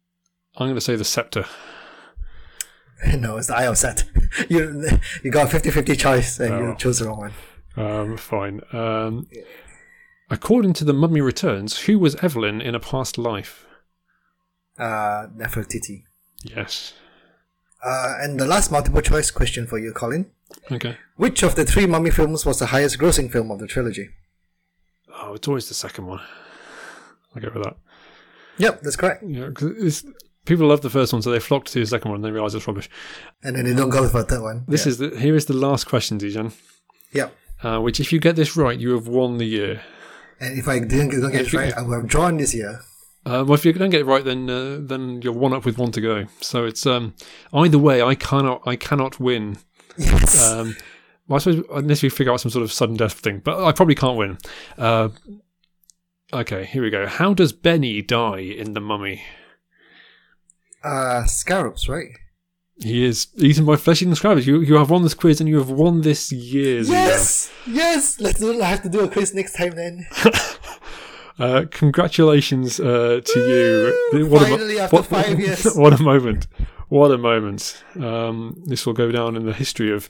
I'm 0.56 0.66
going 0.66 0.74
to 0.74 0.80
say 0.80 0.96
the 0.96 1.04
scepter. 1.04 1.44
no, 3.16 3.36
it's 3.36 3.46
The 3.48 3.56
Eye 3.56 3.66
of 3.66 3.78
Set. 3.78 4.04
you 4.48 4.88
you 5.22 5.30
got 5.30 5.52
a 5.52 5.56
50-50 5.58 5.98
choice 5.98 6.40
and 6.40 6.52
Oh. 6.54 6.68
you 6.70 6.76
chose 6.76 6.98
the 6.98 7.06
wrong 7.06 7.18
one. 7.18 7.32
Um, 7.76 8.16
fine. 8.16 8.60
Um, 8.72 9.28
according 10.30 10.72
to 10.74 10.84
the 10.84 10.92
Mummy 10.92 11.20
Returns, 11.20 11.80
who 11.82 11.98
was 11.98 12.16
Evelyn 12.16 12.60
in 12.60 12.74
a 12.74 12.80
past 12.80 13.16
life? 13.18 13.66
Uh, 14.78 15.26
Nefertiti. 15.36 16.04
Yes. 16.42 16.94
Uh, 17.84 18.14
and 18.20 18.38
the 18.38 18.46
last 18.46 18.70
multiple 18.70 19.00
choice 19.00 19.30
question 19.30 19.66
for 19.66 19.78
you, 19.78 19.92
Colin. 19.92 20.30
Okay. 20.70 20.96
Which 21.16 21.42
of 21.42 21.54
the 21.56 21.64
three 21.64 21.86
Mummy 21.86 22.10
films 22.10 22.46
was 22.46 22.58
the 22.58 22.66
highest 22.66 22.98
grossing 22.98 23.30
film 23.30 23.50
of 23.50 23.58
the 23.58 23.66
trilogy? 23.66 24.10
Oh, 25.20 25.34
it's 25.34 25.48
always 25.48 25.68
the 25.68 25.74
second 25.74 26.06
one. 26.06 26.20
I'll 27.34 27.42
go 27.42 27.50
with 27.54 27.64
that. 27.64 27.76
Yep, 28.58 28.82
that's 28.82 28.96
correct. 28.96 29.22
Yeah, 29.26 29.46
because 29.48 30.04
people 30.44 30.66
love 30.68 30.80
the 30.80 30.90
first 30.90 31.12
one, 31.12 31.22
so 31.22 31.30
they 31.30 31.38
flock 31.40 31.64
to 31.66 31.80
the 31.80 31.86
second 31.86 32.10
one 32.10 32.16
and 32.16 32.24
they 32.24 32.30
realise 32.30 32.54
it's 32.54 32.66
rubbish. 32.66 32.88
And 33.42 33.56
then 33.56 33.64
they 33.64 33.74
don't 33.74 33.90
go 33.90 34.08
for 34.08 34.20
a 34.20 34.24
third 34.24 34.42
one. 34.42 34.64
This 34.68 34.86
Yeah. 34.86 34.90
is 34.90 34.98
the 34.98 35.10
here 35.18 35.34
is 35.36 35.46
the 35.46 35.54
last 35.56 35.86
question, 35.86 36.18
Dejan. 36.18 36.52
Yep. 37.12 37.34
Uh, 37.62 37.80
which, 37.80 37.98
if 38.00 38.12
you 38.12 38.20
get 38.20 38.36
this 38.36 38.56
right, 38.56 38.78
you 38.78 38.92
have 38.94 39.08
won 39.08 39.38
the 39.38 39.44
year. 39.44 39.82
And 40.40 40.56
if 40.58 40.68
I 40.68 40.78
didn't 40.78 41.10
don't 41.20 41.32
get 41.32 41.40
If 41.42 41.48
it 41.48 41.52
you- 41.52 41.58
right, 41.58 41.72
I 41.76 41.82
would 41.82 41.94
have 41.96 42.06
drawn 42.06 42.36
this 42.36 42.54
year. 42.54 42.80
Uh, 43.28 43.44
well, 43.44 43.54
if 43.54 43.64
you 43.64 43.72
don't 43.72 43.90
get 43.90 44.00
it 44.00 44.06
right, 44.06 44.24
then 44.24 44.48
uh, 44.48 44.78
then 44.80 45.20
you're 45.22 45.32
one 45.32 45.52
up 45.52 45.64
with 45.64 45.78
one 45.78 45.92
to 45.92 46.00
go. 46.00 46.26
So 46.40 46.64
it's 46.64 46.86
um, 46.86 47.14
either 47.52 47.78
way, 47.78 48.02
I 48.02 48.14
cannot 48.14 48.62
I 48.66 48.76
cannot 48.76 49.20
win. 49.20 49.58
Yes. 49.96 50.50
Um, 50.52 50.76
well, 51.26 51.36
I 51.36 51.38
suppose 51.40 51.64
unless 51.74 52.02
we 52.02 52.08
figure 52.08 52.32
out 52.32 52.40
some 52.40 52.50
sort 52.50 52.62
of 52.62 52.72
sudden 52.72 52.96
death 52.96 53.14
thing, 53.14 53.40
but 53.44 53.62
I 53.62 53.72
probably 53.72 53.94
can't 53.94 54.16
win. 54.16 54.38
Uh, 54.78 55.10
okay, 56.32 56.64
here 56.64 56.82
we 56.82 56.90
go. 56.90 57.06
How 57.06 57.34
does 57.34 57.52
Benny 57.52 58.00
die 58.00 58.38
in 58.38 58.72
the 58.72 58.80
Mummy? 58.80 59.22
uh, 60.84 61.24
scarabs, 61.24 61.88
right? 61.88 62.08
He 62.80 63.04
is 63.04 63.26
eaten 63.36 63.64
by 63.64 63.76
flesh 63.76 64.02
eating 64.02 64.14
scarabs. 64.14 64.46
You 64.46 64.60
you 64.60 64.76
have 64.76 64.90
won 64.90 65.02
this 65.02 65.14
quiz 65.14 65.40
and 65.40 65.48
you 65.48 65.58
have 65.58 65.70
won 65.70 66.02
this 66.02 66.30
year's. 66.30 66.88
Yes! 66.88 67.50
Yes! 67.66 68.20
Let's 68.20 68.38
do, 68.38 68.62
I 68.62 68.66
have 68.66 68.82
to 68.82 68.88
do 68.88 69.00
a 69.00 69.08
quiz 69.08 69.34
next 69.34 69.54
time 69.54 69.74
then. 69.74 70.06
Uh, 71.38 71.64
congratulations 71.70 72.80
uh, 72.80 73.20
to 73.24 73.40
you. 74.12 74.26
What 74.26 74.42
a 74.42 74.46
Finally, 74.46 74.80
after 74.80 75.02
five 75.02 75.38
years. 75.44 75.64
What 75.74 75.98
a 75.98 76.02
moment. 76.02 76.46
What 76.88 77.10
a 77.10 77.18
moment. 77.18 77.82
Um, 78.00 78.62
this 78.66 78.86
will 78.86 78.94
go 78.94 79.12
down 79.12 79.36
in 79.36 79.44
the 79.44 79.52
history 79.52 79.92
of 79.92 80.08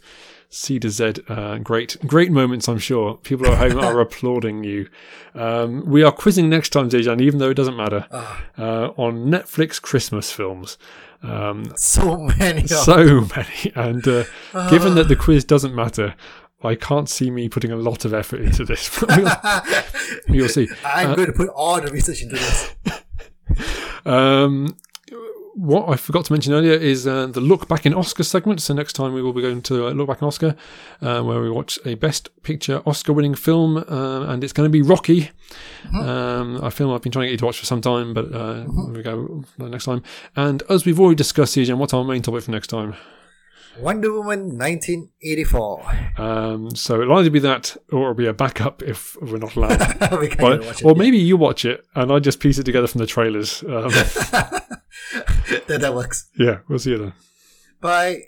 C 0.48 0.78
to 0.78 0.88
Z. 0.88 1.14
Uh, 1.28 1.58
great, 1.58 1.96
great 2.06 2.30
moments, 2.30 2.68
I'm 2.68 2.78
sure. 2.78 3.16
People 3.16 3.46
at 3.48 3.58
home 3.58 3.78
are 3.84 4.00
applauding 4.06 4.64
you. 4.64 4.88
Um, 5.34 5.84
we 5.86 6.02
are 6.02 6.12
quizzing 6.12 6.48
next 6.48 6.70
time, 6.70 6.88
Dejan, 6.88 7.20
even 7.20 7.38
though 7.40 7.50
it 7.50 7.54
doesn't 7.54 7.76
matter, 7.76 8.06
Ah. 8.12 8.44
uh, 8.56 8.88
on 8.96 9.26
Netflix 9.26 9.82
Christmas 9.82 10.30
films. 10.32 10.78
Um, 11.22 11.64
So 11.76 12.16
many 12.38 12.66
so 12.68 13.26
many. 13.36 13.72
And 13.74 14.06
uh, 14.06 14.24
Ah. 14.54 14.70
given 14.70 14.94
that 14.94 15.08
the 15.08 15.16
quiz 15.16 15.44
doesn't 15.44 15.74
matter, 15.74 16.14
I 16.62 16.74
can't 16.74 17.08
see 17.08 17.30
me 17.30 17.48
putting 17.48 17.70
a 17.70 17.76
lot 17.76 18.04
of 18.04 18.12
effort 18.12 18.40
into 18.40 18.64
this. 18.64 19.00
we'll 20.28 20.48
see. 20.48 20.68
I'm 20.84 21.14
going 21.14 21.26
to 21.26 21.32
put 21.32 21.48
all 21.50 21.80
the 21.80 21.90
research 21.90 22.22
into 22.22 22.36
this. 22.36 22.74
Um, 24.04 24.76
what 25.58 25.88
I 25.88 25.96
forgot 25.96 26.24
to 26.26 26.32
mention 26.32 26.52
earlier 26.52 26.72
is 26.72 27.06
uh, 27.06 27.26
the 27.26 27.40
look 27.40 27.66
back 27.66 27.84
in 27.84 27.92
Oscar 27.92 28.22
segment. 28.22 28.62
So 28.62 28.72
next 28.74 28.92
time 28.92 29.12
we 29.12 29.20
will 29.20 29.32
be 29.32 29.42
going 29.42 29.60
to 29.62 29.88
uh, 29.88 29.90
look 29.90 30.06
back 30.06 30.22
in 30.22 30.28
Oscar, 30.28 30.54
uh, 31.02 31.20
where 31.22 31.40
we 31.40 31.50
watch 31.50 31.78
a 31.84 31.94
Best 31.94 32.30
Picture 32.42 32.80
Oscar-winning 32.86 33.34
film, 33.34 33.76
uh, 33.76 34.26
and 34.26 34.44
it's 34.44 34.52
going 34.52 34.70
to 34.70 34.72
be 34.72 34.82
Rocky, 34.82 35.30
um, 35.94 36.56
a 36.62 36.70
film 36.70 36.92
I've 36.92 37.02
been 37.02 37.10
trying 37.10 37.24
to 37.24 37.26
get 37.26 37.32
you 37.32 37.38
to 37.38 37.46
watch 37.46 37.58
for 37.58 37.66
some 37.66 37.80
time. 37.80 38.14
But 38.14 38.32
uh, 38.32 38.64
there 38.64 38.92
we 38.94 39.02
go 39.02 39.44
uh, 39.60 39.68
next 39.68 39.86
time. 39.86 40.02
And 40.36 40.62
as 40.70 40.86
we've 40.86 40.98
already 41.00 41.16
discussed, 41.16 41.56
CJ, 41.56 41.76
what's 41.76 41.92
our 41.92 42.04
main 42.04 42.22
topic 42.22 42.44
for 42.44 42.52
next 42.52 42.68
time? 42.68 42.94
Wonder 43.80 44.12
Woman 44.12 44.58
1984. 44.58 45.84
Um, 46.18 46.74
so 46.74 47.00
it'll 47.00 47.18
either 47.18 47.30
be 47.30 47.38
that 47.40 47.76
or 47.92 48.02
it'll 48.02 48.14
be 48.14 48.26
a 48.26 48.32
backup 48.32 48.82
if 48.82 49.16
we're 49.20 49.38
not 49.38 49.54
allowed. 49.56 49.78
we 50.20 50.28
can't 50.28 50.40
Or, 50.62 50.66
watch 50.66 50.80
it. 50.80 50.84
or 50.84 50.94
maybe 50.94 51.18
you 51.18 51.36
watch 51.36 51.64
it 51.64 51.84
and 51.94 52.12
I 52.12 52.18
just 52.18 52.40
piece 52.40 52.58
it 52.58 52.64
together 52.64 52.86
from 52.86 53.00
the 53.00 53.06
trailers. 53.06 53.62
Um, 53.62 53.90
that, 55.66 55.78
that 55.80 55.94
works. 55.94 56.28
yeah, 56.38 56.58
we'll 56.68 56.78
see 56.78 56.90
you 56.90 56.98
then. 56.98 57.12
Bye. 57.80 58.22